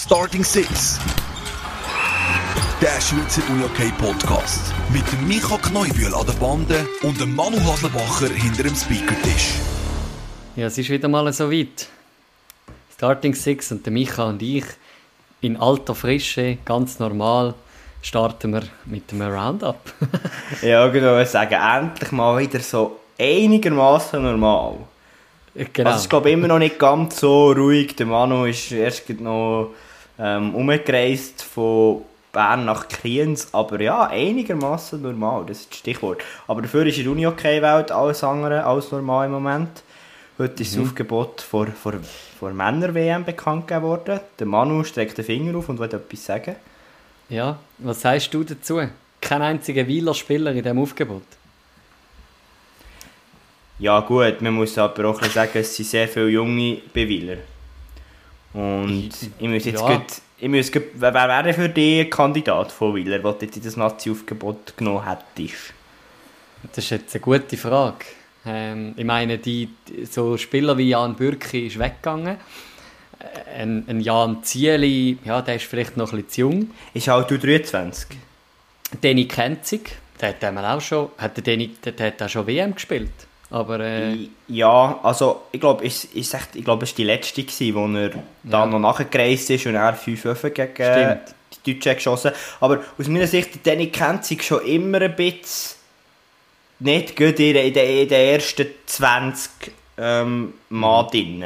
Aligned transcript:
Starting 0.00 0.44
Six. 0.44 1.00
Der 2.80 3.00
Schweizer 3.00 3.42
UJK 3.50 3.98
Podcast. 3.98 4.72
Mit 4.92 5.02
dem 5.10 5.26
Micha 5.26 5.58
Kneubühl 5.58 6.14
an 6.14 6.24
der 6.24 6.34
Bande 6.34 6.86
und 7.02 7.20
dem 7.20 7.34
Manu 7.34 7.58
Haslebacher 7.58 8.32
hinter 8.32 8.62
dem 8.62 8.76
Speakertisch. 8.76 9.54
Ja, 10.54 10.66
es 10.66 10.78
ist 10.78 10.88
wieder 10.88 11.08
mal 11.08 11.32
so 11.32 11.50
weit. 11.50 11.88
Starting 12.94 13.34
Six 13.34 13.72
und 13.72 13.84
der 13.84 13.92
Micha 13.92 14.28
und 14.28 14.40
ich 14.40 14.64
in 15.40 15.56
alter 15.56 15.96
Frische, 15.96 16.58
ganz 16.64 17.00
normal, 17.00 17.54
starten 18.00 18.52
wir 18.52 18.62
mit 18.84 19.10
dem 19.10 19.20
Roundup. 19.20 19.80
ja, 20.62 20.86
genau, 20.86 21.18
ich 21.18 21.28
sagen, 21.28 21.54
endlich 21.54 22.12
mal 22.12 22.38
wieder 22.38 22.60
so 22.60 23.00
einigermaßen 23.18 24.22
normal. 24.22 24.76
Genau. 25.72 25.90
Also, 25.90 26.04
ich 26.04 26.08
glaube 26.08 26.30
immer 26.30 26.46
noch 26.46 26.60
nicht 26.60 26.78
ganz 26.78 27.18
so 27.18 27.50
ruhig. 27.50 27.96
Der 27.96 28.06
Manu 28.06 28.44
ist 28.44 28.70
erst 28.70 29.10
noch 29.18 29.72
ähm, 30.18 30.54
umgereist 30.54 31.42
von 31.42 32.02
Bern 32.32 32.64
nach 32.64 32.88
Kriens, 32.88 33.48
aber 33.52 33.80
ja, 33.80 34.06
einigermaßen 34.06 35.00
normal, 35.00 35.44
das 35.46 35.60
ist 35.60 35.70
das 35.70 35.78
Stichwort. 35.78 36.22
Aber 36.46 36.62
dafür 36.62 36.86
ist 36.86 36.98
in 36.98 37.04
der 37.04 37.12
Uni-Hockey-Welt 37.12 37.90
alles 37.90 38.22
andere 38.22 38.64
als 38.64 38.92
normal 38.92 39.26
im 39.26 39.32
Moment. 39.32 39.82
Heute 40.38 40.62
ist 40.62 40.72
das 40.72 40.78
mhm. 40.78 40.84
Aufgebot 40.84 41.40
vor, 41.40 41.66
vor, 41.66 41.94
vor 42.38 42.52
Männer-WM 42.52 43.24
bekannt 43.24 43.66
geworden. 43.66 44.20
Der 44.38 44.46
Manu 44.46 44.84
streckt 44.84 45.18
den 45.18 45.24
Finger 45.24 45.56
auf 45.58 45.68
und 45.68 45.78
will 45.78 45.86
etwas 45.86 46.24
sagen. 46.24 46.54
Ja, 47.28 47.58
was 47.78 48.02
sagst 48.02 48.32
du 48.32 48.44
dazu? 48.44 48.80
Kein 49.20 49.42
einziger 49.42 49.86
Wieler 49.86 50.14
Spieler 50.14 50.52
in 50.52 50.62
diesem 50.62 50.78
Aufgebot. 50.78 51.24
Ja 53.80 54.00
gut, 54.00 54.40
man 54.40 54.54
muss 54.54 54.78
aber 54.78 55.08
auch 55.08 55.22
sagen, 55.22 55.50
es 55.54 55.74
sind 55.74 55.88
sehr 55.88 56.08
viele 56.08 56.28
junge 56.28 56.78
Beweiler. 56.92 57.38
Und 58.52 59.10
ich 59.38 59.48
muss 59.48 59.64
jetzt 59.64 59.80
ja. 59.80 59.96
gut, 59.96 60.06
ich 60.38 60.48
muss 60.48 60.72
gut, 60.72 60.84
wer 60.94 61.12
wäre 61.12 61.52
für 61.52 61.68
dich 61.68 62.06
ein 62.06 62.10
Kandidat 62.10 62.72
von 62.72 62.94
Wieler, 62.94 63.18
der 63.18 63.36
jetzt 63.40 63.56
in 63.56 63.62
das 63.62 63.76
Nazi-Aufgebot 63.76 64.76
genommen 64.76 65.04
hättest? 65.06 65.74
Das 66.62 66.84
ist 66.84 66.90
jetzt 66.90 67.14
eine 67.14 67.20
gute 67.20 67.56
Frage. 67.56 68.04
Ähm, 68.46 68.94
ich 68.96 69.04
meine, 69.04 69.38
die, 69.38 69.68
so 70.10 70.36
Spieler 70.36 70.76
wie 70.78 70.88
Jan 70.88 71.14
Bürki 71.14 71.66
ist 71.66 71.78
weggegangen. 71.78 72.36
Äh, 73.18 73.62
ein, 73.62 73.84
ein 73.88 74.00
Jan 74.00 74.42
Zieli, 74.42 75.18
ja, 75.24 75.42
der 75.42 75.56
ist 75.56 75.66
vielleicht 75.66 75.96
noch 75.96 76.12
ein 76.12 76.22
bisschen 76.22 76.30
zu 76.30 76.40
jung. 76.40 76.70
Ist 76.94 77.08
halt 77.08 77.30
23. 77.30 78.16
Danny 79.00 79.26
Kenzig, 79.26 79.98
der 80.20 80.30
hat 80.30 80.44
auch 80.44 80.80
schon, 80.80 81.10
hat 81.18 81.36
der, 81.36 81.44
Danny, 81.44 81.74
der, 81.84 81.92
der 81.92 82.06
hat 82.08 82.22
auch 82.22 82.28
schon 82.28 82.46
WM 82.46 82.74
gespielt. 82.74 83.27
Aber, 83.50 83.80
äh, 83.80 84.28
ja, 84.48 85.00
also 85.02 85.42
ich 85.52 85.60
glaube, 85.60 85.86
es 85.86 86.04
ist 86.04 86.34
echt, 86.34 86.54
ich 86.54 86.64
glaube, 86.64 86.84
es 86.84 86.92
war 86.92 86.96
die 86.96 87.04
letzte, 87.04 87.42
gewesen, 87.42 87.74
wo 87.74 87.86
er 87.98 88.10
ja. 88.10 88.22
dann 88.42 88.70
noch 88.70 88.78
nachgereist 88.78 89.48
ist 89.50 89.66
und 89.66 89.74
er 89.74 89.94
fünf 89.94 90.26
Öfen 90.26 90.52
gegen 90.52 90.74
Stimmt. 90.74 91.34
die 91.64 91.74
Deutschen 91.74 91.94
geschossen 91.94 92.32
Aber 92.60 92.80
aus 92.98 93.08
meiner 93.08 93.26
Sicht, 93.26 93.66
Danny 93.66 93.88
kennt 93.88 94.26
sich 94.26 94.42
schon 94.42 94.64
immer 94.66 95.00
ein 95.00 95.16
bisschen 95.16 95.78
nicht 96.80 97.16
gut 97.16 97.40
in, 97.40 97.56
in, 97.56 97.74
in 97.74 98.08
den 98.08 98.10
ersten 98.10 98.66
20 98.86 99.50
ähm, 99.96 100.54
Mal 100.68 101.02
mhm. 101.02 101.08
drin. 101.08 101.44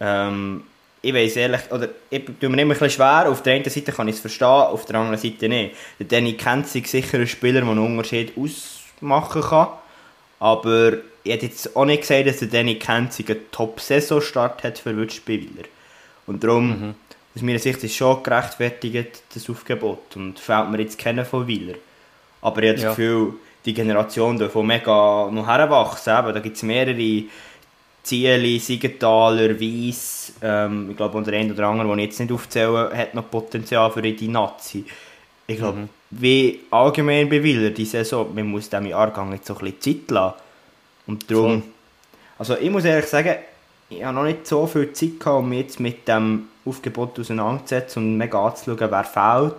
Ähm, 0.00 0.62
ich 1.00 1.14
weiß 1.14 1.36
ehrlich, 1.36 1.60
oder 1.70 1.88
ich 2.10 2.24
tue 2.24 2.48
mir 2.48 2.62
immer 2.62 2.62
ein 2.62 2.68
bisschen 2.68 2.90
schwer. 2.90 3.28
Auf 3.28 3.42
der 3.42 3.54
einen 3.54 3.68
Seite 3.68 3.92
kann 3.92 4.08
ich 4.08 4.16
es 4.16 4.20
verstehen, 4.20 4.46
auf 4.46 4.84
der 4.84 4.96
anderen 4.96 5.18
Seite 5.18 5.48
nicht. 5.48 5.74
Danny 5.98 6.34
kennt 6.34 6.68
sich 6.68 6.86
sicher 6.88 7.18
ein 7.18 7.26
Spieler, 7.26 7.60
der 7.60 7.70
einen 7.70 7.78
Unterschied 7.78 8.32
ausmachen 8.36 9.42
kann. 9.42 9.68
Aber 10.40 10.92
ich 11.24 11.32
hätte 11.32 11.46
jetzt 11.46 11.74
auch 11.76 11.84
nicht 11.84 12.02
gesagt, 12.02 12.26
dass 12.26 12.38
der 12.38 12.48
Danny 12.48 12.76
Kenzig 12.76 13.30
einen 13.30 13.50
Top-Saison-Start 13.50 14.62
hat 14.62 14.78
für 14.78 14.96
Würzspieler. 14.96 15.64
Und 16.26 16.44
darum, 16.44 16.68
mhm. 16.68 16.94
aus 17.34 17.42
meiner 17.42 17.58
Sicht, 17.58 17.82
ist 17.82 17.96
schon 17.96 18.22
gerechtfertigt, 18.22 19.22
das 19.34 19.48
Aufgebot. 19.50 20.16
Und 20.16 20.38
fällt 20.38 20.70
mir 20.70 20.80
jetzt 20.80 20.98
kennen 20.98 21.24
von 21.24 21.46
Wieler. 21.46 21.74
Aber 22.40 22.62
ich 22.62 22.70
habe 22.70 22.80
ja. 22.80 22.88
das 22.88 22.96
Gefühl, 22.96 23.34
die 23.64 23.74
Generation 23.74 24.38
davon 24.38 24.66
mega 24.66 25.28
noch 25.30 25.46
heranwachsen. 25.46 26.12
Da 26.12 26.40
gibt 26.40 26.56
es 26.56 26.62
mehrere 26.62 27.24
Ziele, 28.02 28.58
Siegenthaler, 28.58 29.60
Weiss, 29.60 30.32
ähm, 30.40 30.90
ich 30.90 30.96
glaube 30.96 31.18
unter 31.18 31.32
einem 31.32 31.50
oder 31.50 31.66
anderen, 31.66 31.90
den 31.90 31.98
ich 31.98 32.04
jetzt 32.06 32.20
nicht 32.20 32.32
aufzähle, 32.32 32.90
hat 32.94 33.14
noch 33.14 33.30
Potenzial 33.30 33.90
für 33.90 34.00
die 34.00 34.28
Nazi. 34.28 34.84
Ich 35.46 35.58
glaube, 35.58 35.80
mhm. 35.80 35.88
Wie 36.10 36.60
allgemein 36.70 37.28
bei 37.28 37.42
Willer 37.42 37.70
die 37.70 37.84
Saison, 37.84 38.34
man 38.34 38.46
muss 38.46 38.70
dem 38.70 38.86
Jahrgang 38.86 39.32
jetzt 39.32 39.46
so 39.46 39.54
ein 39.58 39.72
bisschen 39.72 40.06
Zeit 40.06 40.10
lassen. 40.10 40.34
Und 41.06 41.30
darum, 41.30 41.62
also 42.38 42.56
ich 42.56 42.70
muss 42.70 42.84
ehrlich 42.84 43.06
sagen, 43.06 43.36
ich 43.90 44.04
habe 44.04 44.14
noch 44.14 44.24
nicht 44.24 44.46
so 44.46 44.66
viel 44.66 44.92
Zeit 44.92 45.18
gehabt, 45.18 45.38
um 45.38 45.48
mich 45.48 45.60
jetzt 45.60 45.80
mit 45.80 46.06
dem 46.06 46.48
Aufgebot 46.64 47.18
auseinanderzusetzen 47.18 48.02
und 48.02 48.16
mega 48.16 48.46
anzuschauen, 48.46 48.90
wer 48.90 49.04
fehlt. 49.04 49.54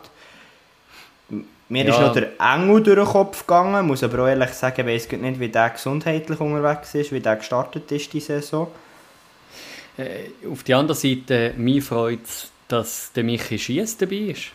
Mir 1.69 1.85
ja. 1.85 1.93
ist 1.93 1.99
noch 1.99 2.13
der 2.13 2.29
Engel 2.39 2.81
durch 2.81 2.97
den 2.97 3.05
Kopf 3.05 3.45
gegangen, 3.45 3.85
muss 3.85 4.03
aber 4.03 4.23
auch 4.23 4.27
ehrlich 4.27 4.49
sagen, 4.51 4.87
ich 4.87 5.07
weiß 5.07 5.11
nicht, 5.19 5.39
wie 5.39 5.49
der 5.49 5.69
gesundheitlich 5.69 6.39
unterwegs 6.39 6.95
ist, 6.95 7.11
wie 7.11 7.19
der 7.19 7.35
gestartet 7.35 7.91
ist, 7.91 8.11
die 8.13 8.19
Saison. 8.19 8.67
Äh, 9.97 10.47
auf 10.51 10.63
der 10.63 10.77
anderen 10.77 10.99
Seite, 10.99 11.53
mich 11.57 11.83
freut 11.83 12.23
es, 12.23 12.51
dass 12.67 13.11
der 13.13 13.23
Michi 13.23 13.59
Schiess 13.59 13.97
dabei 13.97 14.15
ist. 14.15 14.51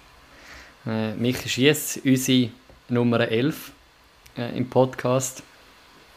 Äh, 0.86 1.14
Michi 1.14 1.48
Schiess, 1.48 2.00
unsere 2.04 2.50
Nummer 2.88 3.20
11 3.20 3.72
äh, 4.36 4.56
im 4.56 4.68
Podcast, 4.68 5.42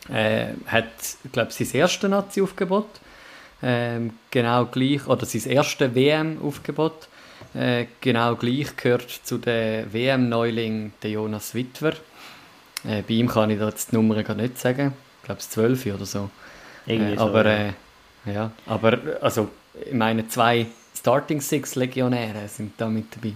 äh, 0.09 0.47
hat, 0.65 0.85
glaube 1.31 1.51
ich, 1.51 1.67
sein 1.67 1.81
erstes 1.81 2.09
Nazi-Aufgebot. 2.09 2.87
Äh, 3.61 4.01
genau 4.29 4.65
gleich, 4.65 5.07
oder 5.07 5.25
sein 5.25 5.51
erstes 5.51 5.95
WM-Aufgebot. 5.95 7.07
Äh, 7.53 7.85
genau 8.01 8.35
gleich 8.35 8.75
gehört 8.75 9.09
zu 9.09 9.37
den 9.37 9.91
WM-Neuling 9.91 10.93
der 11.01 11.11
Jonas 11.11 11.55
Wittwer. 11.55 11.93
Äh, 12.83 13.01
bei 13.01 13.15
ihm 13.15 13.27
kann 13.27 13.49
ich 13.49 13.59
da 13.59 13.69
jetzt 13.69 13.91
die 13.91 13.95
Nummer 13.95 14.21
gar 14.23 14.35
nicht 14.35 14.59
sagen. 14.59 14.93
Ich 15.21 15.25
glaube, 15.25 15.39
es 15.39 15.49
12 15.49 15.85
oder 15.87 16.05
so. 16.05 16.29
Irgendwie 16.85 17.13
äh, 17.13 17.17
aber, 17.17 17.43
so, 17.43 17.49
ja. 17.49 17.73
ja. 18.33 18.51
aber 18.65 18.99
also, 19.21 19.49
ich 19.85 19.93
meine, 19.93 20.27
zwei 20.27 20.67
Starting 20.95 21.41
Six 21.41 21.75
Legionäre 21.75 22.47
sind 22.47 22.73
da 22.77 22.87
mit 22.87 23.15
dabei. 23.15 23.33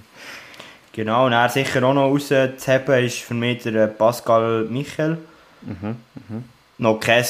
Genau, 0.94 1.26
und 1.26 1.32
er 1.32 1.48
sicher 1.50 1.84
auch 1.84 1.94
noch 1.94 2.10
rauszuheben 2.10 3.06
ist 3.06 3.20
für 3.20 3.34
mich 3.34 3.64
der 3.64 3.76
äh, 3.76 3.88
Pascal 3.88 4.66
Michel. 4.66 5.18
Mhm, 5.62 5.96
mh. 6.30 6.44
Noch 6.80 7.00
kein 7.00 7.26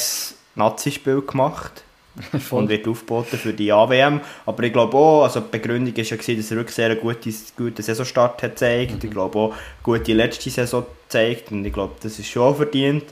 Nazi-Spiel 0.54 1.22
gemacht. 1.22 1.84
und 2.50 2.68
wird 2.68 2.86
aufgeboten 2.86 3.38
für 3.38 3.52
die 3.52 3.72
AWM. 3.72 4.20
Aber 4.44 4.62
ich 4.62 4.72
glaube 4.72 4.96
auch, 4.96 5.24
also 5.24 5.40
die 5.40 5.50
Begründung 5.50 5.96
war 5.96 6.04
ja, 6.04 6.16
gewesen, 6.16 6.36
dass 6.36 6.50
er 6.50 6.56
wirklich 6.58 6.74
sehr 6.74 6.90
einen 6.90 7.00
guten, 7.00 7.34
guten 7.56 7.82
Saisonstart 7.82 8.42
hat 8.42 8.50
gezeigt. 8.50 8.92
Mhm. 8.92 9.00
Ich 9.02 9.10
glaube 9.10 9.38
auch, 9.38 9.54
gute 9.82 10.12
letzte 10.12 10.50
Saison 10.50 10.84
gezeigt. 11.04 11.50
Und 11.52 11.64
ich 11.64 11.72
glaube, 11.72 11.94
das 12.02 12.18
ist 12.18 12.28
schon 12.28 12.54
verdient. 12.54 13.04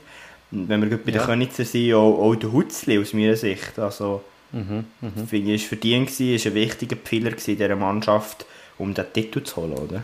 Und 0.51 0.69
wenn 0.69 0.81
wir 0.81 0.97
bei 0.97 1.11
ja. 1.11 1.17
den 1.17 1.25
Königser 1.25 1.65
sind, 1.65 1.93
auch, 1.93 2.19
auch 2.19 2.35
der 2.35 2.51
Hutzli 2.51 2.99
aus 2.99 3.13
meiner 3.13 3.35
Sicht. 3.35 3.79
Also, 3.79 4.21
mhm. 4.51 4.85
Mhm. 5.01 5.27
finde 5.27 5.53
ich, 5.53 5.63
ist 5.63 5.67
verdient 5.67 6.07
gewesen, 6.07 6.35
ist 6.35 6.47
ein 6.47 6.53
wichtiger 6.53 6.95
Pfeiler 6.95 7.31
in 7.31 7.37
dieser 7.37 7.75
Mannschaft, 7.75 8.45
um 8.77 8.93
den 8.93 9.05
Titel 9.13 9.41
zu 9.41 9.57
holen, 9.57 9.73
oder? 9.73 10.03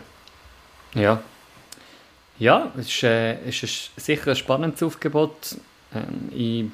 Ja. 0.94 1.22
Ja, 2.38 2.70
es 2.78 2.86
ist, 2.86 3.02
äh, 3.02 3.48
ist 3.48 3.64
ein, 3.64 4.00
sicher 4.00 4.30
ein 4.30 4.36
spannendes 4.36 4.82
Aufgebot. 4.82 5.56
Ähm, 5.94 6.28
ich 6.32 6.64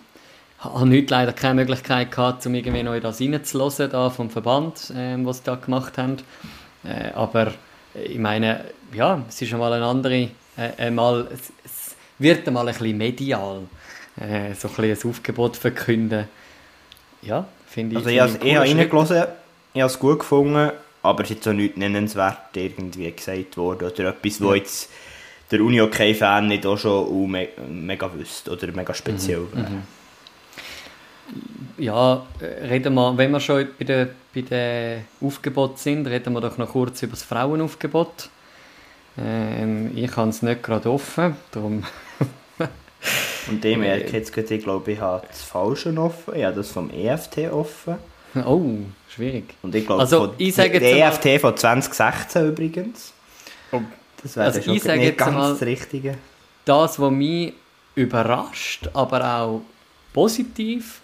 habe 0.59 0.81
heute 0.81 1.07
leider 1.09 1.33
keine 1.33 1.55
Möglichkeit 1.55 2.11
gehabt, 2.11 2.45
um 2.47 2.55
irgendwie 2.55 2.83
noch 2.83 2.95
in 2.95 3.03
das 3.03 3.21
reinzuhören, 3.21 3.91
da 3.91 4.11
vom 4.11 4.31
Verband, 4.31 4.93
ähm, 4.95 5.25
was 5.25 5.39
sie 5.39 5.45
da 5.45 5.55
gemacht 5.55 5.97
haben. 5.97 6.19
Äh, 6.85 7.13
aber 7.15 7.53
ich 7.95 8.19
meine, 8.19 8.65
ja, 8.93 9.23
es 9.29 9.41
ist 9.41 9.53
einmal 9.53 9.73
eine 9.73 9.87
andere, 9.87 10.29
äh, 10.57 10.71
einmal, 10.79 11.29
es, 11.33 11.53
es, 11.65 11.97
wird 12.19 12.47
einmal 12.47 12.69
ein 12.69 12.75
bisschen 12.75 12.97
medial, 12.97 13.63
äh, 14.21 14.55
so 14.55 14.69
ein 14.69 14.75
bisschen 14.75 15.09
ein 15.09 15.11
Aufgebot 15.11 15.57
verkünden. 15.57 16.29
Ja, 17.23 17.47
finde 17.67 17.95
ich. 17.95 17.99
Also 17.99 18.11
ich, 18.11 18.21
habe 18.21 18.61
reingelassen, 18.61 19.25
ich 19.73 19.81
habe 19.81 19.91
es 19.91 19.99
gut 19.99 20.21
gefunden, 20.21 20.71
aber 21.05 21.23
es 21.23 21.31
ist 21.31 21.37
jetzt 21.37 21.49
auch 21.49 21.53
nichts 21.53 21.77
nennenswert 21.77 22.57
irgendwie 22.57 23.13
gesagt 23.13 23.57
worden 23.57 23.91
oder 23.91 24.09
etwas, 24.09 24.41
wo 24.41 24.55
jetzt 24.55 24.91
der 25.51 25.61
Uni-OK-Fan 25.61 26.49
nicht 26.49 26.65
auch 26.67 26.79
schon 26.79 27.31
me 27.31 27.49
mega 27.69 28.13
wüsste 28.13 28.51
oder 28.51 28.73
mega 28.73 28.95
speziell 28.95 29.41
mhm. 29.41 29.57
wäre. 29.57 29.71
Mhm. 29.71 29.83
Ja, 31.77 32.27
reden 32.41 32.95
wir, 32.95 33.17
wenn 33.19 33.33
wir 33.33 33.41
schon 33.41 33.69
bei 33.79 33.85
den, 33.85 34.09
bei 34.35 34.41
den 34.41 35.05
Aufgebot 35.21 35.79
sind, 35.79 36.07
reden 36.07 36.33
wir 36.33 36.41
doch 36.41 36.57
noch 36.57 36.71
kurz 36.71 37.03
über 37.03 37.13
das 37.13 37.23
Frauenaufgebot. 37.23 38.31
Ähm, 39.19 39.91
ich 39.95 40.17
habe 40.17 40.31
es 40.31 40.43
nicht 40.43 40.63
gerade 40.63 40.91
offen, 40.91 41.37
darum... 41.51 41.85
Und 43.51 43.63
dem 43.63 43.81
merke 43.81 44.17
jetzt 44.17 44.33
gerade, 44.33 44.55
ich 44.55 44.65
glaube, 44.65 44.93
ich 44.93 45.01
habe 45.01 45.27
das 45.27 45.43
Falsche 45.43 45.95
offen, 45.99 46.35
ich 46.35 46.45
habe 46.45 46.57
das 46.57 46.71
vom 46.71 46.89
EFT 46.89 47.53
offen. 47.53 47.97
Oh, 48.47 48.79
schwierig. 49.15 49.55
Und 49.63 49.75
ich 49.75 49.87
glaube, 49.87 50.01
also, 50.03 50.35
ich 50.39 50.55
sage 50.55 50.79
der 50.79 51.09
EFT 51.09 51.41
von 51.41 51.57
2016 51.57 52.49
übrigens. 52.49 53.13
Oh. 53.73 53.81
Das 54.23 54.37
wäre 54.37 54.47
also 54.47 54.63
schon 54.63 54.75
ich 54.75 54.83
sage 54.83 55.01
nicht 55.01 55.19
ganz 55.19 55.35
mal, 55.35 55.51
das 55.53 55.63
Richtige. 55.63 56.17
Das, 56.65 56.99
was 56.99 57.11
mich 57.11 57.53
überrascht, 57.95 58.89
aber 58.95 59.39
auch 59.39 59.63
positiv 60.13 61.01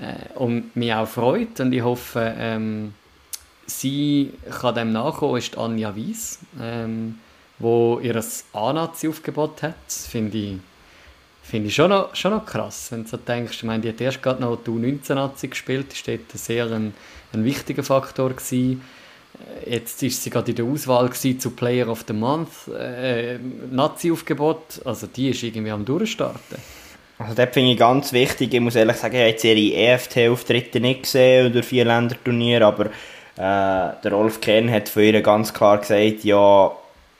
äh, 0.00 0.38
und 0.38 0.76
mich 0.76 0.92
auch 0.92 1.08
freut 1.08 1.58
und 1.60 1.72
ich 1.72 1.82
hoffe, 1.82 2.34
ähm, 2.38 2.94
sie 3.66 4.32
kann 4.60 4.74
dem 4.74 4.92
nachkommen, 4.92 5.38
ist 5.38 5.56
Anja 5.56 5.96
Weiss, 5.96 6.38
ähm, 6.60 7.18
wo 7.58 7.98
ihr 8.00 8.22
A-Nazi-Aufgebot 8.52 9.62
hat. 9.62 9.74
Das 9.86 10.06
finde 10.06 10.38
ich, 10.38 10.56
find 11.50 11.66
ich 11.66 11.74
schon, 11.74 11.90
noch, 11.90 12.14
schon 12.14 12.30
noch 12.30 12.46
krass, 12.46 12.88
wenn 12.90 13.04
du 13.04 13.16
denkst. 13.16 13.58
Ich 13.58 13.64
meine, 13.64 13.82
die 13.82 13.88
hat 13.88 14.00
erst 14.00 14.22
gerade 14.22 14.40
noch 14.40 14.56
die 14.56 14.70
U19-Nazi 14.70 15.48
gespielt, 15.48 15.86
war 16.06 16.16
dort 16.16 16.38
sehr 16.38 16.66
ein, 16.70 16.94
ein 17.32 17.44
wichtiger 17.44 17.82
Faktor. 17.82 18.30
Gewesen. 18.30 18.82
Jetzt 19.66 20.02
ist 20.02 20.22
sie 20.22 20.30
gerade 20.30 20.50
in 20.50 20.56
der 20.56 20.64
Auswahl 20.64 21.10
zu 21.12 21.50
Player 21.50 21.88
of 21.88 22.04
the 22.06 22.12
Month, 22.12 22.68
äh, 22.68 23.38
Nazi-Aufgebot, 23.70 24.82
also 24.84 25.06
die 25.06 25.30
ist 25.30 25.42
irgendwie 25.42 25.70
am 25.70 25.84
Durchstarten. 25.84 26.58
Also 27.18 27.34
das 27.34 27.50
finde 27.52 27.72
ich 27.72 27.78
ganz 27.78 28.12
wichtig. 28.12 28.52
Ich 28.52 28.60
muss 28.60 28.76
ehrlich 28.76 28.96
sagen, 28.96 29.14
ich 29.14 29.20
habe 29.20 29.30
jetzt 29.30 29.44
ihre 29.44 29.76
EFT-Auftritte 29.76 30.80
nicht 30.80 31.02
gesehen 31.02 31.50
oder 31.50 31.62
vier 31.62 31.84
Länderturnier, 31.84 32.66
aber 32.66 32.86
äh, 32.86 32.90
der 34.02 34.12
Rolf 34.12 34.40
Kern 34.40 34.70
hat 34.70 34.88
von 34.88 35.02
ihr 35.02 35.20
ganz 35.20 35.52
klar 35.52 35.78
gesagt, 35.78 36.24
ja, 36.24 36.72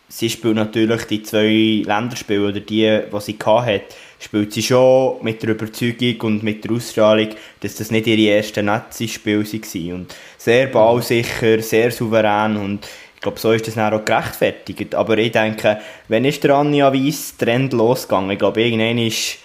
sie 0.08 0.30
spielt 0.30 0.56
natürlich 0.56 1.04
die 1.04 1.22
zwei 1.22 1.82
Länderspiele 1.86 2.48
oder 2.48 2.60
die, 2.60 3.00
die 3.12 3.20
sie 3.20 3.38
hatte, 3.44 3.94
spielt 4.20 4.52
sie 4.52 4.62
schon 4.62 5.16
mit 5.22 5.42
der 5.42 5.50
Überzeugung 5.50 6.20
und 6.20 6.42
mit 6.42 6.62
der 6.62 6.72
Ausstrahlung, 6.72 7.30
dass 7.60 7.74
das 7.76 7.90
nicht 7.90 8.06
ihre 8.06 8.36
ersten 8.36 8.66
Nazi-Spiele 8.66 9.44
waren. 9.44 9.92
Und 9.94 10.14
sehr 10.36 10.66
ballsicher, 10.68 11.60
sehr 11.60 11.90
souverän 11.90 12.56
und 12.56 12.86
ich 13.14 13.22
glaube, 13.22 13.38
so 13.38 13.52
ist 13.52 13.66
das 13.66 13.74
dann 13.74 13.92
auch 13.92 14.02
gerechtfertigt. 14.02 14.94
Aber 14.94 15.18
ich 15.18 15.32
denke, 15.32 15.78
wenn 16.08 16.24
ist 16.24 16.42
der 16.42 16.54
Anja 16.54 16.90
Weiss 16.90 17.36
Trend 17.36 17.74
losgegangen? 17.74 18.30
Ich 18.30 18.38
glaube, 18.38 18.62
irgendwann 18.62 18.96
ist 18.96 19.38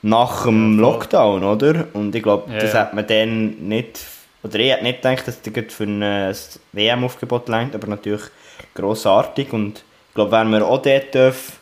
nach 0.00 0.44
dem 0.44 0.78
Lockdown, 0.78 1.44
oder? 1.44 1.88
Und 1.92 2.14
ich 2.14 2.22
glaube, 2.22 2.50
ja. 2.50 2.58
das 2.58 2.72
hat 2.72 2.94
man 2.94 3.06
dann 3.06 3.68
nicht, 3.68 4.00
oder 4.42 4.58
ich 4.58 4.70
hätte 4.70 4.84
nicht 4.84 5.02
gedacht, 5.02 5.28
dass 5.28 5.42
das 5.42 5.74
für 5.74 5.84
ein 5.84 6.34
WM-Aufgebot 6.72 7.50
längt, 7.50 7.74
aber 7.74 7.86
natürlich 7.88 8.22
grossartig 8.74 9.52
und 9.52 9.84
ich 10.08 10.14
glaube, 10.14 10.32
wenn 10.32 10.48
wir 10.50 10.66
auch 10.66 10.80
dort 10.80 11.14
dürfen, 11.14 11.57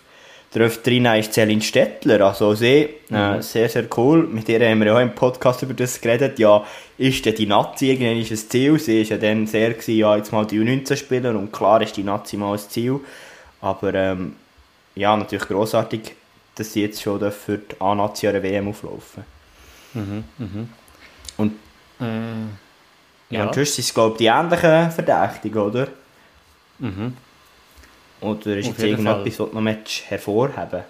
dürfen 0.54 0.82
reinnehmen, 0.84 1.20
ist 1.20 1.32
Celine 1.32 1.60
Stettler, 1.60 2.20
also 2.20 2.54
sie, 2.54 2.88
äh, 3.10 3.36
mhm. 3.36 3.42
sehr, 3.42 3.68
sehr 3.68 3.86
cool, 3.96 4.26
mit 4.26 4.48
ihr 4.48 4.60
haben 4.68 4.78
wir 4.80 4.86
ja 4.86 4.96
auch 4.96 5.00
im 5.00 5.14
Podcast 5.14 5.62
über 5.62 5.74
das 5.74 6.00
geredet, 6.00 6.38
ja, 6.38 6.64
ist 6.98 7.24
denn 7.24 7.34
die 7.34 7.46
Nazi 7.46 7.90
irgendwann 7.90 8.16
ist 8.16 8.30
ein 8.30 8.36
Ziel, 8.36 8.78
sie 8.78 9.02
ist 9.02 9.10
ja 9.10 9.18
dann 9.18 9.46
sehr 9.46 9.70
gewesen, 9.70 9.96
ja, 9.96 10.16
jetzt 10.16 10.32
mal 10.32 10.46
die 10.46 10.58
U19 10.60 10.96
spielen 10.96 11.36
und 11.36 11.52
klar 11.52 11.82
ist 11.82 11.96
die 11.96 12.04
Nazi 12.04 12.36
mal 12.36 12.52
ein 12.52 12.58
Ziel, 12.58 13.00
aber 13.60 13.94
ähm, 13.94 14.36
ja, 14.94 15.16
natürlich 15.16 15.46
grossartig, 15.46 16.14
dass 16.54 16.72
sie 16.72 16.82
jetzt 16.82 17.02
schon 17.02 17.20
für 17.30 17.58
die 17.58 17.80
A-Nazi 17.80 18.28
an 18.28 18.42
WM 18.42 18.68
auflaufen. 18.68 19.24
Mhm, 19.92 20.24
mhm. 20.38 20.68
Und, 21.36 21.52
äh, 22.00 22.04
ja. 22.04 23.40
ja, 23.40 23.46
und 23.46 23.54
sonst 23.54 23.74
sind 23.74 23.84
es, 23.84 23.94
glaube 23.94 24.12
ich, 24.12 24.18
die 24.18 24.26
ähnlichen 24.26 24.90
Verdächtigen, 24.90 25.60
oder? 25.60 25.88
Mhm. 26.78 27.14
Oder 28.26 28.56
ist 28.56 28.66
jetzt 28.66 28.82
irgendetwas, 28.82 29.38
was 29.40 29.50
du 29.50 29.60
noch 29.60 29.76
hervorheben 30.08 30.82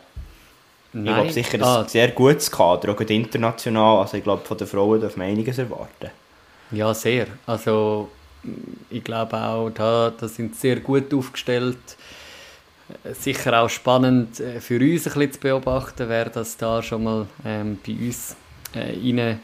Nein. 0.93 1.07
Ich 1.07 1.15
glaube 1.15 1.33
sicher, 1.33 1.63
ah. 1.63 1.83
ein 1.83 1.89
sehr 1.89 2.09
gutes 2.09 2.51
Kader, 2.51 2.93
auch 2.93 3.01
international. 3.01 4.01
Also 4.01 4.17
ich 4.17 4.23
glaube, 4.23 4.43
von 4.45 4.57
den 4.57 4.67
Frauen 4.67 5.01
darf 5.01 5.17
man 5.17 5.27
einiges 5.29 5.59
erwarten. 5.59 6.11
Ja, 6.71 6.95
sehr. 6.95 7.27
Also 7.47 8.09
ich 8.89 9.05
glaube 9.05 9.37
auch, 9.37 9.71
da, 9.71 10.11
da 10.19 10.27
sind 10.27 10.57
sehr 10.57 10.81
gut 10.81 11.13
aufgestellt 11.13 11.77
sicher 13.21 13.63
auch 13.63 13.69
spannend 13.69 14.41
äh, 14.41 14.61
für 14.61 14.79
uns 14.81 15.07
ein 15.07 15.13
bisschen 15.13 15.33
zu 15.33 15.41
beobachten, 15.41 16.09
wer 16.09 16.27
das 16.27 16.57
da 16.57 16.83
schon 16.83 17.05
mal 17.05 17.27
ähm, 17.45 17.79
bei 17.85 17.93
uns 17.93 18.37
äh, 18.75 18.93
rein, 18.93 19.41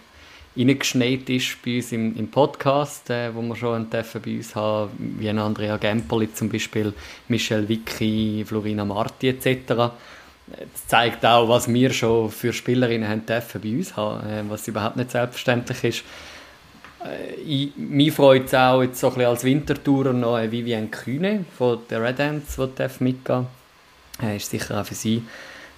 reingeschneit 0.56 1.28
ist, 1.31 1.62
bei 1.64 1.76
uns 1.76 1.93
im, 1.93 2.16
im 2.16 2.28
Podcast, 2.28 3.10
äh, 3.10 3.34
wo 3.34 3.43
wir 3.43 3.56
schon 3.56 3.88
dürfen 3.88 4.20
bei 4.22 4.37
uns 4.37 4.54
haben, 4.54 4.90
wie 5.19 5.28
Andrea 5.28 5.76
Gempoli 5.76 6.32
zum 6.32 6.49
Beispiel, 6.49 6.93
Michelle 7.28 7.69
Vicky, 7.69 8.44
Florina 8.46 8.84
Marti 8.84 9.28
etc. 9.28 9.62
Das 9.66 10.87
zeigt 10.87 11.25
auch, 11.25 11.49
was 11.49 11.72
wir 11.72 11.93
schon 11.93 12.31
für 12.31 12.52
Spielerinnen 12.52 13.08
haben 13.08 13.25
dürfen 13.25 13.60
bei 13.60 13.70
uns 13.70 13.96
haben, 13.96 14.28
äh, 14.28 14.43
was 14.49 14.69
überhaupt 14.69 14.96
nicht 14.96 15.10
selbstverständlich 15.10 15.84
ist. 15.84 16.04
Äh, 17.04 17.34
ich, 17.40 17.76
mich 17.76 18.12
freut 18.12 18.46
es 18.46 18.54
auch 18.54 18.82
jetzt 18.82 19.00
so 19.00 19.08
ein 19.08 19.14
bisschen 19.14 19.31
als 19.31 19.44
Wintertourer 19.44 20.12
noch 20.12 20.38
Vivienne 20.50 20.88
Kühne 20.88 21.44
von 21.56 21.78
der 21.88 22.02
Red 22.02 22.20
Ants, 22.20 22.56
die 22.56 23.04
mitgehen 23.04 23.25
darf. 23.25 23.46
Äh, 24.22 24.37
ist 24.37 24.50
sicher 24.50 24.81
auch 24.81 24.87
für 24.87 24.94
sie, 24.94 25.22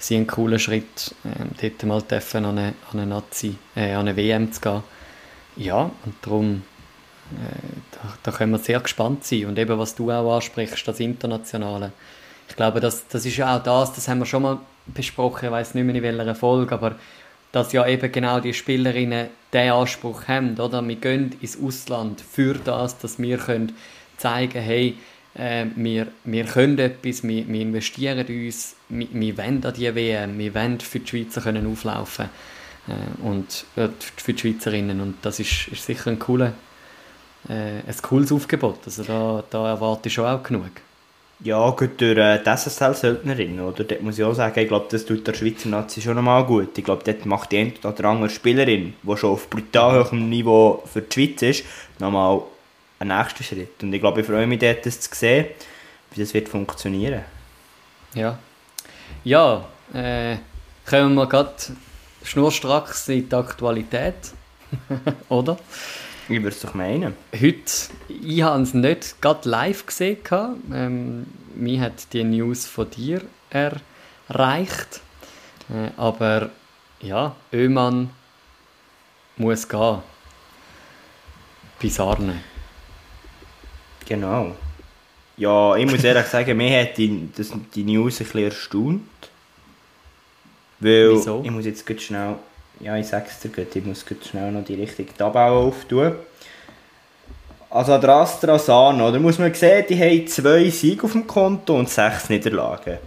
sie 0.06 0.16
ein 0.16 0.26
cooler 0.26 0.58
Schritt, 0.58 1.14
äh, 1.24 1.68
dort 1.68 1.82
mal 1.84 2.02
dürfen, 2.02 2.44
an, 2.44 2.58
eine, 2.58 2.74
an, 2.90 3.00
eine 3.00 3.06
Nazi, 3.06 3.56
äh, 3.74 3.92
an 3.92 4.08
eine 4.08 4.16
WM 4.16 4.52
zu 4.52 4.60
gehen. 4.60 4.82
Ja, 5.56 5.90
und 6.04 6.14
darum 6.22 6.62
äh, 7.32 7.82
da, 7.92 8.14
da 8.22 8.36
können 8.36 8.52
wir 8.52 8.58
sehr 8.58 8.80
gespannt 8.80 9.24
sein. 9.24 9.46
Und 9.46 9.58
eben, 9.58 9.78
was 9.78 9.94
du 9.94 10.10
auch 10.10 10.36
ansprichst, 10.36 10.86
das 10.86 11.00
Internationale. 11.00 11.92
Ich 12.48 12.56
glaube, 12.56 12.80
das, 12.80 13.08
das 13.08 13.24
ist 13.24 13.36
ja 13.36 13.56
auch 13.56 13.62
das, 13.62 13.94
das 13.94 14.08
haben 14.08 14.18
wir 14.18 14.26
schon 14.26 14.42
mal 14.42 14.58
besprochen, 14.86 15.46
ich 15.46 15.50
weiß 15.50 15.74
nicht 15.74 15.84
mehr 15.84 15.94
in 15.94 16.02
welcher 16.02 16.34
Folge, 16.34 16.74
aber 16.74 16.96
dass 17.52 17.72
ja 17.72 17.86
eben 17.86 18.10
genau 18.10 18.40
die 18.40 18.52
Spielerinnen 18.52 19.28
den 19.52 19.72
Anspruch 19.72 20.26
haben, 20.28 20.58
oder? 20.58 20.86
Wir 20.86 20.96
gehen 20.96 21.36
ins 21.40 21.58
Ausland 21.62 22.20
für 22.20 22.54
das, 22.54 22.98
dass 22.98 23.18
wir 23.18 23.38
können 23.38 23.72
zeigen 24.16 24.60
hey, 24.60 24.98
äh, 25.34 25.66
wir, 25.76 26.08
wir 26.24 26.44
können 26.44 26.78
etwas, 26.78 27.22
wir, 27.22 27.46
wir 27.48 27.60
investieren 27.60 28.26
in 28.26 28.46
uns, 28.46 28.76
wir, 28.88 29.08
wir 29.12 29.38
wollen 29.38 29.64
an 29.64 29.74
die 29.74 29.94
WM, 29.94 30.38
wir 30.38 30.54
wollen 30.54 30.80
für 30.80 31.00
die 31.00 31.08
Schweizer 31.08 31.40
können 31.40 31.70
auflaufen 31.70 32.28
äh, 32.88 33.26
und 33.26 33.64
äh, 33.76 33.88
für 34.16 34.32
die 34.32 34.40
Schweizerinnen 34.40 35.00
und 35.00 35.16
das 35.22 35.40
ist, 35.40 35.68
ist 35.68 35.84
sicher 35.84 36.10
ein, 36.10 36.18
cooler, 36.18 36.52
äh, 37.48 37.80
ein 37.86 37.96
cooles 38.02 38.32
Aufgebot, 38.32 38.80
also 38.86 39.02
da, 39.02 39.44
da 39.50 39.68
erwarte 39.68 40.08
ich 40.08 40.14
schon 40.14 40.26
auch 40.26 40.42
genug. 40.42 40.70
Ja, 41.40 41.68
gut, 41.70 42.00
durch 42.00 42.16
äh, 42.16 42.38
die 42.38 42.48
SSL-Söldnerin, 42.48 43.60
oder? 43.60 43.84
Dort 43.84 44.02
muss 44.02 44.18
ich 44.18 44.24
auch 44.24 44.34
sagen, 44.34 44.58
ich 44.60 44.68
glaube, 44.68 44.86
das 44.90 45.04
tut 45.04 45.26
der 45.26 45.34
Schweizer 45.34 45.68
Nazi 45.68 46.00
schon 46.00 46.16
einmal 46.16 46.44
gut. 46.44 46.78
Ich 46.78 46.84
glaube, 46.84 47.02
dort 47.04 47.26
macht 47.26 47.50
die 47.52 47.58
eine 47.58 47.72
oder 47.82 48.04
andere 48.04 48.30
Spielerin, 48.30 48.94
die 49.02 49.16
schon 49.16 49.30
auf 49.32 49.50
brutal 49.50 50.04
hohem 50.04 50.30
Niveau 50.30 50.82
für 50.90 51.02
die 51.02 51.12
Schweiz 51.12 51.42
ist, 51.42 51.64
nochmal 51.98 52.42
einen 53.04 53.18
nächsten 53.18 53.44
Schritt. 53.44 53.82
Und 53.82 53.92
ich 53.92 54.00
glaube, 54.00 54.20
ich 54.20 54.26
freue 54.26 54.46
mich 54.46 54.58
dort, 54.58 54.84
das 54.86 55.00
zu 55.00 55.14
sehen, 55.14 55.46
wie 56.12 56.20
das 56.20 56.34
wird 56.34 56.48
funktionieren. 56.48 57.22
Ja. 58.14 58.38
Ja, 59.22 59.66
äh, 59.92 60.36
kommen 60.88 61.14
wir 61.14 61.26
gerade 61.26 61.54
schnurstracks 62.22 63.08
in 63.08 63.28
die 63.28 63.34
Aktualität, 63.34 64.14
oder? 65.28 65.58
Ich 66.28 66.42
würde 66.42 66.48
es 66.48 66.60
doch 66.60 66.72
meinen. 66.72 67.14
Heute, 67.32 67.70
ich 68.08 68.42
habe 68.42 68.62
es 68.62 68.72
nicht 68.72 69.20
gerade 69.20 69.48
live 69.48 69.84
gesehen. 69.84 70.18
Ähm, 70.72 71.26
mir 71.54 71.80
hat 71.82 72.12
die 72.12 72.24
News 72.24 72.64
von 72.64 72.88
dir 72.90 73.20
erreicht. 73.50 75.00
Äh, 75.68 75.90
aber 75.98 76.50
ja, 77.00 77.36
Ömann 77.52 78.10
muss 79.36 79.68
gehen. 79.68 79.98
Bis 81.78 82.00
Arne. 82.00 82.40
Genau. 84.06 84.54
Ja, 85.36 85.76
ich 85.76 85.90
muss 85.90 86.04
ehrlich 86.04 86.26
sagen, 86.26 86.56
mir 86.56 86.82
hat 86.82 86.96
die, 86.96 87.28
das, 87.36 87.52
die 87.74 87.84
News 87.84 88.20
ein 88.20 88.26
bisschen 88.26 88.44
erstaunt. 88.44 89.02
Weil, 90.80 91.12
Wieso? 91.12 91.42
ich 91.44 91.50
muss 91.50 91.64
jetzt 91.64 92.02
schnell 92.02 92.36
ja, 92.80 92.96
ich 92.96 93.06
sag's 93.06 93.40
dir 93.40 93.50
gut, 93.50 93.74
ich 93.74 93.84
muss 93.84 94.04
schnell 94.28 94.50
noch 94.52 94.64
die 94.64 94.74
richtige 94.74 95.14
Tabelle 95.16 95.52
auftun. 95.52 96.14
Also 97.70 97.98
der 97.98 98.10
Astra 98.10 98.58
Sano, 98.58 99.10
da 99.10 99.18
muss 99.18 99.38
man 99.38 99.52
sehen, 99.54 99.84
die 99.88 99.98
haben 99.98 100.26
zwei 100.28 100.70
Siege 100.70 101.04
auf 101.04 101.12
dem 101.12 101.26
Konto 101.26 101.76
und 101.76 101.88
sechs 101.88 102.28
Niederlagen. 102.28 102.98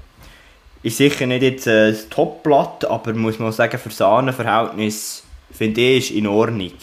Ist 0.84 0.98
sicher 0.98 1.26
nicht 1.26 1.42
jetzt 1.42 1.68
ein 1.68 1.98
Top-Blatt, 2.10 2.86
aber 2.86 3.14
muss 3.14 3.40
man 3.40 3.52
sagen, 3.52 3.78
für 3.78 3.90
Sahne-Verhältnis 3.90 5.24
finde 5.52 5.82
ich, 5.82 6.12
ist 6.12 6.18
in 6.18 6.28
Ordnung. 6.28 6.74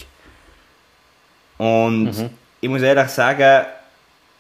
Und 1.59 2.05
mhm. 2.05 2.31
ich 2.61 2.69
muss 2.69 2.83
ehrlich 2.83 3.09
sagen, 3.09 3.67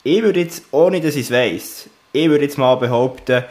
ich 0.04 0.22
würde 0.22 0.40
jetzt, 0.40 0.64
ohne 0.70 1.00
dass 1.00 1.16
ich 1.16 1.26
es 1.26 1.30
weiss, 1.30 1.88
ich 2.12 2.28
würde 2.28 2.44
jetzt 2.44 2.58
mal 2.58 2.76
behaupten, 2.76 3.44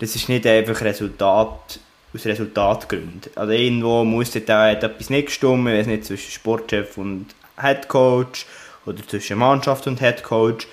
das 0.00 0.16
ist 0.16 0.28
nicht 0.28 0.46
einfach 0.46 0.80
Resultat 0.80 1.78
aus 2.14 2.24
Resultatgründen. 2.24 3.30
Also 3.34 3.52
irgendwo 3.52 4.04
muss 4.04 4.32
da 4.32 4.70
etwas 4.70 5.10
nicht 5.10 5.30
stimmen, 5.30 5.66
weiß 5.72 5.86
nicht, 5.86 6.04
zwischen 6.04 6.30
Sportchef 6.30 6.96
und 6.96 7.26
Headcoach 7.56 8.46
oder 8.86 9.06
zwischen 9.06 9.38
Mannschaft 9.38 9.86
und 9.86 10.00
Headcoach. 10.00 10.66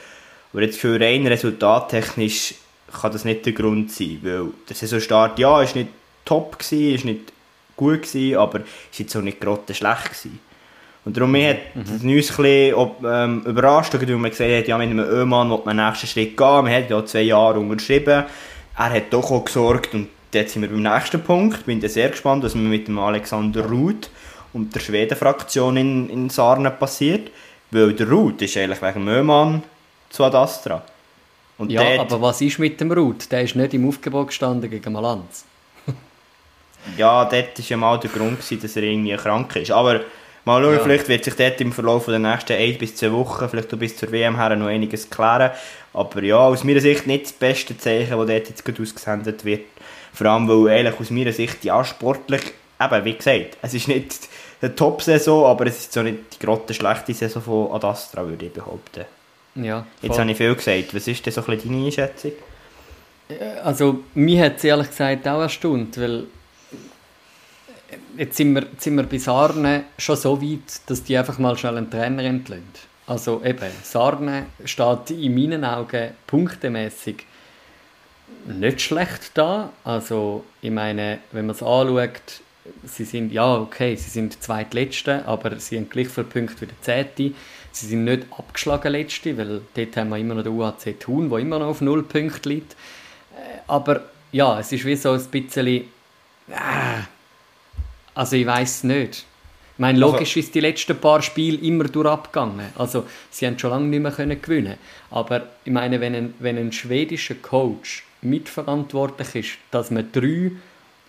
Aber 0.54 0.62
jetzt 0.62 0.80
für 0.80 1.00
rein 1.00 1.28
resultattechnisch 1.28 2.56
kann 3.02 3.12
das 3.12 3.26
nicht 3.26 3.46
der 3.46 3.54
Grund 3.54 3.92
sein, 3.92 4.20
weil 4.24 4.48
der 4.70 4.76
Saisonstart, 4.76 5.38
ja, 5.38 5.62
ist 5.62 5.76
nicht 5.76 5.90
top 6.24 6.58
gewesen, 6.58 6.96
ist 6.96 7.06
nicht 7.06 7.34
gut 7.76 8.04
gewesen, 8.04 8.38
aber 8.38 8.60
ist 8.60 9.00
jetzt 9.00 9.16
auch 9.18 9.22
nicht 9.22 9.42
gerade 9.42 9.74
schlecht 9.74 10.06
gewesen. 10.06 10.40
Und 11.06 11.16
darum 11.16 11.32
mhm. 11.32 11.48
hat 11.48 11.58
das 11.76 11.90
uns 11.90 12.04
ein 12.04 12.16
bisschen 12.16 12.76
ähm, 13.06 13.44
überrascht, 13.46 13.94
weil 13.94 14.16
man 14.18 14.32
gesehen 14.32 14.60
hat, 14.60 14.68
ja, 14.68 14.78
mit 14.78 14.90
einem 14.90 15.06
Ömann 15.06 15.50
will 15.50 15.62
man 15.64 15.78
den 15.78 15.86
nächsten 15.86 16.08
Schritt 16.08 16.36
gehen, 16.36 16.64
man 16.64 16.72
hat 16.72 16.90
ja 16.90 17.06
zwei 17.06 17.22
Jahre 17.22 17.60
unterschrieben, 17.60 18.26
er 18.78 18.90
hat 18.90 19.14
doch 19.14 19.32
auch 19.32 19.46
gesorgt 19.46 19.94
und 19.94 20.10
jetzt 20.34 20.54
sind 20.54 20.62
wir 20.64 20.70
beim 20.70 20.82
nächsten 20.82 21.24
Punkt. 21.24 21.66
Bin 21.66 21.82
sehr 21.88 22.10
gespannt, 22.10 22.44
was 22.44 22.56
mit 22.56 22.88
dem 22.88 23.00
Alexander 23.00 23.66
Ruth 23.66 24.10
und 24.54 24.74
der 24.76 24.80
Schweden-Fraktion 24.80 25.78
in, 25.78 26.10
in 26.10 26.30
Sarnen 26.30 26.78
passiert. 26.78 27.32
Weil 27.72 27.94
der 27.94 28.10
Ruth 28.10 28.42
ist 28.42 28.56
eigentlich 28.58 28.82
wegen 28.82 29.04
Möhmann 29.04 29.64
zu 30.10 30.24
Adastra. 30.24 30.84
Und 31.58 31.72
ja, 31.72 31.84
dort, 31.84 32.00
aber 32.00 32.22
was 32.22 32.42
ist 32.42 32.60
mit 32.60 32.80
dem 32.80 32.92
Ruth? 32.92 33.32
Der 33.32 33.42
ist 33.42 33.56
nicht 33.56 33.74
im 33.74 33.88
Aufgebot 33.88 34.28
gestanden 34.28 34.70
gegen 34.70 34.94
Malanz. 34.94 35.46
ja, 36.98 37.26
dort 37.26 37.34
war 37.34 37.66
ja 37.66 37.78
mal 37.78 38.00
der 38.00 38.10
Grund, 38.10 38.40
gewesen, 38.40 38.62
dass 38.62 38.76
er 38.76 38.84
irgendwie 38.84 39.16
krank 39.16 39.56
ist. 39.56 39.72
Aber 39.72 40.02
mal 40.46 40.64
schauen, 40.64 40.74
ja. 40.74 40.80
vielleicht 40.80 41.08
wird 41.08 41.24
sich 41.26 41.36
dort 41.36 41.60
im 41.62 41.72
Verlauf 41.72 42.06
der 42.06 42.20
nächsten 42.20 42.54
1 42.54 42.78
bis 42.78 42.96
2 42.96 43.12
Wochen, 43.12 43.50
vielleicht 43.50 43.78
bis 43.78 43.98
zur 43.98 44.12
WM 44.12 44.38
her, 44.38 44.56
noch 44.56 44.68
einiges 44.68 45.10
klären. 45.10 45.52
Aber 45.94 46.24
ja, 46.24 46.38
aus 46.38 46.64
meiner 46.64 46.82
Sicht 46.82 47.08
nicht 47.08 47.26
das 47.26 47.34
beste 47.34 47.78
Zeichen, 47.78 48.18
das 48.18 48.28
dort 48.28 48.50
jetzt 48.50 48.66
gerade 48.66 48.82
ausgesendet 48.82 49.46
wird. 49.46 49.66
Vor 50.14 50.28
allem, 50.28 50.48
weil 50.48 50.78
ehrlich 50.78 51.00
aus 51.00 51.10
meiner 51.10 51.34
Sicht, 51.34 51.64
ja, 51.66 51.84
sportlich, 51.84 52.42
eben, 52.80 53.06
wie 53.06 53.14
gesagt, 53.14 53.58
es 53.62 53.74
ist 53.74 53.88
nicht 53.88 54.30
eine 54.62 54.76
Top-Saison, 54.76 55.46
aber 55.46 55.68
es 55.68 55.80
ist 55.80 55.94
so 55.94 56.02
nicht 56.02 56.20
die 56.34 56.46
grotte 56.46 56.74
schlechte 56.74 57.14
Saison 57.14 57.42
von 57.42 57.72
Adastra, 57.72 58.28
würde 58.28 58.46
ich 58.46 58.54
behaupten. 58.54 59.06
Ja, 59.56 59.86
Jetzt 60.02 60.20
habe 60.20 60.30
ich 60.32 60.38
viel 60.38 60.54
gesagt. 60.54 60.94
Was 60.94 61.08
ist 61.08 61.26
denn 61.26 61.34
so 61.34 61.46
ein 61.46 61.60
deine 61.60 61.86
Einschätzung? 61.86 62.32
Äh, 63.30 63.60
also, 63.64 64.04
mich 64.14 64.40
hat 64.40 64.58
es 64.58 64.64
ehrlich 64.64 64.90
gesagt 64.90 65.28
auch 65.28 65.42
erstaunt, 65.42 65.98
weil 66.00 66.26
jetzt 68.18 68.38
sind 68.38 68.54
wir, 68.54 68.66
sind 68.78 68.96
wir 68.96 69.04
bei 69.04 69.18
Sarne 69.18 69.86
schon 69.98 70.16
so 70.16 70.42
weit, 70.42 70.82
dass 70.88 71.04
die 71.04 71.18
einfach 71.18 71.38
mal 71.40 71.58
schnell 71.58 71.78
einen 71.78 71.90
Trainer 71.90 72.24
entlöhnen. 72.24 72.64
Also 73.08 73.42
eben, 73.44 73.72
Sarne 73.84 74.48
steht 74.64 75.12
in 75.12 75.36
meinen 75.36 75.64
Augen 75.64 76.12
punktemäßig 76.26 77.26
nicht 78.48 78.82
schlecht 78.82 79.32
da. 79.36 79.70
Also 79.84 80.44
ich 80.62 80.72
meine, 80.72 81.20
wenn 81.32 81.46
man 81.46 81.56
es 81.56 81.62
anschaut, 81.62 82.42
sie 82.84 83.06
sind, 83.06 83.32
ja 83.32 83.58
okay, 83.58 83.96
sie 83.96 84.10
sind 84.10 84.42
zweitletzte, 84.42 85.26
aber 85.28 85.60
sie 85.60 85.78
haben 85.78 85.90
gleich 85.90 86.08
viele 86.08 86.26
Punkte 86.26 86.62
wie 86.62 86.66
der 86.68 86.82
Zehnte. 86.82 87.36
Sie 87.72 87.88
sind 87.88 88.06
nicht 88.06 88.26
abgeschlagen 88.32 88.92
letzte, 88.92 89.38
weil 89.38 89.62
dort 89.74 89.98
haben 89.98 90.10
wir 90.10 90.18
immer 90.18 90.36
noch 90.36 90.44
den 90.44 90.54
UAC 90.54 91.00
Thun, 91.00 91.30
der 91.30 91.40
immer 91.40 91.60
noch 91.60 91.68
auf 91.68 91.82
null 91.82 92.04
Punkte 92.04 92.50
liegt. 92.50 92.74
Äh, 92.74 93.60
aber 93.68 94.06
ja, 94.32 94.60
es 94.60 94.72
ist 94.72 94.86
wie 94.86 94.96
so 94.96 95.12
ein 95.12 95.24
bisschen, 95.26 95.68
äh, 95.68 95.84
also 98.16 98.36
ich 98.36 98.46
weiß 98.46 98.78
es 98.78 98.84
nicht. 98.84 99.26
Ich 99.74 99.80
meine, 99.80 99.98
also 99.98 100.14
logisch 100.14 100.30
also, 100.30 100.40
ist 100.40 100.56
die 100.56 100.62
letzten 100.62 100.98
paar 100.98 101.22
Spiele 101.22 101.58
immer 101.58 101.84
durchabgegangen. 101.84 102.68
Also 102.78 103.06
sie 103.30 103.46
haben 103.46 103.60
schon 103.60 103.72
lange 103.72 103.88
nicht 103.88 104.00
mehr 104.00 104.12
können 104.12 104.42
gewinnen. 104.42 104.78
Aber 105.12 105.48
ich 105.66 105.72
meine, 105.72 106.00
wenn 106.00 106.16
ein, 106.16 106.34
wenn 106.40 106.58
ein 106.58 106.72
schwedischer 106.72 107.36
Coach 107.36 108.06
mitverantwortlich 108.22 109.36
ist, 109.36 109.58
dass 109.72 109.92
man 109.92 110.10
drei 110.14 110.54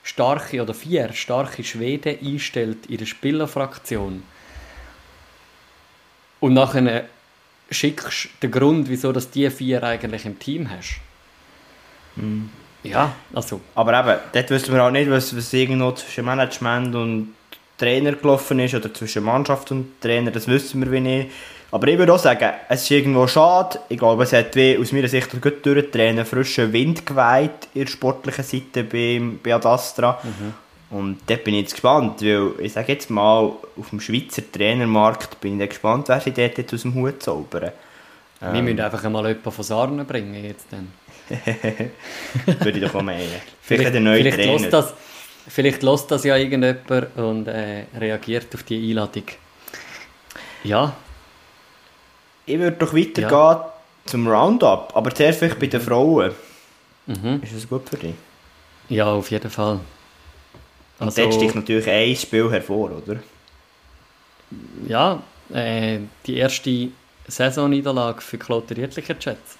starke 0.02 0.60
oder 0.60 0.74
vier 0.74 1.12
starke 1.12 1.62
Schweden 1.62 2.18
einstellt 2.20 2.86
in 2.86 2.98
der 2.98 3.06
Spielerfraktion 3.06 4.24
und 6.40 6.54
nachher 6.54 7.06
schickst 7.70 8.28
den 8.42 8.50
Grund, 8.50 8.88
wieso 8.88 9.12
dass 9.12 9.30
die 9.30 9.48
vier 9.50 9.82
eigentlich 9.82 10.26
im 10.26 10.38
Team 10.38 10.70
hast. 10.70 11.00
Mhm. 12.16 12.50
Ja, 12.90 13.12
also. 13.34 13.60
Aber 13.74 13.98
eben, 13.98 14.20
dort 14.32 14.50
wissen 14.50 14.74
wir 14.74 14.84
auch 14.84 14.90
nicht, 14.90 15.10
was, 15.10 15.36
was 15.36 15.52
irgendwo 15.52 15.92
zwischen 15.92 16.24
Management 16.24 16.94
und 16.94 17.34
Trainer 17.78 18.12
gelaufen 18.12 18.58
ist 18.60 18.74
oder 18.74 18.92
zwischen 18.92 19.24
Mannschaft 19.24 19.70
und 19.70 20.00
Trainer, 20.00 20.30
das 20.30 20.48
wissen 20.48 20.82
wir 20.82 20.90
wie 20.92 21.00
nicht. 21.00 21.30
Aber 21.70 21.88
ich 21.88 21.98
würde 21.98 22.14
auch 22.14 22.18
sagen, 22.18 22.52
es 22.68 22.82
ist 22.82 22.90
irgendwo 22.90 23.26
schade. 23.26 23.80
Ich 23.88 23.98
glaube, 23.98 24.22
es 24.22 24.32
hat 24.32 24.54
wie 24.54 24.78
aus 24.78 24.92
meiner 24.92 25.08
Sicht 25.08 25.30
gut 25.42 25.66
durch 25.66 25.90
Trainer 25.90 26.24
frischen 26.24 26.72
Wind 26.72 27.04
geweiht 27.04 27.68
in 27.74 27.82
der 27.82 27.90
sportlichen 27.90 28.44
Seite 28.44 28.84
bei, 28.84 29.20
bei 29.42 29.54
Adastra. 29.54 30.18
Mhm. 30.22 30.54
Und 30.96 31.18
dort 31.26 31.42
bin 31.42 31.54
ich 31.54 31.62
jetzt 31.62 31.72
gespannt, 31.72 32.22
weil 32.22 32.52
ich 32.60 32.72
sage 32.72 32.92
jetzt 32.92 33.10
mal, 33.10 33.52
auf 33.76 33.90
dem 33.90 34.00
Schweizer 34.00 34.42
Trainermarkt 34.50 35.40
bin 35.40 35.60
ich 35.60 35.68
gespannt, 35.68 36.08
wer 36.08 36.20
sie 36.20 36.30
dort 36.30 36.72
aus 36.72 36.82
dem 36.82 36.94
Hut 36.94 37.22
zaubern. 37.22 37.72
Wir 38.40 38.54
ähm. 38.54 38.64
müssen 38.64 38.80
einfach 38.80 39.02
mal 39.10 39.26
jemanden 39.26 39.50
von 39.50 39.64
Sarne 39.64 40.04
bringen 40.04 40.44
jetzt 40.44 40.66
dann. 40.70 40.92
Würde 42.60 42.78
ich 42.78 42.84
doch 42.84 42.94
auch 42.94 43.02
meinen. 43.02 43.20
Vielleicht, 43.60 43.88
vielleicht 43.88 44.02
neue 44.02 44.18
vielleicht 44.18 44.38
Trainer. 44.38 44.68
Das, 44.70 44.94
vielleicht 45.48 45.82
lässt 45.82 46.10
das 46.10 46.24
ja 46.24 46.36
irgendjemand 46.36 47.16
und 47.16 47.48
äh, 47.48 47.84
reagiert 47.98 48.54
auf 48.54 48.62
die 48.62 48.90
Einladung. 48.90 49.24
Ja. 50.64 50.94
Ich 52.44 52.58
würde 52.58 52.76
doch 52.76 52.94
weitergehen 52.94 53.30
ja. 53.30 53.72
zum 54.04 54.28
Roundup, 54.28 54.92
aber 54.94 55.12
zuerst 55.12 55.40
vielleicht 55.40 55.58
bei 55.58 55.66
den 55.66 55.80
Frauen. 55.80 56.32
Mhm. 57.06 57.40
Ist 57.42 57.56
das 57.56 57.68
gut 57.68 57.88
für 57.88 57.96
dich? 57.96 58.14
Ja, 58.88 59.06
auf 59.06 59.30
jeden 59.30 59.50
Fall. 59.50 59.80
Und 60.98 61.06
also, 61.06 61.22
dort 61.22 61.34
sticht 61.34 61.54
natürlich 61.54 61.88
ein 61.88 62.16
Spiel 62.16 62.50
hervor, 62.50 62.90
oder? 62.90 63.18
Ja, 64.86 65.22
äh, 65.52 65.98
die 66.26 66.36
erste 66.36 66.88
Saisonniederlage 67.26 68.20
für 68.20 68.38
Klotter 68.38 68.76
Riedlicher 68.76 69.16
Jets. 69.18 69.58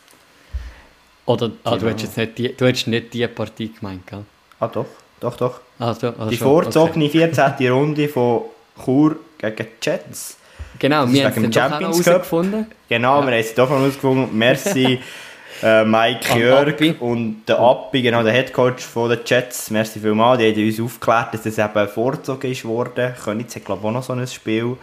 Oder, 1.27 1.51
ah, 1.65 1.73
du, 1.73 1.79
genau. 1.79 1.91
hättest 1.91 2.05
jetzt 2.05 2.17
nicht 2.17 2.39
die, 2.39 2.57
du 2.57 2.67
hättest 2.67 2.87
nicht 2.87 3.13
die 3.13 3.27
Partie 3.27 3.73
gemeint, 3.73 4.07
gell? 4.07 4.25
Ah, 4.61 4.69
doch, 4.69 4.87
doch, 5.21 5.37
doch. 5.37 5.61
Ah, 5.79 5.93
du, 5.93 6.15
ah, 6.19 6.27
die 6.31 6.37
vorzogene 6.37 7.07
okay. 7.07 7.31
14. 7.33 7.73
Runde 7.73 8.09
von 8.09 8.43
Chur 8.83 9.17
gegen 9.39 9.67
Jets. 9.83 10.39
Genau, 10.79 11.11
wir 11.11 11.25
haben 11.25 11.45
es 11.45 11.55
Champions 11.55 12.05
Cup 12.05 12.23
gefunden. 12.23 12.67
Genau, 12.89 13.21
ja. 13.21 13.27
wir 13.27 13.33
haben 13.33 13.41
es 13.41 13.55
davon 13.55 13.79
herausgefunden. 13.79 14.39
Merci 14.39 15.01
äh, 15.63 15.85
Mike 15.85 16.39
Jörg 16.39 17.01
und 17.01 17.45
der 17.47 17.59
Appi, 17.59 18.03
genau 18.03 18.23
der 18.23 18.33
Headcoach 18.33 18.81
von 18.81 19.11
den 19.11 19.21
Jets. 19.25 19.71
Merci 19.71 20.01
vielmals, 20.01 20.39
die 20.39 20.53
haben 20.53 20.67
uns 20.67 20.81
aufgeklärt, 20.81 21.35
dass 21.35 21.43
das 21.43 21.59
eben 21.59 21.89
vorgezogen 21.89 22.51
ist 22.51 22.65
worden. 22.65 23.15
Königs 23.23 23.57
hat 23.57 23.65
glaube 23.65 23.81
ich 23.83 23.89
auch 23.89 23.93
noch 23.93 24.03
so 24.03 24.13
ein 24.13 24.27
Spiel. 24.27 24.77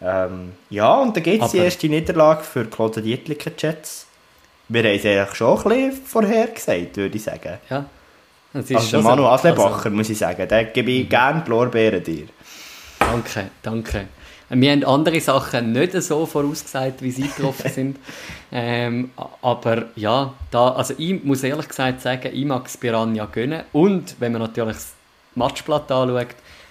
Ähm, 0.00 0.52
ja, 0.70 0.94
und 1.00 1.16
dann 1.16 1.22
gibt 1.22 1.42
es 1.42 1.52
die 1.52 1.58
erste 1.58 1.88
Niederlage 1.88 2.44
für 2.44 2.64
Claude 2.66 3.02
Dietliker 3.02 3.50
Jets. 3.56 4.07
Wir 4.68 4.82
haben 4.82 4.96
es 4.96 5.04
eigentlich 5.04 5.34
schon 5.34 5.58
ein 5.58 5.64
bisschen 5.64 6.04
vorhergesagt, 6.04 6.96
würde 6.96 7.16
ich 7.16 7.22
sagen. 7.22 7.58
Ja. 7.70 7.86
Das 8.52 8.70
ist 8.70 8.76
also 8.76 9.02
Manu 9.02 9.22
so. 9.22 9.28
Aslebacher, 9.28 9.76
also, 9.86 9.90
muss 9.90 10.10
ich 10.10 10.18
sagen, 10.18 10.46
da 10.48 10.62
gebe 10.62 10.90
ich 10.90 11.04
mhm. 11.04 11.08
gerne 11.08 11.42
die 11.44 11.50
Lorbeeren 11.50 12.02
dir. 12.02 12.26
Danke, 12.98 13.50
danke. 13.62 14.06
Wir 14.50 14.72
haben 14.72 14.84
andere 14.84 15.20
Sachen 15.20 15.72
nicht 15.72 15.92
so 16.02 16.24
vorausgesagt, 16.24 17.02
wie 17.02 17.10
sie 17.10 17.22
getroffen 17.22 17.70
sind. 17.74 17.98
Ähm, 18.50 19.10
aber 19.42 19.86
ja, 19.94 20.32
da, 20.50 20.70
also 20.70 20.94
ich 20.96 21.22
muss 21.22 21.42
ehrlich 21.42 21.68
gesagt 21.68 22.00
sagen, 22.00 22.30
ich 22.32 22.44
mag 22.46 22.66
es 22.66 22.76
Piranha 22.76 23.26
gönnen. 23.26 23.64
Und 23.72 24.16
wenn 24.20 24.32
man 24.32 24.42
natürlich 24.42 24.74
das 24.74 24.92
Matchblatt 25.34 25.92
anschaut, 25.92 26.28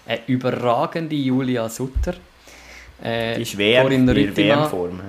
eine 0.07 0.19
überragende 0.25 1.15
Julia 1.15 1.69
Sutter. 1.69 2.15
Äh, 3.03 3.35
die 3.35 3.41
ist 3.43 3.57
WM, 3.57 3.91
in 3.91 4.35
WM-Form. 4.35 4.99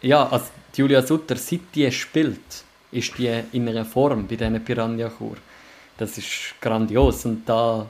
Ja, 0.00 0.26
also 0.28 0.46
Julia 0.74 1.02
Sutter, 1.02 1.36
seit 1.36 1.60
die 1.74 1.90
spielt, 1.92 2.64
ist 2.90 3.16
die 3.18 3.42
in 3.52 3.68
einer 3.68 3.84
Form 3.84 4.26
bei 4.26 4.36
diesen 4.36 4.62
Piranha-Kur. 4.64 5.36
Das 5.98 6.16
ist 6.18 6.54
grandios. 6.60 7.24
Und 7.24 7.48
da 7.48 7.86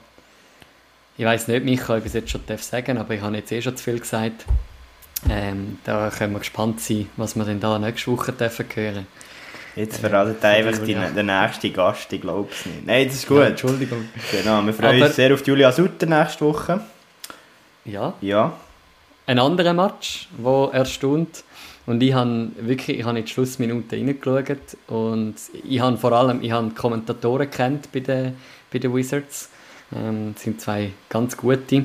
ich 1.17 1.25
weiß 1.25 1.49
nicht, 1.49 1.65
Michael, 1.65 1.99
ob 1.99 2.07
ich 2.07 2.07
es 2.07 2.15
jetzt 2.15 2.31
schon 2.31 2.41
sagen 2.59 2.97
darf, 2.97 3.05
aber 3.05 3.15
ich 3.15 3.21
habe 3.21 3.37
jetzt 3.37 3.53
eh 3.53 3.61
schon 3.61 3.77
zu 3.77 3.85
viel 3.85 4.01
gesagt. 4.01 4.45
Ähm, 5.29 5.79
da 5.85 6.11
können 6.11 6.33
wir 6.33 6.41
gespannt 6.41 6.81
sein, 6.81 7.09
was 7.17 7.37
wir 7.37 7.45
denn 7.45 7.61
da 7.61 7.79
nächste 7.79 8.11
Woche 8.11 8.33
dürfen 8.33 8.67
hören 8.75 9.07
Jetzt 9.77 9.99
verratet 9.99 10.43
äh, 10.43 10.47
einfach 10.49 10.85
die, 10.85 10.95
den 10.95 11.27
nächsten 11.27 11.73
Gast, 11.73 12.13
ich 12.13 12.21
glaube 12.21 12.49
es 12.51 12.67
nicht. 12.67 12.87
Nein, 12.87 13.07
das 13.07 13.15
ist 13.17 13.29
gut. 13.29 13.39
Ja, 13.39 13.47
Entschuldigung. 13.47 14.07
Genau, 14.31 14.63
wir 14.67 14.75
freuen 14.75 14.97
aber, 14.97 15.07
uns 15.07 15.17
sehr 15.17 15.33
auf 15.33 15.47
Julia 15.47 15.71
Sutter 15.71 16.07
nächste 16.07 16.45
Woche. 16.45 16.81
Ja. 17.85 18.15
Ja. 18.21 18.53
Ein 19.27 19.39
anderer 19.39 19.73
Match, 19.73 20.29
der 20.37 20.71
erstaunt. 20.73 21.45
Und 21.85 22.03
ich 22.03 22.13
habe 22.13 22.51
wirklich, 22.61 23.01
ich 23.01 23.05
habe 23.05 23.19
in 23.19 23.25
die 23.25 23.31
Schlussminute 23.31 23.97
reingeschaut 23.97 24.77
und 24.87 25.35
ich 25.65 25.81
habe 25.81 25.97
vor 25.97 26.13
allem, 26.13 26.43
ich 26.43 26.53
habe 26.53 26.71
Kommentatoren 26.71 27.51
kennt 27.51 27.91
bei 27.91 28.01
den, 28.01 28.37
bei 28.73 28.79
den 28.79 28.95
Wizards 28.95 29.51
ähm, 29.95 30.33
das 30.35 30.43
sind 30.43 30.61
zwei 30.61 30.93
ganz 31.09 31.37
gute, 31.37 31.77
äh, 31.77 31.85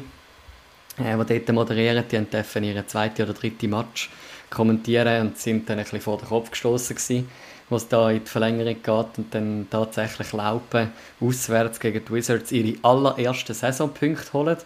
die 0.98 1.40
dort 1.40 1.54
moderieren. 1.54 2.04
Die 2.10 2.24
dürfen 2.24 2.64
ihren 2.64 2.88
zweiten 2.88 3.24
oder 3.24 3.34
dritten 3.34 3.70
Match 3.70 4.10
kommentieren 4.50 5.28
und 5.28 5.38
sind 5.38 5.70
dann 5.70 5.78
ein 5.78 5.84
bisschen 5.84 6.02
vor 6.02 6.18
den 6.18 6.28
Kopf 6.28 6.52
gestoßen 6.52 6.96
gewesen, 6.96 7.30
was 7.70 7.88
da 7.88 8.10
in 8.10 8.24
die 8.24 8.30
Verlängerung 8.30 8.76
geht 8.82 9.18
und 9.18 9.34
dann 9.34 9.68
tatsächlich 9.70 10.32
Laupen 10.32 10.92
auswärts 11.20 11.80
gegen 11.80 12.04
die 12.06 12.14
Wizards 12.14 12.52
ihre 12.52 12.78
allerersten 12.82 13.54
Saisonpunkte 13.54 14.34
holen. 14.34 14.58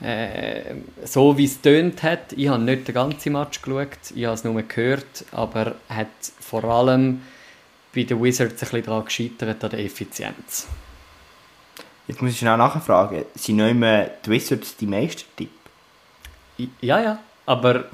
Äh, 0.00 0.76
so 1.04 1.36
wie 1.36 1.44
es 1.44 1.60
tönt 1.60 2.02
hat, 2.04 2.32
ich 2.36 2.48
habe 2.48 2.62
nicht 2.62 2.86
den 2.86 2.94
ganzen 2.94 3.32
Match 3.32 3.60
geschaut, 3.60 3.98
ich 4.14 4.24
habe 4.24 4.34
es 4.34 4.44
nur 4.44 4.62
gehört, 4.62 5.24
aber 5.32 5.74
hat 5.88 6.06
vor 6.38 6.62
allem 6.64 7.22
bei 7.94 8.04
den 8.04 8.22
Wizards 8.22 8.52
ein 8.52 8.58
bisschen 8.58 8.84
daran 8.84 9.04
gescheitert 9.04 9.64
an 9.64 9.70
der 9.70 9.80
Effizienz. 9.80 10.68
Jetzt 12.06 12.22
muss 12.22 12.32
ich 12.32 12.38
schnell 12.38 12.56
nachfragen. 12.56 13.24
Sind 13.34 13.56
nicht 13.56 13.74
mehr 13.74 14.10
die 14.24 14.30
Wizards 14.30 14.76
die 14.76 14.86
Meistertipp? 14.86 15.50
Ja, 16.80 17.00
ja. 17.00 17.18
Aber 17.44 17.84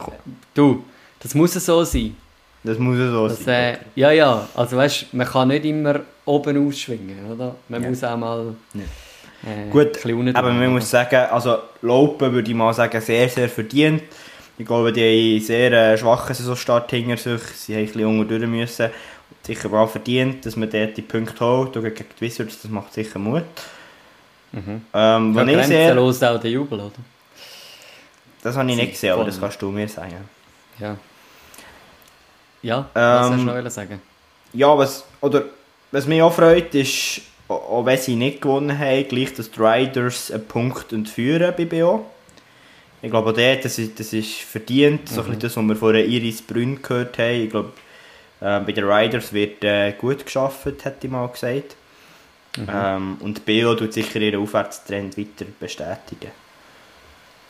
du, 0.52 0.84
das 1.20 1.34
muss 1.34 1.54
so 1.54 1.84
sein. 1.84 2.16
Das 2.62 2.78
muss 2.78 2.96
so 2.96 3.28
das, 3.28 3.44
sein. 3.44 3.75
Äh, 3.75 3.78
ja, 3.94 4.11
ja. 4.11 4.49
Also 4.54 4.76
weißt 4.76 5.12
man 5.14 5.26
kann 5.26 5.49
nicht 5.49 5.64
immer 5.64 6.00
oben 6.25 6.66
ausschwingen, 6.66 7.32
oder? 7.32 7.56
Man 7.68 7.82
ja. 7.82 7.88
muss 7.88 8.04
auch 8.04 8.16
mal. 8.16 8.54
Ja. 8.75 8.80
Äh, 9.45 9.69
Gut, 9.71 9.99
aber 10.35 10.53
man 10.53 10.73
muss 10.73 10.89
sagen, 10.91 11.17
also 11.31 11.59
Laupen 11.83 12.33
würde 12.33 12.51
ich 12.51 12.57
mal 12.57 12.73
sagen, 12.73 13.01
sehr, 13.01 13.29
sehr 13.29 13.49
verdient. 13.49 14.03
Ich 14.57 14.65
glaube, 14.67 14.93
die 14.93 15.37
haben 15.39 15.45
sehr 15.45 15.73
äh, 15.73 15.99
schwachen 15.99 16.35
Saisonstart 16.35 16.91
hinter 16.91 17.17
sich. 17.17 17.43
Sie 17.57 17.75
haben 17.75 17.81
ein 17.83 17.87
bisschen 17.87 18.29
durch 18.29 18.47
müssen. 18.47 18.91
Sicher 19.43 19.69
mal 19.69 19.87
verdient, 19.87 20.47
dass 20.47 20.57
man 20.57 20.71
dort 20.71 20.97
die 20.97 21.03
Punkte 21.03 21.45
holt. 21.45 21.77
Und 21.77 21.83
gegen 21.83 22.05
die 22.19 22.21
Wizards, 22.21 22.63
das 22.63 22.71
macht 22.71 22.95
sicher 22.95 23.19
Mut. 23.19 23.43
Mhm. 24.53 24.83
Ähm, 24.95 25.35
Ja, 25.35 25.43
ich 25.43 25.49
sehe, 25.49 25.57
grenzenlos 25.57 26.23
auch 26.23 26.41
der 26.41 26.51
Jubel, 26.51 26.81
oder? 26.81 26.93
das 28.43 28.57
habe 28.57 28.71
ich 28.71 28.77
nicht 28.77 28.93
gesehen, 28.93 29.13
aber 29.13 29.25
das 29.25 29.41
kannst 29.41 29.61
du 29.61 29.71
mir 29.71 29.89
sagen. 29.89 30.29
Ja. 30.79 30.97
Ja, 32.63 32.89
was 32.95 33.27
Ähm, 33.27 33.33
hast 33.33 33.57
du 33.57 33.63
noch 33.63 33.71
sagen? 33.71 34.01
Ja, 34.53 34.79
was, 34.79 35.05
oder, 35.21 35.45
was 35.91 36.07
mich 36.07 36.23
auch 36.23 36.33
freut, 36.33 36.75
ist, 36.75 37.23
auch 37.49 37.85
wenn 37.85 37.99
sie 37.99 38.17
nicht 38.17 38.41
gewonnen 38.41 38.79
haben, 38.79 39.09
gleich, 39.09 39.35
dass 39.35 39.51
die 39.51 39.61
Riders 39.61 40.31
einen 40.31 40.47
Punkt 40.47 40.93
entführen 40.93 41.53
bei 41.57 41.65
BO. 41.65 42.07
Ich 43.03 43.11
glaube 43.11 43.31
auch 43.31 43.35
dort, 43.35 43.65
das 43.65 43.79
ist, 43.79 44.01
das 44.01 44.15
ist 44.15 44.33
verdient, 44.41 45.11
so 45.11 45.21
ein 45.21 45.27
bisschen 45.27 45.41
das, 45.41 45.57
was 45.57 45.65
wir 45.65 45.77
von 45.77 45.95
Iris 45.95 46.41
Brünn 46.41 46.81
gehört 46.81 47.19
haben. 47.19 47.43
Ich 47.43 47.51
glaube, 47.51 47.73
äh, 48.41 48.61
bei 48.61 48.73
den 48.73 48.85
Riders 48.85 49.33
wird 49.33 49.63
äh, 49.63 49.93
gut 49.93 50.25
geschafft, 50.25 50.67
hätte 50.85 51.07
ich 51.07 51.11
mal 51.11 51.29
gesagt. 51.29 51.77
Ähm, 52.57 53.17
und 53.21 53.45
BO 53.45 53.75
tut 53.75 53.93
sicher 53.93 54.21
ihren 54.21 54.41
Aufwärtstrend 54.41 55.19
weiter 55.19 55.45
bestätigen. 55.59 56.31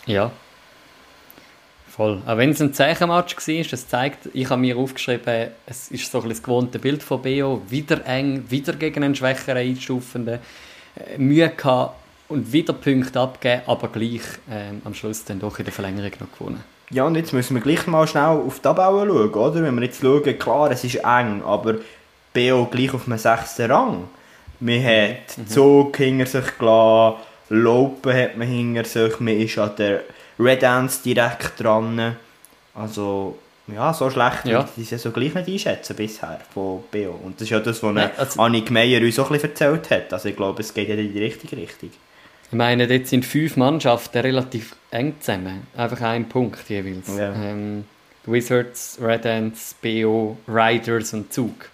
Ja. 0.06 0.30
Voll. 1.94 2.20
Auch 2.26 2.38
wenn 2.38 2.50
es 2.50 2.60
ein 2.60 2.74
Zeichenmatch 2.74 3.36
war, 3.36 3.64
das 3.70 3.88
zeigt, 3.88 4.28
ich 4.32 4.50
habe 4.50 4.60
mir 4.60 4.76
aufgeschrieben, 4.76 5.50
es 5.64 5.92
ist 5.92 6.10
so 6.10 6.20
ein 6.20 6.28
das 6.28 6.42
gewohnte 6.42 6.80
Bild 6.80 7.04
von 7.04 7.22
BO, 7.22 7.62
wieder 7.68 8.04
eng, 8.04 8.44
wieder 8.48 8.72
gegen 8.72 9.04
einen 9.04 9.14
schwächeren 9.14 9.58
Einstufenden, 9.58 10.40
äh, 10.96 11.18
Mühe 11.18 11.48
gehabt 11.48 11.94
und 12.28 12.52
wieder 12.52 12.72
Punkte 12.72 13.20
abgeben, 13.20 13.62
aber 13.68 13.86
gleich 13.86 14.22
ähm, 14.50 14.82
am 14.84 14.92
Schluss 14.92 15.24
dann 15.24 15.38
doch 15.38 15.56
in 15.60 15.66
der 15.66 15.72
Verlängerung 15.72 16.10
noch 16.18 16.36
gewonnen. 16.36 16.64
Ja, 16.90 17.04
und 17.04 17.14
jetzt 17.14 17.32
müssen 17.32 17.54
wir 17.54 17.62
gleich 17.62 17.86
mal 17.86 18.08
schnell 18.08 18.24
auf 18.24 18.56
die 18.56 18.62
Tabelle 18.62 19.06
schauen, 19.06 19.32
oder? 19.32 19.62
Wenn 19.62 19.76
wir 19.76 19.84
jetzt 19.84 20.00
schauen, 20.02 20.38
klar, 20.38 20.72
es 20.72 20.82
ist 20.82 20.96
eng, 20.96 21.42
aber 21.44 21.76
BO 22.32 22.66
gleich 22.72 22.92
auf 22.92 23.04
dem 23.04 23.16
sechsten 23.16 23.70
Rang. 23.70 24.08
Man 24.58 24.84
hat 24.84 25.48
Zug 25.48 25.96
hinter 25.96 26.26
sich 26.26 26.58
gelassen, 26.58 27.18
Lopen 27.50 28.12
hat 28.12 28.36
man 28.36 28.48
hinter 28.48 28.84
sich, 28.84 29.20
man 29.20 29.38
ist 29.38 29.58
an 29.58 29.76
der 29.78 30.02
Red 30.38 30.64
Ants 30.64 31.02
direkt 31.02 31.60
dran. 31.60 32.16
Also, 32.74 33.38
ja, 33.68 33.94
so 33.94 34.10
schlecht 34.10 34.44
Ja. 34.44 34.58
würde 34.58 34.68
ich 34.70 34.74
die 34.74 34.84
Saison 34.84 35.12
gleich 35.12 35.34
nicht 35.34 35.48
einschätzen 35.48 35.96
bisher 35.96 36.40
von 36.52 36.82
BO. 36.90 37.18
Und 37.24 37.36
das 37.36 37.42
ist 37.42 37.50
ja 37.50 37.60
das, 37.60 37.82
was 37.82 37.94
Nein, 37.94 38.10
also- 38.16 38.40
Annik 38.42 38.70
Meyer 38.70 39.00
uns 39.00 39.18
auch 39.18 39.30
ein 39.30 39.34
bisschen 39.34 39.50
erzählt 39.50 39.90
hat. 39.90 40.12
Also 40.12 40.28
ich 40.28 40.36
glaube, 40.36 40.60
es 40.62 40.74
geht 40.74 40.88
ja 40.88 40.94
in 40.96 41.12
die 41.12 41.22
richtige 41.22 41.56
Richtung. 41.56 41.90
Ich 42.50 42.56
meine, 42.56 42.86
dort 42.86 43.06
sind 43.06 43.24
fünf 43.24 43.56
Mannschaften 43.56 44.18
relativ 44.18 44.76
eng 44.90 45.14
zusammen. 45.20 45.66
Einfach 45.76 46.00
ein 46.02 46.28
Punkt 46.28 46.68
jeweils. 46.68 47.08
Ja. 47.16 47.32
Ähm, 47.32 47.84
Wizards, 48.26 48.98
Red 49.00 49.26
Ants, 49.26 49.74
BO, 49.82 50.36
Riders 50.48 51.12
und 51.14 51.32
Zug. 51.32 51.68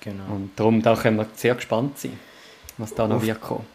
Genau. 0.00 0.24
Und 0.34 0.52
darum 0.56 0.82
da 0.82 0.94
können 0.96 1.16
wir 1.18 1.26
sehr 1.34 1.54
gespannt 1.54 1.98
sein, 1.98 2.18
was 2.78 2.94
da 2.94 3.06
noch 3.06 3.16
Auf- 3.16 3.22
wird 3.26 3.40
kommen. 3.40 3.66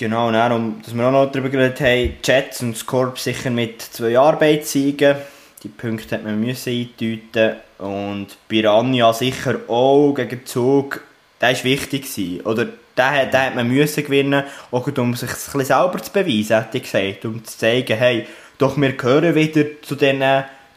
Genau, 0.00 0.32
darum, 0.32 0.80
dass 0.82 0.96
wir 0.96 1.06
auch 1.06 1.12
noch 1.12 1.30
darüber 1.30 1.50
geredet 1.50 1.78
haben, 1.82 2.16
Jets 2.24 2.62
und 2.62 2.72
das 2.72 2.86
Korb 2.86 3.18
sicher 3.18 3.50
mit 3.50 3.82
zwei 3.82 4.18
Arbeitssiegen. 4.18 5.16
Die 5.62 5.68
Punkte 5.68 6.14
hat 6.14 6.24
man 6.24 6.42
eindeuten 6.42 7.56
Und 7.76 8.28
Piranha 8.48 9.12
sicher 9.12 9.56
auch 9.68 10.14
gegen 10.14 10.46
Zug, 10.46 11.02
der 11.38 11.50
war 11.50 11.64
wichtig. 11.64 12.04
Gewesen. 12.04 12.40
Oder 12.46 12.64
den, 12.64 13.30
den 13.30 13.40
hat 13.42 13.54
man 13.54 13.68
müssen 13.68 14.02
gewinnen, 14.02 14.44
auch 14.70 14.86
um 14.86 15.14
sich 15.14 15.28
ein 15.28 15.36
bisschen 15.36 15.64
selber 15.66 16.02
zu 16.02 16.12
beweisen, 16.12 16.56
hätte 16.56 16.78
ich 16.78 16.84
gesagt. 16.84 17.26
Um 17.26 17.44
zu 17.44 17.58
zeigen, 17.58 17.98
hey, 17.98 18.26
doch 18.56 18.78
wir 18.78 18.92
gehören 18.94 19.34
wieder 19.34 19.82
zu 19.82 19.96
den 19.96 20.24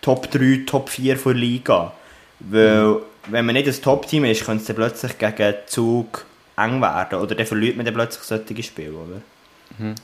Top 0.02 0.30
3, 0.32 0.64
Top 0.66 0.90
4 0.90 1.16
der 1.16 1.34
Liga. 1.34 1.94
Weil, 2.42 2.98
wenn 3.28 3.46
man 3.46 3.56
nicht 3.56 3.70
ein 3.70 3.82
Top-Team 3.82 4.26
ist, 4.26 4.44
könnte 4.44 4.64
es 4.64 4.68
dann 4.68 4.76
plötzlich 4.76 5.18
gegen 5.18 5.54
Zug 5.66 6.26
eng 6.58 6.82
werden. 6.82 7.20
Oder 7.20 7.36
dann 7.36 7.46
verliert 7.46 7.76
man 7.78 7.86
dann 7.86 7.94
plötzlich 7.96 8.24
solche 8.24 8.64
Spiele, 8.64 8.92
oder? 8.94 9.22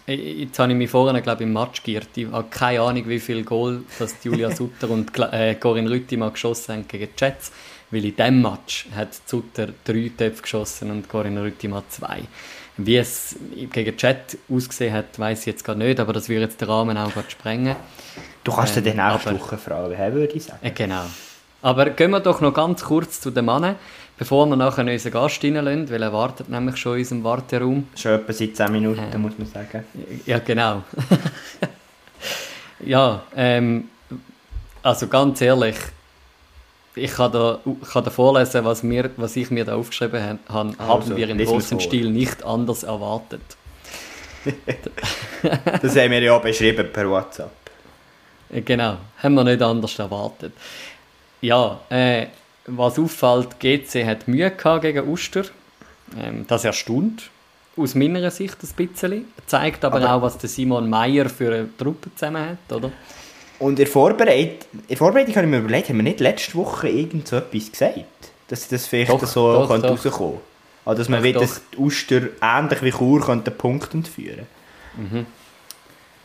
Ich- 0.07 0.39
Jetzt 0.39 0.57
habe 0.59 0.71
ich 0.71 0.77
mich 0.77 0.89
vorhin, 0.89 1.21
glaube 1.21 1.43
ich, 1.43 1.47
im 1.47 1.53
Match 1.53 1.83
geirrt. 1.83 2.09
Ich 2.15 2.27
habe 2.31 2.47
keine 2.49 2.81
Ahnung, 2.81 3.07
wie 3.07 3.19
viel 3.19 3.43
Goal 3.43 3.83
das 3.99 4.15
Julia 4.23 4.49
Sutter 4.55 4.89
und 4.89 5.11
äh, 5.31 5.55
Corinne 5.55 5.89
Rüttimann 5.91 6.33
geschossen 6.33 6.73
haben 6.75 6.87
gegen 6.87 7.07
die 7.15 7.23
Jets. 7.23 7.51
Weil 7.91 8.05
in 8.05 8.15
diesem 8.15 8.41
Match 8.41 8.87
hat 8.95 9.09
Sutter 9.25 9.69
drei 9.83 10.11
Töpfe 10.17 10.41
geschossen 10.43 10.91
und 10.91 11.07
Corinne 11.09 11.43
Rüttimann 11.43 11.83
zwei. 11.89 12.21
Wie 12.77 12.95
es 12.97 13.35
gegen 13.71 13.95
Jet 13.97 14.37
ausgesehen 14.49 14.93
hat, 14.93 15.19
weiß 15.19 15.41
ich 15.41 15.45
jetzt 15.47 15.63
gar 15.65 15.75
nicht, 15.75 15.99
aber 15.99 16.13
das 16.13 16.29
würde 16.29 16.43
jetzt 16.43 16.61
den 16.61 16.69
Rahmen 16.69 16.97
auch 16.97 17.11
gerade 17.13 17.29
sprengen. 17.29 17.75
Du 18.43 18.53
kannst 18.53 18.77
Ähm, 18.77 18.83
dir 18.85 18.93
dann 18.95 19.11
nächste 19.11 19.39
Woche 19.39 19.57
fragen, 19.57 20.13
würde 20.13 20.33
ich 20.33 20.43
sagen. 20.45 20.59
Äh, 20.65 20.71
genau. 20.71 21.03
Aber 21.61 21.89
gehen 21.89 22.11
wir 22.11 22.19
doch 22.19 22.41
noch 22.41 22.53
ganz 22.53 22.83
kurz 22.83 23.19
zu 23.19 23.31
den 23.31 23.45
Mannen, 23.45 23.75
bevor 24.17 24.45
wir 24.47 24.55
nachher 24.55 24.85
unseren 24.85 25.11
Gast 25.11 25.43
reinlassen, 25.43 25.89
weil 25.89 26.01
er 26.01 26.13
wartet 26.13 26.49
nämlich 26.49 26.77
schon 26.77 26.93
in 26.93 26.99
unserem 26.99 27.23
Warteraum. 27.23 27.87
Schon 27.95 28.11
etwa 28.13 28.33
seit 28.33 28.55
10 28.55 28.71
Minuten, 28.71 29.03
Ähm. 29.13 29.21
muss 29.21 29.37
man 29.37 29.47
sagen. 29.47 29.83
Ja, 30.25 30.39
genau. 30.39 30.83
ja, 32.85 33.23
ähm, 33.35 33.89
also 34.83 35.07
ganz 35.07 35.41
ehrlich, 35.41 35.75
ich 36.95 37.11
kann 37.13 37.31
da, 37.31 37.59
kann 37.91 38.03
da 38.03 38.09
vorlesen, 38.09 38.65
was, 38.65 38.83
wir, 38.83 39.09
was 39.17 39.35
ich 39.35 39.51
mir 39.51 39.65
da 39.65 39.75
aufgeschrieben 39.75 40.21
habe, 40.21 40.39
haben 40.49 40.75
Also, 40.79 41.15
wir 41.15 41.29
im 41.29 41.37
großen. 41.37 41.79
Stil 41.79 42.09
nicht 42.09 42.43
anders 42.43 42.83
erwartet. 42.83 43.41
Das 45.81 45.95
haben 45.95 46.11
wir 46.11 46.21
ja 46.21 46.33
auch 46.33 46.41
beschrieben 46.41 46.87
per 46.91 47.09
WhatsApp. 47.09 47.51
Äh, 48.49 48.61
Genau, 48.61 48.97
haben 49.21 49.33
wir 49.35 49.43
nicht 49.43 49.61
anders 49.61 49.99
erwartet. 49.99 50.53
Ja, 51.41 51.79
äh, 51.89 52.27
was 52.65 52.99
auffällt, 52.99 53.59
GC 53.59 54.05
hat 54.05 54.27
Mühe 54.27 54.51
gehabt 54.51 54.81
gegen 54.83 55.07
Uster. 55.07 55.43
Ähm, 56.19 56.45
das 56.47 56.65
erstaunt 56.65 57.29
aus 57.77 57.95
meiner 57.95 58.29
Sicht 58.31 58.57
ein 58.61 58.87
bisschen. 58.87 59.25
Zeigt 59.45 59.85
aber, 59.85 59.97
Aber- 59.97 60.13
auch, 60.15 60.21
was 60.21 60.37
der 60.37 60.49
Simon 60.49 60.89
Meyer 60.89 61.29
für 61.29 61.47
eine 61.53 61.69
Truppe 61.77 62.09
zusammen 62.15 62.49
hat, 62.49 62.75
oder? 62.75 62.91
Und 63.59 63.71
in 63.71 63.75
der, 63.77 63.87
Vorbereit 63.87 64.65
Vorbereitung 64.95 65.35
habe 65.35 65.45
ich 65.45 65.51
mir 65.51 65.59
überlegt, 65.59 65.89
haben 65.89 65.97
wir 65.97 66.03
nicht 66.03 66.19
letzte 66.21 66.55
Woche 66.55 66.87
irgend 66.89 67.27
so 67.27 67.37
etwas 67.37 67.71
gesagt? 67.71 68.05
Dass 68.47 68.67
das 68.67 68.87
vielleicht 68.87 69.11
Doch, 69.11 69.25
so 69.25 69.53
doch, 69.53 69.67
könnte 69.69 69.87
doch. 69.87 70.05
rauskommen 70.05 70.39
Also, 70.85 70.97
dass 70.99 71.09
man 71.09 71.19
Doch, 71.19 71.25
wieder 71.25 71.39
doch. 71.41 71.47
das 71.47 71.61
Uster 71.77 72.21
ähnlich 72.41 72.81
wie 72.81 72.91
Chur 72.91 73.21
könnte 73.21 73.51
einen 73.51 73.57
Punkt 73.57 73.93
entführen 73.93 74.47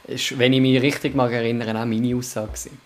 Ist, 0.07 0.38
wenn 0.38 0.53
ich 0.53 0.61
mich 0.61 0.81
richtig 0.81 1.14
mag 1.14 1.33
erinnern, 1.33 1.77
auch 1.77 1.85
meine 1.87 2.14
Aussage. 2.16 2.48
gewesen. 2.48 2.79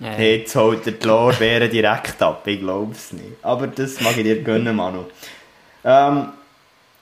Hey, 0.00 0.38
Jetzt 0.38 0.54
holt 0.56 0.86
er 0.86 0.92
die 0.92 1.06
Lorbeeren 1.06 1.70
direkt 1.70 2.20
ab, 2.22 2.46
ich 2.46 2.60
glaube 2.60 2.92
es 2.92 3.12
nicht. 3.12 3.24
Aber 3.42 3.66
das 3.66 4.00
mag 4.00 4.16
ich 4.16 4.24
dir 4.24 4.42
gönnen, 4.42 4.76
Manu. 4.76 5.04
Ähm, 5.84 6.28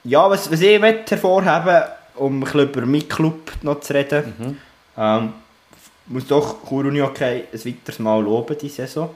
ja, 0.03 0.29
was, 0.29 0.51
was 0.51 0.61
ich 0.61 0.79
möchte 0.79 1.15
hervorheben 1.15 1.83
um 2.15 2.37
ein 2.37 2.39
bisschen 2.41 2.61
über 2.69 2.81
meinen 2.85 3.09
Club 3.09 3.51
noch 3.61 3.81
zu 3.81 3.93
reden, 3.93 4.33
Mhm. 4.37 4.57
ähm, 4.97 5.33
muss 6.07 6.27
doch 6.27 6.57
Chur 6.67 6.85
Uni 6.85 7.01
okay 7.01 7.43
ein 7.51 7.65
weiteres 7.65 7.99
Mal 7.99 8.21
loben 8.23 8.55
diese 8.61 8.83
Saison. 8.87 9.09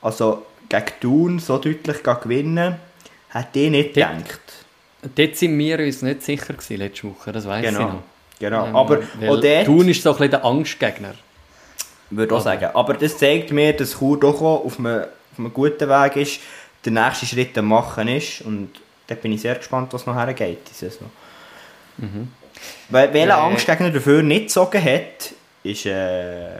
Also 0.00 0.46
gegen 0.68 0.86
Thun 1.00 1.38
so 1.38 1.58
deutlich 1.58 2.02
gewinnen, 2.02 2.76
hätte 3.28 3.58
ich 3.60 3.70
nicht 3.70 3.96
Dort- 3.96 4.08
gedacht. 4.16 4.40
Dort 5.14 5.36
sind 5.36 5.58
wir 5.58 5.78
uns 5.78 6.02
nicht 6.02 6.22
sicher 6.22 6.54
gewesen, 6.54 6.76
letzte 6.78 7.04
Woche, 7.08 7.30
das 7.32 7.46
weiß 7.46 7.64
ich 7.64 7.70
Genau, 7.72 7.88
noch. 7.88 8.02
genau. 8.40 8.66
Ähm, 8.66 8.76
Aber 8.76 8.98
auch 8.98 9.40
dort... 9.40 9.64
Thun 9.66 9.88
ist 9.88 10.02
so 10.02 10.10
ein 10.10 10.16
bisschen 10.16 10.30
der 10.32 10.44
Angstgegner. 10.44 11.14
Würde 12.14 12.34
auch 12.34 12.38
Aber- 12.38 12.44
sagen. 12.44 12.68
Aber 12.74 12.94
das 12.94 13.16
zeigt 13.18 13.52
mir, 13.52 13.72
dass 13.72 13.98
Chur 13.98 14.18
doch 14.20 14.40
auch 14.40 14.64
auf 14.64 14.78
einem, 14.78 15.02
auf 15.02 15.38
einem 15.38 15.52
guten 15.52 15.88
Weg 15.88 16.16
ist, 16.16 16.40
der 16.84 16.92
nächste 16.92 17.26
Schritt 17.26 17.56
am 17.58 17.68
machen 17.68 18.08
ist. 18.08 18.42
Und 18.42 18.70
da 19.06 19.14
bin 19.14 19.32
ich 19.32 19.40
sehr 19.40 19.54
gespannt, 19.54 19.92
was 19.92 20.06
noch 20.06 20.14
hergeht 20.14 20.58
diese 20.68 20.90
Saison. 20.90 21.10
Weil, 22.90 23.12
welcher 23.12 23.28
Äh. 23.38 23.40
Angstgegner 23.40 23.90
dafür 23.90 24.22
nicht 24.22 24.42
gezogen 24.46 24.82
hat, 24.84 25.32
ist, 25.62 25.86
äh, 25.86 26.58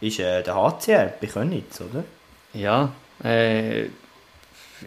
ist 0.00 0.18
äh, 0.18 0.42
der 0.42 0.54
HCR 0.54 1.12
bei 1.20 1.26
Königs, 1.26 1.80
oder? 1.80 2.04
Ja, 2.52 2.90
äh, 3.24 3.84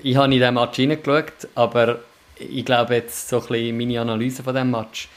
ich 0.04 0.16
habe 0.16 0.26
in 0.26 0.32
diesen 0.32 0.54
Match 0.54 0.76
hineingeschaut, 0.78 1.48
aber 1.56 2.00
ich 2.38 2.64
glaube 2.66 2.96
jetzt 2.96 3.28
so 3.30 3.38
ein 3.42 3.48
bisschen 3.48 3.78
meine 3.78 4.02
Analyse 4.02 4.44
von 4.44 4.54
diesem 4.54 4.72
Match, 4.72 5.08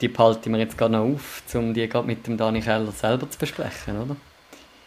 die 0.00 0.08
behalte 0.08 0.40
ich 0.44 0.48
mir 0.48 0.58
jetzt 0.58 0.76
gerade 0.76 0.92
noch 0.92 1.04
auf, 1.14 1.42
um 1.54 1.72
die 1.74 1.88
gerade 1.88 2.06
mit 2.06 2.26
dem 2.26 2.36
Dani 2.36 2.60
Keller 2.60 2.92
selber 2.92 3.28
zu 3.30 3.38
besprechen, 3.38 4.00
oder? 4.02 4.16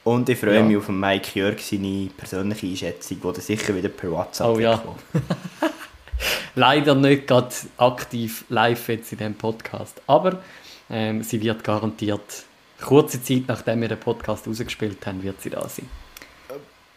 Und 0.03 0.27
ich 0.29 0.39
freue 0.39 0.55
Ja. 0.55 0.63
mich 0.63 0.77
auf 0.77 0.89
Mike 0.89 1.37
Jörg, 1.39 1.59
seine 1.59 2.09
persönliche 2.17 2.65
Einschätzung, 2.67 3.17
die 3.21 3.27
er 3.27 3.41
sicher 3.41 3.75
wieder 3.75 3.89
per 3.89 4.11
WhatsApp 4.11 4.47
Oh 4.47 4.59
ja. 4.59 4.81
Leider 6.55 6.95
nicht 6.95 7.27
gerade 7.27 7.53
aktiv 7.77 8.45
live 8.49 8.89
jetzt 8.89 9.11
in 9.11 9.17
diesem 9.19 9.35
Podcast, 9.35 10.01
aber 10.07 10.39
ähm, 10.89 11.23
sie 11.23 11.41
wird 11.41 11.63
garantiert, 11.63 12.43
kurze 12.83 13.21
Zeit 13.23 13.43
nachdem 13.47 13.81
wir 13.81 13.87
den 13.87 13.99
Podcast 13.99 14.47
rausgespielt 14.47 15.05
haben, 15.05 15.21
wird 15.23 15.41
sie 15.41 15.49
da 15.49 15.67
sein. 15.67 15.87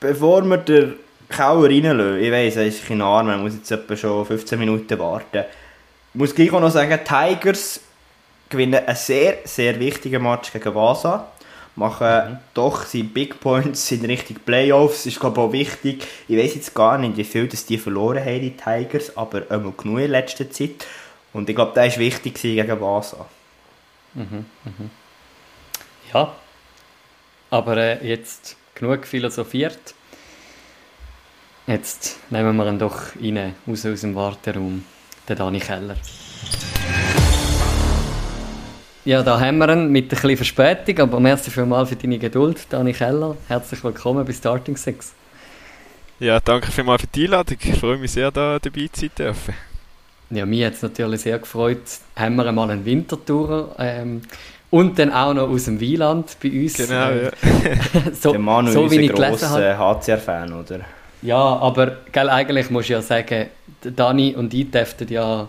Bevor 0.01 0.43
wir 0.43 0.59
den 0.59 0.95
Kauer 1.29 1.69
reinlassen, 1.69 2.19
ich 2.23 2.31
weiss, 2.33 2.57
er 2.57 2.67
ist 2.67 2.81
bisschen 2.81 3.01
arm, 3.03 3.27
man 3.27 3.43
muss 3.43 3.55
jetzt 3.55 3.71
etwa 3.71 3.97
schon 3.97 4.27
15 4.27 4.59
Minuten 4.59 4.99
warten. 4.99 5.45
Ich 6.13 6.19
muss 6.19 6.35
gleich 6.35 6.53
auch 6.53 6.61
noch 6.61 6.71
sagen, 6.71 6.99
Tigers 7.05 7.81
gewinnen 8.49 8.85
einen 8.87 8.97
sehr, 8.97 9.39
sehr 9.45 9.79
wichtigen 9.81 10.23
Match 10.23 10.53
gegen 10.53 10.75
Vasa. 10.75 11.33
Machen 11.77 12.33
mhm. 12.33 12.39
doch 12.55 12.85
seine 12.85 13.05
Big 13.05 13.41
Points 13.41 13.91
in 13.91 14.05
Richtung 14.05 14.37
Playoffs. 14.45 15.07
Ist 15.07 15.21
glaube 15.21 15.41
ich 15.41 15.47
auch 15.47 15.53
wichtig. 15.53 16.07
Ich 16.29 16.37
weiß 16.37 16.55
jetzt 16.55 16.75
gar 16.75 16.99
nicht, 16.99 17.17
wie 17.17 17.25
viel 17.25 17.49
das 17.49 17.67
die 17.67 17.79
verloren 17.79 18.25
haben, 18.25 18.41
die 18.41 18.57
Tigers, 18.57 19.17
aber 19.17 19.51
immer 19.51 19.73
genug 19.73 20.01
in 20.01 20.11
letzter 20.11 20.51
Zeit. 20.51 20.87
Und 21.33 21.49
ich 21.49 21.57
glaube, 21.57 21.73
der 21.75 21.91
war 21.91 21.99
wichtig 21.99 22.41
gegen 22.41 22.81
Vasa. 22.81 23.27
Mhm, 24.15 24.47
mhm. 24.65 24.91
Ja, 26.13 26.33
aber 27.51 27.77
äh, 27.77 28.07
jetzt 28.07 28.57
genug 28.75 29.07
philosophiert. 29.07 29.95
Jetzt 31.67 32.19
nehmen 32.31 32.57
wir 32.57 32.67
ihn 32.67 32.79
doch 32.79 33.17
rein, 33.17 33.55
raus 33.67 33.87
aus 33.87 34.03
dem 34.03 34.15
Warteraum, 34.15 34.85
den 35.29 35.37
Dani 35.37 35.61
Keller. 35.61 35.97
Ja, 39.07 39.23
da 39.23 39.39
haben 39.39 39.59
wir 39.59 39.69
ihn 39.69 39.93
mit 39.93 40.05
ein 40.05 40.09
bisschen 40.09 40.37
Verspätung, 40.39 40.99
aber 41.01 41.21
merci 41.21 41.51
vielmals 41.51 41.91
für 41.91 41.97
deine 41.97 42.19
Geduld, 42.19 42.67
Dani 42.71 42.95
Keller. 42.95 43.37
Herzlich 43.49 43.85
willkommen 43.85 44.25
bei 44.25 44.33
Starting 44.33 44.79
Six. 44.79 45.13
Ja, 46.21 46.41
danke 46.41 46.73
vielmals 46.73 47.03
für 47.03 47.09
die 47.09 47.25
Einladung. 47.25 47.59
Ich 47.63 47.79
freue 47.79 47.99
mich 47.99 48.13
sehr, 48.13 48.31
da 48.31 48.59
dabei 48.59 48.89
sein 48.91 48.91
zu 48.95 49.09
dürfen. 49.11 49.55
Ja, 50.31 50.47
mich 50.47 50.65
hat 50.65 50.73
es 50.73 50.83
natürlich 50.83 51.21
sehr 51.21 51.39
gefreut. 51.39 51.83
Haben 52.17 52.37
wir 52.37 52.47
einmal 52.47 52.71
einen 52.71 52.87
Wintertour 52.87 53.77
ähm, 53.79 54.23
und 54.71 54.99
dann 54.99 55.13
auch 55.13 55.35
noch 55.35 55.51
aus 55.51 55.67
dem 55.67 55.81
Wieland 55.81 56.39
bei 56.43 56.51
uns. 56.63 56.79
Genau, 56.79 57.11
äh, 57.11 57.25
ja. 57.25 57.31
so, 58.19 58.31
Der 58.31 58.41
Manu 58.41 58.73
so 58.73 58.91
wie 58.91 59.01
ich 59.01 59.13
gelesen 59.13 59.51
habe. 59.51 59.79
HCR-Fan, 59.79 60.51
oder? 60.51 60.81
Ja, 61.21 61.37
aber 61.37 61.99
gell, 62.11 62.31
eigentlich 62.31 62.71
muss 62.71 62.85
ich 62.85 62.91
ja 62.91 63.03
sagen, 63.03 63.49
Dani 63.83 64.35
und 64.35 64.55
ich 64.55 64.71
dürften 64.71 65.09
ja 65.13 65.47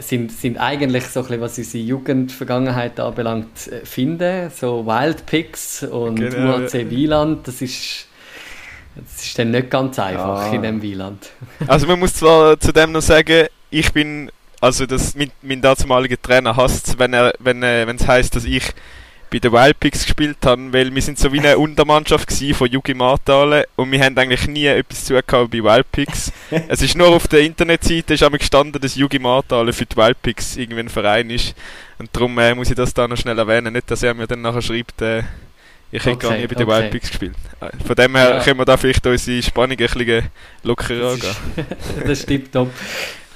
sind, 0.00 0.30
sind 0.30 0.58
eigentlich 0.58 1.04
so 1.06 1.20
ein 1.20 1.26
bisschen, 1.26 1.40
was 1.40 1.58
unsere 1.58 1.84
Jugendvergangenheit 1.84 3.00
anbelangt, 3.00 3.66
äh, 3.68 3.84
finden. 3.84 4.50
So 4.50 4.86
Wild 4.86 5.26
Picks 5.26 5.82
und 5.82 6.16
genau, 6.16 6.58
UAC 6.58 6.74
ja. 6.74 6.90
Wieland, 6.90 7.48
das 7.48 7.60
ist, 7.62 8.06
das 8.94 9.24
ist 9.24 9.38
dann 9.38 9.50
nicht 9.50 9.70
ganz 9.70 9.98
einfach 9.98 10.42
ah. 10.42 10.54
in 10.54 10.62
dem 10.62 10.82
Wieland. 10.82 11.30
Also 11.66 11.86
man 11.86 11.98
muss 11.98 12.14
zwar 12.14 12.58
zu 12.60 12.72
dem 12.72 12.92
noch 12.92 13.02
sagen, 13.02 13.48
ich 13.70 13.92
bin, 13.92 14.30
also 14.60 14.86
das, 14.86 15.16
mein, 15.16 15.32
mein 15.42 15.60
damaliger 15.60 16.20
Trainer 16.20 16.56
hasst 16.56 16.98
wenn 16.98 17.12
er, 17.12 17.32
wenn, 17.40 17.62
äh, 17.62 17.84
es 17.84 18.06
heisst, 18.06 18.36
dass 18.36 18.44
ich 18.44 18.72
bei 19.32 19.38
den 19.38 19.50
Wildpicks 19.50 20.04
gespielt 20.04 20.36
haben, 20.44 20.72
weil 20.74 20.94
wir 20.94 21.00
sind 21.00 21.18
so 21.18 21.32
wie 21.32 21.40
eine 21.40 21.56
Untermannschaft 21.56 22.30
von 22.54 22.70
Yugi 22.70 22.92
Martale 22.92 23.66
und 23.76 23.90
wir 23.90 24.04
haben 24.04 24.16
eigentlich 24.18 24.46
nie 24.46 24.66
etwas 24.66 25.06
zu 25.06 25.14
bei 25.14 25.48
Wildpicks. 25.64 26.30
es 26.68 26.82
ist 26.82 26.96
nur 26.96 27.08
auf 27.08 27.28
der 27.28 27.40
Internetseite 27.40 28.12
ist 28.12 28.30
gestanden, 28.30 28.80
dass 28.80 28.94
Yugi 28.94 29.18
Martale 29.18 29.72
für 29.72 29.86
die 29.86 29.96
Wildpicks 29.96 30.56
irgendwie 30.56 30.80
ein 30.80 30.88
Verein 30.90 31.30
ist 31.30 31.54
und 31.98 32.10
darum 32.12 32.38
äh, 32.38 32.54
muss 32.54 32.68
ich 32.68 32.76
das 32.76 32.92
da 32.92 33.08
noch 33.08 33.16
schnell 33.16 33.38
erwähnen, 33.38 33.72
nicht, 33.72 33.90
dass 33.90 34.02
er 34.02 34.12
mir 34.12 34.26
dann 34.26 34.42
nachher 34.42 34.60
schreibt, 34.60 35.00
äh, 35.00 35.22
ich 35.90 36.04
hätte 36.04 36.16
okay, 36.16 36.28
gar 36.28 36.36
nie 36.36 36.46
bei 36.46 36.54
den 36.54 36.68
okay. 36.68 36.82
Wildpicks 36.82 37.08
gespielt. 37.08 37.36
Äh, 37.60 37.70
von 37.84 37.96
dem 37.96 38.14
her 38.14 38.30
ja. 38.30 38.40
können 38.40 38.58
wir 38.58 38.64
da 38.66 38.76
vielleicht 38.76 39.06
unsere 39.06 39.42
Spannung 39.42 39.72
ein 39.72 39.76
bisschen 39.76 40.28
lockerer 40.62 41.12
angehen. 41.12 41.36
das 42.06 42.22
stimmt 42.22 42.52
top. 42.52 42.70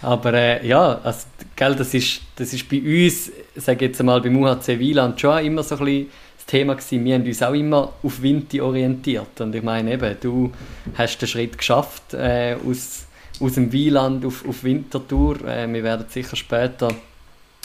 Aber 0.02 0.34
äh, 0.34 0.66
ja, 0.66 1.00
also, 1.02 1.26
gell, 1.56 1.74
das, 1.74 1.94
ist, 1.94 2.20
das 2.36 2.52
ist 2.52 2.68
bei 2.68 2.80
uns, 2.80 3.32
sage 3.56 3.86
jetzt 3.86 3.98
einmal, 3.98 4.20
beim 4.20 4.36
UHC 4.36 4.78
Wieland 4.78 5.20
schon 5.20 5.44
immer 5.44 5.62
so 5.62 5.76
ein 5.76 5.84
bisschen 5.84 6.10
das 6.36 6.46
Thema 6.46 6.74
gewesen. 6.74 7.04
Wir 7.04 7.14
haben 7.14 7.26
uns 7.26 7.42
auch 7.42 7.54
immer 7.54 7.92
auf 8.02 8.22
Winter 8.22 8.64
orientiert. 8.64 9.40
Und 9.40 9.54
ich 9.54 9.62
meine 9.62 9.94
eben, 9.94 10.16
du 10.20 10.52
hast 10.96 11.20
den 11.20 11.28
Schritt 11.28 11.58
geschafft 11.58 12.14
äh, 12.14 12.56
aus, 12.64 13.06
aus 13.40 13.54
dem 13.54 13.72
Wieland 13.72 14.24
auf, 14.24 14.46
auf 14.46 14.62
Wintertour. 14.62 15.44
Äh, 15.44 15.66
wir 15.72 15.82
werden 15.82 16.06
sicher 16.08 16.36
später 16.36 16.88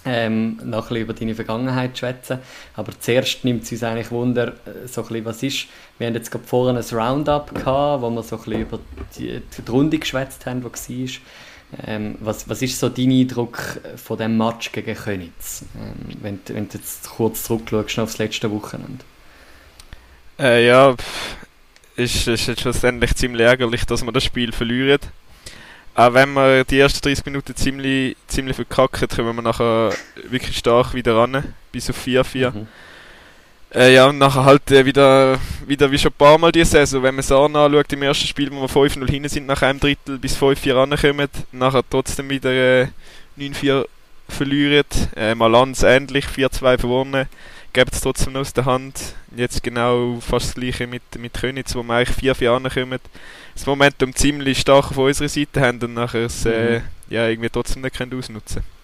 ähm, 0.04 0.60
noch 0.64 0.84
ein 0.84 0.88
bisschen 0.88 0.98
über 0.98 1.14
deine 1.14 1.36
Vergangenheit 1.36 1.98
schwätzen. 1.98 2.40
Aber 2.76 2.92
zuerst 3.00 3.44
nimmt 3.44 3.64
es 3.64 3.72
uns 3.72 3.84
eigentlich 3.84 4.10
Wunder, 4.10 4.54
äh, 4.66 4.88
so 4.88 5.02
ein 5.02 5.08
bisschen, 5.08 5.26
was 5.26 5.44
ist. 5.44 5.68
Wir 5.98 6.08
haben 6.08 6.16
jetzt 6.16 6.32
gerade 6.32 6.46
vorhin 6.46 6.78
ein 6.78 6.98
Roundup 6.98 7.54
gehabt, 7.54 8.02
wo 8.02 8.10
wir 8.10 8.24
so 8.24 8.38
ein 8.38 8.44
bisschen 8.44 8.62
über 8.62 8.80
die, 9.18 9.42
die 9.42 9.72
Runde 9.72 10.00
geschwätzt 10.00 10.46
haben, 10.46 10.62
die 10.62 10.66
war. 10.66 11.22
Ähm, 11.88 12.16
was, 12.20 12.50
was 12.50 12.62
ist 12.62 12.80
so 12.80 12.90
dein 12.90 13.12
Eindruck 13.12 13.80
von 13.96 14.18
dem 14.18 14.38
Match 14.38 14.72
gegen 14.72 14.96
Könitz, 14.96 15.64
ähm, 15.76 16.18
wenn, 16.22 16.40
wenn 16.48 16.68
du 16.68 16.78
jetzt 16.78 17.10
kurz 17.10 17.44
zurückschaust 17.44 18.00
auf 18.00 18.10
das 18.12 18.18
letzte 18.18 18.52
Wochenende? 18.52 19.04
Äh, 20.38 20.68
ja, 20.68 20.96
ist, 21.96 22.28
ist 22.28 22.48
jetzt 22.48 22.62
schlussendlich 22.62 23.16
ziemlich 23.16 23.46
ärgerlich, 23.46 23.86
dass 23.86 24.04
wir 24.04 24.12
das 24.12 24.24
Spiel 24.24 24.52
verlieren. 24.52 25.00
Auch 25.94 26.14
wenn 26.14 26.34
wir 26.34 26.64
die 26.64 26.80
ersten 26.80 27.02
30 27.02 27.26
Minuten 27.26 27.56
ziemlich, 27.56 28.16
ziemlich 28.28 28.56
verkacken, 28.56 29.08
kommen 29.08 29.36
wir 29.36 29.42
nachher 29.42 29.94
wirklich 30.30 30.58
stark 30.58 30.94
wieder 30.94 31.16
ran, 31.18 31.54
bis 31.72 31.90
auf 31.90 32.06
4-4. 32.06 32.52
Mhm. 32.52 32.68
Äh, 33.74 33.94
ja, 33.94 34.08
und 34.08 34.18
nachher 34.18 34.44
halt 34.44 34.70
äh, 34.72 34.86
wieder, 34.86 35.40
wieder 35.66 35.90
wie 35.92 35.98
schon 35.98 36.12
ein 36.12 36.18
paar 36.18 36.38
Mal 36.38 36.52
diese 36.52 36.72
Saison, 36.72 37.04
wenn 37.04 37.16
man 37.16 37.20
es 37.22 37.32
anschaut, 37.32 37.94
im 37.94 38.04
ersten 38.04 38.28
Spiel, 38.28 38.52
wo 38.52 38.62
wir 38.62 38.68
5-0 38.68 39.10
hinten 39.10 39.30
sind, 39.30 39.48
nach 39.48 39.62
einem 39.62 39.80
Drittel 39.80 40.20
bis 40.20 40.36
5-4 40.38 40.76
rankommen, 40.76 41.30
nachher 41.54 41.84
trotzdem 41.90 42.30
wieder 42.30 42.52
äh, 42.52 42.88
9-4 43.40 43.86
verlieren, 44.28 44.86
äh, 45.16 45.36
Malanz 45.36 45.84
ähnlich, 45.84 46.26
4-2 46.26 46.80
verloren, 46.80 47.28
gibt 47.72 47.94
es 47.94 48.02
trotzdem 48.02 48.36
aus 48.36 48.52
der 48.52 48.66
Hand. 48.66 49.16
Jetzt 49.38 49.64
genau 49.64 50.20
fast 50.20 50.48
das 50.48 50.56
gleiche 50.56 50.86
mit, 50.86 51.04
mit 51.18 51.34
Könitz, 51.34 51.74
wo 51.74 51.82
wir 51.82 51.94
eigentlich 51.94 52.18
4-4 52.18 52.52
rankommen, 52.52 53.00
das 53.54 53.66
Momentum 53.66 54.14
ziemlich 54.14 54.60
stark 54.60 54.92
auf 54.92 54.98
unserer 54.98 55.30
Seite 55.30 55.62
haben 55.62 55.80
und 55.82 55.94
nachher 55.94 56.26
es 56.26 56.46
äh, 56.46 56.80
mhm. 56.80 56.84
ja, 57.10 57.30
irgendwie 57.30 57.50
trotzdem 57.50 57.84
nicht 57.84 58.02
ausnutzen. 58.02 58.64
können 58.64 58.81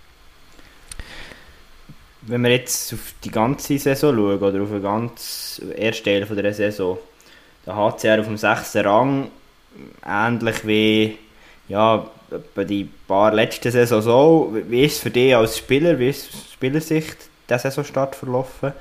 wenn 2.27 2.43
wir 2.43 2.51
jetzt 2.51 2.93
auf 2.93 2.99
die 3.23 3.31
ganze 3.31 3.77
Saison 3.77 4.15
schauen, 4.15 4.39
oder 4.39 4.61
auf 4.61 4.69
den 4.69 4.81
ganzen 4.81 5.71
ersten 5.73 6.03
Teil 6.03 6.25
von 6.25 6.37
der 6.37 6.53
Saison, 6.53 6.97
der 7.65 7.75
HCR 7.75 8.19
auf 8.19 8.27
dem 8.27 8.37
sechsten 8.37 8.85
Rang, 8.85 9.31
ähnlich 10.05 10.65
wie 10.65 11.17
ja, 11.67 12.05
bei 12.55 12.63
die 12.63 12.89
paar 13.07 13.33
letzten 13.33 13.71
Saison 13.71 14.01
so. 14.01 14.55
Wie 14.67 14.83
ist 14.83 14.95
es 14.95 14.99
für 14.99 15.09
dich 15.09 15.35
als 15.35 15.57
Spieler, 15.57 15.97
wie 15.97 16.09
ist 16.09 16.29
aus 16.33 16.53
Spielersicht 16.53 17.17
der 17.47 17.59
Saisonstart 17.59 18.15
verlaufen? 18.15 18.73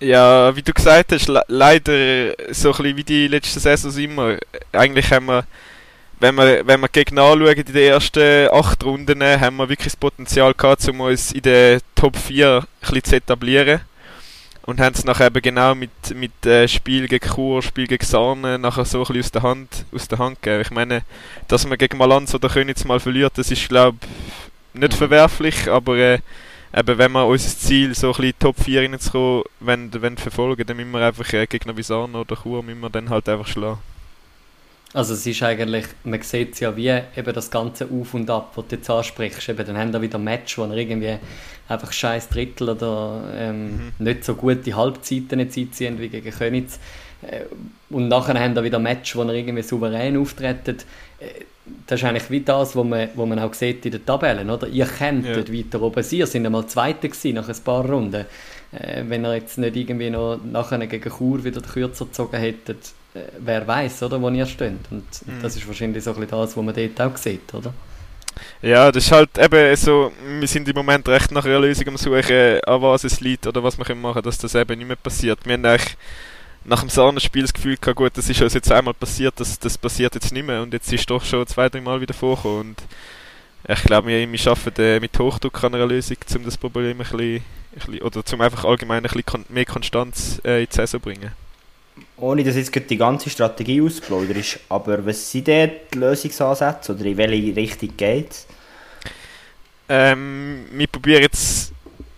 Ja, 0.00 0.54
wie 0.54 0.62
du 0.62 0.72
gesagt 0.72 1.12
hast, 1.12 1.28
le 1.28 1.42
leider 1.48 2.34
so 2.50 2.70
ein 2.70 2.76
bisschen 2.76 2.96
wie 2.96 3.04
die 3.04 3.28
letzten 3.28 3.60
Saisons 3.60 3.96
immer. 3.96 4.36
Eigentlich 4.72 5.10
haben 5.12 5.26
wir 5.26 5.44
wenn 6.20 6.34
wir, 6.36 6.66
wenn 6.66 6.80
wir 6.80 6.88
gegen 6.88 7.18
anschauen, 7.18 7.54
in 7.54 7.64
den 7.64 7.76
ersten 7.76 8.48
acht 8.52 8.84
Runden, 8.84 9.22
haben 9.22 9.56
wir 9.56 9.68
wirklich 9.68 9.92
das 9.92 9.96
Potenzial 9.96 10.54
gehabt, 10.54 10.88
um 10.88 11.00
uns 11.00 11.32
in 11.32 11.42
den 11.42 11.80
Top 11.94 12.16
4 12.16 12.66
ein 12.82 13.04
zu 13.04 13.16
etablieren. 13.16 13.80
Und 14.66 14.80
haben 14.80 14.94
es 14.94 15.04
nachher 15.04 15.26
eben 15.26 15.42
genau 15.42 15.74
mit, 15.74 15.90
mit 16.14 16.46
äh, 16.46 16.66
Spiel 16.68 17.06
gegen 17.06 17.28
Chur, 17.28 17.62
Spiel 17.62 17.86
gegen 17.86 18.04
Sahne 18.04 18.58
nachher 18.58 18.86
so 18.86 19.04
ein 19.04 19.18
aus 19.18 19.30
der 19.30 19.42
Hand, 19.42 19.84
aus 19.92 20.08
der 20.08 20.18
Hand 20.18 20.40
gegeben. 20.40 20.62
Ich 20.62 20.70
meine, 20.70 21.02
dass 21.48 21.66
man 21.66 21.76
gegen 21.76 21.98
Malanz 21.98 22.34
oder 22.34 22.48
Königs 22.48 22.84
mal 22.86 22.98
verliert, 22.98 23.36
das 23.36 23.50
ist, 23.50 23.68
glaube 23.68 23.98
ich, 24.00 24.80
nicht 24.80 24.94
verwerflich, 24.94 25.68
aber 25.68 25.98
äh, 25.98 26.18
eben, 26.74 26.98
wenn 26.98 27.12
wir 27.12 27.26
unser 27.26 27.58
Ziel, 27.58 27.94
so 27.94 28.08
ein 28.08 28.12
bisschen 28.14 28.38
Top 28.38 28.58
4 28.58 28.80
reinzukommen, 28.80 29.42
wenn, 29.60 29.90
wenn 30.00 30.16
verfolgen, 30.16 30.66
dann 30.66 30.78
müssen 30.78 30.92
wir 30.92 31.06
einfach 31.06 31.30
äh, 31.34 31.46
Gegner 31.46 31.76
wie 31.76 31.82
Sahne 31.82 32.16
oder 32.16 32.34
Chur 32.34 32.62
müssen 32.62 32.80
wir 32.80 32.88
dann 32.88 33.10
halt 33.10 33.28
einfach 33.28 33.46
schlagen. 33.46 33.80
Also 34.94 35.14
es 35.14 35.26
ist 35.26 35.42
eigentlich, 35.42 35.86
man 36.04 36.22
sieht 36.22 36.54
es 36.54 36.60
ja 36.60 36.76
wie 36.76 36.88
eben 36.88 37.34
das 37.34 37.50
ganze 37.50 37.86
Auf 37.86 38.14
und 38.14 38.30
Ab, 38.30 38.52
was 38.54 38.68
du 38.68 38.76
jetzt 38.76 38.88
ansprichst. 38.88 39.48
Eben, 39.48 39.66
dann 39.66 39.76
haben 39.76 39.92
wir 39.92 40.00
wieder 40.00 40.18
Match, 40.18 40.56
wo 40.56 40.62
er 40.62 40.76
irgendwie 40.76 41.16
einfach 41.68 41.90
scheiß 41.90 42.28
Drittel 42.28 42.70
oder 42.70 43.24
ähm, 43.36 43.64
mhm. 43.64 43.92
nicht 43.98 44.24
so 44.24 44.36
gute 44.36 44.76
Halbzeiten 44.76 45.38
nicht 45.38 45.74
ziehen 45.74 45.98
wie 45.98 46.08
gegen 46.08 46.30
Könitz. 46.30 46.78
Äh, 47.22 47.40
und 47.90 48.06
nachher 48.06 48.38
haben 48.38 48.54
wir 48.54 48.62
wieder 48.62 48.78
Match, 48.78 49.16
wo 49.16 49.22
er 49.22 49.34
irgendwie 49.34 49.64
souverän 49.64 50.16
auftreten. 50.16 50.76
Äh, 51.18 51.42
das 51.88 52.00
ist 52.00 52.06
eigentlich 52.06 52.30
wie 52.30 52.40
das, 52.40 52.76
was 52.76 52.84
man, 52.84 53.08
wo 53.16 53.26
man 53.26 53.40
auch 53.40 53.54
sieht 53.54 53.84
in 53.86 53.90
den 53.90 54.06
Tabellen. 54.06 54.48
Oder? 54.48 54.68
Ihr 54.68 54.86
könntet 54.86 55.48
ja. 55.48 55.58
weiter 55.58 55.82
oben 55.82 56.04
sein. 56.04 56.20
Ihr 56.20 56.26
sind 56.28 56.46
einmal 56.46 56.66
Zweiter 56.66 57.08
gewesen 57.08 57.34
nach 57.34 57.48
ein 57.48 57.64
paar 57.64 57.84
Runden. 57.84 58.26
Äh, 58.70 59.02
wenn 59.08 59.24
ihr 59.24 59.34
jetzt 59.34 59.58
nicht 59.58 59.74
irgendwie 59.74 60.10
noch 60.10 60.38
nachher 60.44 60.86
gegen 60.86 61.10
Chur 61.10 61.42
wieder 61.42 61.62
kürzer 61.62 62.04
gezogen 62.04 62.36
hättet, 62.36 62.92
wer 63.38 63.66
weiß, 63.66 64.02
oder, 64.02 64.20
wo 64.20 64.28
ihr 64.30 64.46
steht. 64.46 64.72
Und 64.90 65.04
mhm. 65.26 65.42
das 65.42 65.56
ist 65.56 65.66
wahrscheinlich 65.66 66.02
so 66.02 66.10
ein 66.10 66.16
bisschen 66.16 66.38
das, 66.38 66.56
was 66.56 66.64
man 66.64 66.74
dort 66.74 67.00
auch 67.00 67.16
sieht, 67.16 67.52
oder? 67.54 67.72
Ja, 68.62 68.90
das 68.90 69.04
ist 69.04 69.12
halt 69.12 69.38
eben 69.38 69.76
so, 69.76 70.10
wir 70.40 70.48
sind 70.48 70.68
im 70.68 70.74
Moment 70.74 71.08
recht 71.08 71.30
nach 71.30 71.44
einer 71.44 71.60
Lösung 71.60 71.88
am 71.88 71.96
Suchen, 71.96 72.60
an 72.66 72.82
was 72.82 73.04
es 73.04 73.20
liegt 73.20 73.46
oder 73.46 73.62
was 73.62 73.78
wir 73.78 73.84
können 73.84 74.00
machen 74.00 74.22
dass 74.22 74.38
das 74.38 74.56
eben 74.56 74.78
nicht 74.78 74.88
mehr 74.88 74.96
passiert. 74.96 75.38
Wir 75.44 75.52
haben 75.52 75.64
eigentlich 75.64 75.96
nach 76.64 76.80
dem 76.80 76.88
Sahne-Spiel 76.88 77.42
das 77.42 77.52
Gefühl 77.52 77.76
gehabt, 77.76 77.96
gut, 77.96 78.12
das 78.16 78.28
ist 78.28 78.42
uns 78.42 78.54
jetzt 78.54 78.72
einmal 78.72 78.94
passiert, 78.94 79.38
das, 79.38 79.58
das 79.58 79.78
passiert 79.78 80.14
jetzt 80.14 80.32
nicht 80.32 80.46
mehr 80.46 80.62
und 80.62 80.72
jetzt 80.72 80.92
ist 80.92 81.00
es 81.00 81.06
doch 81.06 81.24
schon 81.24 81.46
zwei, 81.46 81.68
drei 81.68 81.80
Mal 81.80 82.00
wieder 82.00 82.14
vorgekommen 82.14 82.60
und 82.60 82.82
ich 83.66 83.82
glaube, 83.84 84.08
wir, 84.08 84.30
wir 84.30 84.50
arbeiten 84.50 84.82
äh, 84.82 85.00
mit 85.00 85.18
Hochdruck 85.18 85.62
an 85.62 85.74
einer 85.74 85.86
Lösung, 85.86 86.16
um 86.34 86.44
das 86.44 86.58
Problem 86.58 86.92
ein 86.92 86.98
bisschen, 86.98 87.20
ein 87.20 87.42
bisschen 87.74 88.02
oder 88.02 88.22
um 88.32 88.40
einfach 88.40 88.64
allgemein 88.64 89.04
ein 89.04 89.10
bisschen 89.10 89.44
mehr 89.48 89.64
Konstanz 89.64 90.40
äh, 90.44 90.62
in 90.62 90.68
die 90.68 90.74
Saison 90.74 91.00
zu 91.00 91.04
bringen 91.04 91.43
ohne 92.16 92.44
dass 92.44 92.56
jetzt 92.56 92.74
die 92.74 92.96
ganze 92.96 93.30
Strategie 93.30 93.82
ausplaudert 93.82 94.36
ist, 94.36 94.60
aber 94.68 95.04
was 95.04 95.30
sind 95.30 95.48
dort 95.48 95.92
die 95.92 95.98
Lösungsansätze 95.98 96.92
oder 96.92 97.04
in 97.04 97.16
welche 97.16 97.56
Richtung 97.56 97.96
geht 97.96 98.30
es? 98.30 98.46
Ähm, 99.88 100.66
wir 100.72 100.86
probieren 100.86 101.22
jetzt 101.22 101.74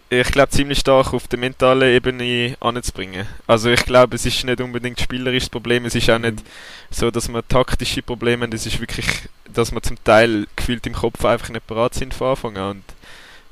ich 0.09 0.31
glaube, 0.31 0.51
ziemlich 0.51 0.79
stark 0.79 1.13
auf 1.13 1.27
der 1.27 1.39
mentalen 1.39 1.93
Ebene 1.93 2.57
anzubringen. 2.61 3.27
Also 3.47 3.71
ich 3.71 3.85
glaube, 3.85 4.15
es 4.15 4.25
ist 4.25 4.45
nicht 4.45 4.61
unbedingt 4.61 5.01
spielerisches 5.01 5.51
Problem, 5.51 5.85
es 5.85 5.97
ist 5.97 6.09
auch 6.09 6.19
nicht 6.19 6.45
so, 6.91 7.11
dass 7.11 7.29
man 7.29 7.43
taktische 7.49 8.03
Probleme 8.03 8.45
haben, 8.45 8.53
es 8.53 8.67
ist 8.67 8.81
wirklich, 8.81 9.07
dass 9.53 9.73
man 9.73 9.83
zum 9.83 10.03
Teil 10.05 10.47
gefühlt 10.55 10.87
im 10.87 10.93
Kopf 10.93 11.25
einfach 11.25 11.49
nicht 11.49 11.67
bereit 11.67 11.95
sind 11.95 12.15
von 12.15 12.29
Anfang 12.29 12.57
an. 12.57 12.71
Und 12.71 12.85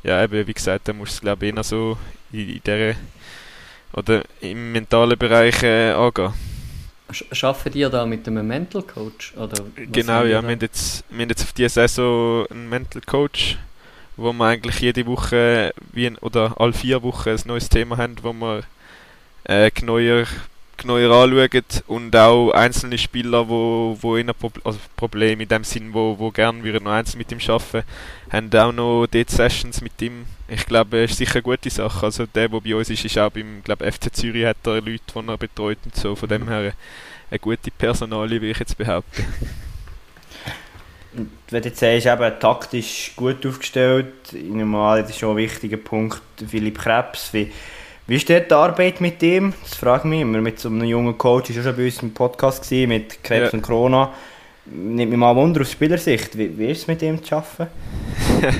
ja, 0.05 0.23
eben, 0.23 0.47
wie 0.47 0.55
gesagt, 0.55 0.87
da 0.87 0.93
muss 0.93 1.15
es 1.15 1.21
glaube 1.21 1.47
ich 1.47 1.57
eher 1.57 1.65
so 1.65 1.99
in, 2.31 2.49
in 2.51 2.63
der 2.65 2.95
oder 3.95 4.23
im 4.41 4.73
mentalen 4.73 5.19
Bereich 5.19 5.63
äh, 5.63 5.91
angehen. 5.91 6.33
Schaffen 7.11 7.73
die 7.73 7.83
da 7.83 8.07
mit 8.07 8.27
einem 8.27 8.47
Mental 8.47 8.83
Coach? 8.83 9.35
Oder 9.37 9.63
genau, 9.77 10.23
ja, 10.23 10.29
wir 10.29 10.37
haben, 10.39 10.61
jetzt, 10.61 11.05
wir 11.11 11.23
haben 11.23 11.31
jetzt 11.31 11.43
auf 11.45 11.53
diese 11.53 11.69
Saison 11.69 12.47
einen 12.51 12.69
Mental 12.69 13.03
Coach 13.03 13.57
wo 14.17 14.33
wir 14.33 14.45
eigentlich 14.45 14.81
jede 14.81 15.07
Woche 15.07 15.75
wie 15.93 16.07
ein, 16.07 16.19
oder 16.19 16.55
alle 16.61 16.73
vier 16.73 17.03
Wochen 17.03 17.31
ein 17.31 17.41
neues 17.47 17.69
Thema 17.69 17.97
haben, 17.97 18.17
wo 18.23 18.33
wir 18.33 18.63
äh, 19.45 19.71
genauer, 19.71 20.27
genauer 20.77 21.11
anschauen 21.11 21.65
und 21.87 22.17
auch 22.17 22.51
einzelne 22.53 22.99
Spieler, 22.99 23.49
wo, 23.49 23.97
wo 24.01 24.17
in 24.17 24.29
Pro 24.29 24.51
also 24.65 24.79
Probleme 24.97 25.43
in 25.43 25.49
dem 25.49 25.65
Sinn, 25.65 25.93
wo, 25.93 26.19
wo 26.19 26.31
gerne 26.31 26.59
noch 26.81 26.93
einzeln 26.93 27.19
mit 27.19 27.33
ihm 27.33 27.39
arbeiten, 27.49 27.87
haben 28.31 28.55
auch 28.55 28.73
noch 28.73 29.07
dort 29.07 29.31
Sessions 29.31 29.81
mit 29.81 30.01
ihm. 30.03 30.27
Ich 30.49 30.67
glaube, 30.67 31.05
es 31.05 31.13
ist 31.13 31.19
sicher 31.19 31.37
eine 31.37 31.43
gute 31.43 31.71
Sache. 31.71 32.07
Also 32.07 32.27
der, 32.27 32.49
der 32.49 32.61
bei 32.61 32.75
uns 32.75 32.91
ist, 32.91 33.05
ist 33.05 33.19
auch 33.19 33.31
beim 33.31 33.63
glaube, 33.63 33.91
FC 33.91 34.15
Zürich 34.15 34.45
hat 34.45 34.67
er 34.67 34.81
Leute, 34.81 35.01
die 35.15 35.29
er 35.29 35.39
betreut 35.39 35.79
und 35.85 35.97
so. 35.97 36.15
Von 36.15 36.29
dem 36.29 36.49
her 36.49 36.73
eine 37.31 37.39
gute 37.39 37.71
Personalie, 37.71 38.41
wie 38.41 38.51
ich 38.51 38.59
jetzt 38.59 38.77
behaupten. 38.77 39.25
wenn 41.51 41.63
du 41.63 41.69
jetzt 41.69 41.81
sagst, 41.81 42.07
eben, 42.07 42.41
taktisch 42.41 43.13
gut 43.17 43.45
aufgestellt, 43.47 44.33
normal 44.33 45.03
das 45.03 45.11
ist 45.11 45.19
schon 45.19 45.31
ein 45.31 45.37
wichtiger 45.37 45.77
Punkt, 45.77 46.23
Philipp 46.47 46.79
Krebs, 46.79 47.33
wie, 47.33 47.53
wie 48.07 48.17
ist 48.17 48.29
die 48.29 48.53
Arbeit 48.53 49.01
mit 49.01 49.23
ihm? 49.23 49.55
Das 49.63 49.75
frage 49.75 50.03
ich 50.05 50.11
mich 50.11 50.21
immer, 50.21 50.41
mit 50.41 50.59
so 50.59 50.69
einem 50.69 50.85
jungen 50.85 51.17
Coach, 51.17 51.51
ist 51.51 51.63
schon 51.63 51.77
bei 51.77 51.87
uns 51.87 52.03
im 52.03 52.13
Podcast 52.13 52.63
gewesen, 52.63 52.89
mit 52.89 53.25
Krebs 53.25 53.53
ja. 53.53 53.57
und 53.57 53.63
Corona. 53.63 54.13
Nimmt 54.67 55.11
mich 55.11 55.19
mal 55.19 55.35
Wunder 55.37 55.63
aus 55.63 55.73
Spielersicht, 55.73 56.37
wie, 56.37 56.59
wie 56.59 56.67
ist 56.67 56.83
es 56.83 56.87
mit 56.87 57.03
ihm 57.03 57.23
zu 57.23 57.37
arbeiten? 57.37 57.69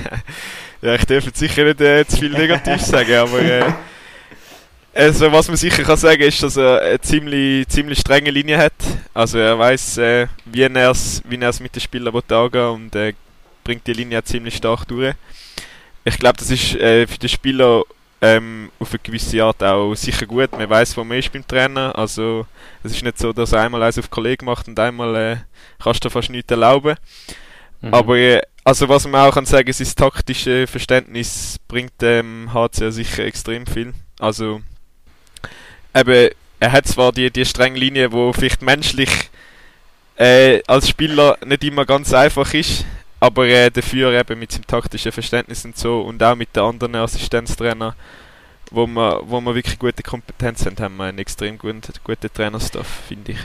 ja, 0.81 0.95
ich 0.95 1.05
darf 1.05 1.25
jetzt 1.25 1.37
sicher 1.37 1.63
nicht 1.63 1.81
äh, 1.81 2.05
zu 2.05 2.17
viel 2.17 2.31
negativ 2.31 2.81
sagen, 2.81 3.13
aber... 3.13 3.41
Äh, 3.41 3.71
also 4.95 5.29
was 5.29 5.49
man 5.49 5.57
sicher 5.57 5.83
kann 5.83 5.97
sagen 5.97 6.21
ist, 6.21 6.41
dass 6.41 6.55
er 6.55 6.81
eine 6.81 7.01
ziemlich, 7.01 7.67
ziemlich 7.67 7.99
strenge 7.99 8.31
Linie 8.31 8.57
hat. 8.57 8.73
Also 9.13 9.37
er 9.37 9.59
weiß, 9.59 9.97
äh, 9.97 10.27
wie 10.45 10.61
er 10.61 10.89
es 10.89 11.21
wie 11.27 11.37
mit 11.37 11.75
den 11.75 11.81
Spielern 11.81 12.15
angehen 12.15 12.69
und 12.69 12.95
äh, 12.95 13.13
bringt 13.65 13.85
die 13.85 13.93
Linie 13.93 14.23
ziemlich 14.23 14.55
stark 14.55 14.87
durch. 14.87 15.13
Ich 16.05 16.17
glaube, 16.17 16.37
das 16.37 16.49
ist 16.49 16.75
äh, 16.75 17.05
für 17.07 17.17
den 17.17 17.27
Spieler 17.27 17.83
ähm, 18.21 18.71
auf 18.79 18.91
eine 18.91 18.99
gewisse 18.99 19.43
Art 19.43 19.61
auch 19.63 19.93
sicher 19.95 20.25
gut. 20.25 20.51
Man 20.51 20.69
weiß, 20.69 20.95
wo 20.97 21.03
man 21.03 21.17
ist 21.17 21.31
beim 21.31 21.45
Trainer. 21.47 21.97
Also 21.97 22.45
es 22.83 22.91
ist 22.91 23.03
nicht 23.03 23.17
so, 23.17 23.33
dass 23.33 23.51
er 23.51 23.61
einmal 23.61 23.83
eins 23.83 23.99
auf 23.99 24.09
Kollegen 24.09 24.45
macht 24.45 24.67
und 24.67 24.79
einmal 24.79 25.15
äh, 25.15 25.37
kannst 25.81 26.03
du 26.05 26.09
fast 26.09 26.29
nichts 26.29 26.51
erlauben. 26.51 26.95
Mhm. 27.81 27.93
Aber 27.93 28.17
äh, 28.17 28.41
also 28.63 28.89
was 28.89 29.07
man 29.07 29.29
auch 29.29 29.33
kann 29.33 29.45
sagen, 29.45 29.69
ist, 29.69 29.79
das 29.79 29.95
taktische 29.95 30.65
Verständnis 30.65 31.59
bringt 31.67 32.01
dem 32.01 32.47
ähm, 32.47 32.53
HCR 32.53 32.91
sicher 32.91 33.25
extrem 33.25 33.67
viel. 33.67 33.93
Also 34.19 34.61
eben, 35.93 36.29
er 36.59 36.71
hat 36.71 36.87
zwar 36.87 37.11
die, 37.11 37.29
die 37.29 37.45
strenge 37.45 37.77
Linie, 37.77 38.11
wo 38.11 38.33
vielleicht 38.33 38.61
menschlich 38.61 39.29
äh, 40.17 40.61
als 40.67 40.89
Spieler 40.89 41.37
nicht 41.45 41.63
immer 41.63 41.85
ganz 41.85 42.13
einfach 42.13 42.53
ist, 42.53 42.85
aber 43.19 43.47
äh, 43.47 43.69
dafür 43.71 44.11
eben 44.11 44.39
mit 44.39 44.51
seinem 44.51 44.67
taktischen 44.67 45.11
Verständnis 45.11 45.65
und 45.65 45.77
so 45.77 46.01
und 46.01 46.21
auch 46.21 46.35
mit 46.35 46.55
den 46.55 46.63
anderen 46.63 46.95
Assistenztrainer, 46.95 47.95
wo 48.71 48.87
wir, 48.87 49.21
wo 49.23 49.41
wir 49.41 49.55
wirklich 49.55 49.79
gute 49.79 50.03
Kompetenz 50.03 50.65
haben, 50.65 50.77
haben 50.79 50.97
wir 50.97 51.05
einen 51.05 51.19
extrem 51.19 51.57
guten, 51.57 51.81
guten 52.03 52.33
Trainerstaff, 52.33 52.87
finde 53.07 53.33
ich. 53.33 53.39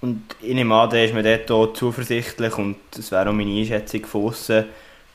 Und 0.00 0.22
in 0.42 0.58
dem 0.58 0.70
an, 0.70 0.90
ist 0.90 1.14
man 1.14 1.24
dort 1.24 1.50
auch 1.50 1.72
zuversichtlich 1.72 2.56
und 2.58 2.76
das 2.90 3.10
wäre 3.10 3.30
auch 3.30 3.32
meine 3.32 3.58
Einschätzung 3.58 4.04
von 4.04 4.26
außen, 4.26 4.64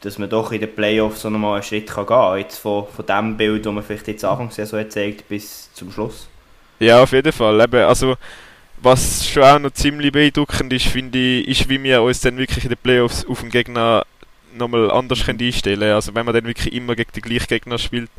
dass 0.01 0.17
man 0.17 0.29
doch 0.29 0.51
in 0.51 0.61
den 0.61 0.73
Playoffs 0.73 1.21
so 1.21 1.29
nochmal 1.29 1.55
einen 1.55 1.63
Schritt 1.63 1.87
kann 1.87 2.05
gehen 2.05 2.15
kann, 2.15 2.37
jetzt 2.39 2.57
von, 2.57 2.87
von 2.87 3.05
dem 3.05 3.37
Bild, 3.37 3.65
das 3.65 3.73
man 3.73 3.83
vielleicht 3.83 4.07
jetzt 4.07 4.25
Anfang 4.25 4.47
der 4.47 4.65
Saison 4.65 4.89
zeigt, 4.89 5.27
bis 5.27 5.71
zum 5.73 5.91
Schluss. 5.91 6.27
Ja, 6.79 7.03
auf 7.03 7.11
jeden 7.11 7.31
Fall. 7.31 7.59
Eben, 7.61 7.83
also, 7.83 8.15
was 8.81 9.27
schon 9.27 9.43
auch 9.43 9.59
noch 9.59 9.71
ziemlich 9.71 10.11
beeindruckend 10.11 10.71
ist, 10.73 10.87
finde 10.87 11.17
ich, 11.17 11.47
ist, 11.47 11.69
wie 11.69 11.81
wir 11.81 12.01
uns 12.01 12.21
dann 12.21 12.37
wirklich 12.37 12.63
in 12.63 12.69
den 12.69 12.77
Playoffs 12.77 13.25
auf 13.25 13.41
den 13.41 13.49
Gegner 13.49 14.05
nochmal 14.57 14.91
anders 14.91 15.25
können 15.25 15.39
einstellen 15.39 15.79
können. 15.79 15.93
Also 15.93 16.15
wenn 16.15 16.25
man 16.25 16.33
dann 16.33 16.45
wirklich 16.45 16.73
immer 16.73 16.95
gegen 16.95 17.11
den 17.11 17.21
gleichen 17.21 17.47
Gegner 17.47 17.77
spielt, 17.77 18.09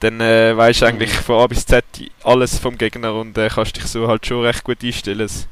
dann 0.00 0.20
äh, 0.20 0.56
weißt 0.56 0.82
du 0.82 0.86
eigentlich 0.86 1.10
von 1.10 1.40
A 1.40 1.46
bis 1.46 1.64
Z 1.64 1.84
alles 2.22 2.58
vom 2.58 2.76
Gegner 2.76 3.14
und 3.14 3.36
äh, 3.38 3.48
kannst 3.48 3.76
dich 3.76 3.86
so 3.86 4.08
halt 4.08 4.26
schon 4.26 4.44
recht 4.44 4.64
gut 4.64 4.84
einstellen. 4.84 5.20
Das 5.20 5.48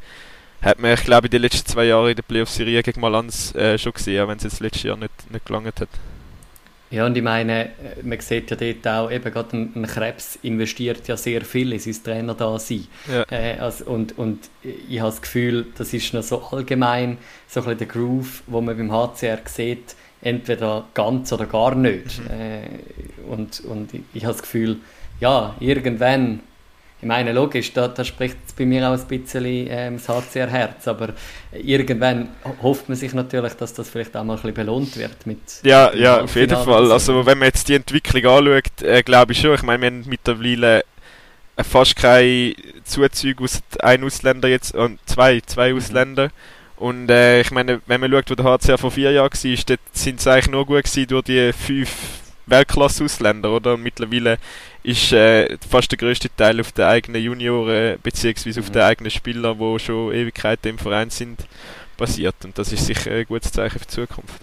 hat 0.61 0.79
man, 0.79 0.95
ich 0.95 1.05
glaube, 1.05 1.29
in 1.29 1.31
den 1.31 1.43
letzten 1.43 1.67
zwei 1.67 1.85
Jahren 1.87 2.11
in 2.11 2.17
der 2.17 2.23
Playoff-Serie 2.23 2.83
gegen 2.83 3.01
Malans 3.01 3.55
äh, 3.55 3.79
schon 3.79 3.93
gesehen, 3.93 4.23
auch 4.23 4.29
wenn 4.29 4.37
es 4.37 4.45
jetzt 4.45 4.61
letztes 4.61 4.83
Jahr 4.83 4.97
nicht, 4.97 5.31
nicht 5.31 5.47
gelangt 5.47 5.81
hat. 5.81 5.89
Ja, 6.95 7.07
und 7.07 7.17
ich 7.17 7.25
meine, 7.25 7.65
äh, 7.65 7.71
man 8.05 8.21
sieht 8.21 8.53
ja 8.53 8.57
dort 8.57 8.87
auch, 8.87 9.11
eben 9.11 9.33
gerade 9.33 9.57
ein, 9.57 9.73
ein 9.75 9.87
Krebs 9.87 10.39
investiert 10.43 11.09
ja 11.09 11.17
sehr 11.17 11.43
viel 11.43 11.73
in 11.73 11.81
sein 11.81 11.97
Trainer 12.05 12.35
da 12.35 12.57
sein. 12.61 12.87
Ja. 13.13 13.25
Äh, 13.31 13.59
also, 13.59 13.87
und, 13.87 14.17
und 14.17 14.49
ich 14.63 15.01
habe 15.01 15.11
das 15.11 15.21
Gefühl, 15.21 15.67
das 15.77 15.93
ist 15.93 16.15
noch 16.15 16.23
so 16.23 16.41
allgemein 16.53 17.19
so 17.49 17.61
ein 17.61 17.65
bisschen 17.65 17.79
der 17.79 17.87
Groove, 17.89 18.43
wo 18.47 18.61
man 18.61 18.77
beim 18.77 18.93
HCR 18.93 19.41
sieht, 19.47 19.97
entweder 20.23 20.87
ganz 20.95 21.33
oder 21.33 21.47
gar 21.47 21.75
nicht. 21.75 22.21
Mhm. 22.21 22.31
Äh, 22.31 23.29
und, 23.29 23.61
und 23.65 23.91
ich 24.13 24.25
habe 24.25 24.35
das 24.35 24.43
Gefühl, 24.43 24.77
ja, 25.19 25.57
irgendwann 25.59 26.41
ich 27.05 27.09
meine, 27.09 27.33
logisch, 27.33 27.71
da, 27.75 27.87
da 27.87 28.03
spricht 28.03 28.39
bei 28.57 28.65
mir 28.65 28.89
auch 28.89 28.99
ein 28.99 29.07
bisschen 29.07 29.45
ähm, 29.45 29.99
das 29.99 30.09
HCR-Herz, 30.09 30.89
aber 30.89 31.11
irgendwann 31.53 32.31
hofft 32.63 32.89
man 32.89 32.97
sich 32.97 33.13
natürlich, 33.13 33.53
dass 33.53 33.75
das 33.75 33.91
vielleicht 33.91 34.17
auch 34.17 34.25
mal 34.25 34.37
ein 34.37 34.41
bisschen 34.41 34.55
belohnt 34.55 34.97
wird. 34.97 35.27
Mit 35.27 35.39
ja, 35.65 35.93
ja, 35.93 36.23
auf 36.23 36.35
jeden 36.35 36.57
Fall. 36.57 36.91
Also 36.91 37.27
wenn 37.27 37.37
man 37.37 37.49
jetzt 37.49 37.69
die 37.69 37.75
Entwicklung 37.75 38.25
anschaut, 38.25 38.83
äh, 38.83 39.03
glaube 39.03 39.33
ich 39.33 39.41
schon. 39.41 39.55
Ich 39.55 39.63
meine, 39.63 39.83
wir 39.83 39.87
haben 39.89 40.05
mittlerweile 40.07 40.83
äh, 41.57 41.63
fast 41.63 41.95
keine 41.95 42.55
Zuzüge 42.85 43.45
aus 43.45 43.61
einem 43.81 44.05
Ausländer 44.05 44.49
jetzt, 44.49 44.75
und 44.75 44.99
zwei, 45.05 45.43
zwei 45.45 45.73
mhm. 45.73 45.77
Ausländer. 45.77 46.31
Und 46.77 47.11
äh, 47.11 47.43
ich 47.43 47.51
meine, 47.51 47.83
wenn 47.85 48.01
man 48.01 48.11
schaut, 48.13 48.31
wo 48.31 48.35
der 48.35 48.47
HCR 48.47 48.79
vor 48.79 48.93
vier 48.93 49.13
Jahren 49.13 49.31
war, 49.31 49.65
dort 49.67 49.81
sind 49.93 50.21
es 50.21 50.27
eigentlich 50.27 50.49
nur 50.49 50.65
gut 50.65 50.85
gewesen 50.85 51.07
durch 51.07 51.25
die 51.25 51.53
fünf 51.53 51.91
Weltklasse-Ausländer, 52.47 53.51
oder? 53.51 53.75
Und 53.75 53.83
mittlerweile 53.83 54.39
ist 54.85 55.13
äh, 55.13 55.57
fast 55.69 55.91
der 55.91 55.99
größte 55.99 56.29
Teil 56.37 56.61
auf 56.61 56.71
den 56.71 56.85
eigenen 56.85 57.23
Junioren 57.23 57.99
bzw. 58.03 58.61
auf 58.61 58.69
mhm. 58.69 58.73
den 58.73 58.83
eigenen 58.83 59.11
Spielern, 59.11 59.59
die 59.59 59.79
schon 59.81 60.13
Ewigkeiten 60.13 60.69
im 60.69 60.79
Verein 60.79 61.11
sind, 61.11 61.47
basiert. 61.97 62.37
Und 62.45 62.57
das 62.57 62.71
ist 62.73 62.87
sicher 62.87 63.11
ein 63.11 63.25
gutes 63.25 63.51
Zeichen 63.51 63.79
für 63.79 63.87
die 63.87 63.91
Zukunft. 63.91 64.41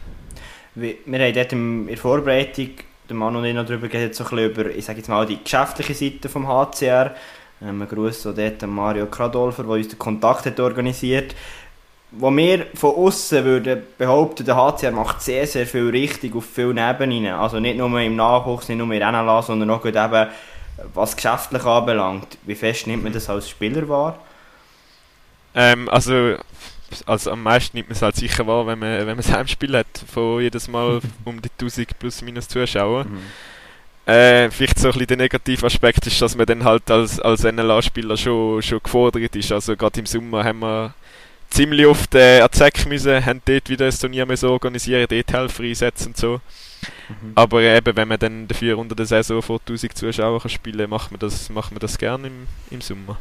Wir, 0.73 0.95
wir 1.06 1.19
haben 1.19 1.34
dort 1.34 1.54
in 1.54 1.88
der 1.88 1.97
Vorbereitung, 1.97 2.69
der 3.08 3.15
Mann 3.15 3.36
und 3.36 3.45
ich 3.45 3.54
noch 3.54 3.65
darüber 3.65 3.88
geredet, 3.88 4.15
so 4.15 4.23
ein 4.23 4.30
bisschen 4.32 4.51
über, 4.51 4.69
ich 4.75 4.84
sage 4.84 4.99
jetzt 4.99 5.10
mal, 5.10 5.25
die 5.25 5.43
geschäftliche 5.43 5.93
Seite 5.93 6.27
vom 6.27 6.47
HCR. 6.47 7.15
Ähm, 7.62 7.82
ein 7.82 7.88
Gruß 7.88 8.25
an 8.27 8.36
dort 8.36 8.62
Mario 8.67 9.06
Kradolfer, 9.06 9.63
der 9.63 9.71
uns 9.71 9.89
den 9.89 9.99
Kontakt 9.99 10.47
hat 10.47 10.60
organisiert 10.60 11.36
wo 12.12 12.30
wir 12.30 12.67
von 12.74 12.95
außen 12.95 13.43
würden 13.45 13.84
behaupten, 13.97 14.45
der 14.45 14.58
HCR 14.58 14.91
macht 14.91 15.21
sehr, 15.21 15.47
sehr 15.47 15.65
viel 15.65 15.89
richtig 15.89 16.36
auf 16.36 16.45
vielen 16.45 16.78
Ebenen. 16.78 17.34
Also 17.34 17.60
nicht 17.60 17.78
nur 17.78 18.00
im 18.02 18.15
Nachwuchs, 18.17 18.67
nicht 18.67 18.78
nur 18.78 18.91
in 18.93 19.00
NLA, 19.00 19.41
sondern 19.41 19.69
auch 19.69 19.86
eben, 19.86 20.28
was 20.93 21.15
geschäftlich 21.15 21.63
anbelangt. 21.63 22.38
Wie 22.43 22.56
fest 22.56 22.88
nimmt 22.88 23.04
man 23.04 23.13
das 23.13 23.30
als 23.30 23.50
Spieler 23.50 23.88
wahr? 23.88 24.19
Ähm, 25.56 25.88
also, 25.89 26.36
also 27.06 27.32
am 27.32 27.43
meisten 27.43 27.78
nimmt 27.78 27.89
man 27.89 27.95
es 27.95 28.02
halt 28.02 28.15
sicher 28.15 28.45
wahr, 28.45 28.67
wenn 28.67 28.80
man, 28.80 29.00
wenn 29.00 29.15
man 29.15 29.19
ein 29.19 29.34
Heimspiel 29.34 29.78
hat, 29.78 30.04
von 30.12 30.41
jedes 30.41 30.67
Mal 30.67 31.00
um 31.26 31.41
die 31.41 31.50
1000 31.50 31.97
plus 31.97 32.21
minus 32.21 32.47
Zuschauer. 32.47 33.06
Mhm. 33.06 34.12
Äh, 34.12 34.50
vielleicht 34.50 34.80
so 34.80 34.88
ein 34.88 34.93
bisschen 34.93 35.08
der 35.08 35.17
negative 35.17 35.65
Aspekt 35.65 36.08
ist, 36.08 36.21
dass 36.21 36.36
man 36.36 36.45
dann 36.45 36.63
halt 36.63 36.89
als, 36.91 37.19
als 37.19 37.43
NLA-Spieler 37.43 38.17
schon, 38.17 38.62
schon 38.62 38.82
gefordert 38.84 39.36
ist. 39.36 39.52
Also 39.52 39.78
gerade 39.78 40.00
im 40.00 40.06
Sommer 40.06 40.43
haben 40.43 40.60
wir 40.60 40.93
ziemlich 41.52 41.86
oft 41.86 42.16
äh, 42.16 42.42
an 42.42 42.50
die 42.52 42.58
Säcke 42.58 42.90
müssen, 42.90 43.26
haben 43.26 43.42
dort 43.46 43.70
wieder 43.70 43.86
ein 43.86 43.92
Turnier 43.92 44.26
müssen 44.26 44.50
organisieren, 44.50 45.06
dort 45.10 45.34
Helfer 45.34 45.64
einsetzen 45.64 46.08
und 46.08 46.18
so. 46.18 46.42
Mhm. 47.10 47.34
Aber 47.36 47.62
eben, 47.62 47.96
wenn 47.96 48.08
man 48.08 48.18
dann 48.18 48.48
dafür 48.48 48.78
unter 48.78 48.96
der 48.96 49.06
Saison 49.06 49.42
vor 49.42 49.60
1000 49.60 49.96
Zuschauern 49.96 50.40
kann 50.40 50.50
spielen 50.50 50.80
kann, 50.80 50.90
macht 50.90 51.12
man 51.12 51.20
das, 51.20 51.50
macht 51.50 51.72
man 51.72 51.80
das 51.80 51.98
gerne 51.98 52.28
im, 52.28 52.48
im 52.72 52.82
Sommer. 52.82 53.20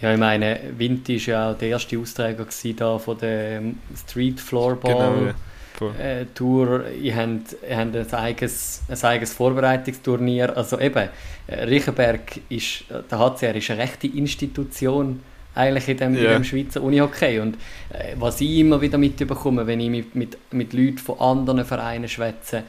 Ja, 0.00 0.12
ich 0.12 0.18
meine, 0.18 0.60
Vinti 0.76 1.18
war 1.26 1.34
ja 1.34 1.52
auch 1.52 1.58
der 1.58 1.68
erste 1.68 1.98
Austräger 1.98 2.46
da 2.76 2.98
von 2.98 3.18
der 3.18 3.62
Street 3.96 4.40
Floorball 4.40 5.32
genau, 5.78 5.90
ja. 5.98 6.20
äh, 6.20 6.26
Tour. 6.34 6.90
Ihr 6.90 7.16
habt, 7.16 7.56
ihr 7.66 7.76
habt 7.76 7.96
ein, 7.96 8.14
eigenes, 8.14 8.82
ein 8.88 9.02
eigenes 9.02 9.32
Vorbereitungsturnier. 9.32 10.54
Also 10.56 10.78
eben, 10.80 11.08
äh, 11.46 11.64
Riechenberg 11.64 12.40
ist, 12.48 12.84
der 12.90 13.18
HCR 13.18 13.54
ist 13.54 13.70
eine 13.70 13.82
rechte 13.82 14.08
Institution 14.08 15.20
eigentlich 15.54 15.88
in 15.88 15.96
dem, 15.96 16.14
yeah. 16.14 16.24
in 16.24 16.42
dem 16.42 16.44
Schweizer 16.44 16.82
Unihockey. 16.82 17.38
Und 17.38 17.56
äh, 17.90 18.14
was 18.18 18.40
ich 18.40 18.58
immer 18.58 18.80
wieder 18.80 18.98
mitbekomme, 18.98 19.66
wenn 19.66 19.80
ich 19.80 19.90
mit, 19.90 20.14
mit, 20.14 20.38
mit 20.50 20.72
Leuten 20.72 20.98
von 20.98 21.18
anderen 21.20 21.64
Vereinen 21.64 22.08
schwätze, 22.08 22.64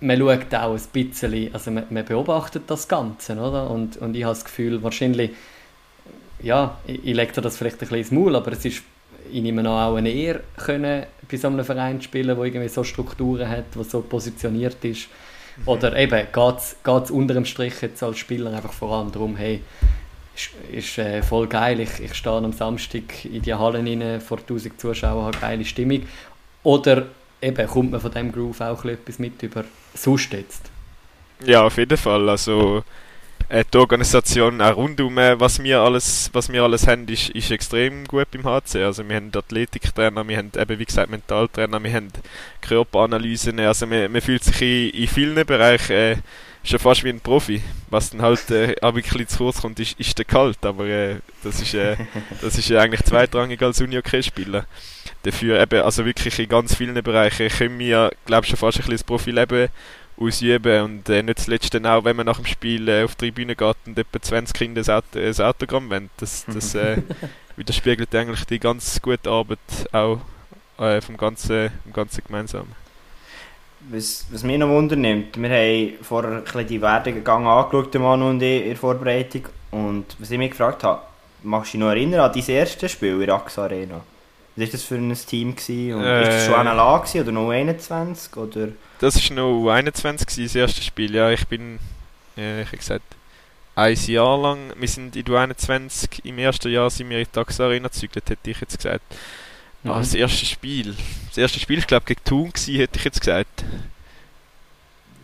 man 0.00 0.18
schaut 0.18 0.54
auch 0.54 0.74
ein 0.74 0.80
bisschen, 0.92 1.54
also 1.54 1.70
man, 1.70 1.84
man 1.90 2.04
beobachtet 2.04 2.64
das 2.66 2.88
Ganze, 2.88 3.34
oder? 3.34 3.70
Und, 3.70 3.96
und 3.98 4.16
ich 4.16 4.24
habe 4.24 4.34
das 4.34 4.44
Gefühl, 4.44 4.82
wahrscheinlich, 4.82 5.30
ja, 6.42 6.78
ich, 6.86 7.04
ich 7.04 7.14
lege 7.14 7.32
dir 7.32 7.40
das 7.40 7.56
vielleicht 7.56 7.76
ein 7.76 7.80
bisschen 7.80 7.98
ins 7.98 8.10
Maul, 8.10 8.34
aber 8.34 8.52
es 8.52 8.64
ist, 8.64 8.82
ich 9.30 9.42
nehme 9.42 9.60
an, 9.60 9.66
auch 9.66 9.96
eine 9.96 10.10
Ehre 10.10 10.40
können, 10.56 11.04
bei 11.30 11.36
so 11.36 11.48
einem 11.48 11.64
Verein 11.64 12.00
zu 12.00 12.04
spielen, 12.04 12.36
der 12.36 12.44
irgendwie 12.44 12.68
so 12.68 12.82
Strukturen 12.82 13.48
hat, 13.48 13.74
der 13.74 13.84
so 13.84 14.00
positioniert 14.00 14.84
ist. 14.84 15.08
Mhm. 15.58 15.68
Oder 15.68 15.96
eben, 15.96 16.26
geht 16.32 17.04
es 17.04 17.10
unter 17.10 17.34
dem 17.34 17.44
Strich 17.44 17.80
jetzt 17.82 18.02
als 18.02 18.18
Spieler 18.18 18.52
einfach 18.52 18.72
vor 18.72 18.96
allem 18.96 19.12
darum, 19.12 19.36
hey, 19.36 19.60
ist, 20.38 20.50
ist 20.72 20.98
äh, 20.98 21.22
voll 21.22 21.46
geil, 21.46 21.80
ich, 21.80 22.00
ich 22.00 22.14
stehe 22.14 22.36
am 22.36 22.52
Samstag 22.52 23.24
in 23.24 23.42
die 23.42 23.54
Hallen 23.54 23.86
rein, 23.86 24.20
vor 24.20 24.38
1000 24.38 24.80
Zuschauern, 24.80 25.26
habe 25.26 25.38
geile 25.38 25.64
Stimmung. 25.64 26.02
Oder 26.62 27.06
eben, 27.40 27.66
kommt 27.66 27.90
man 27.90 28.00
von 28.00 28.10
diesem 28.10 28.32
Groove 28.32 28.60
auch 28.60 28.84
etwas 28.84 29.18
mit 29.18 29.42
über 29.42 29.64
sonst 29.94 30.32
jetzt? 30.32 30.70
Ja, 31.44 31.64
auf 31.64 31.76
jeden 31.76 31.96
Fall. 31.96 32.28
Also 32.28 32.82
äh, 33.48 33.64
die 33.72 33.78
Organisation 33.78 34.60
auch 34.60 34.76
rundum, 34.76 35.18
äh, 35.18 35.38
was 35.38 35.62
wir 35.62 35.80
alles, 35.80 36.30
was 36.32 36.52
wir 36.52 36.62
alles 36.62 36.86
haben, 36.86 37.06
ist, 37.08 37.30
ist 37.30 37.50
extrem 37.50 38.04
gut 38.04 38.30
beim 38.30 38.44
HC. 38.44 38.84
Also 38.84 39.08
wir 39.08 39.16
haben 39.16 39.30
Athletiktrainer, 39.34 40.26
wir 40.26 40.36
haben 40.36 40.52
eben 40.56 40.78
wie 40.78 40.84
gesagt 40.84 41.10
Mentaltrainer, 41.10 41.82
wir 41.82 41.92
haben 41.92 42.08
Körperanalysen. 42.60 43.58
Also 43.60 43.86
man, 43.86 44.10
man 44.10 44.20
fühlt 44.20 44.44
sich 44.44 44.60
in, 44.62 45.00
in 45.02 45.08
vielen 45.08 45.46
Bereichen 45.46 45.92
äh, 45.92 46.16
schon 46.68 46.78
fast 46.78 47.04
wie 47.04 47.08
ein 47.10 47.20
Profi. 47.20 47.62
Was 47.90 48.10
dann 48.10 48.22
halt 48.22 48.50
äh, 48.50 48.74
ein 48.80 48.94
bisschen 48.94 49.28
zu 49.28 49.38
kurz 49.38 49.60
kommt, 49.60 49.80
ist, 49.80 49.98
ist 49.98 50.16
der 50.18 50.24
Kalt. 50.24 50.64
Aber 50.64 50.86
äh, 50.86 51.16
das 51.42 51.60
ist, 51.60 51.74
äh, 51.74 51.96
das 52.40 52.58
ist 52.58 52.70
äh, 52.70 52.78
eigentlich 52.78 53.04
zweitrangig 53.04 53.60
als 53.62 53.80
Uni-OK-Spieler. 53.80 54.66
Dafür 55.22 55.60
eben, 55.60 55.82
also 55.82 56.04
wirklich 56.04 56.38
in 56.38 56.48
ganz 56.48 56.74
vielen 56.74 57.02
Bereichen 57.02 57.48
können 57.48 57.78
wir, 57.78 58.12
glaube 58.26 58.44
ich, 58.44 58.50
schon 58.50 58.58
fast 58.58 58.78
ein 58.78 58.80
bisschen 58.80 58.94
das 58.94 59.04
Profileben 59.04 59.68
ausüben 60.20 60.82
und 60.82 61.08
äh, 61.08 61.22
nicht 61.22 61.38
zuletzt 61.38 61.74
dann 61.74 61.86
auch, 61.86 62.04
wenn 62.04 62.16
man 62.16 62.26
nach 62.26 62.36
dem 62.36 62.46
Spiel 62.46 62.88
äh, 62.88 63.04
auf 63.04 63.14
die 63.14 63.26
Tribüne 63.26 63.54
geht 63.54 63.76
und 63.86 63.98
etwa 63.98 64.20
20 64.20 64.54
Kinder 64.54 64.82
ein, 64.82 64.90
Auto, 64.90 65.18
ein 65.18 65.46
Autogramm 65.46 65.90
wollen. 65.90 66.10
Das, 66.16 66.44
das 66.46 66.74
äh, 66.74 67.02
widerspiegelt 67.56 68.14
eigentlich 68.14 68.44
die 68.44 68.58
ganz 68.58 69.00
gute 69.00 69.30
Arbeit 69.30 69.58
auch 69.92 70.20
äh, 70.78 71.00
vom 71.00 71.16
ganzen, 71.16 71.70
vom 71.84 71.92
ganzen 71.92 72.24
Gemeinsamen. 72.24 72.87
Was, 73.90 74.26
was 74.30 74.42
mich 74.42 74.58
noch 74.58 74.68
wundernimmt, 74.68 75.40
wir 75.40 75.48
haben 75.48 75.92
vorher 76.02 76.42
ein 76.54 76.66
die 76.66 76.80
Werdegang 76.80 77.46
angeschaut, 77.46 77.94
Manu 77.94 78.30
und 78.30 78.42
ich, 78.42 78.62
in 78.62 78.68
der 78.68 78.76
Vorbereitung. 78.76 79.46
Und 79.70 80.04
was 80.18 80.30
ich 80.30 80.38
mich 80.38 80.50
gefragt 80.50 80.84
habe, 80.84 81.02
machst 81.42 81.72
du 81.72 81.78
dich 81.78 81.84
noch 81.84 81.90
erinnern 81.90 82.20
an 82.20 82.32
dein 82.32 82.46
erstes 82.48 82.92
Spiel 82.92 83.14
in 83.14 83.26
der 83.26 83.34
AXA 83.34 83.64
Arena? 83.64 84.00
Was 84.56 84.66
war 84.66 84.72
das 84.72 84.82
für 84.82 84.94
ein 84.96 85.14
Team? 85.14 85.54
Gewesen? 85.54 85.94
Und 85.94 86.04
äh, 86.04 86.22
ist 86.22 86.28
das 86.28 86.46
schon 86.46 86.64
NLA 86.64 87.04
oder 87.20 87.32
noch 87.32 87.50
21? 87.50 88.36
Oder? 88.36 88.68
Das 88.98 89.30
war 89.30 89.36
noch 89.36 89.70
21 89.70 90.44
das 90.44 90.54
erste 90.54 90.82
Spiel. 90.82 91.14
Ja, 91.14 91.30
ich 91.30 91.46
bin, 91.46 91.78
äh, 92.36 92.62
ich 92.62 92.66
habe 92.66 92.76
gesagt, 92.76 93.04
ein 93.76 93.94
Jahr 93.94 94.38
lang, 94.38 94.58
wir 94.76 94.88
sind 94.88 95.14
in 95.14 95.32
21 95.32 96.24
im 96.24 96.38
ersten 96.38 96.72
Jahr 96.72 96.90
sind 96.90 97.10
wir 97.10 97.20
in 97.20 97.26
die 97.32 97.38
AXA 97.38 97.66
Arena 97.66 97.86
gezügelt, 97.86 98.28
hätte 98.28 98.50
ich 98.50 98.60
jetzt 98.60 98.76
gesagt. 98.76 99.04
Mhm. 99.88 99.94
Ah, 99.94 99.98
das 99.98 100.14
erste 100.14 100.46
Spiel. 100.46 100.94
Das 101.28 101.38
erste 101.38 101.60
Spiel, 101.60 101.78
ich 101.78 101.86
glaube, 101.86 102.06
gegen 102.06 102.24
Thun 102.24 102.52
gewesen, 102.52 102.76
hätte 102.76 102.98
ich 102.98 103.04
jetzt 103.04 103.20
gesagt. 103.20 103.64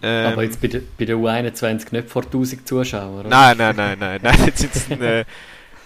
Ähm, 0.03 0.33
Aber 0.33 0.42
jetzt 0.42 0.61
bei 0.61 0.68
der, 0.68 0.83
bei 0.98 1.05
der 1.07 1.16
U21 1.16 1.87
nicht 1.92 2.11
vor 2.11 2.24
1000 2.24 2.68
Zuschauern, 2.68 3.20
oder? 3.20 3.29
Nein, 3.29 3.57
nein, 3.57 3.74
nein, 3.77 3.98
nein. 3.98 4.20
nein 4.22 4.37
jetzt 4.44 4.59
sind's, 4.59 4.90
äh, 5.00 5.24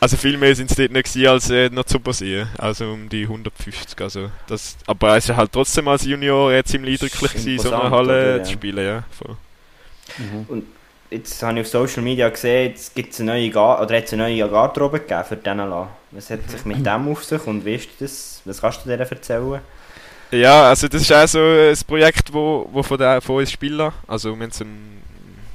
also 0.00 0.16
viel 0.16 0.36
mehr 0.36 0.54
sind 0.54 0.70
es 0.70 0.76
dort 0.76 0.92
nicht 0.92 1.12
gewesen, 1.12 1.28
als 1.28 1.50
äh, 1.50 1.70
noch 1.70 1.84
zu 1.84 2.00
passieren. 2.00 2.48
Also 2.58 2.92
um 2.92 3.08
die 3.08 3.22
150. 3.22 4.00
Also 4.00 4.30
das, 4.46 4.76
aber 4.86 5.16
es 5.16 5.28
war 5.28 5.36
halt 5.36 5.52
trotzdem 5.52 5.88
als 5.88 6.04
Junior 6.04 6.52
äh, 6.52 6.64
ziemlich 6.64 7.00
eindrücklich 7.00 7.32
gewesen, 7.32 7.58
so 7.62 7.74
eine 7.74 7.90
Halle 7.90 8.04
oder, 8.04 8.36
ja. 8.38 8.42
zu 8.42 8.52
spielen. 8.52 8.84
Ja, 8.84 9.04
mhm. 10.18 10.46
Und 10.48 10.64
jetzt 11.10 11.42
habe 11.42 11.58
ich 11.58 11.66
auf 11.66 11.68
Social 11.68 12.02
Media 12.02 12.28
gesehen, 12.28 12.70
jetzt 12.70 12.94
gibt 12.94 13.12
es 13.12 13.20
eine 13.20 13.32
neue, 13.32 13.50
Gar 13.50 13.82
oder 13.82 13.94
eine 13.94 14.16
neue 14.16 14.48
Garderobe 14.48 15.00
gegeben 15.00 15.24
für 15.28 15.36
Denela. 15.36 15.88
Was 16.10 16.30
hat 16.30 16.50
sich 16.50 16.64
mit 16.64 16.84
dem 16.84 17.08
auf 17.08 17.24
sich 17.24 17.46
und 17.46 17.64
wie 17.64 17.74
ist 17.74 17.88
das? 18.00 18.40
Was 18.44 18.60
kannst 18.60 18.84
du 18.84 18.88
dir 18.88 18.98
erzählen? 18.98 19.60
Ja, 20.30 20.68
also 20.68 20.88
das 20.88 21.02
ist 21.02 21.12
auch 21.12 21.26
so 21.26 21.38
ein 21.38 21.76
Projekt, 21.86 22.32
wo, 22.32 22.68
wo 22.72 22.82
von, 22.82 22.98
der, 22.98 23.20
von 23.20 23.36
uns 23.36 23.50
Spielern, 23.50 23.92
also 24.06 24.36
wir 24.36 24.42
haben 24.42 24.50
so 24.50 24.64
einen, 24.64 25.02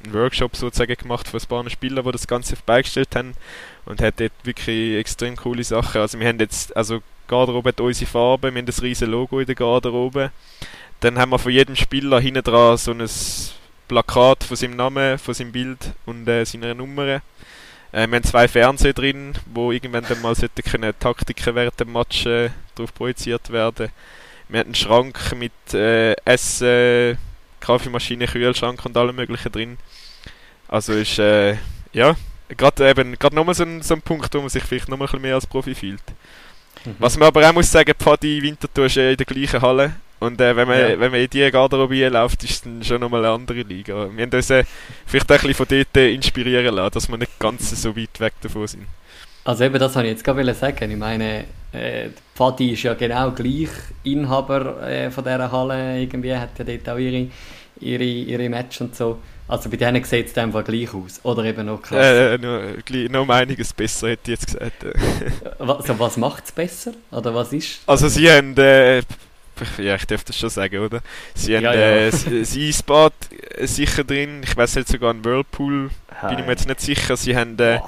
einen 0.04 0.14
Workshop 0.14 0.56
sozusagen 0.56 0.96
gemacht 0.96 1.28
von 1.28 1.40
ein 1.40 1.48
paar 1.48 1.70
Spielern, 1.70 2.04
die 2.04 2.12
das 2.12 2.28
Ganze 2.28 2.56
beigestellt 2.66 3.16
haben 3.16 3.34
und 3.86 4.02
hat 4.02 4.20
dort 4.20 4.32
wirklich 4.44 4.98
extrem 4.98 5.36
coole 5.36 5.64
Sachen. 5.64 6.02
Also 6.02 6.20
wir 6.20 6.28
haben 6.28 6.40
jetzt, 6.40 6.76
also 6.76 7.02
Garderobe 7.28 7.70
hat 7.70 7.82
unsere 7.82 8.10
Farbe, 8.10 8.52
wir 8.52 8.60
haben 8.60 8.66
das 8.66 8.82
riesen 8.82 9.12
Logo 9.12 9.40
in 9.40 9.46
der 9.46 9.56
Garderobe. 9.56 10.32
Dann 11.02 11.20
haben 11.20 11.32
wir 11.32 11.40
von 11.40 11.52
jedem 11.52 11.76
Spieler 11.76 12.20
hinten 12.20 12.44
dran 12.44 12.78
so 12.78 12.92
ein 12.92 13.10
Plakat 13.88 14.44
von 14.44 14.58
seinem 14.58 14.76
Namen, 14.76 15.20
von 15.20 15.34
seinem 15.34 15.52
Bild 15.52 15.94
und 16.06 16.28
äh, 16.28 16.46
seiner 16.46 16.74
Nummer. 16.74 17.22
Äh, 17.94 18.08
wir 18.08 18.16
haben 18.18 18.24
zwei 18.24 18.48
Fernseher 18.48 18.94
drin, 18.94 19.34
wo 19.54 19.72
irgendwann 19.72 20.06
dann 20.10 20.22
mal 20.22 20.36
können 20.36 20.94
Taktiken 21.00 21.56
während 21.56 21.80
dem 21.80 21.94
Match 21.94 22.26
äh, 22.26 22.50
drauf 22.76 22.94
projiziert 22.94 23.52
werden. 23.52 23.90
Wir 24.50 24.60
haben 24.60 24.68
einen 24.68 24.76
Schrank 24.76 25.36
mit 25.38 25.74
äh, 25.74 26.14
Essen, 26.26 27.18
Kaffeemaschine, 27.60 28.28
Kühlschrank 28.28 28.84
und 28.86 28.98
allem 28.98 29.16
möglichen 29.16 29.52
drin. 29.52 29.78
Also 30.68 30.94
ist, 30.94 31.20
äh, 31.20 31.56
ja, 31.94 32.16
gerade 32.50 32.90
eben, 32.90 33.18
gerade 33.18 33.36
nochmal 33.36 33.56
so 33.56 33.64
ein, 33.64 33.82
so 33.84 33.94
ein 33.94 34.02
Punkt, 34.02 34.34
wo 34.34 34.40
man 34.40 34.50
sich 34.50 34.64
vielleicht 34.64 34.90
nochmal 34.90 35.08
ein 35.08 35.12
bisschen 35.12 35.22
mehr 35.22 35.36
als 35.36 35.48
Profi 35.48 35.76
fühlt. 35.76 36.02
Mhm. 36.84 36.96
Was 37.00 37.18
man 37.18 37.28
aber 37.28 37.48
auch 37.48 37.54
muss 37.54 37.72
sagen, 37.72 37.94
Pfadi 37.98 38.42
Winterthur 38.42 38.88
ist 38.88 38.96
ja 38.96 39.12
in 39.12 39.18
der 39.18 39.26
gleichen 39.26 39.62
Halle. 39.62 39.94
Und 40.24 40.40
äh, 40.40 40.56
wenn, 40.56 40.68
man, 40.68 40.80
ja. 40.80 41.00
wenn 41.00 41.12
man 41.12 41.20
in 41.20 41.30
diese 41.30 41.52
Garderobe 41.52 42.08
läuft, 42.08 42.44
ist 42.46 42.52
es 42.52 42.62
dann 42.62 42.82
schon 42.82 43.02
nochmal 43.02 43.26
eine 43.26 43.34
andere 43.34 43.62
Liga. 43.62 44.10
Wir 44.16 44.26
haben 44.26 44.34
uns 44.34 44.50
äh, 44.50 44.64
vielleicht 45.06 45.30
auch 45.30 45.36
ein 45.36 45.48
bisschen 45.48 45.54
von 45.54 45.68
dort 45.70 45.98
äh, 45.98 46.14
inspirieren 46.14 46.76
lassen, 46.76 46.94
dass 46.94 47.10
wir 47.10 47.18
nicht 47.18 47.38
ganz 47.40 47.82
so 47.82 47.96
weit 47.96 48.20
weg 48.22 48.34
davon 48.42 48.68
sind. 48.68 48.86
Also 49.44 49.66
eben, 49.66 49.78
das 49.78 49.94
wollte 49.96 50.08
ich 50.08 50.14
jetzt 50.14 50.24
gerade 50.24 50.54
sagen. 50.54 50.92
Ich 50.92 50.98
meine, 50.98 51.44
äh, 51.74 52.10
Pfadi 52.36 52.72
ist 52.72 52.84
ja 52.84 52.94
genau 52.94 53.32
gleich 53.32 53.68
Inhaber 54.04 54.82
äh, 54.88 55.12
von 55.12 55.26
dieser 55.26 55.52
Halle. 55.52 56.00
Irgendwie 56.00 56.34
hat 56.34 56.58
ja 56.58 56.64
dort 56.64 56.90
auch 56.90 56.98
ihre, 56.98 57.28
ihre, 57.82 58.04
ihre 58.04 58.48
Match 58.48 58.80
und 58.80 58.96
so. 58.96 59.20
Also 59.50 59.70
bei 59.70 59.76
denen 59.76 60.02
sieht 60.06 60.28
es 60.28 60.38
einfach 60.38 60.64
gleich 60.64 60.94
aus. 60.94 61.20
Oder 61.24 61.44
eben 61.44 61.66
noch 61.66 61.82
krass. 61.82 62.00
Äh, 62.00 62.38
noch, 62.38 63.10
noch 63.10 63.22
um 63.24 63.30
einiges 63.30 63.74
besser, 63.74 64.08
hätte 64.08 64.32
ich 64.32 64.40
jetzt 64.40 64.46
gesagt. 64.46 64.86
also, 65.60 66.00
was 66.00 66.16
macht 66.16 66.46
es 66.46 66.54
besser? 66.54 66.94
Oder 67.12 67.36
was 67.36 67.52
ist? 67.52 67.82
Also 67.86 68.08
sie 68.08 68.32
haben... 68.32 68.56
Äh, 68.58 69.02
ja, 69.78 69.96
ich 69.96 70.06
darf 70.06 70.24
das 70.24 70.38
schon 70.38 70.50
sagen, 70.50 70.80
oder? 70.80 71.02
Sie 71.36 71.56
haben 71.56 71.64
ja, 71.64 71.74
ja. 71.74 72.08
Äh, 72.08 72.12
das 72.12 72.56
Eisbad 72.56 73.14
sicher 73.62 74.04
drin. 74.04 74.42
Ich 74.44 74.56
weiß 74.56 74.76
nicht, 74.76 74.88
sogar 74.88 75.14
ein 75.14 75.24
Whirlpool. 75.24 75.90
Hi. 76.22 76.30
Bin 76.30 76.40
ich 76.40 76.46
mir 76.46 76.52
jetzt 76.52 76.68
nicht 76.68 76.82
sicher. 76.82 77.18
Sie 77.18 77.36
haben... 77.36 77.58
Äh, 77.60 77.80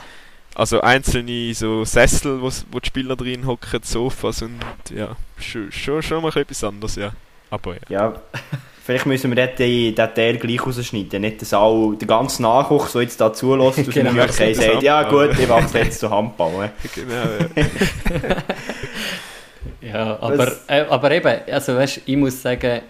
also 0.56 0.80
einzelne 0.80 1.54
so 1.54 1.84
Sessel, 1.84 2.42
wo, 2.42 2.50
wo 2.72 2.80
die 2.80 2.88
Spieler 2.88 3.18
drin 3.18 3.46
hocken, 3.46 3.82
Sofas 3.84 4.42
und 4.42 4.58
ja, 4.90 5.10
schon, 5.38 5.70
schon, 5.70 6.02
schon 6.02 6.24
mal 6.24 6.36
etwas 6.36 6.64
anderes, 6.64 6.96
ja. 6.96 7.12
Aber 7.50 7.74
ja. 7.74 7.82
ja. 7.90 8.14
Vielleicht 8.86 9.08
müssen 9.08 9.36
wir 9.36 9.48
dort 9.48 9.58
den, 9.58 9.96
Teil 9.96 10.38
gleich 10.38 10.64
rausschneiden. 10.64 11.20
Nicht, 11.20 11.42
dass 11.42 11.56
auch 11.56 11.96
der 11.96 12.08
ganze 12.08 12.44
Nachwuchs, 12.44 12.94
der 12.94 13.02
jetzt 13.02 13.20
da 13.20 13.34
zulässt, 13.34 13.80
aus 13.80 13.86
genau, 13.94 14.12
dem 14.12 14.20
UK 14.20 14.56
sagt, 14.56 14.84
ja 14.84 15.10
gut, 15.10 15.32
ich 15.40 15.50
wachse 15.50 15.80
jetzt 15.80 16.00
zu 16.00 16.10
Handball. 16.10 16.72
genau, 16.96 17.14
ja. 17.14 18.36
Ja, 19.82 20.18
aber, 20.20 20.52
äh, 20.68 20.86
aber 20.90 21.12
eben, 21.12 21.40
also 21.52 21.76
weißt, 21.76 22.02
ich 22.06 22.18
muss 22.18 22.42
sagen, 22.42 22.82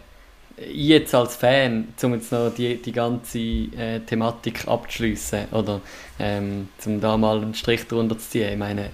ich 0.57 0.87
jetzt 0.87 1.13
als 1.13 1.35
Fan, 1.35 1.89
um 2.01 2.13
jetzt 2.13 2.31
noch 2.31 2.49
die, 2.53 2.81
die 2.81 2.91
ganze 2.91 3.39
äh, 3.39 3.99
Thematik 4.05 4.67
abzuschließen 4.67 5.49
oder 5.51 5.81
ähm, 6.19 6.69
um 6.85 7.01
da 7.01 7.17
mal 7.17 7.41
einen 7.41 7.53
Strich 7.53 7.87
drunter 7.87 8.17
zu 8.17 8.29
ziehen, 8.29 8.53
ich 8.53 8.57
meine, 8.57 8.89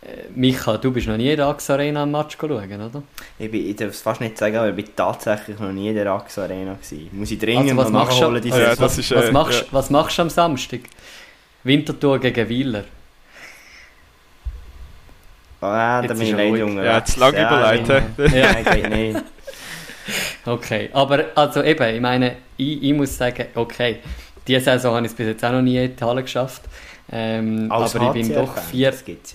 äh, 0.00 0.30
Micha, 0.34 0.78
du 0.78 0.90
bist 0.90 1.06
noch 1.08 1.16
nie 1.16 1.30
in 1.30 1.36
der 1.36 1.46
AXA 1.46 1.74
Arena 1.74 2.04
am 2.04 2.12
Match 2.12 2.36
schauen, 2.40 2.52
oder? 2.52 3.02
Ich, 3.38 3.50
bin, 3.50 3.68
ich 3.68 3.76
darf 3.76 3.90
es 3.90 4.00
fast 4.00 4.20
nicht 4.20 4.38
sagen, 4.38 4.56
aber 4.56 4.68
ich 4.68 4.76
bin 4.76 4.86
tatsächlich 4.94 5.58
noch 5.58 5.72
nie 5.72 5.88
in 5.88 5.94
der 5.94 6.06
AXA 6.10 6.44
Arena 6.44 6.74
gewesen. 6.74 7.10
Muss 7.12 7.30
ich 7.30 7.38
dringend 7.38 7.70
also, 7.70 7.76
was 7.76 7.90
noch 7.90 8.08
nachholen, 8.08 8.42
diese 8.42 8.62
ja, 8.62 8.78
was, 8.78 8.96
ist, 8.96 9.14
was, 9.14 9.28
äh, 9.28 9.32
machst, 9.32 9.60
ja. 9.60 9.66
was 9.72 9.90
machst 9.90 10.18
du 10.18 10.22
am 10.22 10.30
Samstag? 10.30 10.80
Winterthur 11.64 12.18
gegen 12.20 12.48
Wieler. 12.48 12.84
Ah, 15.60 16.02
da 16.02 16.14
bin 16.14 16.22
ich 16.22 16.32
leider 16.32 16.56
Junge. 16.56 16.84
Ja, 16.84 17.04
zu 17.04 17.18
lange 17.18 17.40
überleiten. 17.40 18.02
Ja. 18.32 18.52
Nein, 18.62 19.10
nicht. 19.12 19.24
Okay, 20.46 20.88
aber 20.94 21.26
also 21.34 21.62
eben, 21.62 21.94
ich 21.94 22.00
meine, 22.00 22.36
ich, 22.56 22.82
ich 22.82 22.94
muss 22.94 23.14
sagen, 23.16 23.46
okay, 23.54 23.98
diese 24.46 24.60
Saison 24.60 24.94
habe 24.94 25.04
ich 25.04 25.12
es 25.12 25.16
bis 25.16 25.26
jetzt 25.26 25.44
auch 25.44 25.52
noch 25.52 25.60
nie 25.60 25.84
in 25.84 25.94
die 25.94 26.02
Halle 26.02 26.22
geschafft. 26.22 26.62
Ähm, 27.10 27.70
aber 27.70 27.86
ich 27.86 28.12
bin 28.12 28.34
doch 28.34 28.56
vier, 28.58 28.92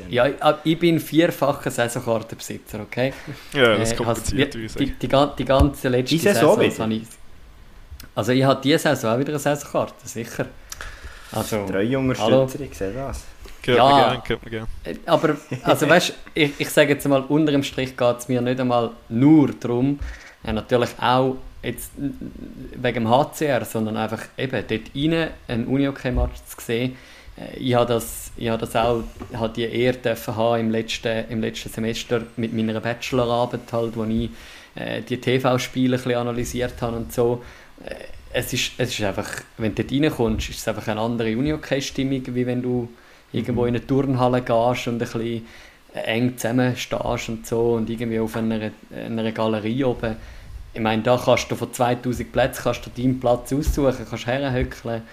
ja, 0.09 0.27
ja, 0.27 0.59
ich 0.63 0.77
bin 0.77 0.99
vierfacher 0.99 1.71
Saisonkartenbesitzer, 1.71 2.81
okay? 2.81 3.13
Ja, 3.53 3.77
das 3.77 3.93
äh, 3.93 3.95
kompliziert, 3.95 4.55
also, 4.55 4.79
die, 4.79 4.85
die, 4.91 5.07
die, 5.07 5.27
die, 5.37 5.45
ganze 5.45 5.89
letzte 5.89 6.15
die 6.15 6.19
Saison, 6.19 6.59
Saison 6.59 6.91
ich, 6.91 7.03
also 8.13 8.31
ich 8.31 8.43
habe 8.43 8.61
diese 8.61 8.77
Saison 8.77 9.15
auch 9.15 9.19
wieder 9.19 9.29
eine 9.29 9.39
Saisonkarte, 9.39 10.07
sicher. 10.07 10.45
Also, 11.31 11.65
Drei 11.65 11.81
junge 11.81 12.13
Stützer, 12.13 12.59
ich 12.59 12.77
sehe 12.77 12.93
das. 12.93 13.23
Gehört 13.63 13.77
ja, 13.79 13.95
mir 13.95 14.11
gern, 14.11 14.23
gehört 14.23 14.43
mir 14.43 14.51
gern. 14.51 14.67
Aber, 15.05 15.37
also 15.63 15.89
weißt 15.89 16.13
ich, 16.33 16.51
ich 16.59 16.69
sage 16.69 16.93
jetzt 16.93 17.07
mal, 17.07 17.21
unter 17.21 17.51
dem 17.51 17.63
Strich 17.63 17.97
geht 17.97 18.19
es 18.19 18.27
mir 18.27 18.41
nicht 18.41 18.59
einmal 18.59 18.91
nur 19.09 19.51
darum, 19.53 19.99
äh, 20.45 20.51
natürlich 20.51 20.89
auch 20.99 21.37
jetzt 21.63 21.91
wegen 21.97 23.05
dem 23.05 23.09
HCR, 23.09 23.63
sondern 23.65 23.95
einfach 23.97 24.21
eben 24.37 24.63
dort 24.67 24.81
rein 24.93 25.29
ein 25.47 25.65
Unihockey-Match 25.65 26.43
zu 26.45 26.61
sehen. 26.61 26.97
Äh, 27.37 27.57
ich 27.57 27.73
habe 27.73 27.85
das, 27.85 28.31
ich 28.35 28.49
habe 28.49 28.59
das 28.59 28.75
auch 28.75 29.03
habe 29.33 29.53
die 29.53 29.63
Ehre 29.63 29.97
dürfen 29.97 30.35
haben 30.35 30.59
im 30.59 30.71
letzten, 30.71 31.29
im 31.29 31.41
letzten 31.41 31.69
Semester 31.69 32.21
mit 32.35 32.53
meiner 32.53 32.81
Bachelorarbeit, 32.81 33.71
halt, 33.71 33.95
wo 33.95 34.03
ich 34.03 34.29
äh, 34.75 35.01
die 35.01 35.19
TV-Spiele 35.21 35.97
analysiert 36.17 36.81
habe 36.81 36.97
und 36.97 37.13
so. 37.13 37.43
Äh, 37.85 37.95
es, 38.33 38.51
ist, 38.51 38.71
es 38.77 38.89
ist 38.89 39.01
einfach, 39.05 39.29
wenn 39.57 39.73
du 39.73 39.83
dort 39.83 39.93
reinkommst, 39.93 40.49
ist 40.49 40.59
es 40.59 40.67
einfach 40.67 40.87
eine 40.87 40.99
andere 40.99 41.29
Unihockey-Stimmung, 41.37 42.23
wie 42.27 42.45
wenn 42.45 42.61
du 42.61 42.89
irgendwo 43.33 43.63
mhm. 43.63 43.67
in 43.67 43.75
eine 43.75 43.87
Turnhalle 43.87 44.41
gehst 44.41 44.87
und 44.87 44.95
ein 44.95 44.99
bisschen 44.99 45.45
eng 45.93 46.37
zusammenstehst 46.37 47.29
und 47.29 47.45
so 47.45 47.73
und 47.73 47.89
irgendwie 47.89 48.19
auf 48.19 48.35
einer, 48.35 48.71
einer 48.91 49.31
Galerie 49.31 49.83
oben. 49.83 50.15
Ich 50.73 50.81
meine, 50.81 51.03
da 51.03 51.21
kannst 51.23 51.51
du 51.51 51.55
von 51.55 51.71
2000 51.71 52.31
Plätzen 52.31 52.63
kannst 52.63 52.85
du 52.85 52.89
deinen 52.89 53.19
Platz 53.19 53.53
aussuchen, 53.53 54.05
kannst 54.09 54.25
herhöckeln, 54.25 55.03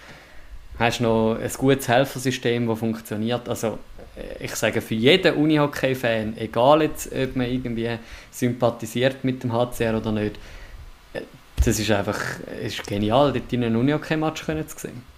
hast 0.79 1.01
noch 1.01 1.37
ein 1.39 1.51
gutes 1.59 1.89
Helfersystem, 1.89 2.66
das 2.66 2.79
funktioniert. 2.79 3.47
Also 3.49 3.79
äh, 4.16 4.45
ich 4.45 4.55
sage 4.55 4.81
für 4.81 4.95
jeden 4.95 5.35
Unihockey-Fan, 5.35 6.39
egal 6.39 6.83
jetzt, 6.83 7.12
ob 7.12 7.37
man 7.37 7.51
irgendwie 7.51 7.99
sympathisiert 8.31 9.23
mit 9.23 9.43
dem 9.43 9.53
HCR 9.53 9.99
oder 9.99 10.12
nicht, 10.12 10.37
äh, 11.12 11.21
das 11.62 11.79
ist 11.79 11.91
einfach 11.91 12.18
ist 12.62 12.87
genial, 12.87 13.33
dort 13.33 13.53
in 13.53 13.64
einem 13.64 13.81
Unihockey-Match 13.81 14.45
zu 14.45 14.79
sehen. 14.79 15.10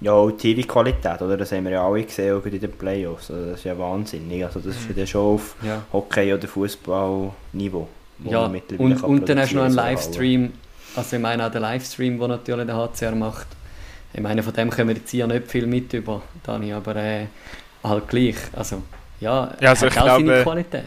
Ja, 0.00 0.12
auch 0.12 0.30
die 0.30 0.54
TV-Qualität, 0.54 1.22
oder? 1.22 1.36
Das 1.36 1.52
haben 1.52 1.64
wir 1.64 1.72
ja 1.72 1.86
alle 1.86 2.02
gesehen, 2.02 2.36
auch 2.36 2.44
in 2.44 2.58
den 2.58 2.72
Playoffs. 2.72 3.30
Also 3.30 3.46
das 3.46 3.58
ist 3.60 3.64
ja 3.64 3.78
wahnsinnig. 3.78 4.44
Also 4.44 4.60
das 4.60 4.76
ist 4.76 4.96
ja 4.96 5.06
schon 5.06 5.34
auf 5.34 5.56
ja. 5.62 5.82
Hockey- 5.92 6.34
oder 6.34 6.46
Fußball-Niveau. 6.46 7.88
Ja, 8.24 8.50
und, 8.78 9.02
und 9.02 9.28
dann 9.28 9.38
hast 9.40 9.52
du 9.52 9.56
noch 9.56 9.64
einen 9.64 9.74
Livestream. 9.74 10.52
Also 10.94 11.16
ich 11.16 11.22
meine 11.22 11.46
auch 11.46 11.50
den 11.50 11.62
Livestream, 11.62 12.18
den 12.18 12.28
natürlich 12.28 12.66
der 12.66 12.76
HCR 12.76 13.14
macht. 13.14 13.46
Ich 14.12 14.20
meine, 14.20 14.42
von 14.42 14.52
dem 14.52 14.70
können 14.70 14.90
wir 14.90 14.96
jetzt 14.96 15.10
hier 15.10 15.26
nicht 15.26 15.50
viel 15.50 15.66
mit 15.66 15.92
über, 15.92 16.22
Dani, 16.44 16.72
aber 16.72 16.94
äh, 16.94 17.26
halt 17.82 18.08
gleich. 18.08 18.36
Also 18.52 18.82
ja, 19.20 19.52
ja 19.60 19.70
also 19.70 19.86
hat 19.86 19.98
auch 19.98 20.04
glaube, 20.04 20.26
seine 20.26 20.42
Qualität. 20.42 20.84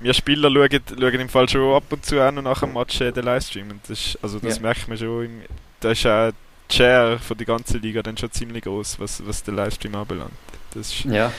Wir 0.00 0.12
Spieler 0.12 0.50
schauen, 0.50 0.80
schauen 1.00 1.14
im 1.14 1.28
Fall 1.28 1.48
schon 1.48 1.74
ab 1.74 1.84
und 1.90 2.04
zu 2.04 2.20
an 2.20 2.38
und 2.38 2.44
nach 2.44 2.60
dem 2.60 2.72
Match 2.72 3.00
äh, 3.00 3.12
den 3.12 3.24
Livestream. 3.24 3.70
Und 3.70 3.80
das, 3.88 4.06
ist, 4.06 4.18
also 4.22 4.40
das 4.40 4.56
ja. 4.56 4.62
merkt 4.62 4.88
man 4.88 4.98
schon. 4.98 5.24
Im, 5.24 5.42
da 5.80 5.92
ist 5.92 6.04
auch 6.06 6.32
Share 6.70 7.18
von 7.18 7.36
der 7.36 7.46
ganzen 7.46 7.80
Liga 7.82 8.02
dann 8.02 8.16
schon 8.16 8.30
ziemlich 8.32 8.64
groß, 8.64 8.98
was, 8.98 9.26
was 9.26 9.42
den 9.42 9.56
Livestream 9.56 9.94
anbelangt. 9.94 10.32
Das 10.72 10.88
ist, 10.88 11.04
ja. 11.04 11.32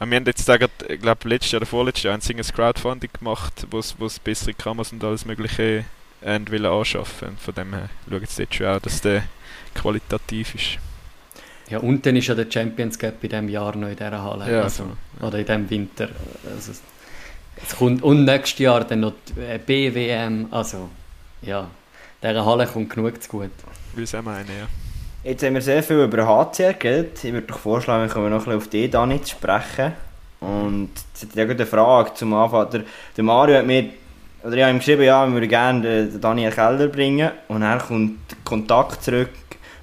Wir 0.00 0.16
haben 0.16 0.26
jetzt 0.26 0.48
ich 0.48 1.00
glaube, 1.00 1.28
letztes 1.28 1.52
Jahr 1.52 1.60
oder 1.60 1.66
vorletztes 1.66 2.04
Jahr 2.04 2.14
ein 2.14 2.20
singes 2.20 2.52
Crowdfunding 2.52 3.10
gemacht, 3.18 3.66
wo 3.70 3.78
es 3.78 4.18
bessere 4.20 4.54
Kameras 4.54 4.92
und 4.92 5.02
alles 5.02 5.24
Mögliche 5.24 5.84
äh, 6.20 6.40
wollen 6.48 6.66
anschaffen. 6.66 7.36
Von 7.36 7.54
dem 7.54 7.74
her 7.74 7.88
schauen 8.08 8.20
jetzt 8.20 8.38
dort 8.38 8.54
schon 8.54 8.66
auch, 8.66 8.80
dass 8.80 9.00
der 9.00 9.24
qualitativ 9.74 10.54
ist. 10.54 10.78
Ja, 11.68 11.78
und 11.78 12.06
dann 12.06 12.16
ist 12.16 12.28
ja 12.28 12.34
der 12.34 12.50
Champions 12.50 12.98
Cup 12.98 13.22
in 13.22 13.28
diesem 13.28 13.48
Jahr 13.48 13.76
noch 13.76 13.88
in 13.88 13.96
dieser 13.96 14.22
Halle. 14.22 14.50
Ja, 14.50 14.62
also, 14.62 14.84
so. 15.20 15.26
Oder 15.26 15.38
in 15.38 15.46
diesem 15.46 15.70
Winter. 15.70 16.08
Also, 16.54 16.72
es 17.60 17.76
kommt, 17.76 18.02
und 18.02 18.24
nächstes 18.24 18.60
Jahr 18.60 18.84
dann 18.84 19.00
noch 19.00 19.14
die 19.28 19.40
äh, 19.40 19.58
BWM. 19.58 20.46
Also, 20.50 20.88
ja, 21.42 21.68
dieser 22.22 22.46
Halle 22.46 22.66
kommt 22.66 22.90
genug 22.90 23.22
zu 23.22 23.28
gut. 23.28 23.50
Will 23.98 24.04
es 24.04 24.14
auch 24.14 24.22
meinen, 24.22 24.46
ja. 24.46 24.68
Jetzt 25.28 25.42
haben 25.42 25.54
wir 25.54 25.60
sehr 25.60 25.82
viel 25.82 25.96
über 25.96 26.24
HCR 26.24 26.74
geredet. 26.74 27.18
Ich 27.24 27.32
würde 27.32 27.48
doch 27.48 27.58
vorschlagen, 27.58 28.04
wir 28.04 28.08
kommen 28.08 28.30
noch 28.30 28.38
ein 28.38 28.44
bisschen 28.44 28.58
auf 28.58 28.68
die 28.68 28.88
Dani 28.88 29.20
zu 29.20 29.30
sprechen. 29.30 29.92
Und 30.38 30.90
jetzt 31.20 31.34
hätte 31.34 31.42
ich 31.42 31.50
eine 31.50 31.66
Frage 31.66 32.14
zum 32.14 32.32
Anfang. 32.32 32.70
Der, 32.70 32.84
der 33.16 33.24
Mario 33.24 33.56
hat 33.56 33.66
mir, 33.66 33.86
oder 34.44 34.56
ich 34.56 34.62
habe 34.62 34.70
ihm 34.70 34.78
geschrieben, 34.78 35.02
ja, 35.02 35.26
wir 35.26 35.32
würden 35.32 35.48
gerne 35.48 35.80
den 36.06 36.20
Daniel 36.20 36.52
Keller 36.52 36.86
bringen. 36.86 37.32
Und 37.48 37.62
er 37.62 37.78
kommt 37.78 38.20
Kontakt 38.44 39.02
zurück 39.02 39.30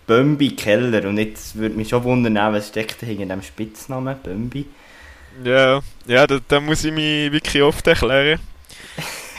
Bömbi 0.08 0.56
Keller. 0.56 1.10
Und 1.10 1.18
jetzt 1.18 1.58
würde 1.58 1.76
mich 1.76 1.90
schon 1.90 2.06
wundern, 2.06 2.54
was 2.54 2.70
steckt 2.70 3.02
hinter 3.02 3.26
dem 3.26 3.42
Spitznamen 3.42 4.16
Bömbi? 4.24 4.66
Ja, 5.44 5.82
ja 6.08 6.26
da, 6.26 6.40
da, 6.48 6.62
muss 6.62 6.86
ich 6.86 6.94
mich 6.94 7.34
wirklich 7.34 7.62
oft 7.62 7.86
erklären. 7.86 8.40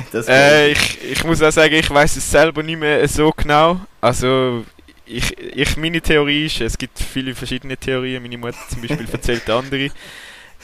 äh, 0.28 0.72
ich, 0.72 0.98
ich 1.02 1.24
muss 1.24 1.42
auch 1.42 1.50
sagen, 1.50 1.74
ich 1.74 1.90
weiß 1.90 2.16
es 2.16 2.30
selber 2.30 2.62
nicht 2.62 2.78
mehr 2.78 3.06
so 3.08 3.32
genau. 3.32 3.80
Also, 4.00 4.64
ich, 5.06 5.36
ich, 5.38 5.76
meine 5.76 6.00
Theorie 6.00 6.46
ist, 6.46 6.60
es 6.60 6.76
gibt 6.76 6.98
viele 6.98 7.34
verschiedene 7.34 7.76
Theorien. 7.76 8.22
Meine 8.22 8.38
Mutter 8.38 8.58
zum 8.68 8.82
Beispiel 8.82 9.06
erzählt 9.12 9.48
andere. 9.48 9.90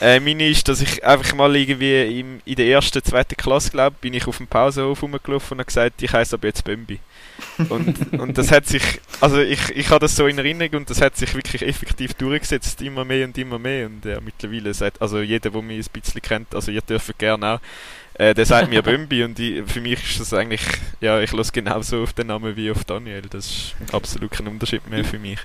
Äh, 0.01 0.20
meine 0.20 0.49
ist, 0.49 0.66
dass 0.66 0.80
ich 0.80 1.05
einfach 1.05 1.35
mal 1.35 1.55
irgendwie 1.55 2.20
im, 2.20 2.41
in 2.45 2.57
der 2.57 2.66
ersten, 2.66 3.05
zweiten 3.05 3.37
Klasse, 3.37 3.70
glaube 3.70 3.97
bin 4.01 4.14
ich 4.14 4.26
auf 4.26 4.39
dem 4.39 4.49
Pausenhof 4.49 5.03
rumgelaufen 5.03 5.53
und 5.55 5.59
habe 5.61 5.66
gesagt, 5.66 6.03
ich 6.03 6.12
heiße 6.12 6.35
aber 6.35 6.49
jetzt 6.49 6.64
Bömbi. 6.64 6.99
Und, 7.68 8.12
und 8.18 8.37
das 8.37 8.51
hat 8.51 8.66
sich, 8.66 8.83
also 9.20 9.41
ich, 9.41 9.70
ich 9.70 9.91
habe 9.91 10.01
das 10.01 10.16
so 10.16 10.26
in 10.26 10.39
Erinnerung 10.39 10.80
und 10.80 10.91
das 10.91 11.01
hat 11.01 11.16
sich 11.16 11.35
wirklich 11.35 11.62
effektiv 11.62 12.14
durchgesetzt, 12.14 12.83
immer 12.83 13.05
mehr 13.05 13.26
und 13.26 13.37
immer 13.39 13.59
mehr. 13.59 13.87
Und 13.87 14.05
ja, 14.05 14.20
mittlerweile 14.20 14.74
sagt, 14.74 15.01
also 15.01 15.20
jeder, 15.20 15.51
der 15.51 15.62
mich 15.62 15.87
ein 15.87 15.93
bisschen 15.93 16.22
kennt, 16.22 16.55
also 16.55 16.72
ihr 16.72 16.80
dürft 16.80 17.16
gerne 17.18 17.55
auch, 17.55 17.61
äh, 18.15 18.35
der 18.35 18.47
sagt 18.47 18.69
mir 18.69 18.83
Bömbi 18.83 19.25
und 19.25 19.39
ich, 19.39 19.63
für 19.67 19.81
mich 19.81 20.03
ist 20.03 20.21
das 20.21 20.35
eigentlich, 20.35 20.63
ja, 21.01 21.21
ich 21.21 21.33
lasse 21.33 21.53
genauso 21.53 22.03
auf 22.03 22.13
den 22.13 22.29
Namen 22.29 22.57
wie 22.57 22.71
auf 22.71 22.85
Daniel. 22.85 23.23
Das 23.23 23.47
ist 23.47 23.75
absolut 23.93 24.31
kein 24.31 24.49
Unterschied 24.49 24.89
mehr 24.89 25.05
für 25.05 25.19
mich 25.19 25.39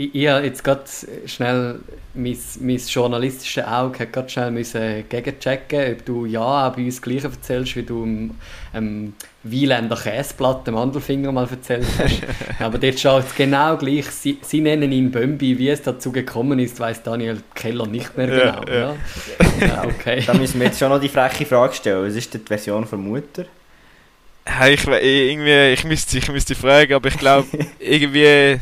ich, 0.00 0.14
ich 0.14 0.28
habe 0.28 0.46
jetzt 0.46 0.64
gerade 0.64 0.84
schnell 1.26 1.80
mein, 2.14 2.38
mein 2.60 2.76
journalistisches 2.78 3.64
Auge 3.64 4.00
hat 4.00 4.12
gerade 4.12 4.28
schnell 4.30 4.50
müssen 4.50 5.04
gegenchecken, 5.08 5.92
ob 5.92 6.04
du 6.06 6.24
ja 6.24 6.68
auch 6.68 6.74
bei 6.74 6.84
uns 6.84 7.02
gleich 7.02 7.22
erzählst, 7.22 7.76
wie 7.76 7.82
du 7.82 8.02
im, 8.04 8.30
im 8.72 9.12
Wieländer 9.42 9.96
Käseblatt 9.96 10.66
dem 10.66 10.74
Mandelfinger 10.74 11.30
mal 11.32 11.46
erzählt 11.48 11.86
hast. 11.98 12.22
Aber 12.58 12.78
dort 12.78 12.98
schaut 12.98 13.26
es 13.26 13.34
genau 13.34 13.76
gleich. 13.76 14.06
Sie, 14.06 14.38
sie, 14.40 14.60
nennen 14.60 14.90
ihn 14.90 15.10
Bömbi. 15.10 15.58
Wie 15.58 15.68
es 15.68 15.82
dazu 15.82 16.10
gekommen 16.10 16.58
ist, 16.58 16.80
weiß 16.80 17.02
Daniel 17.02 17.42
Keller 17.54 17.86
nicht 17.86 18.16
mehr 18.16 18.26
genau. 18.26 18.62
Ja, 18.68 18.74
ja. 18.74 18.96
ja 19.60 19.84
okay. 19.84 20.22
Da 20.26 20.34
müssen 20.34 20.58
wir 20.60 20.66
jetzt 20.66 20.78
schon 20.78 20.88
noch 20.88 21.00
die 21.00 21.08
freche 21.08 21.44
Frage 21.44 21.74
stellen. 21.74 22.06
Was 22.06 22.16
ist 22.16 22.32
die 22.32 22.38
Version 22.38 22.86
von 22.86 23.06
Mutter? 23.06 23.44
ich, 24.68 24.86
irgendwie, 24.86 25.72
ich 25.74 25.84
müsste, 25.84 26.18
ich 26.18 26.28
müsste 26.30 26.54
fragen, 26.54 26.94
aber 26.94 27.08
ich 27.08 27.18
glaube, 27.18 27.46
irgendwie 27.78 28.58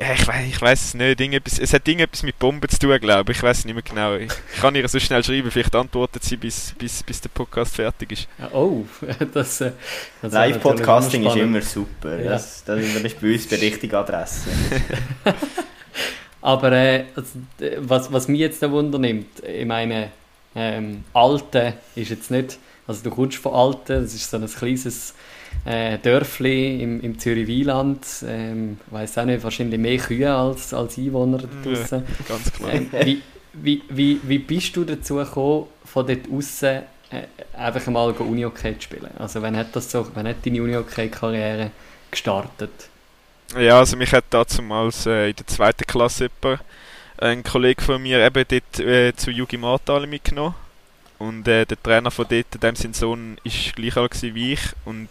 ja, 0.00 0.14
ich 0.14 0.26
weiß 0.26 0.46
ich 0.46 0.62
weiß 0.62 0.84
es 0.86 0.94
nicht. 0.94 1.20
Irgendetwas, 1.20 1.58
es 1.58 1.74
hat 1.74 1.86
irgendetwas 1.86 2.22
mit 2.22 2.38
Bomben 2.38 2.66
zu 2.68 2.78
tun, 2.78 2.98
glaube 2.98 3.32
ich. 3.32 3.38
Ich 3.38 3.42
weiß 3.42 3.58
es 3.58 3.64
nicht 3.66 3.74
mehr 3.74 3.82
genau. 3.82 4.14
Ich 4.14 4.32
kann 4.58 4.74
ihr 4.74 4.88
so 4.88 4.98
schnell 4.98 5.22
schreiben, 5.22 5.50
vielleicht 5.50 5.74
antwortet 5.76 6.24
sie, 6.24 6.38
bis, 6.38 6.74
bis, 6.78 7.02
bis 7.02 7.20
der 7.20 7.28
Podcast 7.28 7.76
fertig 7.76 8.12
ist. 8.12 8.28
Oh, 8.52 8.84
das, 9.34 9.60
äh, 9.60 9.72
das 10.22 10.32
Live-Podcasting 10.32 11.26
ist 11.26 11.36
immer 11.36 11.60
super. 11.60 12.18
Ja. 12.18 12.30
Das, 12.30 12.64
das, 12.64 12.80
ist 12.80 13.20
bei 13.20 13.32
uns 13.32 13.46
die 13.48 13.54
richtige 13.56 13.98
Adresse. 13.98 14.48
Aber 16.40 16.72
äh, 16.72 17.04
also, 17.14 17.30
was, 17.80 18.10
was 18.10 18.28
mich 18.28 18.40
jetzt 18.40 18.62
Wunder 18.62 18.98
nimmt, 18.98 19.42
ich 19.44 19.66
meine, 19.66 20.12
ähm, 20.54 21.04
Alte 21.12 21.74
ist 21.94 22.08
jetzt 22.08 22.30
nicht, 22.30 22.58
also 22.86 23.02
du 23.02 23.10
kommst 23.10 23.36
von 23.36 23.52
Alte, 23.52 24.00
das 24.00 24.14
ist 24.14 24.30
so 24.30 24.38
ein 24.38 24.46
kleines 24.46 25.14
äh, 25.64 25.98
Dörfli 25.98 26.82
im, 26.82 27.00
im 27.00 27.18
Zürich-Wieland. 27.18 28.06
Ähm, 28.26 28.78
ich 28.86 28.92
weiß 28.92 29.18
auch 29.18 29.24
nicht, 29.24 29.42
wahrscheinlich 29.42 29.78
mehr 29.78 29.98
Kühe 29.98 30.32
als, 30.32 30.72
als 30.74 30.98
Einwohner 30.98 31.38
draußen. 31.62 32.02
Ja, 32.02 32.24
ganz 32.28 32.52
klar. 32.52 32.72
Ähm, 32.72 32.90
wie, 32.92 33.22
wie, 33.52 33.82
wie, 33.88 34.20
wie 34.22 34.38
bist 34.38 34.76
du 34.76 34.84
dazu 34.84 35.16
gekommen, 35.16 35.66
von 35.84 36.06
dort 36.06 36.20
außen 36.32 36.82
äh, 37.10 37.22
einfach 37.56 37.86
mal 37.86 38.10
Unihockey 38.12 38.78
zu 38.78 38.82
spielen? 38.82 39.10
Also 39.18 39.42
wann 39.42 39.56
hat, 39.56 39.74
das 39.74 39.90
so, 39.90 40.06
wann 40.14 40.28
hat 40.28 40.44
deine 40.44 40.62
Unihockey-Karriere 40.62 41.70
gestartet? 42.10 42.88
Ja, 43.58 43.78
also 43.78 43.96
mich 43.96 44.12
hat 44.12 44.24
damals 44.30 45.06
äh, 45.06 45.30
in 45.30 45.36
der 45.36 45.46
zweiten 45.46 45.84
Klasse 45.84 46.30
jemand, 46.42 46.62
ein 47.18 47.42
Kollege 47.42 47.82
von 47.82 48.00
mir 48.00 48.24
eben 48.24 48.44
dort 48.48 48.80
äh, 48.80 49.14
zu 49.14 49.30
Jugi 49.30 49.58
Martal 49.58 50.06
mitgenommen. 50.06 50.54
Und 51.20 51.46
äh, 51.46 51.66
der 51.66 51.80
Trainer 51.80 52.10
von 52.10 52.26
dort, 52.26 52.62
dem 52.62 52.74
sein 52.74 52.94
Sohn, 52.94 53.36
ist 53.44 53.76
gleich 53.76 53.94
alt 53.98 54.22
wie 54.22 54.54
ich. 54.54 54.60
Und 54.86 55.10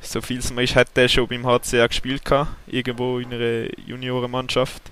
so 0.00 0.22
viel 0.22 0.38
es 0.38 0.50
mir 0.50 0.62
ist, 0.62 0.74
hat 0.74 0.88
er 0.94 1.10
schon 1.10 1.28
beim 1.28 1.44
HCA 1.44 1.86
gespielt 1.86 2.24
gehabt, 2.24 2.50
irgendwo 2.66 3.18
in 3.18 3.30
einer 3.34 3.66
Juniorenmannschaft. 3.86 4.82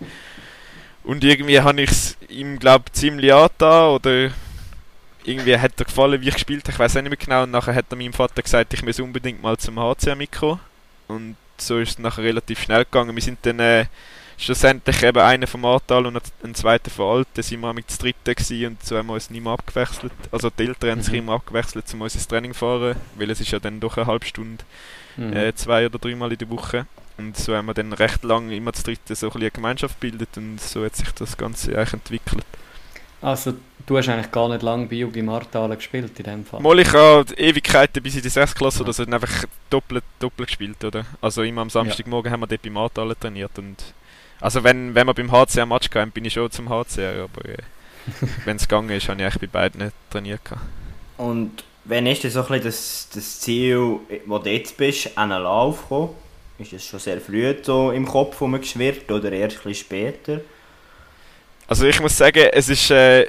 Und 1.02 1.24
irgendwie 1.24 1.58
habe 1.58 1.80
ich 1.80 1.90
es 1.90 2.18
ihm, 2.28 2.58
glaube 2.58 2.84
ich, 2.88 2.92
ziemlich 2.92 3.32
angetan 3.32 3.88
oder 3.88 4.30
irgendwie 5.24 5.56
hat 5.56 5.72
er 5.78 5.86
gefallen, 5.86 6.20
wie 6.20 6.28
ich 6.28 6.34
gespielt 6.34 6.64
habe. 6.64 6.72
Ich 6.72 6.78
weiß 6.78 6.98
auch 6.98 7.02
nicht 7.02 7.10
mehr 7.10 7.16
genau. 7.16 7.44
Und 7.44 7.50
nachher 7.50 7.74
hat 7.74 7.86
er 7.88 7.96
meinem 7.96 8.12
Vater 8.12 8.42
gesagt, 8.42 8.74
ich 8.74 8.82
muss 8.82 9.00
unbedingt 9.00 9.42
mal 9.42 9.56
zum 9.56 9.78
HCA 9.78 10.14
mitkommen. 10.14 10.60
Und 11.06 11.36
so 11.56 11.78
ist 11.78 11.92
es 11.92 11.98
nachher 11.98 12.24
relativ 12.24 12.60
schnell 12.60 12.84
gegangen. 12.84 13.16
Wir 13.16 13.22
sind 13.22 13.38
dann 13.46 13.60
äh, 13.60 13.86
schlussendlich 14.38 15.02
eben 15.02 15.18
einer 15.18 15.46
vom 15.46 15.64
Ahrtal 15.64 16.06
und 16.06 16.20
ein 16.44 16.54
zweiter 16.54 16.90
von 16.90 17.18
Alten 17.18 17.42
sind 17.42 17.60
wir 17.60 17.74
mit 17.74 17.86
dritten 18.00 18.34
gewesen 18.34 18.66
und 18.66 18.84
so 18.84 18.96
haben 18.96 19.08
wir 19.08 19.14
uns 19.14 19.30
nicht 19.30 19.42
mehr 19.42 19.52
abgewechselt. 19.52 20.12
Also 20.30 20.48
die 20.48 20.66
Eltern 20.66 20.90
haben 20.90 21.02
sich 21.02 21.12
mhm. 21.12 21.18
immer 21.18 21.34
abgewechselt, 21.34 21.84
um 21.92 22.02
uns 22.02 22.14
ins 22.14 22.28
Training 22.28 22.52
zu 22.52 22.60
fahren, 22.60 22.96
weil 23.16 23.30
es 23.30 23.40
ist 23.40 23.50
ja 23.50 23.58
dann 23.58 23.80
doch 23.80 23.96
eine 23.96 24.06
halbe 24.06 24.24
Stunde, 24.24 24.64
mhm. 25.16 25.32
äh, 25.34 25.54
zwei 25.54 25.86
oder 25.86 25.98
dreimal 25.98 26.32
in 26.32 26.38
der 26.38 26.48
Woche. 26.48 26.86
Und 27.18 27.36
so 27.36 27.54
haben 27.56 27.66
wir 27.66 27.74
dann 27.74 27.92
recht 27.92 28.22
lange 28.22 28.54
immer 28.54 28.72
zu 28.72 28.84
dritten 28.84 29.16
so 29.16 29.28
ein 29.28 29.36
eine 29.40 29.50
Gemeinschaft 29.50 30.00
gebildet 30.00 30.36
und 30.36 30.60
so 30.60 30.84
hat 30.84 30.94
sich 30.94 31.10
das 31.10 31.36
Ganze 31.36 31.76
eigentlich 31.76 31.94
entwickelt. 31.94 32.46
Also 33.20 33.54
du 33.84 33.98
hast 33.98 34.08
eigentlich 34.08 34.30
gar 34.30 34.48
nicht 34.48 34.62
lange 34.62 34.86
bei 34.86 34.94
Jugi 34.94 35.22
Martale 35.22 35.74
gespielt 35.74 36.16
in 36.16 36.24
dem 36.24 36.44
Fall? 36.44 36.60
Mal, 36.60 36.78
ich 36.78 36.92
habe 36.92 37.34
Ewigkeiten 37.34 38.00
bis 38.00 38.14
in 38.14 38.22
die 38.22 38.28
6. 38.28 38.54
Klasse 38.54 38.84
oder 38.84 38.92
so 38.92 39.02
einfach 39.02 39.44
doppelt, 39.68 40.04
doppelt 40.20 40.46
gespielt, 40.46 40.84
oder? 40.84 41.04
Also 41.20 41.42
immer 41.42 41.62
am 41.62 41.70
Samstagmorgen 41.70 42.30
ja. 42.30 42.34
haben 42.34 42.40
wir 42.42 42.46
dort 42.46 42.62
bei 42.62 42.70
Martale 42.70 43.18
trainiert 43.18 43.58
und 43.58 43.82
also 44.40 44.64
wenn, 44.64 44.94
wenn 44.94 45.06
wir 45.06 45.14
beim 45.14 45.30
HCR 45.32 45.66
Match 45.66 45.90
kamen, 45.90 46.12
bin 46.12 46.24
ich 46.24 46.32
schon 46.32 46.50
zum 46.50 46.68
HCR, 46.68 47.24
aber 47.24 47.44
äh, 47.48 47.56
wenn 48.44 48.56
es 48.56 48.62
gegangen 48.62 48.90
ist, 48.90 49.08
habe 49.08 49.20
ich 49.20 49.26
eigentlich 49.26 49.50
bei 49.50 49.60
beiden 49.60 49.84
nicht 49.84 49.94
trainiert. 50.10 50.40
Und 51.16 51.64
wenn 51.84 52.06
ist 52.06 52.24
das 52.24 52.34
so 52.34 52.46
ein 52.46 52.62
das, 52.62 53.08
das 53.14 53.40
Ziel, 53.40 54.00
wo 54.26 54.38
du 54.38 54.50
jetzt 54.50 54.76
bist, 54.76 55.16
an 55.16 55.32
einen 55.32 55.42
Lauf 55.42 55.88
kommen? 55.88 56.10
Ist 56.58 56.72
das 56.72 56.86
schon 56.86 57.00
sehr 57.00 57.20
früh 57.20 57.54
so 57.62 57.92
im 57.92 58.06
Kopf 58.06 58.40
geschwirrt 58.40 59.10
oder 59.10 59.30
erst 59.30 59.58
ein 59.58 59.62
bisschen 59.62 59.86
später? 59.86 60.40
Also 61.68 61.86
ich 61.86 62.00
muss 62.00 62.16
sagen, 62.16 62.48
es 62.52 62.68
ist, 62.68 62.90
äh, 62.90 63.26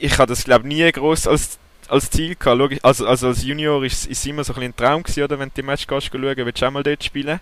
ich 0.00 0.18
habe 0.18 0.26
das 0.26 0.44
glaube 0.44 0.68
nie 0.68 0.90
groß 0.90 1.26
als 1.28 1.58
als 1.88 2.10
Ziel 2.10 2.34
gehabt. 2.34 2.84
Also, 2.84 3.06
also 3.06 3.28
als 3.28 3.44
Junior 3.44 3.82
ist 3.84 4.10
es 4.10 4.26
immer 4.26 4.44
so 4.44 4.54
ein, 4.54 4.62
ein 4.62 4.76
Traum 4.76 5.02
gewesen, 5.02 5.22
oder 5.22 5.38
wenn 5.38 5.48
du 5.48 5.54
die 5.56 5.62
Match 5.62 5.86
gehst, 5.86 6.08
schauen, 6.08 6.36
willst 6.36 6.62
du 6.62 6.66
auch 6.66 6.70
mal 6.70 6.82
dort 6.82 7.04
spielen. 7.04 7.40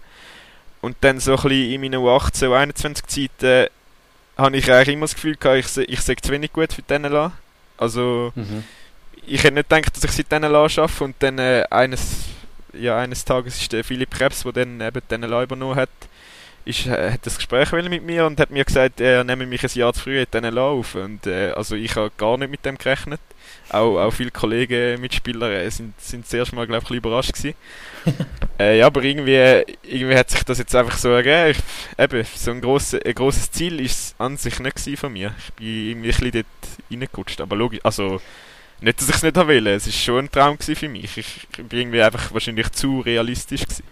Und 0.84 0.96
dann 1.00 1.18
so 1.18 1.32
ein 1.32 1.42
bisschen 1.42 1.72
in 1.72 1.80
meinen 1.80 2.06
18 2.06 2.48
und 2.48 2.54
21 2.54 3.06
Zeiten 3.06 3.68
habe 4.36 4.56
ich 4.56 4.70
eigentlich 4.70 4.94
immer 4.94 5.04
das 5.04 5.14
Gefühl 5.14 5.36
gehabt, 5.36 5.78
ich, 5.78 5.88
ich 5.88 6.00
sage 6.02 6.20
zu 6.20 6.30
wenig 6.30 6.52
gut 6.52 6.74
für 6.74 6.82
den 6.82 7.04
La. 7.04 7.32
Also 7.78 8.32
mhm. 8.34 8.64
ich 9.26 9.42
hätte 9.42 9.54
nicht 9.54 9.70
gedacht, 9.70 9.96
dass 9.96 10.04
ich 10.04 10.10
sie 10.10 10.24
denen 10.24 10.52
La 10.52 10.68
schaffe 10.68 11.04
und 11.04 11.16
dann 11.20 11.38
äh, 11.38 11.64
eines, 11.70 12.24
ja, 12.74 12.98
eines 12.98 13.24
Tages 13.24 13.62
ist 13.62 13.72
der 13.72 13.82
Philipp 13.82 14.10
Krebs, 14.10 14.42
der 14.42 14.52
dann 14.52 14.78
eben 14.80 15.00
den 15.10 15.22
La 15.22 15.42
übernommen 15.42 15.76
hat, 15.76 15.88
ist, 16.64 16.86
äh, 16.86 17.12
hat 17.12 17.26
das 17.26 17.36
Gespräch 17.36 17.72
mit 17.72 18.04
mir 18.04 18.26
und 18.26 18.40
hat 18.40 18.50
mir 18.50 18.64
gesagt, 18.64 19.00
er 19.00 19.24
nehme 19.24 19.46
mich 19.46 19.62
ein 19.62 19.70
Jahr 19.74 19.92
zu 19.92 20.02
früh 20.02 20.20
in 20.20 20.26
diesen 20.32 20.58
auf. 20.58 20.94
Und, 20.94 21.26
äh, 21.26 21.50
also 21.50 21.74
ich 21.74 21.94
habe 21.96 22.10
gar 22.16 22.38
nicht 22.38 22.50
mit 22.50 22.64
dem 22.64 22.78
gerechnet. 22.78 23.20
Auch, 23.70 23.98
auch 23.98 24.10
viele 24.10 24.30
Kollegen, 24.30 25.00
Mitspieler 25.00 25.50
äh, 25.50 25.70
sind, 25.70 25.98
sind 26.00 26.26
zuerst 26.26 26.52
mal, 26.52 26.66
glaube 26.66 26.84
ich, 26.88 26.90
überrascht 26.90 27.32
gewesen. 27.32 27.54
äh, 28.58 28.78
ja, 28.78 28.86
aber 28.86 29.02
irgendwie, 29.02 29.64
irgendwie 29.82 30.16
hat 30.16 30.30
sich 30.30 30.42
das 30.44 30.58
jetzt 30.58 30.74
einfach 30.74 30.96
so 30.96 31.10
ergeben. 31.10 31.50
Ich, 31.50 32.02
eben, 32.02 32.26
so 32.34 32.50
ein, 32.50 32.60
grosse, 32.60 33.00
ein 33.04 33.14
grosses 33.14 33.50
Ziel 33.50 33.80
ist 33.80 33.92
es 33.98 34.14
an 34.18 34.36
sich 34.36 34.58
nicht 34.60 34.98
von 34.98 35.12
mir. 35.12 35.34
Ich 35.38 35.52
bin 35.54 35.66
irgendwie 35.66 36.08
ein 36.08 36.18
bisschen 36.18 36.32
dort 36.32 36.90
reingerutscht. 36.90 37.40
Aber 37.40 37.56
logisch, 37.56 37.80
also 37.82 38.20
nicht, 38.80 39.00
dass 39.00 39.08
ich 39.08 39.16
es 39.16 39.22
nicht 39.22 39.36
wollte. 39.36 39.70
Es 39.70 39.86
war 39.86 39.92
schon 39.92 40.24
ein 40.24 40.30
Traum 40.30 40.58
für 40.58 40.88
mich. 40.88 41.16
Ich, 41.16 41.18
ich 41.18 41.64
bin 41.64 41.80
irgendwie 41.80 42.02
einfach 42.02 42.32
wahrscheinlich 42.32 42.70
zu 42.72 43.00
realistisch 43.00 43.62
gewesen. 43.62 43.84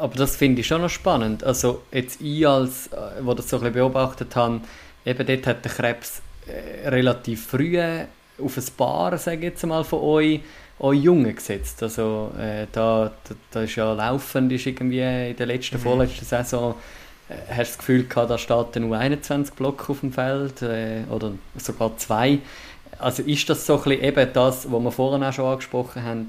Aber 0.00 0.14
das 0.16 0.36
finde 0.36 0.60
ich 0.60 0.66
schon 0.66 0.82
noch 0.82 0.90
spannend. 0.90 1.44
Also 1.44 1.82
jetzt 1.92 2.20
ich 2.20 2.46
als, 2.46 2.88
äh, 2.88 2.96
wo 3.22 3.34
das 3.34 3.48
so 3.48 3.56
ein 3.56 3.60
bisschen 3.60 3.74
beobachtet 3.74 4.36
habe, 4.36 4.60
eben 5.04 5.26
dort 5.26 5.46
hat 5.46 5.64
der 5.64 5.72
Krebs 5.72 6.22
äh, 6.46 6.88
relativ 6.88 7.46
früh 7.46 7.78
auf 7.80 8.56
ein 8.56 8.64
Paar, 8.76 9.16
sage 9.18 9.38
ich 9.38 9.42
jetzt 9.44 9.66
mal, 9.66 9.84
von 9.84 10.00
euch, 10.00 10.40
euch 10.78 11.00
Jungen 11.00 11.34
gesetzt. 11.34 11.82
Also 11.82 12.32
äh, 12.38 12.66
da, 12.72 13.10
da, 13.28 13.34
da, 13.50 13.62
ist 13.62 13.76
ja 13.76 13.92
laufend, 13.92 14.52
ist 14.52 14.66
irgendwie 14.66 15.30
in 15.30 15.36
der 15.36 15.46
letzten, 15.46 15.76
mhm. 15.76 15.82
vorletzten 15.82 16.24
Saison, 16.24 16.74
äh, 17.28 17.34
hast 17.54 17.56
du 17.56 17.76
das 17.76 17.78
Gefühl 17.78 18.04
gehabt, 18.04 18.30
da 18.30 18.38
steht 18.38 18.76
nur 18.76 18.96
21 18.96 19.54
Block 19.54 19.88
auf 19.88 20.00
dem 20.00 20.12
Feld 20.12 20.62
äh, 20.62 21.02
oder 21.10 21.32
sogar 21.56 21.96
zwei. 21.96 22.38
Also 22.98 23.22
ist 23.22 23.48
das 23.48 23.64
so 23.64 23.76
ein 23.76 23.82
bisschen 23.82 24.04
eben 24.04 24.32
das, 24.32 24.70
was 24.70 24.82
wir 24.82 24.92
vorhin 24.92 25.24
auch 25.24 25.32
schon 25.32 25.46
angesprochen 25.46 26.02
haben, 26.02 26.28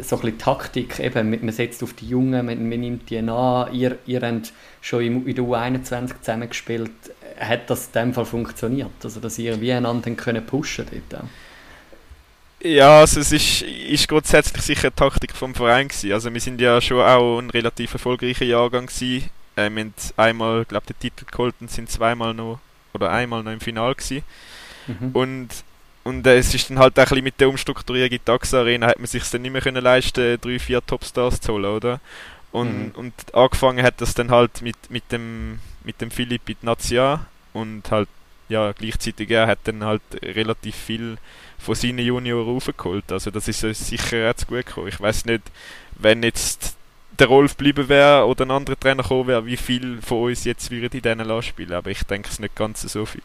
so 0.00 0.16
ein 0.16 0.22
bisschen 0.22 0.38
Taktik, 0.38 0.98
eben, 0.98 1.30
man 1.30 1.52
setzt 1.52 1.82
auf 1.82 1.92
die 1.92 2.08
Jungen, 2.08 2.46
man, 2.46 2.68
man 2.68 2.80
nimmt 2.80 3.10
die 3.10 3.18
an, 3.18 3.72
ihr, 3.72 3.98
ihr 4.06 4.20
habt 4.20 4.52
schon 4.80 5.02
in 5.02 5.34
der 5.34 5.44
U21 5.44 6.20
zusammengespielt, 6.20 6.90
hat 7.38 7.70
das 7.70 7.86
in 7.86 7.92
dem 7.92 8.14
Fall 8.14 8.24
funktioniert? 8.24 8.90
Also, 9.02 9.20
dass 9.20 9.38
ihr 9.38 9.60
wie 9.60 9.72
einander 9.72 10.10
können 10.12 10.44
pushen 10.44 10.86
dort 10.90 11.22
auch? 11.22 11.26
Ja, 12.64 13.00
also 13.00 13.20
es 13.20 13.30
ist, 13.30 13.60
ist 13.62 14.08
grundsätzlich 14.08 14.62
sicher 14.62 14.84
eine 14.84 14.94
Taktik 14.94 15.36
vom 15.36 15.54
Verein 15.54 15.88
gewesen. 15.88 16.12
Also 16.12 16.32
wir 16.32 16.40
sind 16.40 16.60
ja 16.62 16.80
schon 16.80 17.02
auch 17.02 17.38
ein 17.38 17.50
relativ 17.50 17.92
erfolgreicher 17.92 18.46
Jahrgang 18.46 18.86
gewesen. 18.86 19.28
Äh, 19.54 19.68
wir 19.70 19.80
haben 19.82 19.94
einmal, 20.16 20.64
glaube 20.64 20.86
den 20.86 20.98
Titel 20.98 21.26
geholt 21.30 21.54
und 21.60 21.70
sind 21.70 21.90
zweimal 21.90 22.32
noch, 22.32 22.60
oder 22.94 23.10
einmal 23.10 23.42
noch 23.42 23.52
im 23.52 23.60
Finale 23.60 23.94
gewesen. 23.94 24.22
Mhm. 24.86 25.10
Und 25.12 25.48
und 26.04 26.26
äh, 26.26 26.36
es 26.36 26.54
ist 26.54 26.70
dann 26.70 26.78
halt 26.78 26.98
auch 26.98 27.02
ein 27.02 27.08
bisschen 27.08 27.24
mit 27.24 27.40
der 27.40 27.48
Umstrukturierung 27.48 28.10
in 28.10 28.20
der 28.24 28.24
Taxa 28.24 28.60
Arena 28.60 28.86
hat 28.88 28.98
man 28.98 29.06
sich 29.06 29.28
dann 29.30 29.42
nicht 29.42 29.52
mehr 29.52 29.62
können 29.62 29.82
leisten, 29.82 30.38
drei, 30.40 30.58
vier 30.58 30.84
Topstars 30.84 31.40
zu 31.40 31.54
holen, 31.54 31.64
oder? 31.64 32.00
Und, 32.52 32.88
mhm. 32.88 32.92
und 32.94 33.34
angefangen 33.34 33.84
hat 33.84 34.00
das 34.00 34.14
dann 34.14 34.30
halt 34.30 34.62
mit, 34.62 34.76
mit 34.88 35.10
dem 35.10 35.58
mit 35.82 36.00
dem 36.00 36.10
Philipp 36.10 36.48
in 36.48 36.56
Nazia 36.62 37.26
und 37.52 37.90
halt 37.90 38.08
ja 38.48 38.72
gleichzeitig 38.72 39.30
er 39.30 39.46
hat 39.46 39.60
dann 39.64 39.84
halt 39.84 40.02
relativ 40.22 40.76
viel 40.76 41.18
von 41.58 41.74
seinen 41.74 42.00
Junioren 42.00 42.46
raufgeholt. 42.46 43.10
Also 43.10 43.30
das 43.30 43.48
ist 43.48 43.60
sicher 43.60 44.30
auch 44.30 44.34
zu 44.34 44.46
gut 44.46 44.66
gekommen. 44.66 44.88
Ich 44.88 45.00
weiß 45.00 45.24
nicht, 45.24 45.42
wenn 45.96 46.22
jetzt 46.22 46.76
der 47.18 47.28
Rolf 47.28 47.56
bleiben 47.56 47.88
wäre 47.88 48.26
oder 48.26 48.44
ein 48.44 48.50
anderer 48.50 48.78
Trainer 48.78 49.02
kommen 49.02 49.28
wäre, 49.28 49.46
wie 49.46 49.56
viel 49.56 50.02
von 50.02 50.24
uns 50.24 50.44
jetzt 50.44 50.70
würden 50.70 50.92
in 50.92 51.02
diesen 51.02 51.18
Lass 51.20 51.46
spielen. 51.46 51.72
Aber 51.72 51.90
ich 51.90 52.02
denke 52.04 52.28
es 52.28 52.38
nicht 52.38 52.54
ganz 52.54 52.82
so 52.82 53.06
viel. 53.06 53.22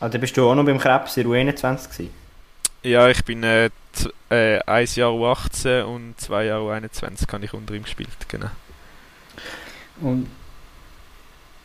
Also 0.00 0.18
bist 0.18 0.36
du 0.36 0.48
auch 0.48 0.54
noch 0.54 0.64
beim 0.64 0.78
Krebs 0.78 1.16
in 1.16 1.26
U21 1.26 1.90
gewesen? 1.90 2.10
Ja, 2.82 3.08
ich 3.08 3.24
bin 3.24 3.42
äh, 3.42 3.70
äh, 4.30 4.60
ein 4.60 4.86
Jahr 4.94 5.10
U18 5.10 5.82
und 5.82 6.14
zwei 6.20 6.44
Jahre 6.44 6.62
U21 6.62 7.32
habe 7.32 7.44
ich 7.44 7.52
unter 7.52 7.74
ihm 7.74 7.82
gespielt, 7.82 8.10
genau. 8.28 8.50
Und 10.00 10.28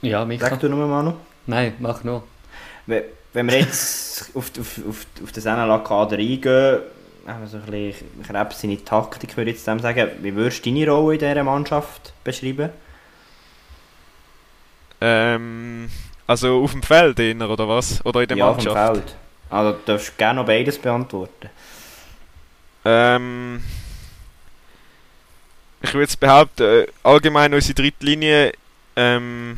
ja, 0.02 0.26
Micha. 0.26 0.50
Sag 0.50 0.60
du 0.60 0.70
nochmal, 0.70 0.88
Manu? 0.88 1.14
Nein, 1.46 1.76
mach 1.80 2.04
noch. 2.04 2.24
Wenn 2.86 3.48
wir 3.48 3.60
jetzt 3.60 4.32
auf, 4.36 4.52
auf, 4.60 4.80
auf, 4.90 5.06
auf 5.24 5.32
den 5.32 5.44
NLA-Kader 5.44 6.18
eingehen, 6.18 6.80
haben 7.28 7.48
so 7.48 7.58
ein 7.58 7.66
bisschen 7.66 8.24
Krebs 8.28 8.62
seine 8.62 8.84
Taktik, 8.84 9.38
würde 9.38 9.52
ich 9.52 9.58
jetzt 9.58 9.66
sagen. 9.66 10.10
Wie 10.22 10.36
würdest 10.36 10.66
du 10.66 10.72
deine 10.72 10.90
Rolle 10.90 11.14
in 11.14 11.20
dieser 11.20 11.44
Mannschaft 11.44 12.14
beschreiben? 12.24 12.70
Ähm, 15.00 15.90
also 16.28 16.64
auf 16.64 16.72
dem 16.72 16.84
Feld 16.84 17.20
eher, 17.20 17.50
oder 17.50 17.68
was? 17.68 18.04
Oder 18.06 18.22
in 18.22 18.28
der 18.28 18.38
ja, 18.38 18.46
Mannschaft? 18.48 18.78
auf 18.78 18.94
dem 18.94 18.96
Feld. 18.96 19.16
Also 19.50 19.72
du 19.72 19.80
darfst 19.86 20.18
gerne 20.18 20.40
noch 20.40 20.48
beides 20.48 20.78
beantworten. 20.78 21.50
Ähm, 22.86 23.64
ich 25.82 25.94
würde 25.94 26.14
behaupten, 26.20 26.64
äh, 26.64 26.88
allgemein 27.04 27.54
unsere 27.54 27.76
dritte 27.76 28.06
Linie 28.06 28.54
ähm, 28.96 29.58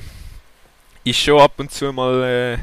ist 1.03 1.20
schon 1.20 1.39
ab 1.39 1.53
und 1.57 1.72
zu 1.72 1.91
mal 1.93 2.24
äh, 2.24 2.57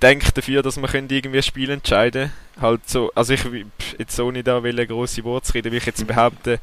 denkt 0.00 0.36
dafür, 0.36 0.62
dass 0.62 0.76
man 0.76 0.90
irgendwie 0.92 1.38
ein 1.38 1.42
Spiel 1.42 1.70
entscheiden 1.70 2.32
Halt 2.60 2.88
so, 2.88 3.10
also 3.14 3.34
ich 3.34 3.44
jetzt 3.98 4.18
ohne 4.18 4.42
da 4.42 4.58
eine 4.58 4.86
grosse 4.86 5.22
Worte 5.24 5.54
reden, 5.54 5.72
will 5.72 5.78
ich 5.78 5.86
jetzt 5.86 6.06
behaupten, 6.06 6.58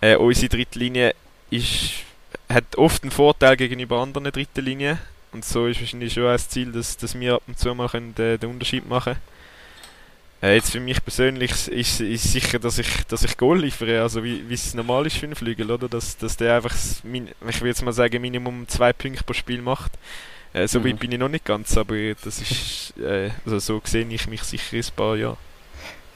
äh, 0.00 0.16
unsere 0.16 0.48
dritte 0.48 0.78
Linie 0.78 1.14
ist, 1.50 2.04
hat 2.48 2.76
oft 2.76 3.02
einen 3.02 3.12
Vorteil 3.12 3.56
gegenüber 3.56 4.00
anderen 4.00 4.30
dritten 4.30 4.64
Linien. 4.64 4.98
Und 5.32 5.44
so 5.44 5.66
ist 5.66 5.80
wahrscheinlich 5.80 6.12
schon 6.12 6.24
das 6.24 6.48
Ziel, 6.48 6.72
dass, 6.72 6.96
dass 6.96 7.18
wir 7.18 7.34
ab 7.34 7.42
und 7.46 7.58
zu 7.58 7.74
mal 7.74 7.88
können, 7.88 8.14
äh, 8.18 8.38
den 8.38 8.50
Unterschied 8.50 8.88
machen 8.88 9.14
können. 9.14 9.32
Äh, 10.42 10.56
jetzt 10.56 10.72
für 10.72 10.80
mich 10.80 11.02
persönlich 11.02 11.68
ist, 11.68 12.00
ist 12.00 12.32
sicher, 12.32 12.58
dass 12.58 12.78
ich, 12.78 12.88
dass 13.06 13.22
ich 13.22 13.36
Goal 13.36 13.60
liefere, 13.60 14.02
also 14.02 14.24
wie, 14.24 14.48
wie 14.48 14.54
es 14.54 14.74
normal 14.74 15.06
ist 15.06 15.16
für 15.16 15.26
einen 15.26 15.36
Flügel, 15.36 15.70
oder? 15.70 15.88
Dass, 15.88 16.16
dass 16.18 16.36
der 16.36 16.56
einfach, 16.56 16.74
ich 16.74 17.60
will 17.60 17.68
jetzt 17.68 17.82
mal 17.82 17.92
sagen, 17.92 18.20
Minimum 18.20 18.66
zwei 18.66 18.92
Punkte 18.92 19.22
pro 19.22 19.34
Spiel 19.34 19.62
macht. 19.62 19.92
Äh, 20.52 20.66
so 20.66 20.80
mhm. 20.80 20.84
weit 20.86 20.98
bin 20.98 21.12
ich 21.12 21.18
noch 21.18 21.28
nicht 21.28 21.44
ganz, 21.44 21.76
aber 21.78 21.96
das 22.24 22.40
ist, 22.40 22.94
äh, 22.98 23.30
also 23.44 23.58
so 23.60 23.80
sehe 23.84 24.06
ich 24.06 24.26
mich 24.26 24.42
sicher 24.42 24.76
in 24.76 24.82
ein 24.82 24.90
paar 24.96 25.16
Jahren. 25.16 25.36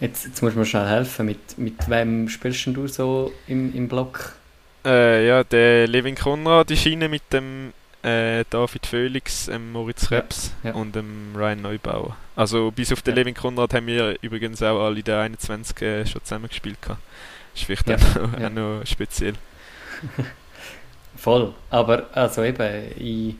Jetzt, 0.01 0.27
jetzt 0.27 0.43
muss 0.43 0.55
man 0.55 0.67
schnell 0.67 0.89
helfen, 0.89 1.27
mit, 1.27 1.57
mit 1.57 1.89
wem 1.89 2.29
spielst 2.29 2.67
du 2.67 2.87
so 2.89 3.33
im, 3.47 3.75
im 3.75 3.89
Block? 3.89 4.35
Äh, 4.85 5.27
ja, 5.27 5.43
der 5.45 5.87
Levin 5.87 6.17
Konrad 6.17 6.71
ist 6.71 6.85
rein 6.85 7.09
mit 7.11 7.23
dem 7.33 7.73
äh, 8.07 8.45
David 8.49 8.87
Felix, 8.87 9.49
ähm, 9.49 9.73
Moritz 9.73 10.11
Reps 10.11 10.53
ja, 10.63 10.71
ja. 10.71 10.77
und 10.77 10.97
ähm, 10.97 11.33
Ryan 11.35 11.63
Neubauer. 11.63 12.17
Also 12.37 12.71
bis 12.71 12.93
auf 12.93 13.03
den 13.03 13.15
ja. 13.17 13.23
Levin 13.23 13.35
Konrad 13.35 13.75
haben 13.75 13.87
wir 13.87 14.17
übrigens 14.23 14.63
auch 14.63 14.81
alle 14.85 15.03
der 15.03 15.21
21 15.21 15.83
äh, 15.83 16.07
schon 16.07 16.23
zusammengespielt. 16.23 16.79
Das 16.87 16.97
ist 17.55 17.65
vielleicht 17.65 17.89
ja, 17.89 17.97
auch, 17.97 18.31
noch, 18.31 18.41
auch 18.41 18.51
noch 18.51 18.87
speziell. 18.87 19.35
Voll, 21.17 21.55
aber 21.71 22.07
also 22.13 22.45
eben, 22.45 22.93
ich, 22.99 23.35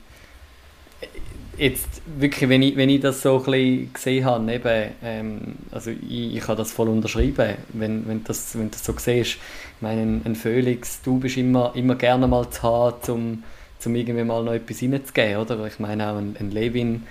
jetzt 1.59 2.03
wirklich, 2.19 2.49
wenn 2.49 2.63
ich, 2.63 2.75
wenn 2.77 2.89
ich 2.89 3.01
das 3.01 3.23
so 3.23 3.39
ein 3.39 3.45
bisschen 3.45 3.93
gesehen 3.93 4.25
habe, 4.25 4.53
eben, 4.53 4.91
ähm, 5.03 5.41
also 5.71 5.91
ich, 5.91 6.37
ich 6.37 6.41
kann 6.41 6.57
das 6.57 6.73
voll 6.73 6.89
unterschreiben, 6.89 7.57
wenn, 7.75 8.09
wenn, 8.09 8.25
das, 8.25 8.59
wenn 8.59 8.71
das 8.71 8.85
so 8.85 8.95
siehst. 8.97 9.33
Ich 9.33 9.39
meine, 9.83 10.01
ein, 10.01 10.23
ein 10.25 10.35
Felix, 10.35 11.03
du 11.03 11.19
bist 11.19 11.37
immer, 11.37 11.73
immer 11.75 11.95
gerne 11.97 12.27
mal 12.27 12.49
zu 12.51 12.63
haben, 12.63 13.13
um 13.13 13.43
um 13.85 13.95
irgendwie 13.95 14.25
mal 14.25 14.43
noch 14.43 14.53
etwas 14.53 14.83
reinzugeben, 14.83 15.37
oder? 15.37 15.67
Ich 15.67 15.79
meine 15.79 16.11
auch 16.11 16.17
ein, 16.17 16.37
ein 16.39 16.51
Levin 16.51 17.07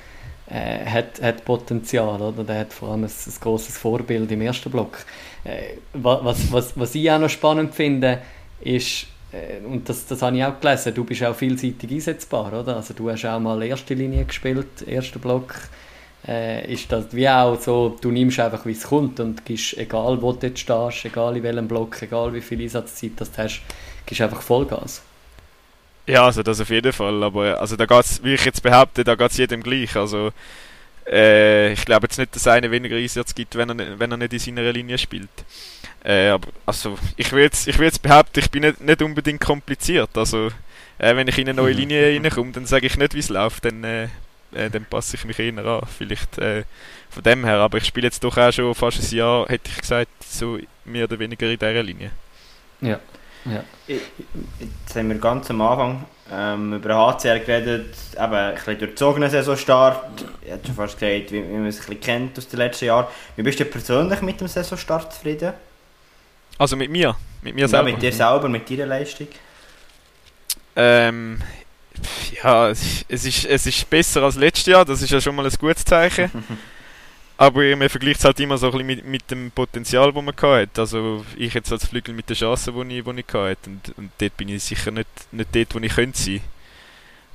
äh, 0.49 0.85
hat, 0.85 1.21
hat 1.21 1.45
Potenzial, 1.45 2.21
oder? 2.21 2.43
Der 2.43 2.59
hat 2.59 2.73
vor 2.73 2.89
allem 2.89 3.03
ein, 3.03 3.09
ein 3.09 3.33
grosses 3.39 3.77
Vorbild 3.77 4.31
im 4.31 4.41
ersten 4.41 4.71
Block. 4.71 4.99
Äh, 5.43 5.77
was, 5.93 6.51
was, 6.51 6.77
was 6.77 6.95
ich 6.95 7.09
auch 7.11 7.19
noch 7.19 7.29
spannend 7.29 7.73
finde, 7.73 8.19
ist, 8.61 9.07
äh, 9.31 9.65
und 9.65 9.87
das, 9.89 10.05
das 10.07 10.21
habe 10.21 10.37
ich 10.37 10.43
auch 10.43 10.59
gelesen, 10.59 10.93
du 10.93 11.03
bist 11.03 11.23
auch 11.23 11.35
vielseitig 11.35 11.91
einsetzbar, 11.91 12.53
oder? 12.53 12.75
Also 12.75 12.93
du 12.93 13.09
hast 13.09 13.25
auch 13.25 13.39
mal 13.39 13.61
erste 13.63 13.93
Linie 13.93 14.25
gespielt, 14.25 14.87
erster 14.87 15.19
Block. 15.19 15.55
Äh, 16.27 16.73
ist 16.73 16.91
das 16.91 17.13
wie 17.15 17.29
auch 17.29 17.59
so, 17.61 17.97
du 18.01 18.09
nimmst 18.09 18.39
einfach, 18.39 18.65
wie 18.65 18.71
es 18.71 18.83
kommt 18.83 19.19
und 19.19 19.45
gibst, 19.45 19.77
egal 19.77 20.19
wo 20.21 20.31
du 20.31 20.47
jetzt 20.47 20.59
stehst, 20.59 21.05
egal 21.05 21.37
in 21.37 21.43
welchem 21.43 21.67
Block, 21.67 22.01
egal 22.01 22.33
wie 22.33 22.41
viel 22.41 22.61
Einsatzzeit 22.61 23.11
du 23.17 23.25
hast, 23.37 23.61
gibst 24.07 24.21
einfach 24.21 24.41
Vollgas. 24.41 25.03
Ja, 26.07 26.25
also 26.25 26.43
das 26.43 26.61
auf 26.61 26.69
jeden 26.69 26.93
Fall, 26.93 27.23
aber 27.23 27.59
also 27.59 27.75
da 27.75 27.85
geht's, 27.85 28.23
wie 28.23 28.35
ich 28.35 28.45
jetzt 28.45 28.61
behaupte, 28.61 29.03
da 29.03 29.15
geht 29.15 29.31
es 29.31 29.37
jedem 29.37 29.63
gleich, 29.63 29.95
also 29.95 30.31
äh, 31.07 31.73
ich 31.73 31.85
glaube 31.85 32.05
jetzt 32.05 32.17
nicht, 32.17 32.35
dass 32.35 32.47
einer 32.47 32.71
weniger 32.71 32.95
Einsatz 32.95 33.33
gibt, 33.33 33.55
wenn 33.55 33.79
er, 33.79 33.99
wenn 33.99 34.11
er 34.11 34.17
nicht 34.17 34.33
in 34.33 34.39
seiner 34.39 34.71
Linie 34.71 34.97
spielt. 34.97 35.29
Äh, 36.03 36.29
aber 36.29 36.49
also 36.65 36.97
ich 37.15 37.31
will 37.31 37.43
jetzt, 37.43 37.67
ich 37.67 37.77
will 37.77 37.85
jetzt 37.85 38.01
behaupten, 38.01 38.39
ich 38.39 38.51
bin 38.51 38.61
nicht, 38.61 38.81
nicht 38.81 39.01
unbedingt 39.01 39.41
kompliziert. 39.41 40.15
Also 40.15 40.47
äh, 40.97 41.15
wenn 41.15 41.27
ich 41.27 41.37
in 41.37 41.49
eine 41.49 41.55
neue 41.55 41.73
mhm. 41.73 41.79
Linie 41.79 42.15
reinkomme, 42.15 42.51
dann 42.51 42.65
sage 42.65 42.87
ich 42.87 42.97
nicht, 42.97 43.13
wie 43.13 43.19
es 43.19 43.29
läuft, 43.29 43.65
dann, 43.65 43.83
äh, 43.83 44.03
äh, 44.53 44.69
dann 44.71 44.85
passe 44.85 45.15
ich 45.15 45.25
mich 45.25 45.39
eher 45.39 45.57
an. 45.57 45.81
Vielleicht 45.97 46.37
äh, 46.37 46.63
von 47.09 47.23
dem 47.23 47.45
her. 47.45 47.57
Aber 47.57 47.77
ich 47.77 47.85
spiele 47.85 48.07
jetzt 48.07 48.23
doch 48.23 48.37
auch 48.37 48.51
schon 48.51 48.75
fast 48.75 49.01
ein 49.01 49.15
Jahr, 49.15 49.47
hätte 49.47 49.69
ich 49.69 49.77
gesagt, 49.81 50.09
so 50.23 50.59
mehr 50.85 51.05
oder 51.05 51.19
weniger 51.19 51.49
in 51.49 51.57
dieser 51.57 51.83
Linie. 51.83 52.11
Ja. 52.81 52.99
Ja. 53.45 53.63
Jetzt 53.87 54.95
haben 54.95 55.09
wir 55.09 55.17
ganz 55.17 55.49
am 55.49 55.61
Anfang 55.61 56.05
ähm, 56.31 56.73
über 56.73 56.95
HCR 56.95 57.39
geredet, 57.39 57.95
eben 58.13 58.33
ein 58.33 58.55
bisschen 58.55 58.79
durchzogener 58.79 59.29
Saisonstart. 59.29 60.23
Ich 60.41 60.51
hätte 60.51 60.67
schon 60.67 60.75
fast 60.75 60.99
gesagt, 60.99 61.31
wie, 61.31 61.43
wie 61.43 61.53
man 61.53 61.67
es 61.67 61.77
ein 61.77 61.85
bisschen 61.85 62.01
kennt 62.01 62.37
aus 62.37 62.47
den 62.47 62.57
letzten 62.57 62.85
Jahren. 62.85 63.07
Wie 63.35 63.43
bist 63.43 63.59
du 63.59 63.65
persönlich 63.65 64.21
mit 64.21 64.41
dem 64.41 64.47
Saisonstart 64.47 65.13
zufrieden? 65.13 65.53
Also 66.57 66.75
mit 66.75 66.89
mir? 66.89 67.15
Mit 67.41 67.55
mir 67.55 67.61
ja, 67.61 67.67
selber? 67.67 67.91
mit 67.91 68.01
dir 68.01 68.11
selber, 68.11 68.49
mit 68.49 68.69
deiner 68.69 68.87
Leistung? 68.87 69.27
Ähm, 70.75 71.41
ja, 72.43 72.69
es 72.69 73.05
ist, 73.07 73.45
es 73.45 73.65
ist 73.65 73.89
besser 73.89 74.23
als 74.23 74.35
letztes 74.35 74.65
Jahr, 74.65 74.85
das 74.85 75.01
ist 75.01 75.11
ja 75.11 75.21
schon 75.21 75.35
mal 75.35 75.45
ein 75.45 75.53
gutes 75.59 75.85
Zeichen. 75.85 76.31
Aber 77.37 77.75
man 77.75 77.89
vergleicht 77.89 78.19
es 78.19 78.25
halt 78.25 78.39
immer 78.39 78.57
so 78.57 78.67
ein 78.67 78.71
bisschen 78.71 78.87
mit, 78.87 79.05
mit 79.05 79.31
dem 79.31 79.51
Potenzial, 79.51 80.13
das 80.13 80.23
man 80.23 80.35
hatte. 80.35 80.81
Also 80.81 81.25
ich 81.35 81.53
jetzt 81.53 81.71
als 81.71 81.85
Flügel 81.85 82.13
mit 82.13 82.29
den 82.29 82.35
Chancen, 82.35 82.73
die 82.89 82.97
ich, 82.97 83.03
die 83.03 83.19
ich 83.19 83.33
hatte. 83.33 83.69
Und, 83.69 83.97
und 83.97 84.11
dort 84.17 84.37
bin 84.37 84.49
ich 84.49 84.63
sicher 84.63 84.91
nicht, 84.91 85.07
nicht 85.31 85.53
dort, 85.53 85.75
wo 85.75 85.79
ich 85.79 85.93
könnte 85.93 86.17
sein. 86.17 86.41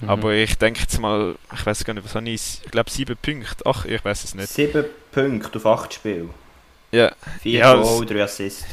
Mhm. 0.00 0.08
Aber 0.08 0.32
ich 0.32 0.56
denke 0.56 0.80
jetzt 0.80 0.98
mal, 0.98 1.34
ich 1.54 1.66
weiß 1.66 1.84
gar 1.84 1.92
nicht, 1.92 2.04
was 2.04 2.14
habe 2.14 2.30
ich? 2.30 2.60
Ich 2.64 2.70
glaube 2.70 2.90
sieben 2.90 3.16
Punkte. 3.16 3.64
Ach, 3.66 3.84
ich 3.84 4.02
weiß 4.02 4.24
es 4.24 4.34
nicht. 4.34 4.48
Sieben 4.48 4.86
Punkte 5.12 5.58
auf 5.58 5.66
acht 5.66 5.92
Spiele. 5.92 6.30
Ja. 6.92 7.12
Vier 7.42 7.58
ja, 7.60 7.74
Goal, 7.74 8.06
drei 8.06 8.22
Assists 8.22 8.64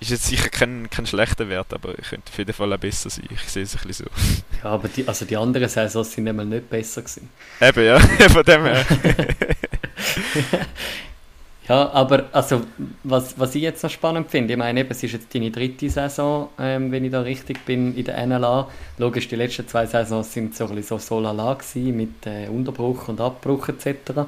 ist 0.00 0.10
jetzt 0.10 0.26
sicher 0.26 0.48
kein, 0.50 0.90
kein 0.90 1.06
schlechter 1.06 1.48
Wert, 1.48 1.72
aber 1.72 1.98
ich 1.98 2.08
könnte 2.08 2.30
auf 2.30 2.38
jeden 2.38 2.52
Fall 2.52 2.72
auch 2.72 2.78
besser 2.78 3.08
sein. 3.08 3.24
Ich 3.30 3.40
sehe 3.40 3.62
es 3.62 3.76
ein 3.76 3.86
bisschen 3.86 4.06
so. 4.06 4.58
Ja, 4.62 4.70
aber 4.70 4.88
die, 4.88 5.06
also 5.06 5.24
die 5.24 5.36
anderen 5.36 5.68
Saisons 5.68 6.12
sind 6.12 6.24
nämlich 6.24 6.46
nicht 6.46 6.70
besser 6.70 7.02
gewesen. 7.02 7.30
Eben, 7.60 7.84
ja, 7.84 7.98
von 8.28 8.44
dem 8.44 8.64
her. 8.64 8.84
ja, 11.68 11.90
aber 11.90 12.26
also, 12.32 12.62
was, 13.02 13.38
was 13.38 13.54
ich 13.54 13.62
jetzt 13.62 13.82
noch 13.82 13.90
spannend 13.90 14.30
finde, 14.30 14.54
ich 14.54 14.58
meine, 14.58 14.88
es 14.88 15.02
ist 15.02 15.12
jetzt 15.12 15.34
deine 15.34 15.50
dritte 15.50 15.88
Saison, 15.90 16.48
ähm, 16.58 16.92
wenn 16.92 17.04
ich 17.04 17.12
da 17.12 17.20
richtig 17.20 17.64
bin, 17.64 17.96
in 17.96 18.04
der 18.04 18.26
NLA. 18.26 18.68
Logisch, 18.98 19.28
die 19.28 19.36
letzten 19.36 19.66
zwei 19.66 19.86
Saisons 19.86 20.32
sind 20.32 20.54
so 20.54 20.66
ein 20.66 20.74
bisschen 20.74 20.98
so, 20.98 21.16
so 21.16 21.20
lala 21.20 21.54
gewesen, 21.54 21.96
mit 21.96 22.26
äh, 22.26 22.48
Unterbruch 22.48 23.08
und 23.08 23.20
Abbruch 23.20 23.68
etc. 23.68 23.86
Äh, 23.86 24.24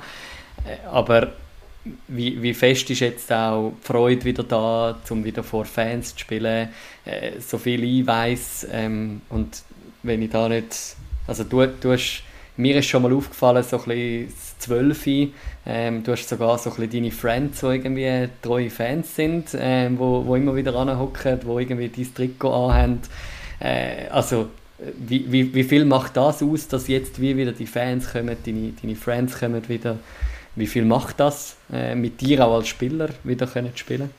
aber 0.90 1.32
wie, 2.08 2.40
wie 2.42 2.54
fest 2.54 2.90
ist 2.90 3.00
jetzt 3.00 3.32
auch 3.32 3.72
die 3.80 3.86
Freude 3.86 4.24
wieder 4.24 4.42
da, 4.42 4.98
um 5.10 5.24
wieder 5.24 5.42
vor 5.42 5.64
Fans 5.64 6.14
zu 6.14 6.20
spielen, 6.20 6.68
äh, 7.04 7.32
so 7.40 7.58
viel 7.58 7.82
ich 7.84 8.06
weiss 8.06 8.66
ähm, 8.70 9.22
und 9.28 9.62
wenn 10.02 10.22
ich 10.22 10.30
da 10.30 10.48
nicht, 10.48 10.96
also 11.26 11.44
du, 11.44 11.66
du 11.66 11.92
hast, 11.92 12.22
mir 12.58 12.76
ist 12.76 12.86
schon 12.86 13.02
mal 13.02 13.12
aufgefallen, 13.12 13.62
so 13.62 13.78
ein 13.78 13.84
bisschen 13.84 14.26
das 14.26 14.58
Zwölfe, 14.58 15.28
ähm, 15.64 16.02
du 16.02 16.12
hast 16.12 16.28
sogar 16.28 16.58
so 16.58 16.70
ein 16.70 16.76
bisschen 16.76 16.90
deine 16.92 17.10
Friends, 17.10 17.60
die 17.60 17.66
irgendwie 17.66 18.28
treue 18.42 18.70
Fans 18.70 19.16
sind, 19.16 19.56
ähm, 19.58 19.98
wo, 19.98 20.26
wo 20.26 20.36
immer 20.36 20.54
wieder 20.54 20.74
anhocken, 20.74 21.40
wo 21.44 21.58
irgendwie 21.58 21.88
dein 21.88 22.14
Trikot 22.14 22.52
anhaben, 22.52 23.00
äh, 23.60 24.08
also 24.10 24.48
wie, 24.98 25.30
wie, 25.32 25.54
wie 25.54 25.64
viel 25.64 25.84
macht 25.84 26.16
das 26.16 26.42
aus, 26.42 26.68
dass 26.68 26.86
jetzt 26.86 27.20
wie 27.20 27.36
wieder 27.36 27.52
die 27.52 27.66
Fans 27.66 28.12
kommen, 28.12 28.36
deine, 28.44 28.72
deine 28.80 28.94
Friends 28.94 29.38
kommen 29.38 29.68
wieder 29.68 29.98
wie 30.58 30.66
viel 30.66 30.84
macht 30.84 31.20
das 31.20 31.56
äh, 31.72 31.94
mit 31.94 32.20
dir 32.20 32.44
auch 32.44 32.56
als 32.56 32.68
Spieler 32.68 33.10
wieder 33.22 33.46
können 33.46 33.72
spielen? 33.76 34.10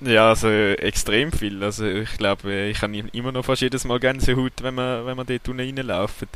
Ja, 0.00 0.28
also 0.28 0.48
extrem 0.48 1.32
viel. 1.32 1.62
Also 1.62 1.86
ich 1.86 2.16
glaube, 2.18 2.68
ich 2.68 2.80
habe 2.82 2.96
immer 3.12 3.32
noch 3.32 3.44
fast 3.44 3.62
jedes 3.62 3.84
Mal 3.84 3.98
Gänsehaut, 3.98 4.52
wenn 4.62 4.74
man, 4.74 5.06
wenn 5.06 5.16
man 5.16 5.26
dort 5.26 5.48
unten 5.48 5.60
reinlaufen. 5.78 6.28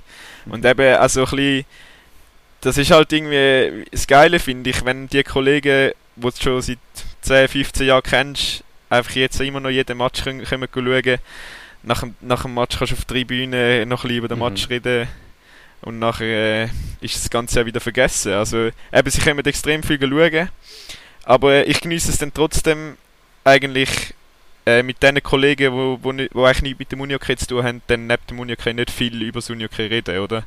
Und 0.47 0.65
eben, 0.65 0.97
also 0.97 1.25
ein 1.25 1.31
bisschen, 1.31 1.65
das 2.61 2.79
ist 2.79 2.91
halt 2.91 3.13
irgendwie 3.13 3.85
das 3.91 4.07
Geile, 4.07 4.41
finde 4.41 4.71
ich, 4.71 4.85
wenn 4.85 5.09
die 5.09 5.23
Kollegen, 5.23 5.93
die 6.17 6.21
du 6.21 6.33
schon 6.41 6.63
seit 6.63 6.79
10, 7.23 7.49
15 7.49 7.87
Jahren 7.87 8.03
kennst, 8.03 8.65
einfach 8.91 9.15
jetzt 9.15 9.41
immer 9.41 9.61
noch 9.61 9.71
jeden 9.71 9.97
Match 9.97 10.25
können, 10.25 10.45
können 10.45 10.69
schauen. 10.73 11.19
Nach, 11.85 12.05
nach 12.21 12.43
dem 12.43 12.55
Match 12.55 12.79
kannst 12.79 12.93
du 12.93 12.97
auf 12.97 13.05
der 13.05 13.17
Tribüne 13.17 13.87
noch 13.87 14.05
ein 14.05 14.09
bisschen 14.09 14.19
über 14.19 14.29
den 14.29 14.39
mhm. 14.39 14.45
Match 14.45 14.69
reden 14.69 15.09
und 15.83 15.99
nachher 15.99 16.65
äh, 16.65 16.69
ist 17.01 17.17
das 17.17 17.31
Ganze 17.31 17.61
ja 17.61 17.67
wieder 17.67 17.81
vergessen. 17.81 18.33
Also 18.33 18.71
eben, 18.93 19.11
sie 19.11 19.21
können 19.21 19.45
extrem 19.45 19.83
viel 19.83 20.01
schauen, 20.01 20.49
aber 21.25 21.67
ich 21.67 21.81
genieße 21.81 22.11
es 22.11 22.19
dann 22.19 22.33
trotzdem 22.33 22.97
eigentlich 23.45 24.15
äh, 24.67 24.83
mit 24.83 25.03
den 25.03 25.23
Kollegen, 25.23 25.73
wo, 25.73 25.99
wo, 26.03 26.13
wo 26.33 26.45
eigentlich 26.45 26.63
nicht 26.63 26.79
mit 26.79 26.93
dem 26.93 27.01
Unihockey 27.01 27.37
zu 27.37 27.47
tun 27.47 27.65
haben, 27.65 27.83
dann 27.87 28.07
neben 28.07 28.27
dem 28.29 28.41
Unihockey 28.41 28.75
nicht 28.75 28.91
viel 28.91 29.23
über 29.23 29.39
das 29.39 29.51
Unihockey 29.51 29.87
reden, 29.87 30.19
oder? 30.19 30.45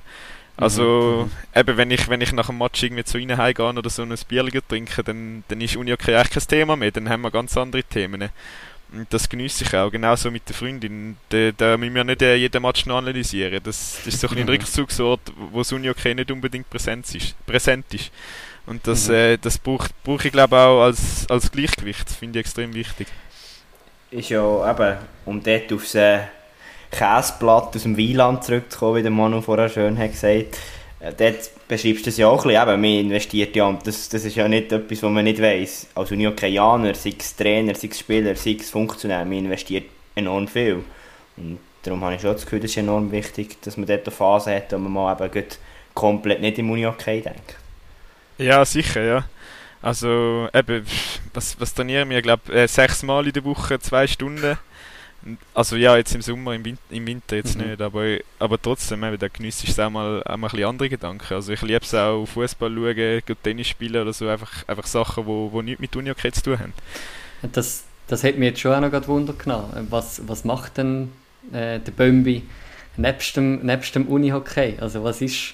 Also, 0.57 1.29
mhm. 1.29 1.59
eben, 1.59 1.77
wenn 1.77 1.91
ich, 1.91 2.07
wenn 2.07 2.21
ich 2.21 2.31
nach 2.31 2.47
dem 2.47 2.57
Match 2.57 2.81
irgendwie 2.81 3.03
zu 3.03 3.17
ihnen 3.17 3.37
heimgehe 3.37 3.65
oder 3.65 3.89
so 3.89 4.03
ein 4.03 4.15
Bier 4.27 4.45
trinke, 4.67 5.03
dann, 5.03 5.43
dann 5.49 5.59
ist 5.59 5.75
Unihockey 5.75 6.15
eigentlich 6.15 6.29
kein 6.31 6.47
Thema 6.47 6.75
mehr, 6.77 6.91
dann 6.91 7.09
haben 7.09 7.21
wir 7.21 7.31
ganz 7.31 7.57
andere 7.57 7.83
Themen. 7.83 8.29
Und 8.93 9.07
das 9.09 9.27
genieße 9.27 9.65
ich 9.65 9.75
auch, 9.75 9.91
genauso 9.91 10.31
mit 10.31 10.47
der 10.47 10.55
Freundin. 10.55 11.17
Da, 11.29 11.51
da 11.51 11.75
müssen 11.75 11.95
wir 11.95 12.03
nicht 12.05 12.21
äh, 12.21 12.35
jeden 12.35 12.61
Match 12.61 12.85
noch 12.85 12.97
analysieren. 12.97 13.59
Das, 13.63 13.99
das 14.05 14.13
ist 14.13 14.21
so 14.21 14.29
ein, 14.29 14.37
ein 14.37 14.47
Rückzugsort, 14.47 15.19
wo 15.51 15.57
das 15.57 15.73
Uni 15.73 15.89
okay 15.89 16.13
nicht 16.13 16.31
unbedingt 16.31 16.69
präsent 16.69 17.13
ist. 17.13 17.35
Präsent 17.45 17.93
ist. 17.93 18.11
Und 18.65 18.87
das, 18.87 19.07
mhm. 19.07 19.15
äh, 19.15 19.37
das 19.37 19.57
brauche 19.57 19.89
brauch 20.03 20.23
ich 20.23 20.31
glaube 20.31 20.57
auch 20.57 20.81
als, 20.81 21.29
als 21.29 21.51
Gleichgewicht. 21.51 22.07
Das 22.07 22.15
finde 22.15 22.39
ich 22.39 22.45
extrem 22.45 22.73
wichtig. 22.73 23.07
Ist 24.11 24.29
ja 24.29 24.71
eben, 24.71 24.97
um 25.25 25.41
dort 25.43 25.73
aufs 25.73 25.95
äh, 25.95 26.19
Käseblatt 26.91 27.75
aus 27.75 27.83
dem 27.83 27.97
Wieland 27.97 28.43
zurückzukommen, 28.43 28.95
wie 28.97 29.01
der 29.01 29.11
Manu 29.11 29.41
vorher 29.41 29.69
schön 29.69 29.97
hat 29.97 30.11
gesagt 30.11 30.57
äh, 30.99 31.13
dort 31.15 31.67
beschreibst 31.67 32.05
du 32.05 32.09
es 32.09 32.17
ja 32.17 32.27
auch 32.27 32.45
ein 32.45 32.49
bisschen, 32.49 32.69
eben, 32.69 32.81
man 32.81 32.91
investiert 32.91 33.55
ja, 33.55 33.79
das, 33.83 34.09
das 34.09 34.25
ist 34.25 34.35
ja 34.35 34.47
nicht 34.47 34.71
etwas, 34.71 35.03
was 35.03 35.11
man 35.11 35.23
nicht 35.23 35.41
weiss. 35.41 35.87
Als 35.95 36.11
Uniokaianer, 36.11 36.95
sei 36.95 37.13
es 37.17 37.35
Trainer, 37.35 37.75
sei 37.75 37.89
es 37.91 37.99
Spieler, 37.99 38.35
sei 38.35 38.57
es 38.59 38.69
Funktionär, 38.69 39.25
man 39.25 39.33
investiert 39.33 39.85
enorm 40.15 40.47
viel. 40.47 40.83
Und 41.37 41.59
darum 41.83 42.03
habe 42.03 42.15
ich 42.15 42.21
schon 42.21 42.33
das 42.33 42.43
Gefühl, 42.43 42.59
es 42.59 42.71
ist 42.71 42.77
enorm 42.77 43.11
wichtig, 43.11 43.61
dass 43.61 43.77
man 43.77 43.85
dort 43.85 44.07
eine 44.07 44.15
Phase 44.15 44.55
hat, 44.55 44.71
wo 44.71 44.77
man 44.77 44.91
mal 44.91 45.25
eben 45.25 45.45
komplett 45.93 46.41
nicht 46.41 46.57
im 46.59 46.71
Unihockey 46.71 47.21
denkt. 47.21 47.55
Ja, 48.37 48.65
sicher, 48.65 49.03
ja. 49.03 49.25
Also 49.81 50.49
eben, 50.53 50.85
was, 51.33 51.59
was 51.59 51.73
trainieren 51.73 52.09
wir? 52.09 52.17
Ich 52.17 52.23
glaube, 52.23 52.51
äh, 52.51 52.67
sechs 52.67 53.03
Mal 53.03 53.27
in 53.27 53.33
der 53.33 53.43
Woche, 53.43 53.79
zwei 53.79 54.07
Stunden. 54.07 54.57
Also 55.53 55.75
ja, 55.75 55.97
jetzt 55.97 56.13
im 56.13 56.21
Sommer, 56.21 56.53
im, 56.53 56.63
Win 56.63 56.77
im 56.91 57.07
Winter 57.07 57.35
jetzt 57.35 57.57
mhm. 57.57 57.67
nicht, 57.67 57.81
aber, 57.81 58.17
aber 58.37 58.61
trotzdem, 58.61 59.03
eben, 59.03 59.17
da 59.17 59.27
genießt 59.27 59.67
es 59.67 59.79
auch 59.79 59.89
mal, 59.89 60.21
auch 60.23 60.37
mal 60.37 60.47
ein 60.47 60.51
bisschen 60.51 60.69
andere 60.69 60.89
Gedanken. 60.89 61.33
Also 61.33 61.53
ich 61.53 61.61
liebe 61.61 61.83
es 61.83 61.93
auch, 61.95 62.25
Fußball 62.25 62.71
schauen, 62.71 63.37
Tennis 63.41 63.67
spielen 63.67 64.01
oder 64.01 64.13
so, 64.13 64.27
einfach, 64.27 64.67
einfach 64.67 64.85
Sachen, 64.85 65.23
die 65.23 65.27
wo, 65.27 65.51
wo 65.51 65.61
nichts 65.61 65.81
mit 65.81 65.95
Unihockey 65.95 66.31
zu 66.31 66.43
tun 66.43 66.59
haben. 66.59 66.73
Das, 67.51 67.85
das 68.07 68.23
hat 68.23 68.37
mich 68.37 68.49
jetzt 68.49 68.59
schon 68.59 68.73
auch 68.73 68.81
noch 68.81 68.91
gerade 68.91 69.07
Wunder 69.07 69.33
genommen. 69.33 69.87
Was, 69.89 70.21
was 70.27 70.45
macht 70.45 70.77
denn 70.77 71.11
äh, 71.51 71.79
der 71.79 71.91
Bömbi 71.91 72.43
nebst 72.97 73.35
dem, 73.35 73.65
nebst 73.65 73.95
dem 73.95 74.07
Unihockey? 74.07 74.77
Also 74.79 75.03
was 75.03 75.21
ist, 75.21 75.53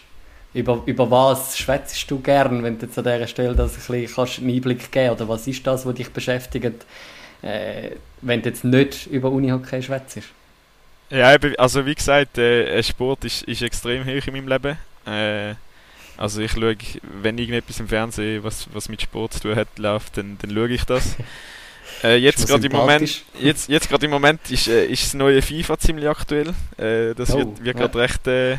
über, 0.54 0.82
über 0.86 1.10
was 1.10 1.58
schwätzt 1.58 2.10
du 2.12 2.20
gern, 2.20 2.64
wenn 2.64 2.78
du 2.78 2.86
jetzt 2.86 2.98
an 2.98 3.06
dieser 3.06 3.28
Stelle 3.28 3.56
das 3.56 3.74
ein 3.74 3.76
bisschen 3.78 4.16
kannst, 4.16 4.40
einen 4.40 4.50
Einblick 4.50 4.92
geben 4.92 5.12
Oder 5.12 5.28
was 5.28 5.48
ist 5.48 5.66
das, 5.66 5.86
was 5.86 5.96
dich 5.96 6.10
beschäftigt? 6.10 6.86
äh, 7.42 7.92
wenn 8.22 8.42
du 8.42 8.50
jetzt 8.50 8.64
nicht 8.64 9.08
über 9.08 9.32
Unihockey 9.32 9.82
schwätzt. 9.82 10.20
Ja, 11.10 11.36
also 11.58 11.86
wie 11.86 11.96
gesagt, 11.96 12.38
äh, 12.38 12.82
Sport 12.84 13.26
ist, 13.26 13.44
ist 13.44 13.62
extrem 13.62 14.06
hoch 14.06 14.28
in 14.28 14.34
meinem 14.34 14.48
Leben. 14.48 14.78
Äh, 15.06 15.56
also 16.18 16.42
ich 16.42 16.52
schaue, 16.52 16.78
wenn 17.22 17.38
irgendetwas 17.38 17.80
im 17.80 17.88
Fernsehen, 17.88 18.44
was, 18.44 18.68
was 18.74 18.90
mit 18.90 19.02
Sport 19.02 19.34
zu 19.34 19.40
tun 19.42 19.56
hat, 19.56 19.68
läuft, 19.78 20.18
dann, 20.18 20.38
dann 20.42 20.52
schaue 20.52 20.70
ich 20.70 20.84
das. 20.86 21.16
Äh, 22.04 22.16
jetzt 22.16 22.48
gerade 22.48 22.66
im 22.66 22.72
Moment, 22.72 23.24
jetzt, 23.40 23.70
jetzt 23.70 23.90
gerade 23.90 24.06
im 24.06 24.12
Moment 24.12 24.50
ist, 24.50 24.68
äh, 24.68 24.86
ist 24.86 25.04
das 25.04 25.14
neue 25.14 25.42
FIFA 25.42 25.78
ziemlich 25.78 26.08
aktuell. 26.08 26.54
Äh, 26.78 27.14
das 27.14 27.32
oh, 27.32 27.40
wird, 27.40 27.64
wird 27.64 27.78
gerade 27.78 27.98
ja. 27.98 28.04
recht, 28.04 28.28
äh, 28.28 28.58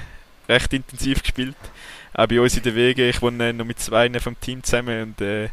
recht 0.53 0.73
intensiv 0.73 1.23
gespielt. 1.23 1.57
Auch 2.15 2.27
bei 2.27 2.41
uns 2.41 2.57
in 2.57 2.63
der 2.63 2.75
Wege, 2.75 3.09
ich 3.09 3.23
wohne 3.23 3.53
noch 3.53 3.65
mit 3.65 3.79
zwei 3.81 4.09
vom 4.21 4.39
Team 4.39 4.63
zusammen 4.63 5.03
und 5.03 5.21
äh, 5.21 5.49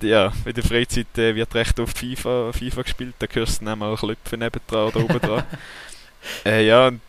ja, 0.00 0.32
in 0.44 0.54
der 0.54 0.64
Freizeit 0.64 1.06
äh, 1.16 1.34
wird 1.34 1.54
recht 1.54 1.78
oft 1.80 1.96
FIFA, 1.96 2.52
FIFA 2.52 2.82
gespielt, 2.82 3.14
da 3.18 3.26
hörst 3.30 3.60
du 3.60 3.64
dann 3.64 3.78
mal 3.78 3.94
Klöpfen 3.96 4.40
nebendran 4.40 4.88
oder 4.88 5.00
oben 5.00 5.20
dran. 5.20 5.44
äh, 6.44 6.66
ja, 6.66 6.88
und 6.88 7.00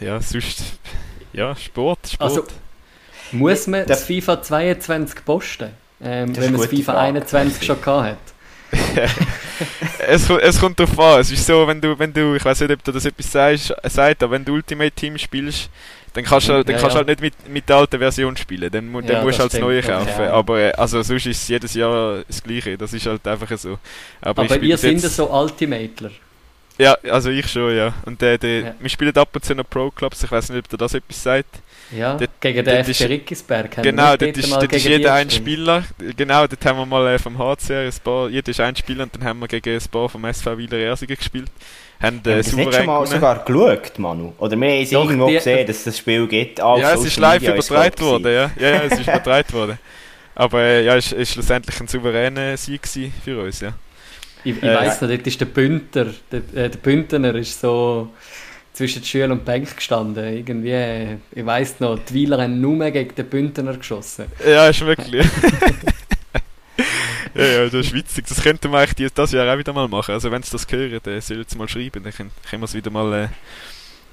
ja, 0.00 0.20
sonst, 0.20 0.62
ja, 1.32 1.54
Sport, 1.56 2.10
Sport. 2.12 2.20
Also, 2.20 2.46
muss 3.32 3.66
man 3.66 3.86
das 3.86 4.04
FIFA 4.04 4.42
22 4.42 5.24
posten, 5.24 5.70
ähm, 6.02 6.36
wenn 6.36 6.52
man 6.52 6.60
das 6.60 6.70
FIFA 6.70 6.92
Frage. 6.92 7.00
21 7.00 7.64
schon 7.64 7.80
gehabt 7.80 8.06
hat? 8.06 8.18
es, 10.06 10.30
es 10.30 10.60
kommt 10.60 10.78
darauf 10.78 10.98
an. 10.98 11.20
Es 11.20 11.30
ist 11.30 11.44
so, 11.44 11.66
wenn 11.66 11.80
du, 11.80 11.98
wenn 11.98 12.12
du 12.12 12.34
ich 12.34 12.44
weiß 12.44 12.60
nicht, 12.60 12.72
ob 12.72 12.84
du 12.84 12.92
das 12.92 13.04
etwas 13.04 13.32
sagst, 13.32 13.74
sagt, 13.84 14.22
aber 14.22 14.32
wenn 14.32 14.44
du 14.44 14.54
Ultimate 14.54 14.92
Team 14.92 15.18
spielst, 15.18 15.70
dann 16.12 16.24
kannst 16.24 16.48
du, 16.48 16.64
dann 16.64 16.74
ja, 16.74 16.80
kannst 16.80 16.94
ja. 16.94 16.98
halt 16.98 17.08
nicht 17.08 17.20
mit, 17.20 17.48
mit 17.48 17.68
der 17.68 17.76
alten 17.76 17.98
Version 17.98 18.36
spielen. 18.36 18.70
Dann, 18.70 18.92
dann 18.92 19.06
ja, 19.06 19.22
musst 19.22 19.38
du 19.38 19.42
halt 19.42 19.52
das 19.52 19.60
Neue 19.60 19.82
kaufen. 19.82 20.08
Okay. 20.12 20.26
Aber 20.26 20.58
äh, 20.58 20.72
also 20.72 21.02
sonst 21.02 21.26
ist 21.26 21.42
es 21.42 21.48
jedes 21.48 21.74
Jahr 21.74 22.24
das 22.26 22.42
Gleiche. 22.42 22.76
Das 22.76 22.92
ist 22.92 23.06
halt 23.06 23.26
einfach 23.26 23.56
so. 23.56 23.78
Aber, 24.20 24.42
aber 24.42 24.56
ihr 24.58 24.76
seid 24.76 25.00
so 25.00 25.30
Ultimatler. 25.30 26.10
Ja, 26.78 26.96
also 27.10 27.30
ich 27.30 27.46
schon, 27.46 27.76
ja. 27.76 27.92
Und 28.06 28.20
der, 28.22 28.38
der, 28.38 28.74
wir 28.80 28.88
spielen 28.88 29.14
ab 29.16 29.28
und 29.34 29.44
zu 29.44 29.54
noch 29.54 29.68
Pro-Clubs, 29.68 30.22
ich 30.22 30.30
weiß 30.30 30.48
nicht, 30.48 30.60
ob 30.60 30.68
dir 30.68 30.78
das 30.78 30.94
etwas 30.94 31.22
sagt. 31.22 31.60
Ja, 31.92 32.14
dort, 32.14 32.40
gegen 32.40 32.64
den 32.64 32.84
FC 32.84 33.08
Rickisberg 33.08 33.76
haben 33.76 33.82
Genau, 33.82 34.16
dort 34.16 34.36
ist, 34.36 34.50
dort 34.50 34.72
ist 34.72 34.84
jeder 34.84 35.14
ein 35.14 35.28
Spieler. 35.28 35.84
Genau, 36.16 36.46
dort 36.46 36.64
haben 36.64 36.78
wir 36.78 36.86
mal 36.86 37.14
äh, 37.14 37.18
vom 37.18 37.36
HCR 37.36 37.86
ein 37.86 37.92
paar, 38.04 38.28
jeder 38.28 38.48
ist 38.48 38.60
ein 38.60 38.76
Spieler 38.76 39.04
und 39.04 39.14
dann 39.14 39.24
haben 39.24 39.40
wir 39.40 39.48
gegen 39.48 39.74
ein 39.74 39.88
paar 39.90 40.08
vom 40.08 40.24
SV 40.24 40.58
Wieler 40.58 40.78
Ersigen 40.78 41.16
gespielt. 41.16 41.50
Haben, 42.00 42.20
äh, 42.24 42.30
haben 42.30 42.38
das 42.38 42.52
nicht 42.52 42.74
schon 42.74 42.86
mal 42.86 43.06
sogar 43.06 43.44
geschaut, 43.44 43.98
Manu? 43.98 44.32
Oder 44.38 44.56
wir 44.56 44.68
haben 44.68 44.82
es 44.82 44.92
irgendwo 44.92 45.26
die, 45.26 45.34
gesehen, 45.34 45.66
dass 45.66 45.78
es 45.78 45.84
das 45.84 45.98
Spiel 45.98 46.26
gibt? 46.28 46.58
ja, 46.58 46.92
es 46.92 47.04
ist 47.04 47.18
live 47.18 47.42
übertragen 47.42 48.00
worden, 48.00 48.32
ja. 48.32 48.50
ja. 48.56 48.70
Ja, 48.70 48.82
es 48.84 48.92
ist 48.92 49.02
übertragen 49.08 49.52
worden. 49.52 49.78
Aber 50.34 50.60
äh, 50.60 50.84
ja, 50.84 50.96
es 50.96 51.14
war 51.14 51.24
schlussendlich 51.24 51.80
ein 51.80 51.88
souveräner 51.88 52.56
Sieg 52.56 52.86
für 52.86 53.42
uns, 53.42 53.60
ja. 53.60 53.72
Ich, 54.44 54.56
ich 54.56 54.62
äh, 54.62 54.74
weiss 54.74 55.00
noch, 55.00 55.08
dort 55.08 55.26
ist 55.26 55.40
der 55.40 55.46
Bündner, 55.46 56.06
der, 56.32 56.38
äh, 56.38 56.70
der 56.70 56.78
Bündner 56.78 57.34
ist 57.34 57.60
so 57.60 58.08
zwischen 58.80 59.04
Schül 59.04 59.30
und 59.30 59.44
Bank 59.44 59.76
gestanden. 59.76 60.24
Irgendwie, 60.24 61.18
ich 61.32 61.44
weiss 61.44 61.78
noch, 61.80 61.98
die 61.98 62.26
Weiler 62.26 62.42
haben 62.42 62.62
nur 62.62 62.90
gegen 62.90 63.14
den 63.14 63.26
Bündner 63.26 63.76
geschossen. 63.76 64.24
Ja, 64.46 64.68
ist 64.68 64.80
wirklich. 64.80 65.26
ja, 67.34 67.44
ja, 67.44 67.64
das 67.64 67.74
ist 67.74 67.92
witzig. 67.92 68.24
Das 68.26 68.42
könnte 68.42 68.68
man 68.68 68.80
eigentlich 68.80 69.12
dieses 69.12 69.32
Jahr 69.32 69.52
auch 69.52 69.58
wieder 69.58 69.74
mal 69.74 69.86
machen. 69.86 70.12
Also 70.12 70.30
wenn 70.30 70.42
sie 70.42 70.52
das 70.52 70.66
hören, 70.70 70.98
dann 71.02 71.20
sollen 71.20 71.44
sie 71.46 71.58
mal 71.58 71.68
schreiben, 71.68 72.02
dann 72.02 72.14
können, 72.14 72.30
können 72.48 72.62
wir 72.62 72.64
es 72.64 72.74
wieder 72.74 72.90
mal, 72.90 73.12
äh, 73.12 73.28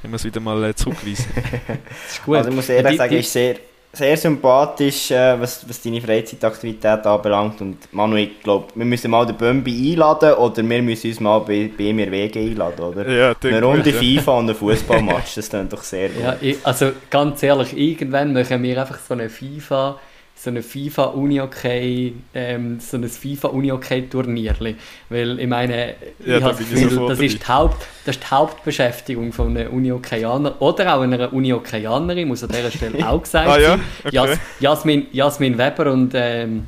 können 0.02 0.12
wir 0.12 0.18
es 0.18 0.26
wieder 0.26 0.42
mal 0.42 0.62
äh, 0.66 0.76
zurückweisen. 0.76 1.28
das 1.68 2.12
ist 2.12 2.26
gut. 2.26 2.36
Also 2.36 2.50
ich 2.50 2.56
muss 2.56 2.68
ehrlich 2.68 2.98
sagen, 2.98 3.16
ist 3.16 3.32
sehr 3.32 3.56
sehr 3.98 4.18
sympathisch, 4.18 5.12
äh, 5.12 5.40
was, 5.40 5.68
was 5.68 5.82
deine 5.82 6.00
Freizeitaktivität 6.00 7.06
anbelangt. 7.06 7.60
Und 7.62 7.78
Manu, 7.92 8.16
ich 8.16 8.42
glaube, 8.42 8.68
wir 8.76 8.86
müssen 8.86 9.12
mal 9.12 9.26
den 9.26 9.36
Bömbi 9.36 9.92
einladen 9.94 10.34
oder 10.34 10.58
wir 10.58 10.82
müssen 10.82 11.10
uns 11.10 11.20
mal 11.20 11.40
bei, 11.40 11.70
bei 11.78 11.92
mir 11.94 12.12
Wege 12.12 12.40
einladen, 12.40 12.80
oder? 12.82 13.10
Ja, 13.10 13.36
Eine 13.44 13.62
Runde 13.62 13.92
gut, 13.92 14.00
FIFA 14.00 14.32
und 14.38 14.50
ein 14.50 14.56
Fußballmatch, 14.56 15.36
das 15.36 15.50
klingt 15.50 15.74
doch 15.74 15.84
sehr 15.84 16.10
gut. 16.10 16.24
Ja, 16.24 16.36
ich, 16.40 16.58
also 16.64 16.92
ganz 17.10 17.42
ehrlich, 17.44 17.78
irgendwann 17.78 18.34
machen 18.34 18.62
wir 18.62 18.80
einfach 18.80 19.00
so 19.00 19.14
eine 19.14 19.30
FIFA 19.30 20.00
so 20.40 20.52
eine 20.52 20.62
FIFA 20.62 21.06
Unihockey, 21.06 22.14
ähm, 22.34 22.80
so 22.80 22.98
ein 22.98 23.10
FIFA 23.10 23.48
Unihockey 23.50 24.08
Turnierli, 24.08 24.76
weil 25.10 25.40
ich 25.40 25.48
meine, 25.48 25.96
ja, 26.24 26.38
ich 26.38 26.58
Gefühl, 26.58 27.08
das 27.08 27.20
ist, 27.20 27.42
die 27.42 27.48
Haupt, 27.48 27.88
das 28.06 28.16
ist 28.16 28.24
die 28.24 28.28
Hauptbeschäftigung 28.28 29.34
von 29.34 29.58
einem 29.58 29.74
Unihockeyaner 29.74 30.62
oder 30.62 30.96
auch 30.96 31.02
einer 31.02 31.34
Unihockeyanerin, 31.34 32.28
muss 32.28 32.44
an 32.44 32.50
dieser 32.50 32.70
Stelle 32.70 33.10
auch 33.10 33.22
gesagt 33.24 33.50
ah, 33.50 33.60
ja? 33.60 33.80
okay. 34.04 34.16
Jas 34.16 34.40
Jasmin, 34.60 35.08
Jasmin 35.12 35.58
Weber 35.58 35.92
und 35.92 36.12
ähm, 36.14 36.68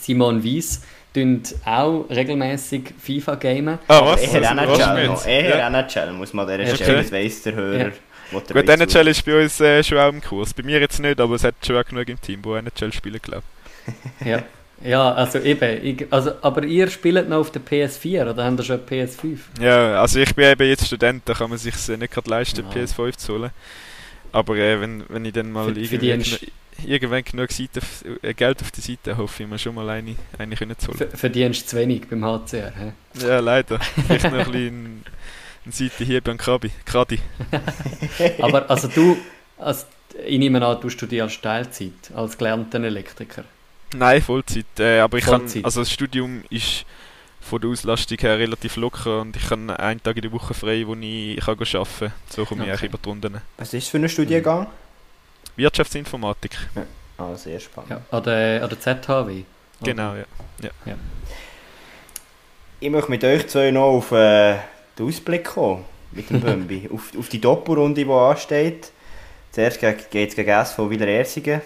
Simon 0.00 0.42
Wies 0.42 0.82
tun 1.14 1.42
auch 1.64 2.04
regelmäßig 2.10 2.94
FIFA 2.98 3.36
gamen. 3.36 3.78
Ah, 3.86 4.04
was? 4.04 4.22
Eher 4.22 4.50
NHL, 4.50 5.16
eher 5.26 5.58
ja. 5.58 5.68
NHL 5.68 6.12
muss 6.12 6.32
man 6.32 6.48
an 6.48 6.58
dieser 6.58 6.74
Stelle, 6.74 6.98
das 6.98 7.12
weiss 7.12 7.42
der 7.42 7.54
Hörer. 7.54 7.78
Ja. 7.78 7.92
Gut, 8.30 8.68
NHL 8.68 9.08
ist 9.08 9.24
bei 9.24 9.42
uns 9.42 9.60
äh, 9.60 9.82
schon 9.82 9.98
auch 9.98 10.12
im 10.12 10.20
Kurs. 10.20 10.52
Bei 10.52 10.62
mir 10.62 10.80
jetzt 10.80 11.00
nicht, 11.00 11.20
aber 11.20 11.34
es 11.34 11.44
hat 11.44 11.54
schon 11.64 11.76
auch 11.76 11.84
genug 11.84 12.08
im 12.08 12.20
Team, 12.20 12.40
wo 12.44 12.54
NHL 12.54 12.92
spielen, 12.92 13.20
glaube 13.22 13.42
ich. 14.20 14.26
ja. 14.26 14.42
Ja, 14.84 15.12
also 15.12 15.40
eben. 15.40 15.84
Ich, 15.84 16.06
also, 16.12 16.32
aber 16.40 16.62
ihr 16.64 16.88
spielt 16.88 17.28
noch 17.28 17.38
auf 17.38 17.50
der 17.50 17.62
PS4 17.62 18.30
oder 18.30 18.44
habt 18.44 18.60
ihr 18.60 18.64
schon 18.64 18.78
PS5? 18.78 19.38
Ja, 19.60 20.00
also 20.00 20.20
ich 20.20 20.34
bin 20.34 20.44
eben 20.44 20.68
jetzt 20.68 20.86
Student, 20.86 21.22
da 21.24 21.34
kann 21.34 21.50
man 21.50 21.58
sich 21.58 21.74
nicht 21.88 22.12
gerade 22.12 22.30
leisten, 22.30 22.64
ah. 22.64 22.72
PS5 22.72 23.16
zu 23.16 23.34
holen. 23.34 23.50
Aber 24.30 24.56
äh, 24.56 24.80
wenn, 24.80 25.04
wenn 25.08 25.24
ich 25.24 25.32
dann 25.32 25.50
mal 25.50 25.74
für, 25.74 25.80
irgendwann, 25.80 26.22
für 26.22 26.46
irgendwann 26.86 27.24
genug 27.24 27.50
Seite, 27.50 27.80
äh, 28.22 28.34
Geld 28.34 28.60
auf 28.60 28.70
der 28.70 28.82
Seite 28.82 29.16
hoffe 29.16 29.42
ich 29.42 29.48
mir 29.48 29.58
schon 29.58 29.74
mal 29.74 29.88
eine, 29.88 30.14
eine 30.38 30.54
können 30.54 30.78
zu 30.78 30.88
holen. 30.88 31.10
Verdienst 31.12 31.62
du 31.62 31.66
zu 31.66 31.76
wenig 31.76 32.08
beim 32.08 32.24
HCR, 32.24 32.72
hä? 32.76 32.92
Ja, 33.26 33.40
leider. 33.40 33.80
Vielleicht 33.80 34.24
noch 34.30 34.46
ein 34.46 34.52
bisschen 34.52 35.04
Seite 35.72 36.04
hier 36.04 36.20
beim 36.20 36.38
Krabi. 36.38 36.70
Kradi. 36.84 37.18
Aber 38.40 38.68
also 38.70 38.88
du, 38.88 39.16
also 39.58 39.84
ich 40.26 40.38
nehme 40.38 40.64
an, 40.64 40.80
du 40.80 40.88
studierst 40.88 41.42
Teilzeit 41.42 41.92
als 42.14 42.36
gelernter 42.36 42.82
Elektriker. 42.82 43.44
Nein, 43.94 44.20
Vollzeit. 44.20 44.66
Äh, 44.78 45.00
aber 45.00 45.18
ich 45.18 45.24
Vollzeit. 45.24 45.54
kann, 45.54 45.64
also 45.64 45.80
das 45.80 45.90
Studium 45.90 46.42
ist 46.50 46.84
von 47.40 47.60
der 47.60 47.70
Auslastung 47.70 48.18
her 48.18 48.38
relativ 48.38 48.76
locker 48.76 49.22
und 49.22 49.34
ich 49.36 49.48
kann 49.48 49.70
einen 49.70 50.02
Tag 50.02 50.16
in 50.16 50.22
der 50.22 50.32
Woche 50.32 50.52
frei, 50.52 50.84
wo 50.86 50.94
ich, 50.94 51.38
ich 51.38 51.44
kann 51.44 51.56
arbeiten 51.58 51.98
kann. 51.98 52.12
So 52.28 52.44
komme 52.44 52.64
okay. 52.64 52.74
ich 52.74 52.82
über 52.82 52.98
die 53.02 53.08
Runden. 53.08 53.40
Was 53.56 53.72
ist 53.72 53.86
das 53.86 53.90
für 53.90 53.98
ein 53.98 54.08
Studiengang? 54.08 54.66
Wirtschaftsinformatik. 55.56 56.56
Ja. 56.74 56.82
Ah, 57.16 57.34
sehr 57.34 57.58
spannend. 57.58 57.90
Ja, 57.90 58.00
an, 58.10 58.22
der, 58.22 58.62
an 58.62 58.68
der 58.68 58.80
ZHW? 58.80 59.42
Genau, 59.82 60.14
ja. 60.14 60.24
ja. 60.62 60.70
ja. 60.84 60.94
Ich 62.80 62.90
möchte 62.90 63.10
mit 63.10 63.24
euch 63.24 63.48
zwei 63.48 63.70
noch 63.70 63.84
auf... 63.84 64.12
Äh, 64.12 64.58
den 64.98 65.06
Ausblick 65.06 65.44
kommen 65.44 65.84
mit 66.12 66.30
dem 66.30 66.40
Bömbi. 66.40 66.88
auf, 66.92 67.16
auf 67.16 67.28
die 67.28 67.40
Doppelrunde, 67.40 68.04
die 68.04 68.10
ansteht. 68.10 68.90
Zuerst 69.52 69.80
geht 69.80 70.30
es 70.30 70.36
gegen 70.36 70.50
SV 70.50 70.90
Wieler 70.90 71.08
Ersingen. 71.08 71.60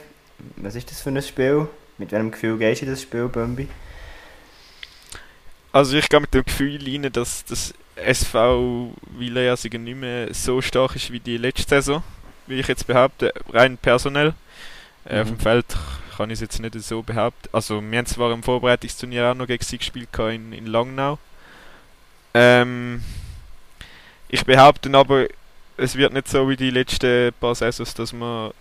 Was 0.57 0.75
ist 0.75 0.91
das 0.91 1.01
für 1.01 1.11
ein 1.11 1.23
Spiel? 1.23 1.69
Mit 1.99 2.13
welchem 2.13 2.31
Gefühl 2.31 2.59
gehst 2.59 2.83
du 2.83 2.87
in 2.87 2.93
das 2.93 3.03
Spiel, 3.03 3.29
Bömbi? 3.29 3.69
Also 5.73 5.97
ich 5.97 6.09
gehe 6.09 6.21
mit 6.21 6.35
dem 6.35 6.45
Gefühl 6.45 6.79
rein, 6.85 7.11
dass 7.13 7.45
das 7.45 7.75
SV 7.97 8.93
Wieler 9.19 9.43
Ersingen 9.43 9.85
nicht 9.85 9.97
mehr 9.97 10.33
so 10.33 10.61
stark 10.61 10.97
ist 10.97 11.11
wie 11.11 11.21
die 11.21 11.37
letzte 11.37 11.69
Saison, 11.69 12.03
wie 12.47 12.61
ich 12.61 12.69
jetzt 12.69 12.87
behaupte, 12.87 13.33
rein 13.53 13.77
personell. 13.79 14.35
Mhm. 15.05 15.19
Auf 15.19 15.29
dem 15.29 15.39
Feld 15.39 15.67
kann 16.17 16.31
ich 16.31 16.35
es 16.35 16.41
jetzt 16.41 16.61
nicht 16.61 16.79
so 16.81 17.03
behaupten. 17.03 17.49
Also 17.53 17.83
wir 17.83 17.99
haben 17.99 18.07
zwar 18.07 18.33
im 18.33 18.43
Vorbereitungsturnier 18.43 19.31
auch 19.31 19.35
noch 19.35 19.47
gegen 19.47 19.65
sie 19.65 19.79
gespielt 19.79 20.09
in, 20.19 20.53
in 20.53 20.67
Langnau. 20.67 21.19
Ähm, 22.35 23.03
ich 24.33 24.45
behaupte 24.47 24.91
aber, 24.95 25.27
es 25.77 25.95
wird 25.95 26.15
nicht 26.15 26.27
so 26.27 26.49
wie 26.49 26.57
die 26.57 26.71
letzten 26.71 27.33
paar 27.39 27.55
Saisons, 27.55 27.95
dass 27.95 28.13
man 28.13 28.53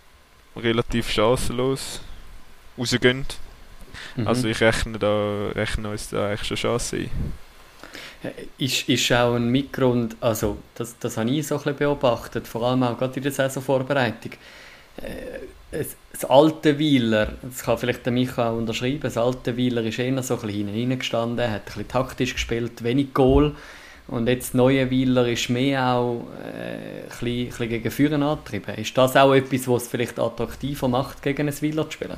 relativ 0.55 1.09
chancenlos 1.09 2.01
rausgehen. 2.77 3.25
Mhm. 4.15 4.27
Also 4.27 4.47
ich 4.49 4.59
rechne, 4.59 4.99
da, 4.99 5.47
rechne 5.55 5.89
uns 5.89 6.09
da 6.09 6.27
eigentlich 6.27 6.47
schon 6.47 6.57
Chancen 6.57 6.99
ein. 6.99 7.09
Äh, 8.23 8.63
ist, 8.63 8.87
ist 8.89 9.11
auch 9.13 9.35
ein 9.35 9.47
Mitgrund, 9.47 10.17
also 10.19 10.57
das, 10.75 10.99
das 10.99 11.17
habe 11.17 11.29
ich 11.29 11.47
so 11.47 11.55
ein 11.55 11.59
bisschen 11.59 11.77
beobachtet, 11.77 12.47
vor 12.47 12.63
allem 12.63 12.83
auch 12.83 12.97
gerade 12.97 13.15
in 13.15 13.23
der 13.23 13.31
Saisonvorbereitung. 13.31 14.33
Äh, 14.97 15.83
das 16.11 16.25
alte 16.25 16.77
Weiler, 16.77 17.33
das 17.41 17.63
kann 17.63 17.77
vielleicht 17.77 18.05
der 18.05 18.11
Micha 18.11 18.49
auch 18.49 18.57
unterschreiben, 18.57 18.99
das 18.99 19.17
alte 19.17 19.57
Weiler 19.57 19.83
ist 19.83 19.99
eher 19.99 20.21
so 20.21 20.35
ein 20.35 20.41
bisschen 20.41 20.67
hinten 20.67 20.99
gestanden, 20.99 21.49
hat 21.49 21.61
ein 21.61 21.65
bisschen 21.65 21.87
taktisch 21.87 22.33
gespielt, 22.33 22.83
wenig 22.83 23.13
Goal. 23.13 23.55
Und 24.11 24.27
jetzt 24.27 24.53
neue 24.53 24.91
Weiler 24.91 25.25
ist 25.25 25.49
mehr 25.49 25.87
auch 25.87 26.27
äh, 26.43 27.03
ein, 27.03 27.07
bisschen, 27.07 27.27
ein 27.27 27.45
bisschen 27.47 27.69
gegen 27.69 27.91
Führen 27.91 28.23
angetrieben. 28.23 28.75
Ist 28.75 28.97
das 28.97 29.15
auch 29.15 29.33
etwas, 29.33 29.69
was 29.69 29.83
es 29.83 29.87
vielleicht 29.87 30.19
attraktiver 30.19 30.89
macht, 30.89 31.23
gegen 31.23 31.47
ein 31.47 31.61
Weiler 31.61 31.89
zu 31.89 31.93
spielen? 31.93 32.17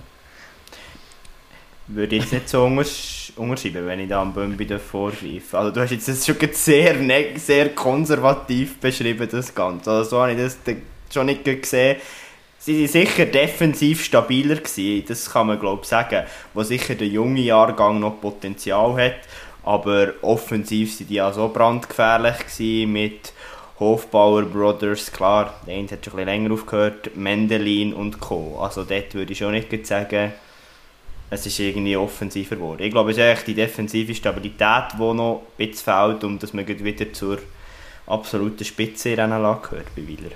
Würde 1.87 2.15
ich 2.15 2.23
jetzt 2.23 2.33
nicht 2.33 2.49
so 2.49 2.65
unterschreiben, 2.65 3.85
wenn 3.85 3.99
ich 3.99 4.09
da 4.09 4.23
am 4.23 4.33
Bömbi 4.33 4.65
vorgreife. 4.79 5.55
Also 5.55 5.71
du 5.71 5.81
hast 5.81 5.91
jetzt 5.91 6.07
das 6.07 6.25
schon 6.25 6.35
sehr, 6.51 6.95
sehr 7.35 7.69
konservativ 7.69 8.79
beschrieben, 8.79 9.27
das 9.29 9.53
Ganze. 9.53 9.91
Also 9.91 10.09
so 10.09 10.21
habe 10.21 10.31
ich 10.31 10.37
das 10.39 10.57
schon 11.13 11.27
nicht 11.27 11.45
gesehen. 11.45 11.97
Sie 12.57 12.79
waren 12.79 12.87
sicher 12.87 13.25
defensiv 13.25 14.03
stabiler 14.03 14.55
gewesen, 14.55 15.03
das 15.05 15.29
kann 15.29 15.47
man 15.47 15.59
glaube 15.59 15.81
ich 15.83 15.89
sagen, 15.89 16.25
wo 16.53 16.63
sicher 16.63 16.95
der 16.95 17.07
junge 17.07 17.41
Jahrgang 17.41 17.99
noch 17.99 18.21
Potenzial 18.21 18.95
hat 18.95 19.19
aber 19.63 20.13
offensiv 20.21 20.95
sind 20.95 21.09
die 21.09 21.21
auch 21.21 21.33
so 21.33 21.47
brandgefährlich 21.47 22.37
gewesen 22.39 22.91
mit 22.91 23.33
Hofbauer 23.79 24.43
Brothers, 24.43 25.11
klar, 25.11 25.53
der 25.65 25.75
eine 25.75 25.89
hat 25.89 26.05
schon 26.05 26.13
ein 26.13 26.17
bisschen 26.17 26.25
länger 26.25 26.53
aufgehört, 26.53 27.15
Mendelin 27.15 27.93
und 27.93 28.19
Co. 28.19 28.59
Also 28.59 28.83
dort 28.83 29.13
würde 29.13 29.33
ich 29.33 29.39
schon 29.39 29.51
nicht 29.51 29.87
sagen, 29.87 30.33
es 31.29 31.45
ist 31.45 31.59
irgendwie 31.59 31.97
offensiver 31.97 32.55
geworden. 32.55 32.83
Ich 32.83 32.91
glaube, 32.91 33.11
es 33.11 33.17
ist 33.17 33.23
eigentlich 33.23 33.45
die 33.45 33.53
defensive 33.55 34.13
Stabilität, 34.13 34.93
die 34.93 35.13
noch 35.13 35.43
ein 35.57 35.67
bisschen 35.67 35.83
fehlt, 35.83 36.23
um 36.23 36.37
dass 36.37 36.53
man 36.53 36.67
wieder 36.67 37.11
zur 37.11 37.39
absoluten 38.05 38.63
Spitze 38.63 39.09
in 39.09 39.19
Rennen 39.19 39.41
gehört 39.41 39.95
bei 39.95 40.07
Wieler. 40.07 40.31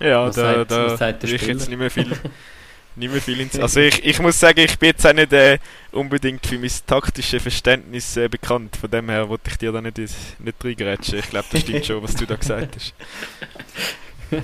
Ja, 0.00 0.26
was 0.26 0.36
da, 0.36 0.54
sagt, 0.54 0.70
da 0.70 0.84
was 0.86 0.98
sagt 0.98 1.24
ich 1.24 1.42
jetzt 1.42 1.68
nicht 1.68 1.78
mehr 1.78 1.90
viel 1.90 2.06
nicht 2.98 3.12
mehr 3.12 3.22
viel 3.22 3.40
ins 3.40 3.58
Also 3.58 3.80
ich, 3.80 4.04
ich 4.04 4.18
muss 4.20 4.38
sagen, 4.38 4.60
ich 4.60 4.78
bin 4.78 4.88
jetzt 4.88 5.06
auch 5.06 5.12
nicht 5.12 5.32
äh, 5.32 5.58
unbedingt 5.92 6.46
für 6.46 6.58
mein 6.58 6.70
taktisches 6.86 7.42
Verständnis 7.42 8.16
äh, 8.16 8.28
bekannt. 8.28 8.76
Von 8.76 8.90
dem 8.90 9.08
her 9.08 9.28
wollte 9.28 9.50
ich 9.50 9.56
dir 9.56 9.72
da 9.72 9.80
nicht, 9.80 9.98
nicht 9.98 10.64
reingrätschen. 10.64 11.18
Ich 11.18 11.30
glaube, 11.30 11.46
das 11.50 11.60
stimmt 11.60 11.86
schon, 11.86 12.02
was 12.02 12.14
du 12.14 12.26
da 12.26 12.36
gesagt 12.36 12.76
hast. 12.76 12.94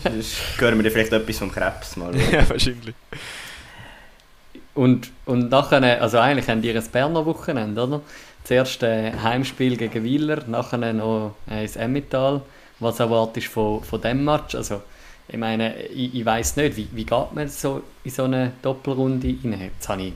Sonst 0.03 0.37
hören 0.59 0.79
wir 0.79 0.85
dir 0.85 0.91
vielleicht 0.91 1.13
etwas 1.13 1.39
vom 1.39 1.53
Krebs 1.53 1.97
mal. 1.97 2.15
ja, 2.33 2.49
wahrscheinlich. 2.49 2.95
Und, 4.75 5.11
und 5.27 5.51
nachher, 5.51 6.03
also 6.03 6.19
eigentlich 6.19 6.49
haben 6.49 6.63
die 6.63 6.71
ein 6.71 6.91
Berner 6.91 7.27
Wochenende, 7.27 7.83
oder? 7.83 8.01
Zuerst 8.45 8.83
ein 8.85 9.23
Heimspiel 9.23 9.77
gegen 9.77 10.05
Wieler, 10.05 10.45
nachher 10.47 10.93
noch 10.93 11.35
ins 11.49 11.77
Emmental. 11.77 12.43
Was 12.81 13.01
erwartest 13.01 13.47
du 13.47 13.51
von, 13.51 13.85
von 13.85 14.01
dem 14.01 14.25
Match? 14.25 14.55
Also, 14.55 14.83
ich 15.29 15.37
meine, 15.39 15.83
ich, 15.87 16.15
ich 16.15 16.25
weiß 16.25 16.57
nicht, 16.57 16.77
wie, 16.77 16.89
wie 16.93 17.05
geht 17.05 17.33
man 17.33 17.49
so 17.49 17.83
in 18.05 18.11
so 18.11 18.25
eine 18.25 18.53
Doppelrunde 18.63 19.29
rein? 19.43 19.71
Jetzt 19.75 19.89
habe 19.89 20.03
ich, 20.03 20.13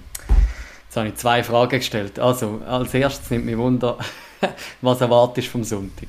jetzt 0.86 0.96
habe 0.96 1.09
ich 1.09 1.14
zwei 1.16 1.42
Fragen 1.42 1.78
gestellt. 1.78 2.18
Also, 2.18 2.61
als 2.66 2.94
erstes 2.94 3.30
nimmt 3.30 3.46
mich 3.46 3.56
Wunder, 3.56 3.98
was 4.80 5.00
erwartest 5.00 5.48
du 5.48 5.52
vom 5.52 5.64
Sonntag? 5.64 6.09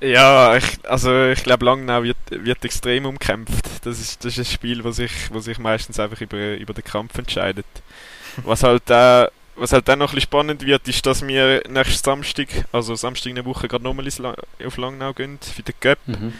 Ja, 0.00 0.56
ich, 0.56 0.64
also 0.82 1.26
ich 1.26 1.44
glaube, 1.44 1.64
Langnau 1.64 2.02
wird, 2.02 2.16
wird 2.30 2.64
extrem 2.64 3.06
umkämpft. 3.06 3.64
Das 3.86 4.00
ist, 4.00 4.24
das 4.24 4.36
ist 4.36 4.48
ein 4.48 4.52
Spiel, 4.52 4.82
das 4.82 4.96
sich, 4.96 5.12
wo 5.30 5.38
sich 5.38 5.58
meistens 5.58 6.00
einfach 6.00 6.20
über, 6.20 6.56
über 6.56 6.74
den 6.74 6.82
Kampf 6.82 7.16
entscheidet. 7.18 7.66
Was 8.44 8.62
halt 8.62 8.88
äh, 8.88 9.28
was 9.54 9.72
halt 9.72 9.86
dann 9.88 9.98
noch 9.98 10.12
ein 10.12 10.14
bisschen 10.14 10.28
spannend 10.28 10.64
wird, 10.64 10.88
ist, 10.88 11.04
dass 11.04 11.26
wir 11.26 11.62
nächsten 11.68 12.02
Samstag, 12.02 12.48
also 12.72 12.94
Samstag 12.94 13.30
in 13.30 13.36
der 13.36 13.44
Woche, 13.44 13.68
gerade 13.68 13.84
nochmal 13.84 14.06
auf 14.64 14.76
Langnau 14.76 15.12
gehen 15.12 15.38
für 15.40 15.62
den 15.62 15.74
Cup. 15.78 15.98
Mhm. 16.06 16.32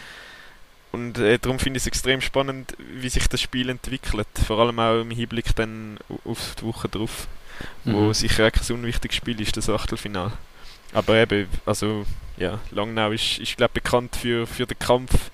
Und 0.93 1.17
äh, 1.17 1.39
darum 1.39 1.57
finde 1.57 1.77
ich 1.77 1.83
es 1.83 1.87
extrem 1.87 2.21
spannend, 2.21 2.77
wie 2.77 3.09
sich 3.09 3.27
das 3.27 3.41
Spiel 3.41 3.69
entwickelt. 3.69 4.27
Vor 4.45 4.59
allem 4.59 4.77
auch 4.79 5.01
im 5.01 5.09
Hinblick 5.09 5.55
dann 5.55 5.97
auf 6.23 6.55
die 6.59 6.65
Woche 6.65 6.87
drauf, 6.87 7.27
mhm. 7.83 7.93
wo 7.93 8.13
sicher 8.13 8.47
auch 8.47 8.69
ein 8.69 8.75
unwichtiges 8.75 9.17
Spiel 9.17 9.41
ist, 9.41 9.57
das 9.57 9.69
Achtelfinal. 9.69 10.31
Aber 10.93 11.15
eben, 11.15 11.47
also 11.65 12.05
ja, 12.37 12.59
Langnau 12.69 13.11
ist, 13.11 13.39
ist 13.39 13.57
glaube 13.57 13.73
bekannt 13.73 14.15
für, 14.15 14.45
für 14.45 14.67
den 14.67 14.77
Kampf 14.77 15.31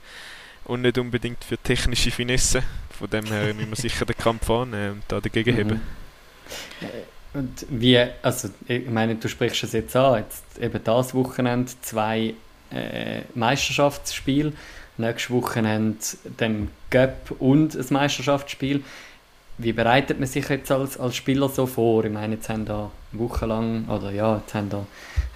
und 0.64 0.84
nicht 0.84 0.98
unbedingt 0.98 1.44
für 1.44 1.58
technische 1.58 2.12
Finesse. 2.12 2.64
Von 2.98 3.10
dem 3.10 3.26
her 3.26 3.54
müssen 3.54 3.70
wir 3.70 3.76
sicher 3.76 4.06
den 4.06 4.18
Kampf 4.18 4.50
annehmen 4.50 4.94
und 4.94 5.04
da 5.10 5.20
dagegen 5.20 5.52
mhm. 5.52 5.58
heben. 5.58 5.82
Und 7.34 7.66
wie, 7.70 8.00
also 8.22 8.50
ich 8.66 8.90
meine, 8.90 9.16
du 9.16 9.28
sprichst 9.28 9.64
es 9.66 9.74
jetzt 9.74 9.96
an, 9.96 10.24
jetzt 10.24 10.58
eben 10.58 10.82
das 10.82 11.14
Wochenende 11.14 11.70
zwei 11.82 12.34
äh, 12.72 13.22
Meisterschaftsspiele, 13.36 14.54
nächstes 15.00 15.32
Wochenende 15.32 15.98
dann 16.38 16.70
Cup 16.90 17.32
und 17.40 17.76
ein 17.76 17.86
Meisterschaftsspiel. 17.90 18.84
Wie 19.58 19.74
bereitet 19.74 20.20
man 20.20 20.28
sich 20.28 20.48
jetzt 20.48 20.72
als, 20.72 20.98
als 20.98 21.16
Spieler 21.16 21.50
so 21.50 21.66
vor? 21.66 22.06
Ich 22.06 22.12
meine, 22.12 22.36
jetzt 22.36 22.48
haben 22.48 22.66
da 22.66 22.92
wochenlang, 23.12 23.90
oder 23.90 24.12
ja, 24.12 24.38
jetzt 24.38 24.54
haben 24.54 24.70
da 24.70 24.86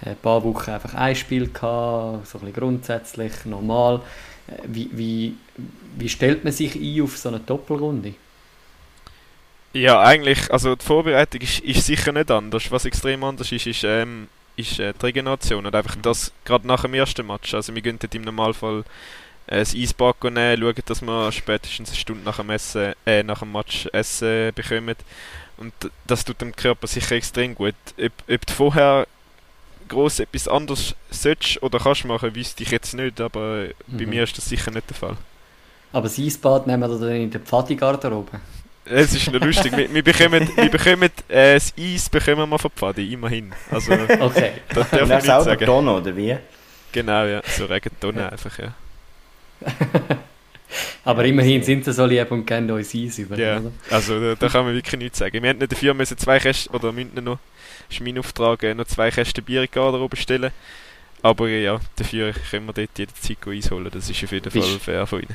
ein 0.02 0.16
paar 0.16 0.42
Wochen 0.44 0.70
einfach 0.70 0.94
ein 0.94 1.14
Spiel 1.14 1.48
gehabt, 1.48 2.26
so 2.26 2.38
ein 2.38 2.46
bisschen 2.46 2.52
grundsätzlich, 2.54 3.32
normal. 3.44 4.00
Äh, 4.46 4.62
wie, 4.66 4.88
wie, 4.92 5.34
wie 5.98 6.08
stellt 6.08 6.44
man 6.44 6.52
sich 6.52 6.74
ein 6.74 7.02
auf 7.02 7.18
so 7.18 7.28
eine 7.28 7.40
Doppelrunde? 7.40 8.14
Ja, 9.74 10.00
eigentlich, 10.00 10.50
also 10.52 10.76
die 10.76 10.84
Vorbereitung 10.84 11.40
ist, 11.40 11.58
ist 11.58 11.84
sicher 11.84 12.12
nicht 12.12 12.30
anders. 12.30 12.70
Was 12.70 12.84
extrem 12.84 13.24
anders 13.24 13.50
ist, 13.50 13.66
ist, 13.66 13.82
ähm, 13.84 14.28
ist 14.56 14.78
äh, 14.78 14.92
die 14.94 15.06
Regeneration 15.06 15.66
und 15.66 15.74
einfach 15.74 15.96
das 16.00 16.32
gerade 16.44 16.66
nach 16.66 16.82
dem 16.82 16.94
ersten 16.94 17.26
Match. 17.26 17.52
Also 17.54 17.74
wir 17.74 17.82
gehen 17.82 17.98
dort 17.98 18.14
im 18.14 18.22
Normalfall 18.22 18.84
äh, 19.46 19.58
das 19.58 19.74
Eisbad 19.74 20.22
nehmen, 20.24 20.60
schauen, 20.60 20.74
dass 20.86 21.02
wir 21.02 21.32
spätestens 21.32 21.90
eine 21.90 21.98
Stunde 21.98 22.24
nach 22.24 22.36
dem, 22.36 22.50
Essen, 22.50 22.94
äh, 23.06 23.22
nach 23.22 23.40
dem 23.40 23.52
Match 23.52 23.86
Essen 23.92 24.52
bekommen. 24.54 24.96
Und 25.56 25.72
das 26.06 26.24
tut 26.24 26.40
dem 26.40 26.54
Körper 26.54 26.86
sicher 26.86 27.16
extrem 27.16 27.54
gut. 27.54 27.74
Ob, 27.98 28.12
ob 28.28 28.46
du 28.46 28.52
vorher 28.52 29.06
groß 29.88 30.20
etwas 30.20 30.48
anderes 30.48 30.94
sollst 31.10 31.62
oder 31.62 31.78
kannst 31.78 32.04
machen, 32.04 32.34
wüsste 32.34 32.62
ich 32.62 32.70
jetzt 32.70 32.94
nicht, 32.94 33.20
aber 33.20 33.66
mhm. 33.86 33.98
bei 33.98 34.06
mir 34.06 34.24
ist 34.24 34.36
das 34.36 34.48
sicher 34.48 34.70
nicht 34.70 34.88
der 34.88 34.96
Fall. 34.96 35.16
Aber 35.92 36.08
das 36.08 36.18
Eisbad 36.18 36.66
nehmen 36.66 36.90
wir 36.90 36.98
dann 36.98 37.14
in 37.14 37.30
der 37.30 37.40
Pfadi-Garderobe? 37.40 38.40
Es 38.86 39.14
ist 39.14 39.32
noch 39.32 39.40
lustig. 39.40 39.74
wir, 39.76 39.92
wir 39.92 40.02
bekommen, 40.02 40.50
wir 40.56 40.70
bekommen 40.70 41.10
äh, 41.28 41.54
das 41.54 41.72
Eis 41.78 42.10
bekommen 42.10 42.48
wir 42.48 42.58
von 42.58 42.70
Pfadi, 42.70 43.12
immerhin. 43.12 43.52
Also, 43.70 43.92
okay. 43.92 44.52
Das 44.74 44.90
darf 44.90 45.08
man 45.08 45.20
selber 45.20 45.42
sagen. 45.42 45.64
Tonne, 45.64 45.92
oder 45.94 46.16
wie? 46.16 46.36
Genau, 46.92 47.24
ja. 47.24 47.42
So 47.46 47.64
Regentonne 47.64 48.20
ja. 48.22 48.28
einfach, 48.28 48.58
ja. 48.58 48.74
Aber 51.04 51.24
immerhin 51.24 51.62
sind 51.62 51.84
sie 51.84 51.92
so 51.92 52.06
lieb 52.06 52.30
und 52.30 52.46
kennen 52.46 52.70
uns 52.70 52.94
Eis 52.94 53.18
über, 53.18 53.38
Ja, 53.38 53.58
oder? 53.58 53.72
also 53.90 54.20
da, 54.20 54.34
da, 54.34 54.48
kann 54.48 54.64
man 54.64 54.74
wirklich 54.74 54.98
nichts 54.98 55.18
sagen. 55.18 55.42
Wir 55.42 55.50
hätten 55.50 55.68
dafür 55.68 55.94
müssen 55.94 56.16
zwei 56.18 56.38
Kästen, 56.38 56.74
oder 56.74 56.92
müssen 56.92 57.22
noch, 57.22 57.38
ist 57.90 58.00
mein 58.00 58.18
Auftrag, 58.18 58.62
äh, 58.62 58.74
noch 58.74 58.86
zwei 58.86 59.10
Kästen 59.10 59.44
Bier 59.44 59.60
in 59.62 59.66
die 59.66 59.74
Garderobe 59.74 60.16
stellen. 60.16 60.50
Aber 61.22 61.48
ja, 61.48 61.78
dafür 61.96 62.32
können 62.50 62.66
wir 62.66 62.72
dort 62.72 62.98
jederzeit 62.98 63.38
Eis 63.46 63.70
holen. 63.70 63.88
Das 63.92 64.08
ist 64.08 64.24
auf 64.24 64.32
jeden 64.32 64.50
Fall 64.50 64.78
fair 64.78 65.06
von 65.06 65.20
ihnen. 65.20 65.34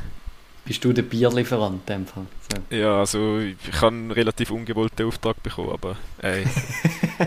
Bist 0.65 0.84
du 0.84 0.93
der 0.93 1.01
Bierlieferant 1.01 1.82
in 1.89 1.95
dem 1.95 2.05
Fall? 2.05 2.25
So. 2.51 2.75
Ja, 2.75 2.99
also 2.99 3.39
ich 3.39 3.57
habe 3.82 3.88
einen 3.88 4.11
relativ 4.11 4.51
ungewollten 4.51 5.07
Auftrag 5.07 5.41
bekommen, 5.41 5.71
aber 5.71 5.95
ey, 6.21 6.45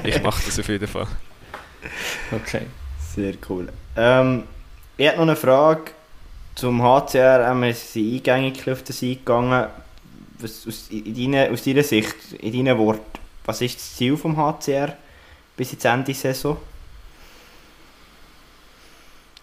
ich 0.04 0.22
mache 0.22 0.42
das 0.44 0.58
auf 0.58 0.68
jeden 0.68 0.88
Fall. 0.88 1.06
Okay. 2.30 2.62
Sehr 3.14 3.34
cool. 3.48 3.68
Ähm, 3.96 4.44
ich 4.96 5.08
habe 5.08 5.16
noch 5.16 5.24
eine 5.24 5.34
Frage 5.36 5.90
zum 6.54 6.82
HCR. 6.82 7.50
Ähm, 7.50 7.62
wir 7.62 7.74
sind 7.74 8.14
eingängig 8.14 8.70
auf 8.70 8.82
das 8.82 9.02
eingegangen. 9.02 9.68
Was, 10.38 10.66
aus, 10.66 10.88
in 10.90 11.14
deine, 11.14 11.50
aus 11.50 11.62
deiner 11.62 11.82
Sicht, 11.82 12.16
in 12.40 12.52
deinen 12.52 12.78
Worten, 12.78 13.18
was 13.44 13.60
ist 13.60 13.76
das 13.76 13.96
Ziel 13.96 14.16
vom 14.16 14.36
HCR 14.36 14.96
bis 15.56 15.72
ins 15.72 15.84
Ende 15.84 16.06
der 16.06 16.14
Saison? 16.14 16.56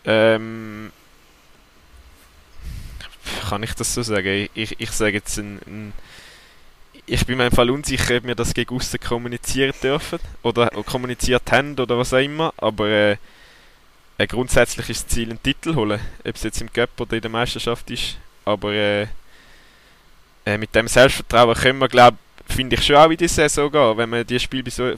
Ähm, 0.05 0.91
kann 3.49 3.63
ich 3.63 3.73
das 3.73 3.93
so 3.93 4.01
sagen? 4.01 4.49
Ich, 4.53 4.79
ich 4.79 4.91
sage 4.91 5.13
jetzt 5.13 5.37
ein, 5.37 5.59
ein 5.65 5.93
ich 7.05 7.25
bin 7.25 7.37
mir 7.37 7.47
im 7.47 7.51
Fall 7.51 7.69
unsicher, 7.71 8.17
ob 8.17 8.25
wir 8.25 8.35
das 8.35 8.53
gegen 8.53 8.75
außen 8.75 8.99
kommunizieren 8.99 9.73
dürfen 9.81 10.19
oder 10.43 10.69
kommuniziert 10.85 11.51
haben 11.51 11.77
oder 11.79 11.97
was 11.97 12.13
auch 12.13 12.19
immer, 12.19 12.53
aber 12.57 12.87
äh, 12.87 13.17
äh, 14.19 14.27
grundsätzlich 14.27 14.89
ist 14.89 15.05
das 15.05 15.15
Ziel, 15.15 15.29
einen 15.29 15.41
Titel 15.41 15.73
holen, 15.73 15.99
ob 16.19 16.35
es 16.35 16.43
jetzt 16.43 16.61
im 16.61 16.71
Cup 16.71 16.89
oder 16.99 17.13
in 17.13 17.21
der 17.21 17.31
Meisterschaft 17.31 17.89
ist, 17.89 18.17
aber 18.45 18.73
äh, 18.73 19.07
äh, 20.45 20.57
mit 20.57 20.75
dem 20.75 20.87
Selbstvertrauen 20.87 21.55
können 21.55 21.79
wir, 21.79 21.87
glaube 21.87 22.17
finde 22.45 22.75
ich 22.75 22.85
schon 22.85 22.95
auch 22.95 23.09
in 23.09 23.17
die 23.17 23.27
Saison 23.27 23.71
gehen. 23.71 23.97
Wenn 23.97 24.09
man 24.09 24.25
die 24.25 24.39
Spiel 24.39 24.63
bis, 24.63 24.79
äh, 24.79 24.95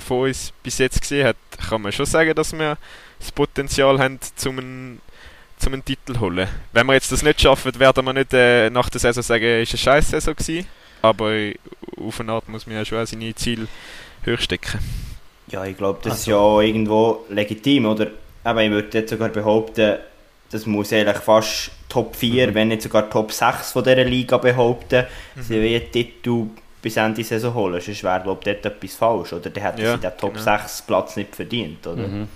von 0.00 0.28
uns 0.28 0.52
bis 0.62 0.78
jetzt 0.78 1.00
gesehen 1.00 1.26
hat, 1.26 1.36
kann 1.68 1.82
man 1.82 1.92
schon 1.92 2.06
sagen, 2.06 2.34
dass 2.34 2.52
wir 2.52 2.78
das 3.18 3.30
Potenzial 3.30 3.98
haben, 3.98 4.18
zum 4.36 4.58
einen 4.58 5.00
zum 5.58 5.72
einen 5.72 5.84
Titel 5.84 6.18
holen. 6.18 6.48
Wenn 6.72 6.86
wir 6.86 6.94
jetzt 6.94 7.12
das 7.12 7.22
nicht 7.22 7.40
schaffen, 7.40 7.78
werden 7.78 8.04
wir 8.04 8.12
nicht 8.12 8.32
äh, 8.32 8.70
nach 8.70 8.88
der 8.88 9.00
Saison 9.00 9.22
sagen, 9.22 9.44
es 9.44 9.68
war 9.68 9.74
eine 9.74 9.78
scheiß 9.78 10.10
Saison 10.10 10.34
gewesen. 10.34 10.66
Aber 11.00 11.52
auf 11.96 12.20
eine 12.20 12.32
Art 12.32 12.48
muss 12.48 12.66
man 12.66 12.76
ja 12.76 12.84
schon 12.84 13.04
seine 13.06 13.34
Ziele 13.34 13.68
höher 14.22 14.38
stecken. 14.38 14.78
Ja, 15.48 15.64
ich 15.64 15.76
glaube, 15.76 16.00
das 16.02 16.12
also. 16.12 16.20
ist 16.20 16.26
ja 16.26 16.36
auch 16.36 16.60
irgendwo 16.60 17.24
legitim, 17.28 17.86
oder? 17.86 18.10
Aber 18.44 18.62
ich 18.62 18.70
würde 18.70 18.98
jetzt 18.98 19.10
sogar 19.10 19.30
behaupten, 19.30 19.96
das 20.50 20.66
muss 20.66 20.92
eigentlich 20.92 21.16
fast 21.16 21.70
Top 21.88 22.14
4, 22.14 22.48
mhm. 22.48 22.54
wenn 22.54 22.68
nicht 22.68 22.82
sogar 22.82 23.10
Top 23.10 23.32
6 23.32 23.72
von 23.72 23.82
dieser 23.82 24.04
Liga 24.04 24.36
behaupten, 24.36 25.06
mhm. 25.34 25.42
sie 25.42 25.60
will 25.60 25.80
Titel 25.80 26.46
bis 26.80 26.96
Ende 26.96 27.16
der 27.16 27.24
Saison 27.24 27.54
holen. 27.54 27.80
Sonst 27.80 28.04
wäre, 28.04 28.20
glaube 28.22 28.40
ich, 28.44 28.60
dort 28.60 28.76
etwas 28.76 28.94
falsch, 28.94 29.32
oder? 29.32 29.50
Der 29.50 29.62
hätte 29.62 29.82
ja, 29.82 29.94
sie 29.94 30.00
den 30.00 30.16
Top 30.18 30.34
genau. 30.34 30.44
6 30.44 30.82
Platz 30.82 31.16
nicht 31.16 31.34
verdient, 31.34 31.86
oder? 31.86 32.06
Mhm. 32.06 32.28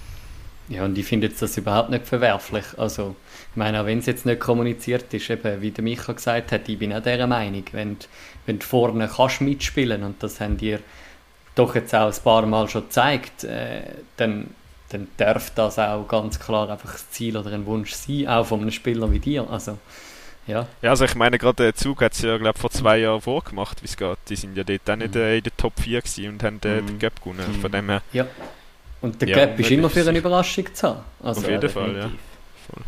Ja, 0.69 0.85
und 0.85 0.99
ich 0.99 1.07
finde 1.07 1.29
jetzt 1.29 1.41
das 1.41 1.57
überhaupt 1.57 1.91
nicht 1.91 2.07
verwerflich. 2.07 2.65
Also, 2.77 3.17
ich 3.51 3.57
meine, 3.57 3.81
auch 3.81 3.87
wenn 3.87 3.99
es 3.99 4.07
jetzt 4.07 4.27
nicht 4.27 4.41
kommuniziert 4.41 5.13
ist, 5.15 5.31
eben, 5.31 5.63
wie 5.63 5.71
der 5.71 5.83
Micha 5.85 6.13
gesagt 6.13 6.53
hat, 6.53 6.69
ich 6.69 6.79
bin 6.79 6.93
auch 6.93 7.03
dieser 7.03 7.27
Meinung, 7.27 7.65
wenn, 7.73 7.97
wenn 8.47 8.59
du 8.59 8.67
vorne 8.67 9.09
kannst 9.15 9.41
mitspielen 9.41 10.03
und 10.03 10.23
das 10.23 10.41
haben 10.41 10.59
dir 10.59 10.81
doch 11.55 11.75
jetzt 11.75 11.95
auch 11.95 12.13
ein 12.13 12.23
paar 12.23 12.47
Mal 12.47 12.69
schon 12.69 12.83
gezeigt, 12.83 13.45
äh, 13.45 13.81
dann, 14.17 14.51
dann 14.91 15.09
darf 15.16 15.51
das 15.55 15.78
auch 15.78 16.07
ganz 16.09 16.41
klar 16.41 16.70
einfach 16.70 16.93
das 16.93 17.11
Ziel 17.11 17.36
oder 17.36 17.53
ein 17.53 17.66
Wunsch 17.66 17.93
sein, 17.93 18.26
auch 18.28 18.47
von 18.47 18.61
einem 18.61 18.70
Spieler 18.70 19.11
wie 19.11 19.18
dir. 19.18 19.49
Also, 19.51 19.78
ja. 20.47 20.66
ja, 20.80 20.91
also 20.91 21.05
ich 21.05 21.14
meine, 21.14 21.39
gerade 21.39 21.62
der 21.62 21.74
Zug 21.74 22.01
hat 22.01 22.14
es 22.14 22.22
ja, 22.22 22.39
glaube 22.39 22.59
vor 22.59 22.70
zwei 22.70 22.99
Jahren 22.99 23.20
vorgemacht, 23.20 23.82
wie 23.82 23.86
es 23.86 23.97
geht. 23.97 24.18
Die 24.28 24.36
sind 24.36 24.57
ja 24.57 24.64
dort 24.64 24.89
auch 24.89 24.97
nicht 24.97 25.14
mhm. 25.14 25.20
äh, 25.20 25.36
in 25.39 25.43
der 25.45 25.57
Top 25.57 25.74
4 25.78 26.01
gewesen 26.01 26.28
und 26.30 26.43
haben 26.43 26.61
äh, 26.64 26.80
mhm. 26.80 26.86
den 26.86 26.99
Gap 26.99 27.20
gewonnen. 27.22 27.45
Mhm. 27.47 27.61
Von 27.61 27.72
dem 27.72 27.89
her. 27.91 28.03
Ja. 28.12 28.26
Und 29.01 29.20
der 29.20 29.28
ja, 29.28 29.36
Gap 29.36 29.61
ist 29.61 29.70
immer 29.70 29.91
für 29.91 30.09
eine 30.09 30.18
Überraschung 30.18 30.74
zu 30.74 30.89
haben. 30.89 31.01
Also, 31.22 31.43
Auf 31.43 31.49
jeden 31.49 31.68
Fall, 31.68 31.97
ja. 31.97 32.11
Voll. 32.66 32.82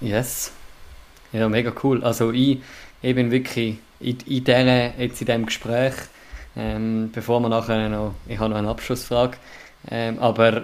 Yes. 0.00 0.52
Ja, 1.32 1.48
mega 1.48 1.72
cool. 1.82 2.02
Also 2.02 2.32
ich, 2.32 2.60
ich 3.02 3.14
bin 3.14 3.30
wirklich 3.30 3.76
in, 4.00 4.18
in, 4.26 4.44
der, 4.44 4.94
jetzt 4.98 5.20
in 5.20 5.26
diesem 5.26 5.46
Gespräch, 5.46 5.94
ähm, 6.56 7.10
bevor 7.12 7.40
wir 7.40 7.48
nachher 7.48 7.88
noch, 7.88 8.14
ich 8.26 8.38
habe 8.38 8.50
noch 8.50 8.56
eine 8.56 8.68
Abschlussfrage, 8.68 9.36
ähm, 9.90 10.18
aber 10.18 10.62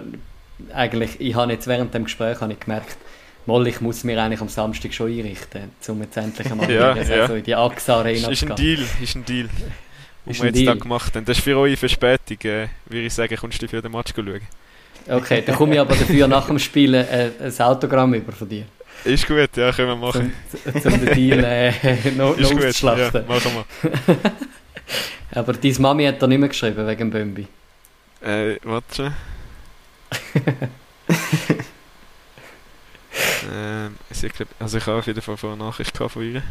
eigentlich, 0.73 1.19
ich 1.19 1.35
habe 1.35 1.51
jetzt 1.51 1.67
während 1.67 1.93
dem 1.93 2.03
Gespräch 2.05 2.41
habe 2.41 2.53
ich 2.53 2.59
gemerkt, 2.59 2.97
Moll, 3.47 3.67
ich 3.67 3.81
muss 3.81 4.03
mir 4.03 4.21
eigentlich 4.21 4.39
am 4.41 4.49
Samstag 4.49 4.93
schon 4.93 5.11
einrichten, 5.11 5.71
um 5.87 6.01
jetzt 6.01 6.15
endlich 6.15 6.51
einmal 6.51 6.69
Ja, 6.71 6.93
in, 6.93 7.09
ja. 7.09 7.25
in 7.25 7.43
die 7.43 7.55
AXA 7.55 7.97
Arena 7.97 8.29
Ist, 8.29 8.33
ist 8.33 8.39
zu 8.39 8.45
ein 8.45 8.55
gehen. 8.55 8.75
Deal, 8.77 8.87
ist 9.01 9.15
ein 9.15 9.25
Deal. 9.25 9.49
Was 10.25 10.39
wir 10.39 10.45
jetzt 10.49 10.59
da 10.59 10.61
Deal. 10.73 10.77
gemacht 10.77 11.15
haben. 11.15 11.25
Das 11.25 11.37
ist 11.37 11.43
für 11.43 11.57
eure 11.57 11.75
Verspätung, 11.75 12.37
äh, 12.43 12.67
würde 12.85 13.05
ich 13.07 13.13
sagen, 13.13 13.35
kommst 13.37 13.59
du 13.61 13.67
für 13.67 13.81
den 13.81 13.91
Match 13.91 14.13
schauen. 14.15 14.41
Okay, 15.07 15.41
dann 15.43 15.55
komme 15.55 15.73
ich 15.73 15.79
aber 15.79 15.95
dafür 15.95 16.27
nach 16.27 16.45
dem 16.45 16.59
Spielen 16.59 17.03
äh, 17.07 17.31
ein 17.41 17.59
Autogramm 17.59 18.13
über 18.13 18.31
von 18.31 18.47
dir. 18.47 18.65
Ist 19.03 19.25
gut, 19.27 19.49
ja, 19.57 19.71
können 19.71 19.87
wir 19.87 19.95
machen. 19.95 20.31
Um, 20.63 20.73
um 20.93 21.05
den 21.05 21.15
Deal 21.15 21.43
äh, 21.43 21.71
noch, 22.15 22.37
noch 22.37 22.51
Ist 22.51 22.81
gut, 22.81 22.81
ja, 22.81 23.09
machen 23.27 23.51
wir. 23.55 24.15
Aber 25.31 25.53
deine 25.53 25.79
Mami 25.79 26.05
hat 26.05 26.21
da 26.21 26.27
nicht 26.27 26.37
mehr 26.37 26.49
geschrieben 26.49 26.85
wegen 26.85 27.09
Bömbi. 27.09 27.47
Äh, 28.21 28.57
warte 28.63 29.13
ähm, 33.51 33.97
sie 34.11 34.27
hat 34.27 34.35
glaub, 34.35 34.49
also 34.59 34.77
ich 34.77 34.85
habe 34.85 34.99
auf 34.99 35.07
jeden 35.07 35.21
Fall 35.21 35.37
vorher 35.37 35.55
eine 35.57 35.65
Nachricht 35.69 35.97
von 35.97 36.21
ihr. 36.21 36.43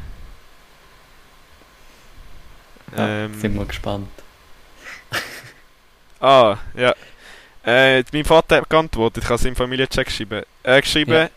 Ja, 2.96 3.24
Ähm, 3.24 3.40
sind 3.40 3.54
wir 3.54 3.64
gespannt. 3.66 4.08
ah, 6.20 6.56
ja. 6.74 6.94
Äh, 7.64 8.02
mein 8.12 8.24
Vater 8.24 8.56
hat 8.56 8.70
geantwortet, 8.70 9.22
ich 9.22 9.28
habe 9.28 9.36
es 9.38 9.44
im 9.44 9.54
Familiencheck 9.54 10.06
geschrieben. 10.06 10.42
Äh, 10.62 10.80
geschrieben, 10.80 11.12
Ja. 11.12 11.30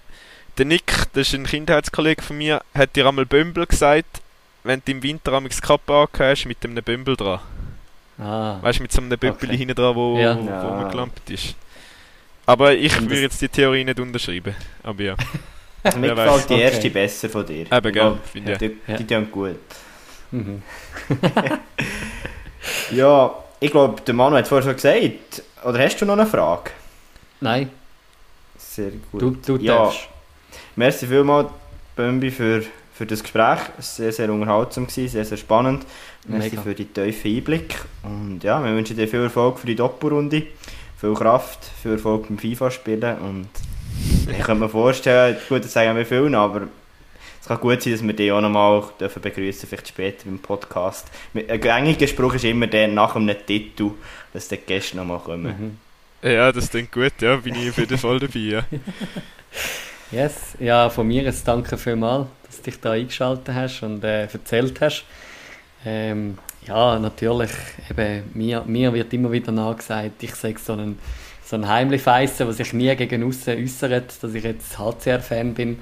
der 0.57 0.65
Nick, 0.65 0.85
das 1.13 1.27
ist 1.27 1.33
ein 1.33 1.45
Kindheitskollege 1.45 2.21
von 2.21 2.37
mir, 2.37 2.63
hat 2.73 2.95
dir 2.95 3.05
einmal 3.07 3.25
Bümbel 3.25 3.67
gesagt, 3.67 4.21
wenn 4.63 4.81
du 4.83 4.91
im 4.93 5.03
Winter 5.03 5.39
das 5.41 5.61
Kappe 5.61 5.93
angehört 5.93 6.37
hast, 6.37 6.45
mit 6.45 6.63
einem 6.63 6.83
Bümbel 6.83 7.15
dran. 7.17 7.41
Ah, 8.19 8.57
Weißt 8.61 8.79
du, 8.79 8.83
mit 8.83 8.91
so 8.91 9.01
einem 9.01 9.09
Büppeli 9.09 9.31
Okay. 9.53 9.57
hinten 9.57 9.75
dran, 9.75 9.95
wo, 9.95 10.17
Ja. 10.17 10.37
wo, 10.37 10.43
wo 10.45 10.49
Ja. 10.49 10.61
umgeklampert 10.69 11.29
ist. 11.29 11.55
Aber 12.45 12.73
ich 12.73 12.99
würde 13.01 13.21
jetzt 13.21 13.41
die 13.41 13.47
Theorie 13.49 13.83
nicht 13.83 13.99
unterschreiben. 13.99 14.55
Aber 14.83 15.01
ja. 15.01 15.15
Mir 15.97 16.09
gefällt 16.09 16.17
weiß. 16.17 16.47
die 16.47 16.53
Okay. 16.53 16.63
erste 16.63 16.89
besser 16.89 17.29
von 17.29 17.45
dir. 17.45 17.65
Eben, 17.71 17.87
Ich 17.87 17.93
gell, 17.93 18.17
ja, 18.45 18.55
die, 18.57 18.77
Ja. 18.87 18.97
die 18.97 19.07
tun 19.07 19.27
gut. 19.31 19.55
mhm. 20.31 20.61
Ja, 22.91 23.33
ich 23.59 23.71
glaube, 23.71 24.01
der 24.01 24.13
Manu 24.13 24.35
hat 24.37 24.43
es 24.43 24.49
vorher 24.49 24.63
schon 24.63 24.75
gesagt. 24.75 25.43
Oder 25.65 25.79
hast 25.83 25.99
du 26.01 26.05
noch 26.05 26.13
eine 26.13 26.25
Frage? 26.25 26.71
Nein, 27.41 27.69
Sehr 28.57 28.91
gut. 29.11 29.21
du, 29.21 29.31
du 29.57 29.57
Ja. 29.57 29.75
darfst. 29.75 30.07
Merci 30.75 31.07
vielmals, 31.07 31.49
Bömbi, 31.95 32.31
für, 32.31 32.63
für 32.93 33.05
das 33.05 33.21
Gespräch. 33.21 33.59
Es 33.77 33.99
war 33.99 34.05
sehr, 34.05 34.11
sehr 34.13 34.29
unterhaltsam, 34.31 34.87
gewesen, 34.87 35.09
sehr, 35.11 35.25
sehr 35.25 35.37
spannend. 35.37 35.85
Merci 36.27 36.57
für 36.57 36.73
die 36.73 36.85
tiefen 36.85 37.37
Einblick. 37.37 37.75
Und 38.03 38.43
ja, 38.43 38.63
wir 38.63 38.73
wünschen 38.73 38.95
dir 38.95 39.07
viel 39.07 39.23
Erfolg 39.23 39.59
für 39.59 39.67
die 39.67 39.75
Doppelrunde. 39.75 40.43
Viel 40.97 41.13
Kraft, 41.13 41.59
viel 41.81 41.93
Erfolg 41.93 42.27
beim 42.27 42.37
FIFA-Spielen. 42.37 43.17
Und 43.19 43.49
ich 44.29 44.43
könnte 44.43 44.63
mir 44.63 44.69
vorstellen, 44.69 45.35
gut, 45.49 45.63
das 45.65 45.73
sagen 45.73 45.97
wir 45.97 46.05
vielen, 46.05 46.35
aber 46.35 46.67
es 47.41 47.47
kann 47.47 47.59
gut 47.59 47.81
sein, 47.81 47.91
dass 47.91 48.03
wir 48.03 48.13
dich 48.13 48.31
auch 48.31 48.39
nochmal 48.39 48.83
dürfen 48.99 49.21
begrüßen, 49.21 49.67
vielleicht 49.67 49.89
später 49.89 50.27
im 50.27 50.39
Podcast. 50.39 51.07
Ein 51.33 51.59
gängiger 51.59 52.07
Spruch 52.07 52.35
ist 52.35 52.45
immer 52.45 52.67
der 52.67 52.87
nach 52.87 53.17
einem 53.17 53.35
Titel, 53.45 53.91
dass 54.31 54.47
die 54.47 54.55
Gäste 54.55 54.95
nochmal 54.95 55.19
kommen. 55.19 55.77
Mhm. 56.21 56.29
Ja, 56.29 56.53
das 56.53 56.69
klingt 56.69 56.93
gut, 56.93 57.11
ja, 57.19 57.35
bin 57.35 57.55
ich 57.55 57.69
auf 57.69 57.77
jeden 57.77 57.97
Fall 57.97 58.19
dabei, 58.19 58.39
ja. 58.39 58.63
Yes, 60.11 60.55
ja, 60.59 60.89
von 60.89 61.07
mir 61.07 61.27
ein 61.27 61.35
Danke 61.43 61.75
vielmals, 61.75 62.27
dass 62.45 62.57
du 62.57 62.63
dich 62.63 62.79
da 62.79 62.91
eingeschaltet 62.91 63.53
hast 63.53 63.81
und 63.81 64.03
äh, 64.03 64.23
erzählt 64.23 64.79
hast. 64.79 65.05
Ähm, 65.85 66.37
ja, 66.65 66.97
natürlich, 66.97 67.51
eben, 67.89 68.23
mir, 68.33 68.63
mir 68.65 68.93
wird 68.93 69.13
immer 69.13 69.31
wieder 69.31 69.51
nachgesagt, 69.51 70.23
ich 70.23 70.35
sage 70.35 70.59
so 70.59 70.73
ein, 70.73 70.97
so 71.43 71.57
ein 71.57 71.67
Heimlichfeissen, 71.67 72.47
was 72.47 72.57
sich 72.57 72.73
nie 72.73 72.95
gegen 72.95 73.23
aussen 73.23 73.57
äußert, 73.61 74.23
dass 74.23 74.33
ich 74.33 74.43
jetzt 74.43 74.77
HCR-Fan 74.79 75.53
bin. 75.53 75.79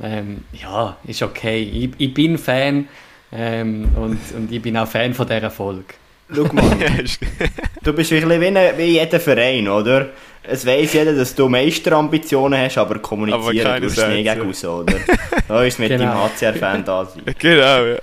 Ähm, 0.00 0.44
ja, 0.52 0.96
ist 1.04 1.22
okay. 1.22 1.62
Ich, 1.62 1.90
ich 1.98 2.14
bin 2.14 2.38
Fan 2.38 2.88
ähm, 3.32 3.88
und, 3.96 4.20
und 4.36 4.52
ich 4.52 4.62
bin 4.62 4.76
auch 4.76 4.86
Fan 4.86 5.14
von 5.14 5.26
dieser 5.26 5.50
Folge. 5.50 5.94
Schau 6.34 6.44
mal, 6.52 6.76
du 7.82 7.92
bist 7.94 8.12
ein 8.12 8.28
bisschen 8.28 8.54
wie, 8.76 8.84
jeder 8.84 9.18
Verein, 9.20 9.66
oder? 9.68 10.08
Es 10.50 10.64
weiss 10.66 10.92
jeder, 10.94 11.14
dass 11.14 11.34
du 11.34 11.48
Meisterambitionen 11.48 12.58
hast, 12.58 12.78
aber 12.78 12.92
Aber 12.92 13.00
kommunizieren 13.00 13.64
keiner 13.66 13.86
tust 13.86 13.98
du 13.98 14.08
nie 14.08 14.24
sagt's, 14.24 14.38
gegen 14.40 14.46
raus, 14.48 14.64
oder? 14.64 14.94
Da 15.48 15.62
ist 15.64 15.78
mit 15.78 15.88
Genau. 15.88 16.04
deinem 16.04 16.30
HCR-Fan 16.36 16.84
da 16.84 17.04
sein. 17.06 17.22
genau, 17.38 17.84
ja. 17.84 17.96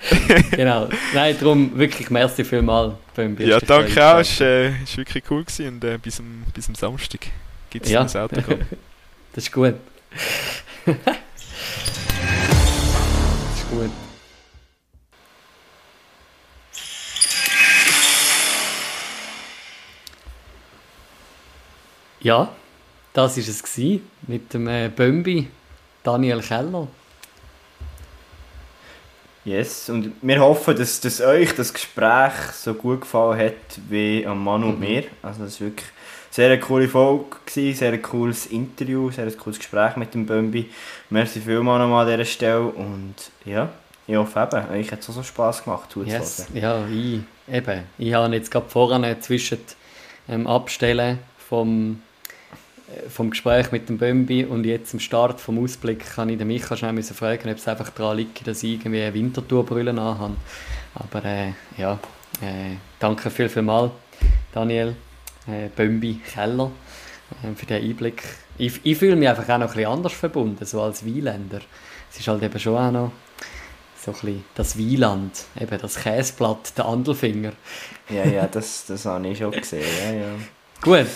Genau. 0.51 0.89
Nein, 1.13 1.35
darum 1.39 1.71
wirklich 1.77 2.09
merci 2.09 2.43
vielmals. 2.43 2.93
Böhm, 3.15 3.35
bist 3.35 3.49
Ja, 3.49 3.59
danke 3.59 3.91
auch, 4.05 4.19
es 4.19 4.41
eingeschaltet. 4.41 4.41
war 4.41 4.47
äh, 4.47 4.83
ist 4.83 4.97
wirklich 4.97 5.23
cool 5.29 5.43
gewesen 5.43 5.67
und 5.67 5.83
äh, 5.83 5.97
bis, 5.99 6.19
am, 6.19 6.43
bis 6.53 6.67
am 6.67 6.75
Samstag 6.75 7.21
gibt 7.69 7.85
es 7.85 7.91
Ja. 7.91 8.01
ein 8.01 8.07
Autogramm. 8.07 8.59
Das 9.33 9.43
ist 9.43 9.51
gut. 9.51 9.75
das 10.85 10.95
ist 13.57 13.69
gut. 13.71 13.91
Ja, 22.25 22.49
das 23.13 23.37
war 23.37 23.43
es 23.43 23.61
gewesen 23.61 24.01
mit 24.25 24.51
dem 24.51 24.67
äh, 24.67 24.89
Bömbi 24.89 25.47
Daniel 26.01 26.41
Keller. 26.41 26.87
Yes, 29.43 29.89
und 29.89 30.11
wir 30.23 30.39
hoffen, 30.39 30.75
dass, 30.75 30.99
dass 31.01 31.21
euch 31.21 31.53
das 31.53 31.71
Gespräch 31.71 32.33
so 32.51 32.73
gut 32.73 33.01
gefallen 33.01 33.39
hat 33.39 33.79
wie 33.89 34.25
am 34.25 34.43
Manu 34.43 34.69
und 34.69 34.79
Mhm. 34.79 34.87
mir. 34.87 35.03
Also 35.21 35.43
es 35.43 35.61
war 35.61 35.67
wirklich 35.67 35.87
sehr 36.31 36.47
eine 36.47 36.59
coole 36.59 36.87
Folge, 36.87 37.25
gewesen, 37.45 37.77
sehr 37.77 37.91
ein 37.93 38.01
cooles 38.01 38.47
Interview, 38.47 39.11
sehr 39.11 39.25
ein 39.25 39.37
cooles 39.37 39.59
Gespräch 39.59 39.95
mit 39.95 40.15
dem 40.15 40.25
Bömbi. 40.25 40.71
Merci 41.11 41.39
vielmals 41.39 41.79
nochmal 41.79 42.07
an 42.07 42.11
dieser 42.11 42.25
Stelle 42.25 42.63
und 42.63 43.13
ja, 43.45 43.69
ich 44.07 44.15
hoffe 44.15 44.49
eben, 44.51 44.69
euch 44.71 44.91
hat 44.91 45.01
es 45.01 45.09
auch 45.11 45.13
so 45.13 45.21
Spass 45.21 45.63
gemacht 45.63 45.91
zuzuhören. 45.91 46.21
Yes, 46.23 46.47
ja, 46.55 46.83
ich, 46.87 47.19
eben. 47.53 47.83
Ich 47.99 48.13
habe 48.15 48.33
jetzt 48.35 48.49
gerade 48.49 48.67
vorne 48.67 49.19
zwischen 49.19 49.59
dem 50.27 50.47
Abstellen 50.47 51.19
vom, 51.47 52.01
vom 53.09 53.31
Gespräch 53.31 53.71
mit 53.71 53.89
dem 53.89 53.97
Bömbi 53.97 54.45
und 54.45 54.63
jetzt 54.65 54.93
am 54.93 54.99
Start 54.99 55.41
vom 55.41 55.63
Ausblick 55.63 56.05
kann 56.15 56.29
ich 56.29 56.37
den 56.37 56.47
Micha 56.47 56.77
schnell 56.77 56.93
müssen 56.93 57.15
fragen, 57.15 57.49
ob 57.49 57.57
es 57.57 57.67
einfach 57.67 57.89
daran 57.89 58.17
liegt, 58.17 58.45
dass 58.47 58.63
ich 58.63 58.73
irgendwie 58.73 59.01
eine 59.01 59.13
Wintertourbrille 59.13 59.91
anhabe. 59.91 60.35
Aber 60.93 61.25
äh, 61.25 61.53
ja, 61.77 61.93
äh, 62.41 62.75
danke 62.99 63.29
viel, 63.29 63.49
viel 63.49 63.63
mal, 63.63 63.91
Daniel 64.53 64.95
äh, 65.47 65.69
Bömbi 65.75 66.21
Keller, 66.33 66.71
äh, 67.43 67.55
für 67.55 67.65
den 67.65 67.83
Einblick. 67.83 68.23
Ich, 68.57 68.79
ich 68.83 68.97
fühle 68.97 69.15
mich 69.15 69.29
einfach 69.29 69.43
auch 69.43 69.57
noch 69.57 69.67
ein 69.69 69.75
bisschen 69.75 69.91
anders 69.91 70.13
verbunden, 70.13 70.65
so 70.65 70.81
als 70.81 71.03
Wieländer. 71.03 71.61
Es 72.11 72.19
ist 72.19 72.27
halt 72.27 72.43
eben 72.43 72.59
schon 72.59 72.77
auch 72.77 72.91
noch 72.91 73.11
so 73.99 74.11
ein 74.11 74.13
bisschen 74.13 74.45
das 74.53 74.77
Wieland, 74.77 75.45
eben 75.59 75.77
das 75.81 75.95
Käseblatt, 75.95 76.77
der 76.77 76.85
Andelfinger. 76.85 77.53
Ja, 78.09 78.25
ja, 78.25 78.47
das, 78.47 78.85
das 78.85 79.05
habe 79.05 79.27
ich 79.27 79.39
schon 79.39 79.51
gesehen. 79.51 79.83
Ja, 80.05 80.13
ja. 80.13 80.27
Gut, 80.81 81.07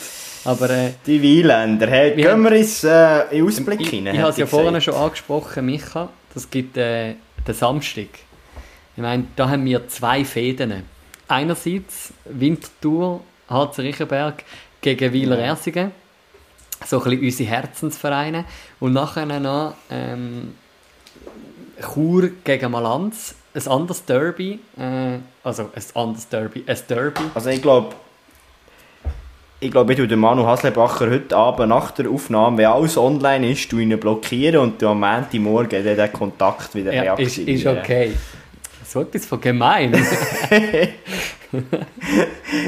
aber 0.46 0.70
äh, 0.70 0.92
Die 1.06 1.22
Wieländer, 1.22 1.88
hey, 1.88 2.10
Wir 2.16 2.24
gehen 2.24 2.32
haben- 2.32 2.44
wir 2.44 2.52
ins 2.54 2.84
äh, 2.84 3.38
in 3.38 3.46
Ausblick 3.46 3.82
ich, 3.82 3.90
hinein. 3.90 4.14
ich 4.14 4.20
hätte 4.20 4.22
habe 4.24 4.32
es 4.32 4.38
ja 4.38 4.46
vorhin 4.46 4.82
schon 4.82 4.94
angesprochen, 4.96 5.66
Micha, 5.66 6.10
das 6.34 6.50
gibt 6.50 6.78
äh, 6.78 7.16
den 7.48 7.54
Samstag. 7.56 8.08
Ich 8.96 9.02
meine, 9.02 9.26
da 9.36 9.50
haben 9.50 9.64
wir 9.66 9.88
zwei 9.88 10.26
Fäden. 10.26 10.84
Einerseits 11.28 12.12
Wintertour 12.26 13.22
HC 13.50 13.82
Riechenberg 13.82 14.44
gegen 14.82 15.14
Wieler. 15.14 15.38
Ersingen, 15.40 15.92
so 16.86 16.98
ein 16.98 17.04
bisschen 17.10 17.24
unsere 17.26 17.50
Herzensvereine. 17.50 18.46
Und 18.80 18.94
nachher 18.94 19.26
noch 19.26 19.76
ähm, 19.90 20.56
Chur 21.94 22.30
gegen 22.44 22.72
Malanz, 22.72 23.36
ein 23.54 23.68
anderes 23.68 24.04
Derby, 24.06 24.60
äh, 24.78 25.20
also 25.44 25.70
ein 25.74 25.84
anderes 25.96 26.28
Derby, 26.28 26.64
ein 26.68 26.78
Derby. 26.90 27.22
Also 27.34 27.50
ich 27.50 27.62
glaube, 27.62 27.96
ich 29.62 29.72
glaube, 29.72 29.94
ich 29.94 30.08
den 30.08 30.20
Manu 30.20 30.46
Haslebacher 30.46 31.10
heute 31.10 31.36
Abend 31.36 31.70
nach 31.70 31.92
der 31.92 32.10
Aufnahme, 32.10 32.60
wenn 32.60 32.66
alles 32.68 32.98
online 32.98 33.52
ist, 33.52 33.70
du 33.72 33.80
ihn 33.80 34.00
blockieren 34.00 34.62
und 34.62 34.82
du 34.82 34.88
am 34.88 35.02
Montagmorgen 35.02 35.84
den 35.84 36.14
Kontakt 36.14 36.74
wieder 36.76 36.94
Ja, 36.94 37.16
ist, 37.16 37.38
ist 37.38 37.66
okay. 37.66 38.14
So 38.86 39.02
etwas 39.02 39.26
von 39.26 39.42
gemein. 39.42 39.92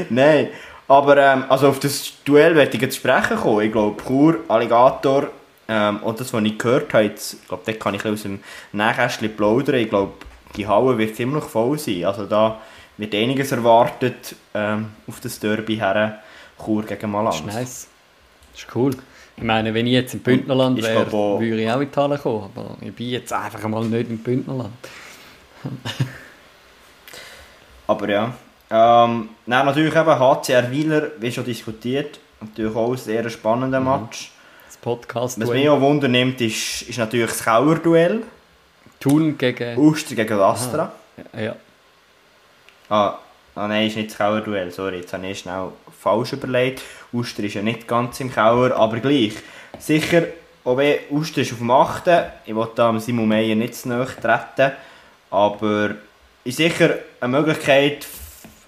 Nein, 0.10 0.50
aber 0.88 1.18
ähm, 1.18 1.46
also 1.48 1.70
auf 1.70 1.80
das 1.80 2.14
Duell 2.26 2.56
werde 2.56 2.76
ich 2.76 2.82
jetzt 2.82 2.98
sprechen 2.98 3.38
kommen. 3.38 3.66
Ich 3.66 3.72
glaube, 3.72 4.02
Chur, 4.04 4.40
Alligator 4.50 5.30
ähm, 5.70 5.98
und 6.04 6.20
das, 6.20 6.34
was 6.34 6.44
ich 6.44 6.58
gehört 6.58 6.94
habe, 6.94 7.06
jetzt, 7.06 7.38
ich 7.42 7.48
glaube, 7.48 7.64
da 7.66 7.72
kann 7.72 7.96
ich 7.96 8.06
ein 8.06 8.14
aus 8.14 8.24
dem 8.24 8.40
Nähkästchen 8.74 9.36
plaudern. 9.36 9.76
Ich 9.76 9.90
glaube, 9.90 10.12
die 10.58 10.68
Halle 10.68 10.98
wird 10.98 11.16
ziemlich 11.16 11.46
voll 11.46 11.80
sein. 11.80 12.04
Also 12.04 12.26
da 12.26 12.60
wird 12.98 13.16
einiges 13.16 13.54
erwartet 13.54 14.36
ähm, 14.54 14.90
auf 15.08 15.22
das 15.22 15.40
Derby 15.40 15.78
her, 15.78 16.22
Chur 16.64 16.84
gegen 16.84 17.02
Das 17.02 17.10
Malanz. 17.10 17.36
ist 17.38 17.46
nice. 17.46 17.88
Das 18.54 18.62
ist 18.64 18.76
cool. 18.76 18.96
Ich 19.38 19.44
meine, 19.44 19.74
wenn 19.74 19.88
ich 19.88 19.94
jetzt 19.94 20.14
im 20.14 20.20
Bündnerland 20.20 20.82
wäre, 20.82 21.06
glaub 21.06 21.14
auch- 21.14 21.40
würde 21.40 21.62
ich 21.64 21.72
auch 21.72 21.80
in 21.80 21.90
die 21.92 21.98
Halle 22.00 22.18
kommen. 22.18 22.50
Aber 22.56 22.76
ich 22.82 22.94
bin 22.94 23.10
jetzt 23.10 23.32
einfach 23.34 23.68
mal 23.68 23.84
nicht 23.86 24.10
im 24.10 24.18
Bündnerland. 24.20 24.72
Aber 27.88 28.10
ja. 28.10 28.34
Ähm, 28.70 29.30
dann 29.46 29.66
natürlich 29.66 29.94
eben 29.96 30.20
HCR 30.20 30.72
Wieler, 30.72 31.12
wie 31.20 31.32
schon 31.32 31.44
diskutiert, 31.44 32.20
natürlich 32.40 32.76
auch 32.76 32.92
ein 32.92 32.98
sehr 32.98 33.30
spannender 33.30 33.80
Mhm. 33.80 33.86
Match. 34.04 34.32
das 34.68 34.78
podcast 34.78 35.40
Was 35.42 35.50
mich 35.50 35.68
auch 35.68 35.82
Wunder 35.82 36.08
nimmt, 36.08 36.40
ist, 36.40 36.84
ist 36.84 36.98
natürlich 36.98 37.30
das 37.30 37.44
Kauer-Duell. 37.44 38.24
Thun 39.00 39.38
gegen... 39.38 39.78
Uster 39.78 40.16
gegen 40.16 40.40
Astra. 40.40 40.92
Ja. 41.38 41.56
Ah, 42.88 43.18
ah 43.56 43.68
nein, 43.68 43.88
ist 43.88 43.98
nicht 43.98 44.12
das 44.12 44.18
Kauer-Duell, 44.18 44.72
sorry, 44.72 44.98
jetzt 45.00 45.12
habe 45.14 45.28
ich 45.28 45.40
schnell 45.40 45.68
falsch 46.02 46.34
überlegt. 46.34 46.82
Uster 47.14 47.44
ist 47.44 47.54
ja 47.54 47.62
nicht 47.62 47.88
ganz 47.88 48.20
im 48.20 48.34
Kauer, 48.34 48.76
aber 48.76 49.00
gleich. 49.00 49.34
Sicher, 49.78 50.24
wenn 50.64 51.00
Uster 51.12 51.42
ist 51.42 51.52
auf 51.54 51.60
dem 51.60 51.72
8. 51.72 52.04
Ich 52.46 52.56
will 52.56 52.68
da 52.76 53.00
Simon 53.00 53.28
Meyer 53.28 53.56
nicht 53.56 53.76
zu 53.76 53.90
nahe 53.90 54.08
treten, 54.08 54.74
aber 55.30 55.96
ist 56.44 56.58
sicher 56.58 56.96
eine 57.20 57.38
Möglichkeit, 57.38 58.08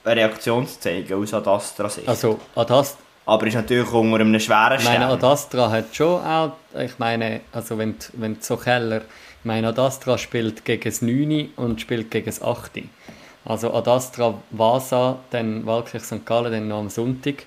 eine 0.05 0.21
Reaktion 0.21 0.67
zu 0.67 0.79
zeigen 0.79 1.21
aus 1.21 1.34
Adastra 1.34 1.89
Sicht. 1.89 2.07
Also, 2.07 2.39
Adastra... 2.55 2.99
Aber 3.25 3.47
ist 3.47 3.55
natürlich 3.55 3.89
unter 3.91 4.19
einem 4.19 4.38
schweren 4.39 4.79
Stern. 4.79 4.93
Ich 4.93 4.99
meine, 4.99 5.07
Adastra 5.07 5.71
hat 5.71 5.95
schon 5.95 6.21
auch, 6.21 6.51
ich 6.77 6.99
meine, 6.99 7.39
also 7.53 7.77
wenn, 7.77 7.95
wenn 8.13 8.38
so 8.41 8.57
Keller, 8.57 8.97
ich 8.97 9.45
meine, 9.45 9.69
Adastra 9.69 10.17
spielt 10.17 10.65
gegen 10.65 10.84
das 10.84 11.01
9 11.01 11.51
und 11.55 11.79
spielt 11.79 12.11
gegen 12.11 12.25
das 12.25 12.41
8. 12.41 12.71
Also 13.46 13.74
Adastra 13.74 14.36
Vasa, 14.52 15.20
dann 15.32 15.66
Waldkirch 15.66 16.04
St. 16.04 16.26
Gallen, 16.26 16.52
dann 16.52 16.68
noch 16.68 16.80
am 16.80 16.89
Sonntag. 16.89 17.46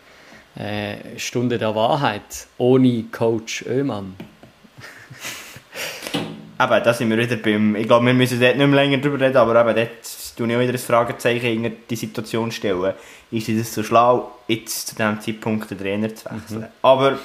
Äh, 0.56 1.18
Stunde 1.18 1.58
der 1.58 1.74
Wahrheit, 1.74 2.46
ohne 2.58 3.04
Coach 3.12 3.64
Oemann. 3.66 4.14
eben, 6.60 6.84
da 6.84 6.94
sind 6.94 7.10
wir 7.10 7.18
wieder 7.18 7.36
beim, 7.36 7.76
ich 7.76 7.86
glaube, 7.86 8.06
wir 8.06 8.14
müssen 8.14 8.40
dort 8.40 8.56
nicht 8.56 8.66
mehr 8.66 8.84
länger 8.84 8.98
drüber 8.98 9.20
reden, 9.20 9.36
aber 9.36 9.60
eben 9.60 9.74
dort 9.74 10.36
tue 10.36 10.48
ich 10.48 10.56
auch 10.56 10.60
wieder 10.60 10.72
ein 10.72 10.78
Fragezeichen 10.78 11.64
in 11.64 11.76
die 11.88 11.96
Situation 11.96 12.50
stellen. 12.50 12.94
Ist 13.30 13.48
es 13.48 13.74
so 13.74 13.82
schlau, 13.82 14.32
jetzt 14.48 14.88
zu 14.88 14.96
diesem 14.96 15.20
Zeitpunkt 15.20 15.70
den 15.70 15.78
Trainer 15.78 16.14
zu 16.14 16.24
wechseln? 16.26 16.60
Mhm. 16.60 16.66
Aber... 16.82 17.18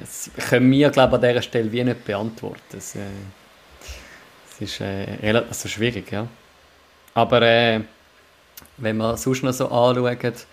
Das 0.00 0.30
können 0.48 0.70
wir, 0.72 0.90
glaube 0.90 1.16
ich, 1.16 1.22
an 1.22 1.28
dieser 1.28 1.42
Stelle 1.42 1.70
wie 1.70 1.84
nicht 1.84 2.04
beantworten. 2.04 2.60
Das, 2.72 2.96
äh, 2.96 3.00
das 4.50 4.60
ist 4.60 4.80
äh, 4.80 5.06
relativ 5.22 5.50
also 5.50 5.68
schwierig, 5.68 6.10
ja. 6.10 6.26
Aber 7.14 7.42
äh, 7.42 7.80
wenn 8.78 8.96
man 8.96 9.16
sonst 9.16 9.42
noch 9.42 9.52
so 9.52 9.68
anschaut, 9.68 10.46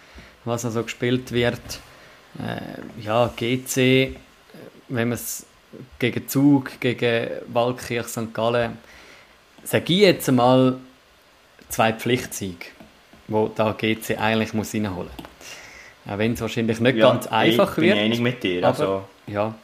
was 0.46 0.64
noch 0.64 0.72
so 0.72 0.84
gespielt 0.84 1.32
wird, 1.32 1.62
äh, 2.40 3.02
ja, 3.02 3.32
GC, 3.36 4.16
wenn 4.90 5.10
man 5.10 5.16
es 5.16 5.46
gegen 6.00 6.28
Zug, 6.28 6.80
gegen 6.80 7.30
Waldkirch, 7.48 8.08
St. 8.08 8.34
Gallen, 8.34 8.78
sage 9.64 9.94
ich 9.94 10.00
jetzt 10.00 10.30
einmal 10.30 10.78
zwei 11.70 11.94
Pflichtsiege, 11.94 12.66
wo 13.28 13.48
da 13.48 13.72
GC 13.72 14.18
eigentlich 14.20 14.54
muss 14.54 14.74
reinholen 14.74 15.10
muss. 15.18 16.14
Auch 16.14 16.18
wenn 16.18 16.34
es 16.34 16.42
wahrscheinlich 16.42 16.80
nicht 16.80 16.98
ja, 16.98 17.12
ganz 17.12 17.28
einfach 17.28 17.72
ich 17.72 17.76
bin 17.76 17.84
wird. 17.86 17.98
Ich 17.98 18.04
einig 18.04 18.20
mit 18.20 18.44
dir. 18.44 18.60
Aber, 18.60 18.68
also. 18.68 19.04
Ja, 19.28 19.56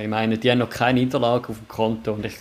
ich 0.00 0.08
meine, 0.08 0.36
die 0.36 0.50
haben 0.50 0.58
noch 0.58 0.70
keine 0.70 1.00
Niederlage 1.00 1.48
auf 1.48 1.58
dem 1.58 1.68
Konto 1.68 2.12
und 2.12 2.26
ich, 2.26 2.34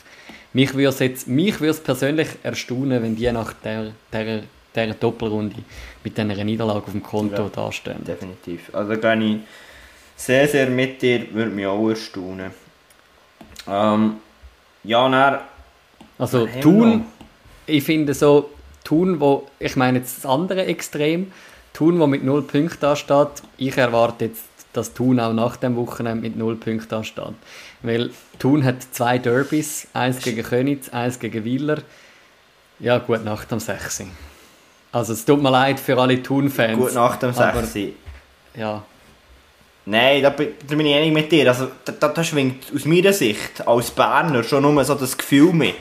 mich 0.53 0.74
würde 0.74 0.88
es 0.88 0.99
jetzt, 0.99 1.28
mich 1.28 1.59
würde 1.59 1.72
es 1.72 1.80
persönlich 1.80 2.28
erstaunen, 2.41 3.03
wenn 3.03 3.16
die 3.16 3.32
nach 3.32 3.53
der, 3.53 3.91
der, 4.11 4.43
der 4.76 4.93
Doppelrunde 4.93 5.55
mit 6.03 6.17
dieser 6.17 6.43
Niederlage 6.43 6.80
auf 6.80 6.91
dem 6.91 7.03
Konto 7.03 7.43
ja, 7.43 7.49
dastehen. 7.49 8.03
Definitiv. 8.03 8.73
Also 8.73 8.95
da 8.95 9.15
gehe 9.15 9.36
ich 9.36 9.41
sehr, 10.15 10.47
sehr 10.47 10.69
mit 10.69 11.01
dir, 11.01 11.34
würde 11.34 11.51
mich 11.51 11.65
auch 11.65 11.89
erstaunen. 11.89 12.51
Ähm, 13.67 14.17
ja, 14.84 15.09
dann... 15.09 15.39
Also 16.17 16.47
Thun, 16.61 17.05
ich 17.65 17.84
finde 17.84 18.13
so, 18.13 18.49
Thun, 18.84 19.19
wo, 19.19 19.47
ich 19.59 19.76
meine 19.76 19.99
jetzt 19.99 20.19
das 20.19 20.26
andere 20.26 20.65
Extrem, 20.65 21.32
Thun, 21.73 21.99
wo 21.99 22.07
mit 22.07 22.23
0 22.23 22.43
Punkten 22.43 22.78
da 22.80 22.95
steht, 22.95 23.43
ich 23.57 23.78
erwarte 23.78 24.26
jetzt, 24.26 24.45
dass 24.71 24.93
Thun 24.93 25.19
auch 25.19 25.34
nach 25.34 25.57
dem 25.57 25.76
Wochenende 25.76 26.21
mit 26.21 26.38
0 26.38 26.55
Punkten 26.55 26.88
da 26.88 27.03
steht. 27.03 27.34
Weil 27.82 28.11
Thun 28.39 28.63
hat 28.63 28.82
zwei 28.91 29.17
Derbys, 29.17 29.88
eins 29.93 30.19
gegen 30.21 30.43
Könitz, 30.43 30.89
eins 30.89 31.19
gegen 31.19 31.43
Wieler. 31.43 31.80
Ja, 32.80 32.97
gut 32.99 33.26
Nacht 33.26 33.51
am 33.51 33.59
6. 33.59 34.03
Also 34.96 35.12
es 35.12 35.26
tut 35.26 35.43
mir 35.43 35.52
leid 35.52 35.78
für 35.78 35.98
alle 36.00 36.24
Thun-Fans. 36.24 36.78
Gut 36.78 36.93
Nacht 36.93 37.22
am 37.26 37.34
6. 37.34 37.78
Ja. 38.56 38.82
Nein, 39.86 40.24
da, 40.24 40.30
da 40.30 40.76
bin 40.76 40.86
ich 40.86 40.96
einig 40.96 41.12
mit 41.12 41.30
dir. 41.30 41.50
Also, 41.50 41.68
da, 41.84 42.08
da, 42.08 42.24
schwingt 42.24 42.72
aus 42.74 42.86
meiner 42.86 43.12
Sicht 43.12 43.68
als 43.68 43.91
Berner 43.91 44.41
schon 44.43 44.64
nur 44.64 44.86
so 44.86 44.96
das 44.96 45.18
Gefühl 45.18 45.52
mit 45.52 45.76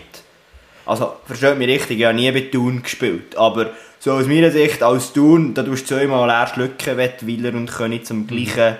also, 0.86 1.14
versteht 1.26 1.56
mich 1.56 1.68
richtig, 1.68 2.00
ich 2.00 2.04
habe 2.04 2.14
nie 2.14 2.30
bei 2.30 2.40
Thun 2.40 2.82
gespielt. 2.82 3.36
Aber 3.38 3.70
so 4.00 4.12
aus 4.12 4.26
meiner 4.26 4.50
Sicht, 4.50 4.82
als 4.82 5.12
Thun, 5.12 5.54
da 5.54 5.62
tust 5.62 5.90
du 5.90 5.94
zweimal 5.94 6.26
leer 6.26 6.46
schlucken, 6.46 6.98
Willer 7.22 7.54
und 7.54 7.70
König 7.70 8.04
zum 8.04 8.26
gleichen, 8.26 8.76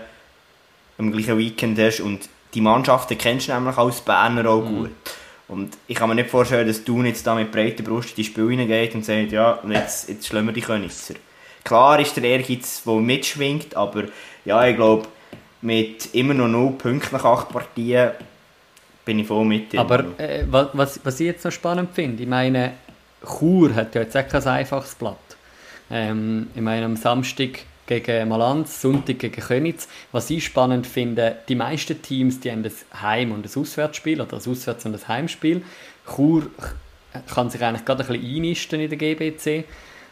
am 0.99 1.13
gleichen 1.13 1.39
Weekend 1.39 1.79
hast. 1.79 2.01
Und 2.01 2.29
die 2.53 2.61
Mannschaften 2.61 3.17
kennst 3.17 3.49
du 3.49 3.55
nämlich 3.55 3.79
als 3.79 4.01
Berner 4.03 4.51
auch 4.51 4.69
mhm. 4.69 4.91
Und 5.49 5.77
ich 5.87 5.97
kann 5.97 6.09
mir 6.09 6.15
nicht 6.15 6.31
vorstellen, 6.31 6.67
dass 6.67 6.85
Thun 6.85 7.07
jetzt 7.07 7.27
da 7.27 7.35
mit 7.35 7.53
breiter 7.53 7.83
Brust 7.83 8.11
in 8.11 8.17
die 8.17 8.25
Spiele 8.25 8.51
hineingeht 8.51 8.95
und 8.95 9.05
sagt, 9.05 9.33
ja, 9.33 9.59
jetzt, 9.69 10.09
jetzt 10.09 10.27
schlagen 10.27 10.47
wir 10.47 10.53
die 10.53 10.63
Königser. 10.63 11.15
Klar 11.65 12.01
ist 12.01 12.17
der 12.17 12.25
Ehrgeiz, 12.25 12.83
der 12.85 12.95
mitschwingt, 12.95 13.77
aber 13.77 14.05
ja, 14.45 14.67
ich 14.67 14.77
glaube, 14.77 15.09
mit 15.61 16.15
immer 16.15 16.35
noch 16.35 16.49
0 16.49 16.73
Punkten 16.73 17.17
nach 17.17 17.25
8 17.25 17.49
Partien 17.49 18.11
bin 19.05 19.19
ich 19.19 19.27
voll 19.27 19.45
mit 19.45 19.73
dir. 19.73 19.81
Aber 19.81 20.05
äh, 20.19 20.45
was, 20.51 21.01
was 21.03 21.21
ich 21.21 21.27
jetzt 21.27 21.45
noch 21.45 21.53
spannend 21.53 21.91
finde, 21.95 22.23
ich 22.23 22.29
meine, 22.29 22.73
Chur 23.23 23.75
hat 23.75 23.95
ja 23.95 24.03
jetzt 24.03 24.17
auch 24.17 24.29
kein 24.29 24.47
einfaches 24.47 24.95
Blatt. 24.95 25.17
Ähm, 25.91 26.49
ich 26.55 26.61
meine, 26.61 26.87
am 26.87 26.97
Samstag 26.97 27.61
gegen 27.87 28.29
Malanz, 28.29 28.81
Sonntag 28.81 29.19
gegen 29.19 29.41
Könitz. 29.41 29.89
Was 30.13 30.31
ich 30.31 30.45
spannend 30.45 30.87
finde, 30.87 31.39
die 31.49 31.55
meisten 31.55 32.01
Teams 32.01 32.41
die 32.41 32.51
haben 32.51 32.63
das 32.63 32.85
Heim- 33.01 33.33
und 33.33 33.45
das 33.45 33.57
Auswärtsspiel 33.57 34.21
oder 34.21 34.37
das 34.37 34.49
Auswärts- 34.49 34.85
und 34.87 34.93
das 34.93 35.09
Heimspiel. 35.09 35.63
Chur 36.15 36.47
kann 37.33 37.51
sich 37.51 37.63
eigentlich 37.63 37.85
gerade 37.85 38.05
ein 38.05 38.09
bisschen 38.09 38.37
einnisten 38.37 38.81
in 38.81 38.89
der 38.89 38.99
GBC. 38.99 39.65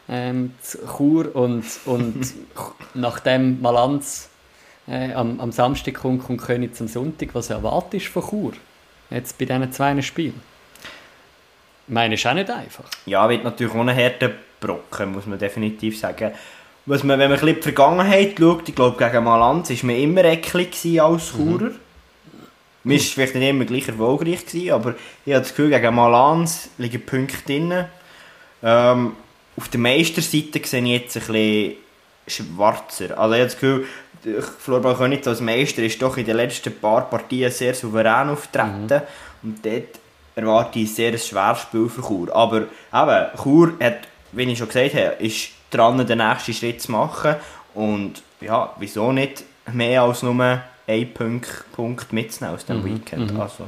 Ähm, 0.08 0.54
Chur 0.96 1.34
und, 1.34 1.64
und 1.86 2.34
nachdem 2.94 3.60
Malanz 3.60 4.28
äh, 4.88 5.12
am, 5.12 5.40
am 5.40 5.52
Samstag 5.52 5.94
kommt, 5.94 6.24
kommt 6.24 6.42
Könitz 6.42 6.80
am 6.80 6.88
Sonntag. 6.88 7.34
Was 7.34 7.50
erwartest 7.50 8.06
du 8.06 8.10
von 8.10 8.22
Chur? 8.28 8.52
jetzt 9.12 9.38
bei 9.38 9.44
diesen 9.44 9.72
zwei 9.72 10.00
Spielen. 10.02 10.40
Ich 11.86 11.94
meine, 11.94 12.14
ist 12.14 12.26
auch 12.26 12.34
nicht 12.34 12.50
einfach. 12.50 12.84
Ja, 13.06 13.28
wird 13.28 13.44
natürlich 13.44 13.74
ohne 13.74 13.94
harte 13.94 14.34
Brocken, 14.60 15.12
muss 15.12 15.26
man 15.26 15.38
definitiv 15.38 15.98
sagen. 15.98 16.32
Was 16.84 17.04
man, 17.04 17.18
wenn 17.18 17.30
man 17.30 17.38
ein 17.38 17.44
bisschen 17.44 17.56
die 17.56 17.62
Vergangenheit 17.62 18.34
schaut, 18.38 18.68
ich 18.68 18.74
glaube, 18.74 18.98
gegen 18.98 19.24
Malanz 19.24 19.70
war 19.70 19.76
man 19.86 19.96
immer 19.96 20.24
eklig 20.24 21.00
als 21.00 21.32
mhm. 21.34 21.38
Churer. 21.38 21.70
Mhm. 21.70 21.78
Man 22.84 22.96
war 22.96 23.04
vielleicht 23.04 23.34
nicht 23.36 23.48
immer 23.48 23.64
gleich 23.64 23.86
erfolgreich, 23.86 24.44
gewesen, 24.46 24.72
aber 24.72 24.94
ich 25.24 25.32
habe 25.32 25.42
das 25.42 25.50
Gefühl, 25.50 25.70
gegen 25.70 25.94
Malanz 25.94 26.70
liegen 26.78 27.06
Punkte 27.06 27.36
drin. 27.46 27.84
Ähm, 28.62 29.12
auf 29.56 29.68
der 29.68 29.80
Meisterseite 29.80 30.60
sehe 30.66 30.82
ich 30.82 31.02
jetzt 31.02 31.16
ein 31.16 31.22
bisschen 31.26 31.76
schwarzer. 32.26 33.18
Also 33.18 33.34
ich 33.34 33.40
habe 33.40 33.50
das 33.50 33.54
Gefühl, 33.54 33.86
Florbal 34.58 34.96
Königs 34.96 35.28
als 35.28 35.40
Meister 35.40 35.82
ist 35.82 36.00
doch 36.00 36.16
in 36.16 36.26
den 36.26 36.36
letzten 36.36 36.74
paar 36.74 37.08
Partien 37.08 37.50
sehr 37.50 37.74
souverän 37.74 38.28
auftreten. 38.28 39.02
Mhm. 39.42 39.48
Und 39.48 39.64
dort 39.64 40.00
erwarte 40.34 40.78
ich 40.80 40.94
sehr 40.94 41.12
ein 41.12 41.18
schweres 41.18 41.62
Spiel 41.62 41.88
für 41.88 42.02
Chur. 42.02 42.34
Aber 42.34 42.62
eben, 42.62 43.42
Chur 43.42 43.72
hat, 43.80 43.98
wie 44.32 44.44
ich 44.44 44.58
schon 44.58 44.68
gesagt 44.68 44.94
habe, 44.94 45.16
ist 45.18 45.50
dran, 45.74 46.04
den 46.06 46.18
nächsten 46.18 46.52
Schritt 46.52 46.82
zu 46.82 46.92
machen. 46.92 47.36
Und 47.74 48.22
ja, 48.40 48.74
wieso 48.78 49.12
nicht 49.12 49.44
mehr 49.72 50.02
als 50.02 50.22
nur 50.22 50.60
einen 50.86 51.14
Punkt, 51.14 51.64
Punkt 51.72 52.12
mitzunehmen 52.12 52.56
aus 52.56 52.66
dem 52.66 52.80
mhm. 52.80 52.84
Weekend. 52.84 53.32
Mhm. 53.32 53.40
Also. 53.40 53.66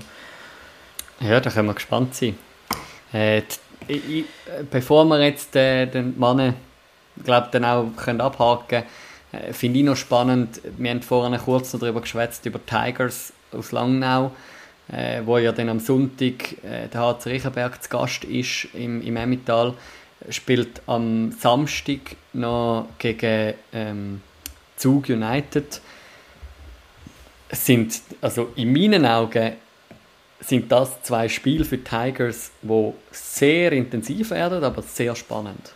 Ja, 1.20 1.40
da 1.40 1.50
können 1.50 1.68
wir 1.68 1.74
gespannt 1.74 2.14
sein. 2.14 2.36
Äh, 3.12 3.42
die, 3.88 3.94
ich, 4.20 4.24
bevor 4.70 5.04
wir 5.04 5.22
jetzt 5.22 5.54
äh, 5.56 5.86
den 5.86 6.18
Mann 6.18 6.54
glaub, 7.22 7.52
dann 7.52 7.64
auch 7.64 7.86
können 7.96 8.20
abhaken 8.20 8.68
können, 8.68 8.86
äh, 9.34 9.52
Finde 9.52 9.80
ich 9.80 9.84
noch 9.84 9.96
spannend, 9.96 10.60
wir 10.76 10.90
haben 10.90 11.02
vorhin 11.02 11.38
kurz 11.38 11.72
noch 11.72 11.80
darüber 11.80 12.00
geschwätzt, 12.00 12.46
über 12.46 12.64
Tigers 12.64 13.32
aus 13.52 13.72
Langnau, 13.72 14.32
äh, 14.88 15.22
wo 15.24 15.38
ja 15.38 15.52
dann 15.52 15.68
am 15.68 15.80
Sonntag 15.80 16.52
äh, 16.64 16.88
der 16.92 17.00
HC 17.00 17.30
Riechenberg 17.30 17.82
zu 17.82 17.88
Gast 17.88 18.24
ist 18.24 18.68
im, 18.74 19.02
im 19.02 19.16
Emmental, 19.16 19.74
spielt 20.30 20.82
am 20.86 21.32
Samstag 21.32 22.16
noch 22.32 22.88
gegen 22.98 23.54
ähm, 23.72 24.22
Zug 24.76 25.08
United. 25.08 25.80
Sind, 27.50 28.00
also 28.20 28.52
in 28.56 28.72
meinen 28.72 29.06
Augen 29.06 29.52
sind 30.40 30.70
das 30.70 31.02
zwei 31.02 31.28
Spiele 31.28 31.64
für 31.64 31.82
Tigers, 31.82 32.50
wo 32.62 32.94
sehr 33.10 33.72
intensiv 33.72 34.30
werden, 34.30 34.62
aber 34.64 34.82
sehr 34.82 35.14
spannend. 35.14 35.72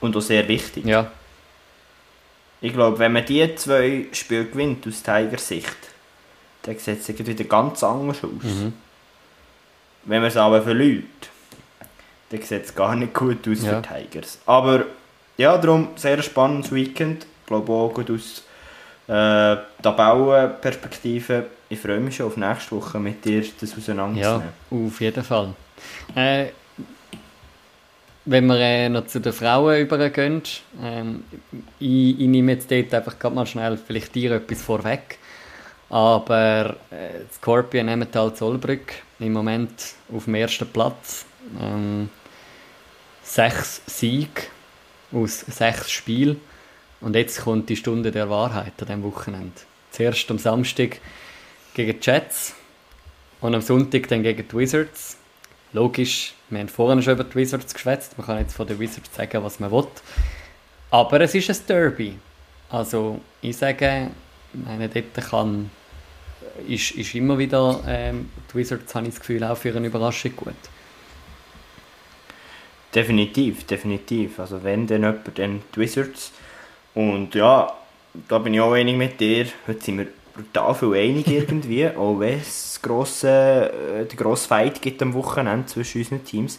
Und 0.00 0.16
auch 0.16 0.20
sehr 0.20 0.46
wichtig. 0.46 0.84
Ja. 0.84 1.10
Ich 2.60 2.72
glaube, 2.72 2.98
wenn 2.98 3.12
man 3.12 3.24
diese 3.24 3.54
zwei 3.56 4.06
Spiele 4.12 4.46
gewinnt 4.46 4.86
aus 4.86 5.02
Tigers 5.02 5.48
Sicht, 5.48 5.76
dann 6.62 6.78
sieht 6.78 7.08
es 7.08 7.26
wieder 7.26 7.44
ganz 7.44 7.82
anders 7.82 8.18
aus. 8.24 8.42
Mhm. 8.42 8.72
Wenn 10.04 10.20
man 10.20 10.28
es 10.28 10.36
aber 10.36 10.62
verliert, 10.62 11.04
dann 12.30 12.42
sieht 12.42 12.64
es 12.64 12.74
gar 12.74 12.96
nicht 12.96 13.14
gut 13.14 13.46
aus 13.48 13.62
ja. 13.62 13.80
für 13.80 13.82
Tigers. 13.82 14.38
Aber 14.46 14.84
ja, 15.36 15.56
darum 15.58 15.88
sehr 15.96 16.22
spannendes 16.22 16.72
Weekend. 16.72 17.24
Ich 17.24 17.46
glaube 17.46 17.72
auch 17.72 17.92
gut 17.92 18.10
aus 18.10 18.42
äh, 19.08 19.56
Tabellenperspektive. 19.82 21.46
Ich 21.68 21.78
freue 21.78 22.00
mich 22.00 22.16
schon 22.16 22.26
auf 22.26 22.36
nächste 22.36 22.76
Woche 22.76 22.98
mit 22.98 23.24
dir 23.24 23.44
das 23.60 23.76
auseinanderzunehmen. 23.76 24.48
Ja, 24.70 24.86
auf 24.86 25.00
jeden 25.00 25.24
Fall. 25.24 25.54
Äh, 26.14 26.46
wenn 28.24 28.46
wir 28.46 28.58
äh, 28.58 28.88
noch 28.88 29.06
zu 29.06 29.20
den 29.20 29.32
Frauen 29.32 29.80
übergehen, 29.80 30.42
ähm, 30.82 31.22
ich, 31.78 32.20
ich 32.20 32.26
nehme 32.26 32.52
jetzt 32.52 32.70
dort 32.70 32.92
einfach 32.92 33.18
gerade 33.18 33.34
mal 33.34 33.46
schnell 33.46 33.76
vielleicht 33.76 34.14
dir 34.14 34.32
etwas 34.32 34.62
vorweg. 34.62 35.18
Aber 35.88 36.74
äh, 36.90 37.20
Scorpion 37.32 37.86
Emmental 37.86 38.34
Zollbrück 38.34 38.94
im 39.20 39.32
Moment 39.32 39.94
auf 40.12 40.24
dem 40.24 40.34
ersten 40.34 40.66
Platz. 40.66 41.24
Ähm, 41.60 42.10
sechs 43.22 43.82
Siege 43.86 44.42
aus 45.12 45.40
sechs 45.40 45.90
Spielen. 45.90 46.40
Und 47.00 47.14
jetzt 47.14 47.42
kommt 47.42 47.68
die 47.68 47.76
Stunde 47.76 48.10
der 48.10 48.30
Wahrheit 48.30 48.72
an 48.80 48.86
diesem 48.86 49.02
Wochenende. 49.02 49.52
Zuerst 49.90 50.30
am 50.30 50.38
Samstag 50.38 51.00
gegen 51.74 52.00
die 52.00 52.06
Jets 52.06 52.54
und 53.40 53.54
am 53.54 53.60
Sonntag 53.60 54.08
dann 54.08 54.22
gegen 54.22 54.46
die 54.48 54.56
Wizards. 54.56 55.18
Logisch, 55.72 56.34
wir 56.48 56.60
haben 56.60 56.68
vorhin 56.68 57.02
schon 57.02 57.14
über 57.14 57.24
die 57.24 57.34
Wizards 57.34 57.74
geschwätzt. 57.74 58.16
Man 58.16 58.26
kann 58.26 58.38
jetzt 58.38 58.54
von 58.54 58.66
den 58.66 58.78
Wizards 58.78 59.14
sagen, 59.14 59.42
was 59.42 59.60
man 59.60 59.70
will. 59.70 59.86
Aber 60.90 61.20
es 61.20 61.34
ist 61.34 61.50
ein 61.50 61.66
Derby. 61.68 62.18
Also 62.70 63.20
ich 63.42 63.56
sage, 63.56 64.10
meine, 64.52 64.88
dort 64.88 65.14
kann, 65.28 65.70
ist, 66.66 66.92
ist 66.92 67.14
immer 67.14 67.36
wieder 67.38 67.82
ähm, 67.86 68.30
die 68.50 68.58
Wizards, 68.58 68.94
habe 68.94 69.06
ich 69.06 69.14
das 69.14 69.20
Gefühl, 69.20 69.44
auch 69.44 69.56
für 69.56 69.74
eine 69.74 69.86
Überraschung 69.86 70.34
gut. 70.34 70.54
Definitiv, 72.94 73.64
definitiv. 73.64 74.38
Also 74.38 74.62
wenn 74.62 74.86
dann 74.86 75.02
jemand, 75.02 75.38
dann 75.38 75.62
die 75.74 75.80
Wizards. 75.80 76.32
Und 76.94 77.34
ja, 77.34 77.72
da 78.28 78.38
bin 78.38 78.54
ich 78.54 78.60
auch 78.60 78.72
einig 78.72 78.96
mit 78.96 79.20
dir. 79.20 79.46
Heute 79.66 79.84
sind 79.84 79.98
wir 79.98 80.06
brutal 80.34 80.74
viel 80.74 80.94
einig 80.94 81.26
irgendwie, 81.28 81.88
auch 81.96 82.18
wenn 82.20 82.38
es 82.38 82.80
grosse, 82.82 83.28
äh, 83.28 84.04
den 84.04 84.16
grossen 84.16 84.48
Fight 84.48 84.80
gibt 84.80 85.02
am 85.02 85.14
Wochenende 85.14 85.66
zwischen 85.66 85.98
unseren 85.98 86.24
Teams. 86.24 86.58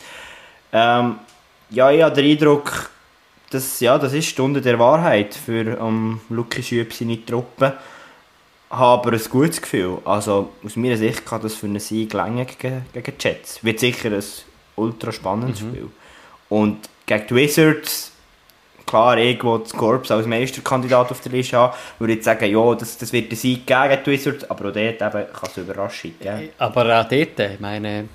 Ähm, 0.72 1.16
ja, 1.70 1.91
ich 1.91 2.02
habe 2.02 2.16
den 2.16 2.32
Eindruck, 2.32 2.90
dass, 3.49 3.80
ja, 3.80 3.98
das 3.98 4.14
ist 4.14 4.28
die 4.28 4.32
Stunde 4.32 4.62
der 4.62 4.80
Wahrheit 4.80 5.34
für 5.34 5.80
um, 5.80 6.22
Luki 6.30 6.64
Schüb 6.64 6.94
seine 6.94 7.24
Truppe. 7.26 7.78
Habe 8.70 9.08
aber 9.08 9.14
ein 9.14 9.30
gutes 9.30 9.62
Gefühl. 9.62 9.99
Also 10.04 10.52
aus 10.64 10.76
meiner 10.76 10.98
Sicht 10.98 11.26
kann 11.26 11.41
das 11.41 11.56
für 11.56 11.68
einen 11.68 11.80
Sieg 11.80 12.14
länger 12.14 12.45
gegen, 12.45 12.86
gegen 12.91 13.14
Jets. 13.18 13.64
Wird 13.64 13.80
sicher 13.80 14.12
ein 14.12 14.24
ultra 14.76 15.12
spannendes 15.12 15.62
mhm. 15.62 15.70
Spiel. 15.70 15.90
Und 16.49 16.90
gegen 17.06 17.28
die 17.28 17.36
Wizards, 17.36 18.11
klar, 18.86 19.18
irgendwo 19.18 19.57
das 19.57 19.74
Corps 19.74 20.10
als 20.11 20.26
Meisterkandidat 20.26 21.11
auf 21.11 21.22
der 21.22 21.32
Liste 21.32 21.57
haben, 21.57 21.76
würde 21.99 22.14
ich 22.14 22.24
sagen, 22.24 22.49
ja, 22.49 22.76
das, 22.76 22.98
das 22.98 23.11
wird 23.11 23.32
der 23.32 23.38
Sieg 23.38 23.68
gegen 23.68 24.03
die 24.06 24.11
Wizards, 24.11 24.49
aber 24.49 24.69
auch 24.69 24.74
dort 24.74 25.02
eben 25.02 25.34
kann 25.34 25.49
es 25.49 25.57
Überraschung 25.57 26.11
geben. 26.19 26.49
Aber 26.57 26.99
auch 26.99 27.07
dort, 27.07 27.40
ich 27.40 27.60
meine, 27.60 28.07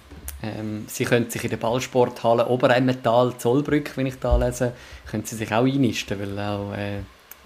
ähm, 0.43 0.87
sie 0.89 1.05
können 1.05 1.31
sich 1.31 1.45
in 1.45 1.51
der 1.51 1.57
Ballsporthalle 1.59 2.47
Oberemmental, 2.47 3.37
Zollbrück, 3.37 3.97
wenn 3.97 4.07
ich 4.07 4.19
da 4.19 4.37
lese, 4.37 4.73
können 5.11 5.25
sie 5.25 5.37
sich 5.37 5.53
auch 5.53 5.65
einnisten, 5.65 6.19
weil 6.19 6.39
auch 6.39 6.73
äh, 6.73 7.01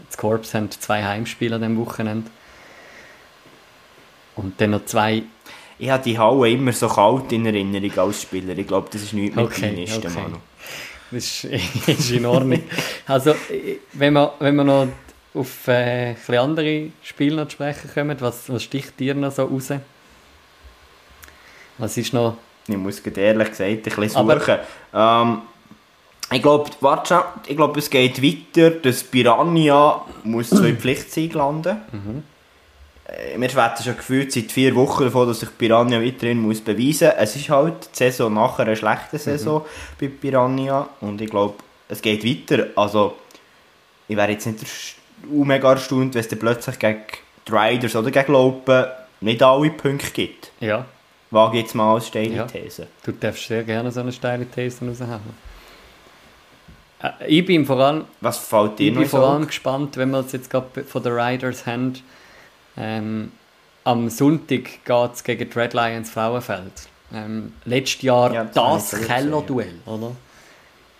das 0.06 0.16
Corps 0.16 0.54
haben 0.54 0.70
zwei 0.70 1.02
Heimspiele 1.02 1.56
an 1.56 1.62
diesem 1.62 1.78
Wochenende. 1.78 2.30
Und 4.36 4.60
dann 4.60 4.70
noch 4.70 4.84
zwei 4.84 5.24
ich 5.78 5.90
habe 5.90 6.02
die 6.02 6.18
Halle 6.18 6.50
immer 6.50 6.72
so 6.72 6.88
kalt 6.88 7.30
in 7.32 7.44
Erinnerung 7.44 7.98
als 7.98 8.22
Spieler. 8.22 8.56
Ich 8.56 8.66
glaube, 8.66 8.88
das 8.90 9.02
ist 9.02 9.12
nichts 9.12 9.36
mit 9.36 9.44
okay, 9.44 9.74
Diensten, 9.74 10.06
okay. 10.06 10.20
Manu. 10.22 10.36
Das 11.10 11.44
ist, 11.44 11.44
ist 11.86 12.10
in 12.10 12.26
Ordnung. 12.26 12.62
also, 13.06 13.34
wenn 13.92 14.12
wir, 14.14 14.32
wenn 14.38 14.56
wir 14.56 14.64
noch 14.64 14.88
auf 15.34 15.68
äh, 15.68 16.14
ein 16.28 16.38
andere 16.38 16.88
Spiele 17.02 17.36
noch 17.36 17.50
sprechen 17.50 17.90
kommen, 17.92 18.16
was, 18.20 18.48
was 18.48 18.62
sticht 18.62 18.98
dir 18.98 19.14
noch 19.14 19.32
so 19.32 19.44
raus? 19.44 19.72
Was 21.78 21.96
ist 21.96 22.12
noch... 22.12 22.38
Ich 22.66 22.76
muss 22.76 23.00
ehrlich 23.00 23.50
gesagt 23.50 23.70
ein 23.70 23.82
bisschen 23.82 24.08
suchen. 24.08 24.58
Ähm, 24.94 25.42
ich 26.32 26.42
glaube, 26.42 26.70
ich 27.46 27.56
glaube, 27.56 27.78
es 27.78 27.90
geht 27.90 28.22
weiter, 28.22 28.70
dass 28.70 29.04
Piranha 29.04 30.04
muss 30.24 30.50
zwei 30.50 30.72
Pflichtsiege 30.72 31.38
landen. 31.38 31.76
Mhm. 31.92 32.22
Äh, 33.06 33.38
wir 33.40 33.48
schwätzen 33.48 33.84
schon 33.84 33.96
gefühlt 33.96 34.32
seit 34.32 34.52
vier 34.52 34.74
Wochen 34.74 35.04
davon, 35.04 35.28
dass 35.28 35.40
sich 35.40 35.56
Piranha 35.56 36.00
weiterhin 36.00 36.40
muss 36.40 36.60
beweisen 36.60 37.08
muss. 37.08 37.16
Es 37.18 37.36
ist 37.36 37.48
halt 37.48 37.88
die 37.92 37.96
Saison 37.96 38.32
nach 38.32 38.58
einer 38.58 38.76
schlechten 38.76 39.18
Saison 39.18 39.62
mhm. 39.62 39.66
bei 40.00 40.08
Piranha 40.08 40.88
und 41.00 41.20
ich 41.20 41.30
glaube, 41.30 41.54
es 41.88 42.02
geht 42.02 42.24
weiter. 42.24 42.66
Also, 42.76 43.16
ich 44.08 44.16
wäre 44.16 44.32
jetzt 44.32 44.46
nicht 44.46 44.96
mega 45.28 45.72
erstaunt, 45.72 46.14
wenn 46.14 46.20
es 46.20 46.28
dann 46.28 46.38
plötzlich 46.38 46.78
gegen 46.78 47.02
die 47.46 47.52
Riders 47.52 47.96
oder 47.96 48.10
gegen 48.10 48.32
Lopen 48.32 48.86
nicht 49.20 49.42
alle 49.42 49.70
Punkte 49.70 50.10
gibt. 50.10 50.50
Ja. 50.60 50.84
Wage 51.30 51.58
jetzt 51.58 51.74
mal 51.74 51.94
als 51.94 52.06
steile 52.08 52.34
ja. 52.34 52.44
These. 52.46 52.86
Du 53.04 53.12
darfst 53.12 53.46
sehr 53.46 53.64
gerne 53.64 53.90
so 53.90 54.00
eine 54.00 54.12
steile 54.12 54.46
These 54.46 54.86
raushauen. 54.86 55.20
Äh, 57.02 57.10
ich 57.26 57.44
bin 57.44 57.66
vor 57.66 57.78
allem, 57.78 58.04
Was 58.20 58.38
fällt 58.38 58.78
dir 58.78 58.92
ich 58.92 58.98
bin 58.98 59.08
vor 59.08 59.28
allem 59.28 59.46
gespannt, 59.46 59.96
wenn 59.96 60.10
wir 60.10 60.20
es 60.20 60.32
jetzt 60.32 60.50
gerade 60.50 60.84
von 60.84 61.02
den 61.02 61.12
Riders 61.12 61.66
haben, 61.66 61.94
ähm, 62.77 63.32
am 63.85 64.11
Sonntag 64.11 64.85
geht 64.85 65.12
es 65.15 65.24
gegen 65.24 65.48
die 65.48 65.59
Red 65.59 65.74
Lions 65.74 66.11
Frauenfeld. 66.11 66.89
Ähm, 67.12 67.53
letztes 67.65 68.03
Jahr 68.03 68.32
ja, 68.32 68.44
das, 68.44 68.90
das 68.90 69.07
Keller-Duell, 69.07 69.81
oder? 69.86 70.12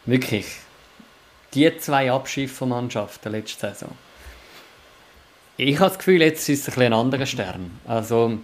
Wirklich. 0.05 0.47
Die 1.53 1.77
zwei 1.79 2.13
Abschiffermannschaften 2.13 3.33
letzte 3.33 3.69
Saison. 3.69 3.91
Ich 5.57 5.79
habe 5.81 5.89
das 5.89 5.99
Gefühl, 5.99 6.21
jetzt 6.21 6.49
ist 6.49 6.69
es 6.69 6.77
ein, 6.77 6.85
ein 6.85 6.93
anderer 6.93 7.27
Stern. 7.27 7.81
Also, 7.87 8.39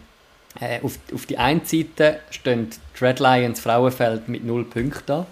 äh, 0.61 0.81
auf, 0.83 0.99
auf 1.15 1.27
die 1.27 1.39
einen 1.39 1.65
Seite 1.65 2.21
stehen 2.31 2.71
die 2.71 3.05
Red 3.05 3.21
Lions 3.21 3.61
Frauenfeld 3.61 4.29
mit 4.29 4.45
0 4.45 4.65
Punkten 4.65 5.03
da. 5.07 5.27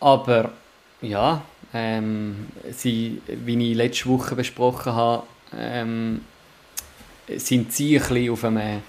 Aber 0.00 0.52
ja, 1.00 1.42
ähm, 1.72 2.48
sie, 2.70 3.22
wie 3.26 3.70
ich 3.70 3.76
letzte 3.76 4.08
Woche 4.08 4.34
besprochen 4.34 4.92
habe, 4.92 5.24
ähm, 5.56 6.20
sind 7.36 7.72
sie 7.72 7.96
ein 7.96 8.02
bisschen 8.02 8.30
auf 8.30 8.44
einem, 8.44 8.82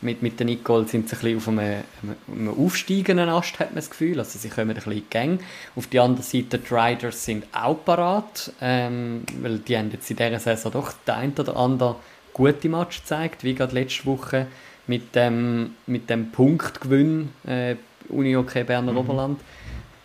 mit, 0.00 0.22
mit 0.22 0.38
der 0.38 0.46
Nicole 0.46 0.86
sind 0.86 1.08
sie 1.08 1.16
ein 1.16 1.20
bisschen 1.20 1.36
auf 1.38 1.48
einem, 1.48 1.84
einem 2.28 2.58
aufsteigenden 2.58 3.28
Ast, 3.28 3.58
hat 3.58 3.68
man 3.68 3.76
das 3.76 3.90
Gefühl. 3.90 4.18
Also 4.18 4.38
sie 4.38 4.48
kommen 4.48 4.70
ein 4.70 4.74
bisschen 4.74 4.92
in 4.92 5.04
Gang. 5.10 5.40
Auf 5.76 5.86
der 5.86 6.02
anderen 6.02 6.24
Seite, 6.24 6.58
die 6.58 6.74
Riders 6.74 7.24
sind 7.24 7.46
auch 7.52 7.84
parat, 7.84 8.52
ähm, 8.60 9.22
weil 9.40 9.58
die 9.58 9.78
haben 9.78 9.90
jetzt 9.92 10.10
in 10.10 10.16
dieser 10.16 10.38
Saison 10.38 10.72
doch 10.72 10.92
der 11.06 11.16
ein 11.16 11.32
oder 11.38 11.56
andere 11.56 11.96
gute 12.32 12.68
Match 12.68 13.00
gezeigt, 13.00 13.44
wie 13.44 13.54
gerade 13.54 13.74
letzte 13.74 14.06
Woche 14.06 14.46
mit 14.86 15.14
dem, 15.14 15.74
mit 15.86 16.10
dem 16.10 16.30
Punktgewinn 16.30 17.30
äh, 17.46 17.76
Uni 18.08 18.36
OK 18.36 18.66
Berner 18.66 18.92
mhm. 18.92 18.98
Oberland. 18.98 19.40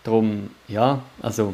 Darum, 0.04 0.50
ja, 0.68 1.02
also 1.22 1.54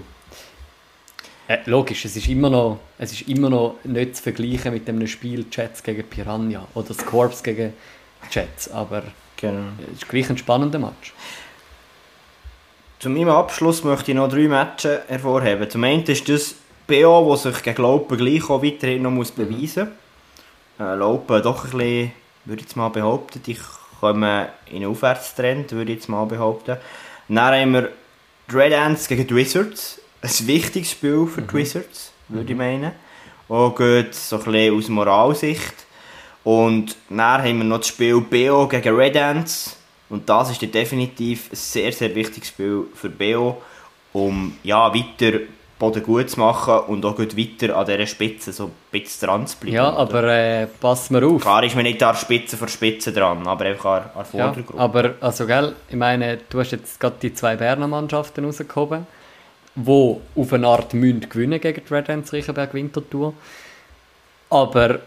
äh, 1.48 1.60
logisch, 1.66 2.06
es 2.06 2.16
ist, 2.16 2.28
immer 2.28 2.50
noch, 2.50 2.80
es 2.98 3.12
ist 3.12 3.28
immer 3.28 3.50
noch 3.50 3.76
nicht 3.84 4.16
zu 4.16 4.24
vergleichen 4.24 4.74
mit 4.74 4.88
dem 4.88 5.06
Spiel 5.08 5.46
Jets 5.52 5.84
gegen 5.84 6.04
Piranha 6.04 6.68
oder 6.74 6.88
das 6.88 7.06
Corps 7.06 7.44
gegen 7.44 7.74
Jets, 8.32 8.72
aber 8.72 9.04
genau. 9.38 9.68
es 9.94 10.02
ist 10.02 10.10
gleich 10.10 10.30
ein 10.30 10.38
spannender 10.38 10.80
Match. 10.80 11.14
Zu 13.00 13.10
meinem 13.10 13.30
Abschluss 13.30 13.84
möchte 13.84 14.12
ich 14.12 14.18
noch 14.18 14.30
drei 14.30 14.48
Matches 14.48 15.02
hervorheben. 15.08 15.70
Zum 15.70 15.84
einen 15.84 16.04
ist 16.04 16.28
das 16.28 16.56
BO, 16.88 17.30
das 17.32 17.44
sich 17.44 17.62
gegen 17.62 17.82
Laupen 17.84 18.18
gleich 18.18 18.50
auch 18.50 18.64
weiterhin 18.64 19.04
noch 19.04 19.12
muss 19.12 19.32
beweisen 19.32 19.90
muss. 20.80 20.88
Äh, 20.88 20.96
Laupen 20.96 21.44
doch 21.44 21.66
ein 21.66 21.70
bisschen, 21.72 22.12
würde 22.46 22.62
ich 22.62 22.68
jetzt 22.68 22.76
mal 22.76 22.90
behaupten, 22.90 23.42
ich 23.46 23.60
komme 24.00 24.50
in 24.68 24.78
einen 24.78 24.86
Aufwärtstrend, 24.88 25.72
würde 25.74 25.92
ich 25.92 26.00
jetzt 26.00 26.10
mal 26.10 26.26
behaupten. 26.26 26.78
Dann 27.28 27.38
haben 27.38 27.74
wir 27.74 27.90
Red 28.52 28.74
Ants 28.74 29.08
gegen 29.08 29.28
die 29.28 29.36
Wizards 29.36 30.00
ein 30.26 30.48
wichtiges 30.48 30.92
Spiel 30.92 31.28
für 31.28 31.42
die 31.42 31.54
mhm. 31.54 31.60
Wizards, 31.60 32.12
würde 32.28 32.46
ich 32.46 32.52
mhm. 32.52 32.58
meinen. 32.58 32.92
Auch 33.48 33.76
gut 33.76 34.14
so 34.14 34.38
ein 34.38 34.44
bisschen 34.44 34.78
aus 34.78 34.90
Moralsicht. 34.90 35.74
Und 36.44 36.96
dann 37.10 37.20
haben 37.20 37.58
wir 37.58 37.64
noch 37.64 37.80
das 37.80 37.88
Spiel 37.88 38.22
BO 38.22 38.68
gegen 38.68 38.96
Red 38.96 39.18
Ants. 39.18 39.78
Und 40.10 40.30
das 40.30 40.52
ist 40.52 40.62
definitiv 40.74 41.52
ein 41.52 41.56
sehr, 41.56 41.92
sehr 41.92 42.14
wichtiges 42.14 42.50
Spiel 42.50 42.84
für 42.94 43.10
BO, 43.10 43.62
um 44.14 44.56
ja, 44.64 44.94
weiter 44.94 45.40
Boden 45.78 46.04
gut 46.04 46.30
zu 46.30 46.40
machen 46.40 46.80
und 46.88 47.04
auch 47.04 47.16
gut 47.16 47.36
weiter 47.38 47.76
an 47.76 47.86
dieser 47.86 48.08
Spitze 48.08 48.54
so 48.54 48.66
ein 48.66 48.72
bisschen 48.92 49.28
dran 49.28 49.46
zu 49.46 49.58
bleiben. 49.58 49.76
Ja, 49.76 49.92
aber 49.92 50.24
äh, 50.24 50.68
pass 50.68 51.10
mal 51.10 51.24
auf. 51.24 51.42
Klar 51.42 51.64
ist 51.64 51.76
man 51.76 51.84
nicht 51.84 52.02
an 52.02 52.16
Spitze 52.16 52.56
vor 52.56 52.70
Spitze 52.70 53.12
dran, 53.12 53.46
aber 53.46 53.66
einfach 53.66 53.86
an, 53.86 54.10
der 54.16 54.26
Vordergruppe. 54.26 54.78
Ja, 54.78 54.84
aber 54.84 55.14
also, 55.20 55.46
gell, 55.46 55.76
ich 55.90 55.96
meine, 55.96 56.38
du 56.50 56.60
hast 56.60 56.72
jetzt 56.72 57.00
gerade 57.00 57.18
die 57.22 57.34
zwei 57.34 57.58
Berner 57.58 57.88
Mannschaften 57.88 58.46
rausgehoben 58.46 59.06
wo 59.76 60.22
auf 60.36 60.54
eine 60.54 60.68
Art 60.68 60.94
münd 60.94 61.30
gewinnen 61.30 61.60
gegen 61.60 61.82
die 61.88 61.94
Red 61.94 62.10
Ants 62.10 62.34
Riechenberg 62.34 62.74
Winterthur. 62.74 63.34
Aber 64.50 65.00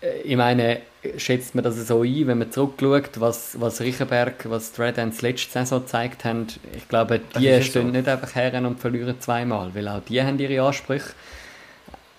äh, 0.00 0.20
ich 0.24 0.36
meine, 0.36 0.80
schätzt 1.16 1.54
man 1.54 1.64
das 1.64 1.76
so 1.86 2.02
ein, 2.02 2.26
wenn 2.26 2.38
man 2.38 2.50
zurückschaut, 2.50 3.20
was, 3.20 3.60
was 3.60 3.80
Riechenberg, 3.80 4.48
was 4.48 4.72
die 4.72 4.82
Red 4.82 4.98
Ants 4.98 5.22
letzte 5.22 5.52
Saison 5.52 5.80
gezeigt 5.82 6.24
haben, 6.24 6.46
ich 6.76 6.88
glaube, 6.88 7.20
die 7.38 7.62
stehen 7.62 7.88
so. 7.88 7.92
nicht 7.92 8.08
einfach 8.08 8.34
her 8.34 8.54
und 8.64 8.80
verlieren 8.80 9.20
zweimal, 9.20 9.74
weil 9.74 9.88
auch 9.88 10.00
die 10.08 10.22
haben 10.22 10.38
ihre 10.38 10.66
Ansprüche. 10.66 11.10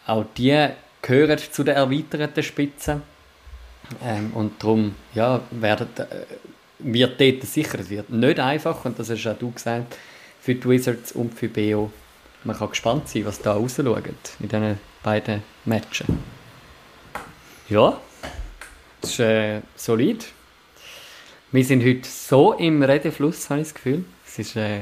Auch 0.07 0.25
die 0.37 0.67
gehören 1.01 1.39
zu 1.39 1.63
den 1.63 1.75
erweiterten 1.75 2.43
Spitzen. 2.43 3.01
Ähm, 4.03 4.31
und 4.33 4.61
darum 4.61 4.95
ja, 5.13 5.41
werden, 5.51 5.87
äh, 5.97 6.25
wird 6.79 7.21
dort 7.21 7.43
sicher, 7.43 7.79
es 7.79 7.89
wird 7.89 8.09
nicht 8.09 8.39
einfach, 8.39 8.83
und 8.85 8.97
das 8.97 9.09
hast 9.09 9.27
auch 9.27 9.37
du 9.37 9.51
gesagt, 9.51 9.95
für 10.45 10.53
die 10.53 10.69
Wizards 10.69 11.11
und 11.13 11.33
für 11.33 11.49
BO. 11.49 11.91
Man 12.43 12.55
kann 12.55 12.69
gespannt 12.69 13.09
sein, 13.09 13.25
was 13.25 13.41
da 13.41 13.53
rausschaut 13.53 13.97
in 14.39 14.47
diesen 14.47 14.79
beiden 15.01 15.41
Matches. 15.65 16.05
Ja, 17.67 17.99
das 19.01 19.09
ist 19.09 19.19
äh, 19.21 19.61
solid. 19.75 20.27
Wir 21.51 21.65
sind 21.65 21.83
heute 21.83 22.07
so 22.07 22.53
im 22.53 22.83
Redefluss, 22.83 23.49
habe 23.49 23.61
ich 23.61 23.69
das 23.69 23.73
Gefühl. 23.73 24.05
Es 24.27 24.37
ist 24.37 24.55
äh, 24.55 24.81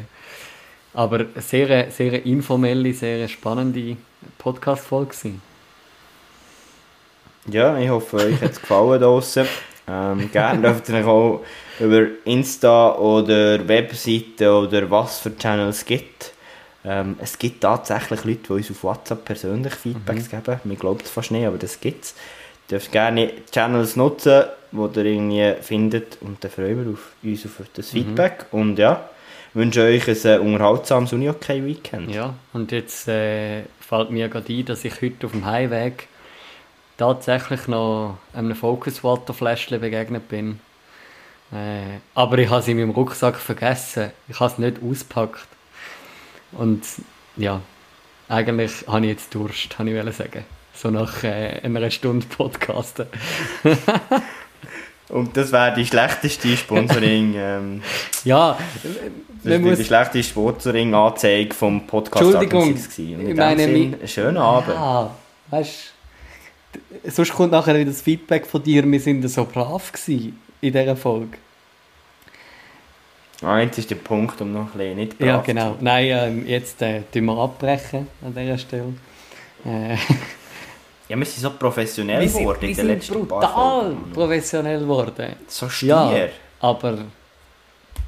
aber 0.94 1.20
eine 1.20 1.42
sehr, 1.42 1.90
sehr 1.92 2.26
informelle, 2.26 2.94
sehr 2.94 3.26
spannende 3.30 3.96
Podcast-Folge. 4.40 5.36
Ja, 7.48 7.78
ich 7.78 7.88
hoffe, 7.88 8.18
euch 8.18 8.42
hat 8.42 8.52
es 8.52 8.60
gefallen 8.60 9.02
draußen. 9.02 9.48
Ähm, 9.88 10.32
gerne 10.32 10.62
dürft 10.70 10.90
ihr 10.90 10.96
euch 10.96 11.06
auch 11.06 11.42
über 11.80 12.06
Insta 12.26 12.96
oder 12.96 13.68
Webseiten 13.68 14.48
oder 14.48 14.90
was 14.90 15.20
für 15.20 15.36
Channels 15.38 15.78
es 15.78 15.86
gibt. 15.86 16.34
Ähm, 16.86 17.16
es 17.20 17.38
gibt 17.38 17.62
tatsächlich 17.62 18.24
Leute, 18.26 18.40
die 18.48 18.54
uns 18.54 18.72
auf 18.72 18.84
WhatsApp 18.84 19.26
persönlich 19.26 19.74
Feedbacks 19.74 20.32
mhm. 20.32 20.44
geben. 20.44 20.60
Wir 20.64 20.76
glauben 20.76 21.00
es 21.04 21.10
fast 21.10 21.32
nicht, 21.32 21.46
aber 21.46 21.58
das 21.58 21.80
gibt 21.80 22.04
es. 22.04 22.16
Ihr 22.68 22.78
dürft 22.78 22.92
gerne 22.92 23.32
Channels 23.52 23.96
nutzen, 23.96 24.44
die 24.72 24.78
ihr 24.78 25.06
irgendwie 25.06 25.54
findet 25.62 26.18
und 26.22 26.44
dann 26.44 26.52
freuen 26.52 26.86
wir 26.86 26.94
auf, 26.94 27.12
uns 27.22 27.46
auf 27.46 27.66
das 27.74 27.94
mhm. 27.94 27.98
Feedback. 27.98 28.46
Mhm. 28.52 28.60
Und 28.60 28.80
ja, 28.80 29.10
wünsche 29.54 29.82
euch 29.82 30.08
ein 30.08 30.32
äh, 30.32 30.38
unterhaltsames 30.40 31.14
Uni-Okay-Weekend. 31.14 32.12
Ja, 32.14 32.34
und 32.54 32.72
jetzt 32.72 33.08
äh, 33.08 33.64
fällt 33.80 34.12
mir 34.12 34.30
gerade 34.30 34.52
ein, 34.52 34.66
dass 34.66 34.84
ich 34.84 35.02
heute 35.02 35.28
auf 35.28 35.32
dem 35.32 35.46
Heimweg 35.46 36.08
tatsächlich 36.98 37.68
noch 37.68 38.18
einem 38.34 38.56
Focus 38.56 39.04
Water 39.04 39.34
Fläschchen 39.34 39.80
begegnet 39.80 40.28
bin. 40.30 40.60
Äh, 41.52 42.00
aber 42.16 42.38
ich 42.40 42.50
habe 42.50 42.62
es 42.62 42.68
in 42.68 42.78
meinem 42.78 42.92
Rucksack 42.92 43.38
vergessen. 43.38 44.12
Ich 44.28 44.40
habe 44.40 44.52
es 44.52 44.58
nicht 44.58 44.78
ausgepackt. 44.84 45.48
Und 46.54 46.84
ja, 47.36 47.62
eigentlich 48.30 48.88
habe 48.88 49.06
ich 49.06 49.12
jetzt 49.12 49.36
Durst, 49.36 49.78
habe 49.78 49.90
ich 49.90 50.16
sagen. 50.16 50.46
So 50.74 50.90
nach 50.90 51.24
äh, 51.24 51.62
einer 51.64 51.90
Stunde 51.92 52.26
Podcasten. 52.26 53.08
Und 55.10 55.38
das 55.38 55.52
wäre 55.52 55.76
die 55.76 55.86
schlechteste 55.86 56.58
Sponsoring. 56.58 57.36
Ähm, 57.44 57.84
ja, 58.24 58.58
das 59.44 59.60
muss 59.60 59.78
die 59.78 59.86
schlechteste 59.86 60.24
Sponsoring-Anzeige 60.24 61.54
vom 61.54 61.86
Podcast. 61.86 62.24
Entschuldigung, 62.24 62.76
ich 62.76 63.36
meine, 63.36 63.64
Sinn, 63.64 63.94
einen 63.94 64.08
schönen 64.08 64.38
Abend. 64.38 64.74
Ja, 64.74 65.12
weißt 65.52 65.93
sonst 67.06 67.34
kommt 67.34 67.52
nachher 67.52 67.76
wieder 67.76 67.92
das 67.92 68.02
Feedback 68.02 68.46
von 68.46 68.62
dir, 68.64 68.90
wir 68.90 69.00
sind 69.00 69.28
so 69.28 69.46
brav 69.46 69.92
gewesen 69.92 70.40
in 70.62 70.74
dieser 70.74 70.96
Folge. 70.96 71.38
Eins 73.42 73.78
ist 73.78 73.90
der 73.90 73.96
Punkt, 73.96 74.40
um 74.40 74.54
noch 74.54 74.74
ein 74.74 74.78
bisschen 74.78 74.96
nicht 74.96 75.18
brav 75.20 75.28
Ja, 75.28 75.38
genau. 75.42 75.76
Nein, 75.82 76.06
äh, 76.06 76.52
jetzt 76.52 76.82
äh, 76.82 77.02
tun 77.12 77.26
wir 77.26 77.38
abbrechen 77.38 78.08
an 78.26 78.34
dieser 78.34 78.58
Stelle. 78.58 78.94
Äh. 79.66 79.98
Ja, 81.10 81.20
wir 81.20 81.26
sind 81.26 81.42
so 81.42 81.50
professionell 81.52 82.26
geworden 82.26 82.66
in 82.66 82.76
den 82.76 82.88
letzten 82.88 83.28
paar 83.28 83.54
Folgen. 83.54 84.12
professionell 84.14 84.80
geworden. 84.80 85.36
So 85.48 85.68
stier. 85.68 85.90
Ja, 85.90 86.28
aber 86.62 87.00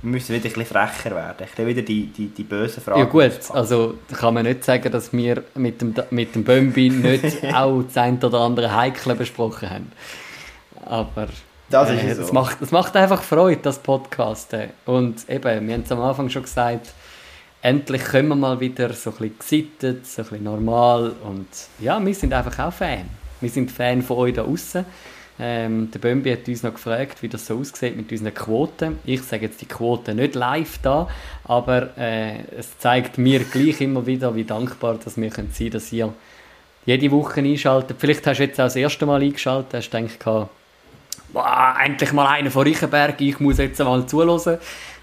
wir 0.02 0.12
müssen 0.12 0.36
wieder 0.36 0.46
ein 0.46 0.54
bisschen 0.54 0.66
frecher 0.66 1.16
werden. 1.16 1.48
Ich 1.52 1.66
wieder 1.66 1.82
die, 1.82 2.08
die, 2.08 2.28
die 2.28 2.44
bösen 2.44 2.82
Fragen. 2.84 3.00
Ja 3.00 3.06
gut, 3.06 3.40
also 3.50 3.96
kann 4.14 4.34
man 4.34 4.46
nicht 4.46 4.64
sagen, 4.64 4.92
dass 4.92 5.12
wir 5.12 5.44
mit 5.56 5.82
dem, 5.82 5.96
mit 6.12 6.36
dem 6.36 6.44
Bömbi 6.44 6.90
nicht 6.90 7.44
auch 7.54 7.82
das 7.84 7.98
ein 7.98 8.24
oder 8.24 8.42
andere 8.42 8.76
Heikle 8.76 9.16
besprochen 9.16 9.70
haben. 9.70 9.92
Aber 10.86 11.28
das, 11.70 11.90
ist 11.90 12.04
äh, 12.04 12.16
so. 12.16 12.22
das, 12.22 12.32
macht, 12.32 12.62
das 12.62 12.72
macht 12.72 12.96
einfach 12.96 13.24
Freude, 13.24 13.62
das 13.62 13.80
Podcasten. 13.80 14.70
Und 14.86 15.28
eben, 15.30 15.68
wir 15.68 15.74
haben 15.74 15.84
es 15.84 15.92
am 15.92 16.02
Anfang 16.02 16.30
schon 16.30 16.44
gesagt, 16.44 16.94
endlich 17.62 18.04
können 18.04 18.30
wir 18.30 18.36
mal 18.36 18.60
wieder 18.60 18.94
so 18.94 19.10
ein 19.10 19.16
bisschen 19.18 19.40
gesittet, 19.40 20.06
so 20.06 20.22
ein 20.22 20.28
bisschen 20.28 20.44
normal. 20.44 21.14
Und 21.24 21.48
ja, 21.80 22.04
wir 22.04 22.14
sind 22.14 22.34
einfach 22.34 22.60
auch 22.60 22.74
Fan. 22.74 23.10
Wir 23.42 23.50
sind 23.50 23.72
Fan 23.72 24.02
von 24.02 24.18
euch 24.18 24.34
da 24.34 24.44
außen. 24.44 24.86
Ähm, 25.38 25.91
der 25.91 25.99
Bömbi 25.99 26.32
hat 26.32 26.48
uns 26.48 26.64
noch 26.64 26.74
gefragt, 26.74 27.22
wie 27.22 27.28
das 27.28 27.45
so 27.45 27.60
aussieht 27.60 27.98
mit 27.98 28.12
unseren 28.12 28.34
Quoten. 28.34 28.99
Ich 29.03 29.22
sage 29.22 29.48
jetzt 29.48 29.60
die 29.60 29.66
Quoten 29.66 30.16
nicht 30.16 30.36
live 30.36 30.78
da, 30.82 31.10
aber 31.44 31.98
äh, 31.98 32.40
es 32.57 32.78
zeigt 32.80 33.18
mir 33.18 33.44
gleich 33.44 33.82
immer 33.82 34.06
wieder, 34.06 34.34
wie 34.36 34.45
dankbar 34.45 34.98
dass 35.03 35.18
wir 35.18 35.30
können, 35.30 35.52
dass 35.72 35.91
ihr 35.91 36.14
jede 36.86 37.12
Woche 37.12 37.41
einschaltet. 37.41 37.98
Vielleicht 37.99 38.26
hast 38.26 38.38
du 38.38 38.44
jetzt 38.44 38.60
auch 38.60 38.66
das 38.66 38.78
erste 38.78 39.06
Mal 39.06 39.22
eingeschaltet, 39.22 39.74
hast 39.74 39.91
gedacht, 39.91 40.48
wow, 41.34 41.76
endlich 41.84 42.14
mal 42.14 42.28
einer 42.28 42.52
von 42.52 42.66
Reichenberg, 42.66 43.20
ich 43.20 43.40
muss 43.40 43.57
jetzt 43.57 43.80
mal 43.80 44.06
zuhören. 44.07 44.57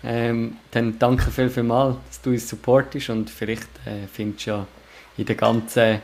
Ähm, 0.05 0.57
dann 0.71 0.99
danke 0.99 1.31
viel, 1.31 1.51
viel 1.51 1.63
mal, 1.63 1.97
dass 2.09 2.23
du 2.23 2.31
uns 2.31 2.49
supportest 2.49 3.11
und 3.11 3.29
vielleicht 3.29 3.69
äh, 3.85 4.07
findest 4.11 4.47
du 4.47 4.51
ja 4.51 4.67
in 5.19 5.27
der 5.27 5.37
ganzen 5.37 6.01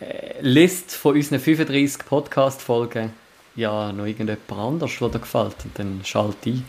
äh, 0.00 0.40
List 0.40 0.96
von 0.96 1.14
unseren 1.14 1.38
35 1.38 2.04
Podcast-Folgen 2.04 3.21
ja 3.54 3.92
noch 3.92 4.06
irgendjemand 4.06 4.52
anders, 4.52 4.92
der 4.98 5.08
dir 5.08 5.18
gefällt. 5.18 5.56
Und 5.64 5.78
dann 5.78 6.00
schalte 6.04 6.50
ein. 6.50 6.64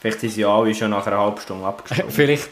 Vielleicht 0.00 0.22
ist 0.22 0.36
ja 0.36 0.48
alle 0.48 0.74
schon 0.74 0.90
nach 0.90 1.06
einer 1.06 1.18
halben 1.18 1.40
Stunde 1.40 1.66
abgestimmt. 1.66 2.12
Vielleicht, 2.12 2.50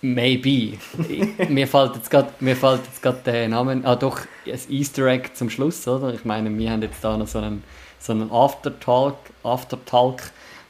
maybe. 0.00 0.78
mir 1.48 1.66
fällt 1.66 1.96
jetzt 1.96 2.10
gerade 2.10 3.22
der 3.24 3.48
Name, 3.48 3.80
ah 3.84 3.94
doch, 3.94 4.20
ein 4.46 4.60
Easter 4.68 5.06
Egg 5.06 5.30
zum 5.34 5.50
Schluss, 5.50 5.86
oder? 5.86 6.12
Ich 6.14 6.24
meine, 6.24 6.56
wir 6.56 6.70
haben 6.70 6.82
jetzt 6.82 7.02
da 7.02 7.16
noch 7.16 7.28
so 7.28 7.38
einen, 7.38 7.62
so 8.00 8.12
einen 8.12 8.30
Aftertalk, 8.32 9.16
Aftertalk, 9.44 10.22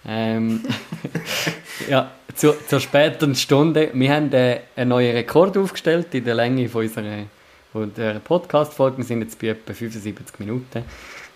ähm, 0.06 0.62
ja, 1.88 2.10
zu, 2.34 2.54
zur 2.66 2.80
späteren 2.80 3.34
Stunde. 3.34 3.90
Wir 3.94 4.14
haben 4.14 4.32
äh, 4.32 4.60
einen 4.76 4.90
neuen 4.90 5.14
Rekord 5.14 5.56
aufgestellt 5.56 6.14
in 6.14 6.24
der 6.24 6.34
Länge 6.34 6.68
von 6.68 6.82
unserer 6.82 7.24
von 7.72 7.92
der 7.94 8.20
Podcast-Folge. 8.20 8.98
Wir 8.98 9.04
sind 9.04 9.22
jetzt 9.22 9.40
bei 9.40 9.48
etwa 9.48 9.72
75 9.72 10.38
Minuten. 10.38 10.84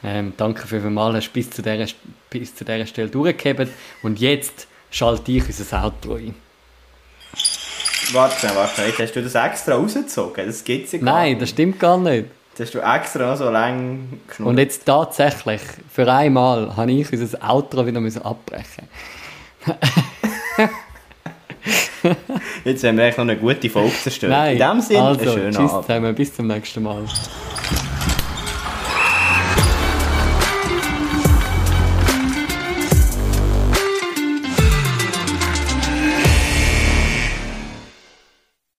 Ähm, 0.05 0.35
danke 0.37 0.67
für 0.67 0.79
mal, 0.81 1.15
hast 1.15 1.33
bis 1.33 1.51
zu 1.51 1.63
dieser, 1.63 1.87
bis 2.29 2.55
zu 2.55 2.65
dieser 2.65 2.87
Stelle 2.87 3.09
durchgehebt. 3.09 3.69
Und 4.03 4.21
jetzt 4.21 4.69
schalte 4.91 5.33
ich 5.33 5.47
unser 5.47 5.85
Outro 5.85 6.15
ein. 6.17 6.35
Warte, 8.13 8.51
warte, 8.55 8.83
jetzt 8.83 9.01
hast 9.01 9.17
du 9.17 9.23
das 9.23 9.35
extra 9.35 9.75
rausgezogen? 9.75 10.47
Das 10.47 10.63
gibt's 10.63 10.93
ja 10.93 10.99
gar 10.99 11.15
Nein, 11.15 11.31
nicht. 11.31 11.43
das 11.43 11.51
stimmt 11.51 11.81
gar 11.81 11.99
nicht. 11.99 12.27
Das 12.57 12.67
hast 12.67 12.75
du 12.75 12.79
extra 12.81 13.31
noch 13.31 13.37
so 13.37 13.51
lang 13.51 14.21
geschnurrt. 14.29 14.51
Und 14.51 14.59
jetzt 14.59 14.85
tatsächlich, 14.85 15.61
für 15.93 16.11
einmal, 16.13 16.77
habe 16.77 16.93
ich 16.93 17.11
unser 17.13 17.51
Outro 17.51 17.87
wieder 17.87 18.01
abbrechen 18.25 18.89
Jetzt 22.64 22.84
haben 22.84 22.97
wir 22.97 23.05
eigentlich 23.05 23.16
noch 23.16 23.24
eine 23.24 23.36
gute 23.36 23.68
Folge 23.70 23.93
zerstört. 24.02 24.30
Nein, 24.32 24.52
In 24.55 24.59
dem 24.59 24.80
Sinne, 24.80 25.02
also, 25.02 25.20
einen 25.20 25.32
schönen 25.32 25.52
tschüss 25.52 25.70
Abend. 25.72 25.86
zusammen, 25.86 26.14
bis 26.14 26.34
zum 26.34 26.47
nächsten 26.47 26.82
Mal. 26.82 27.05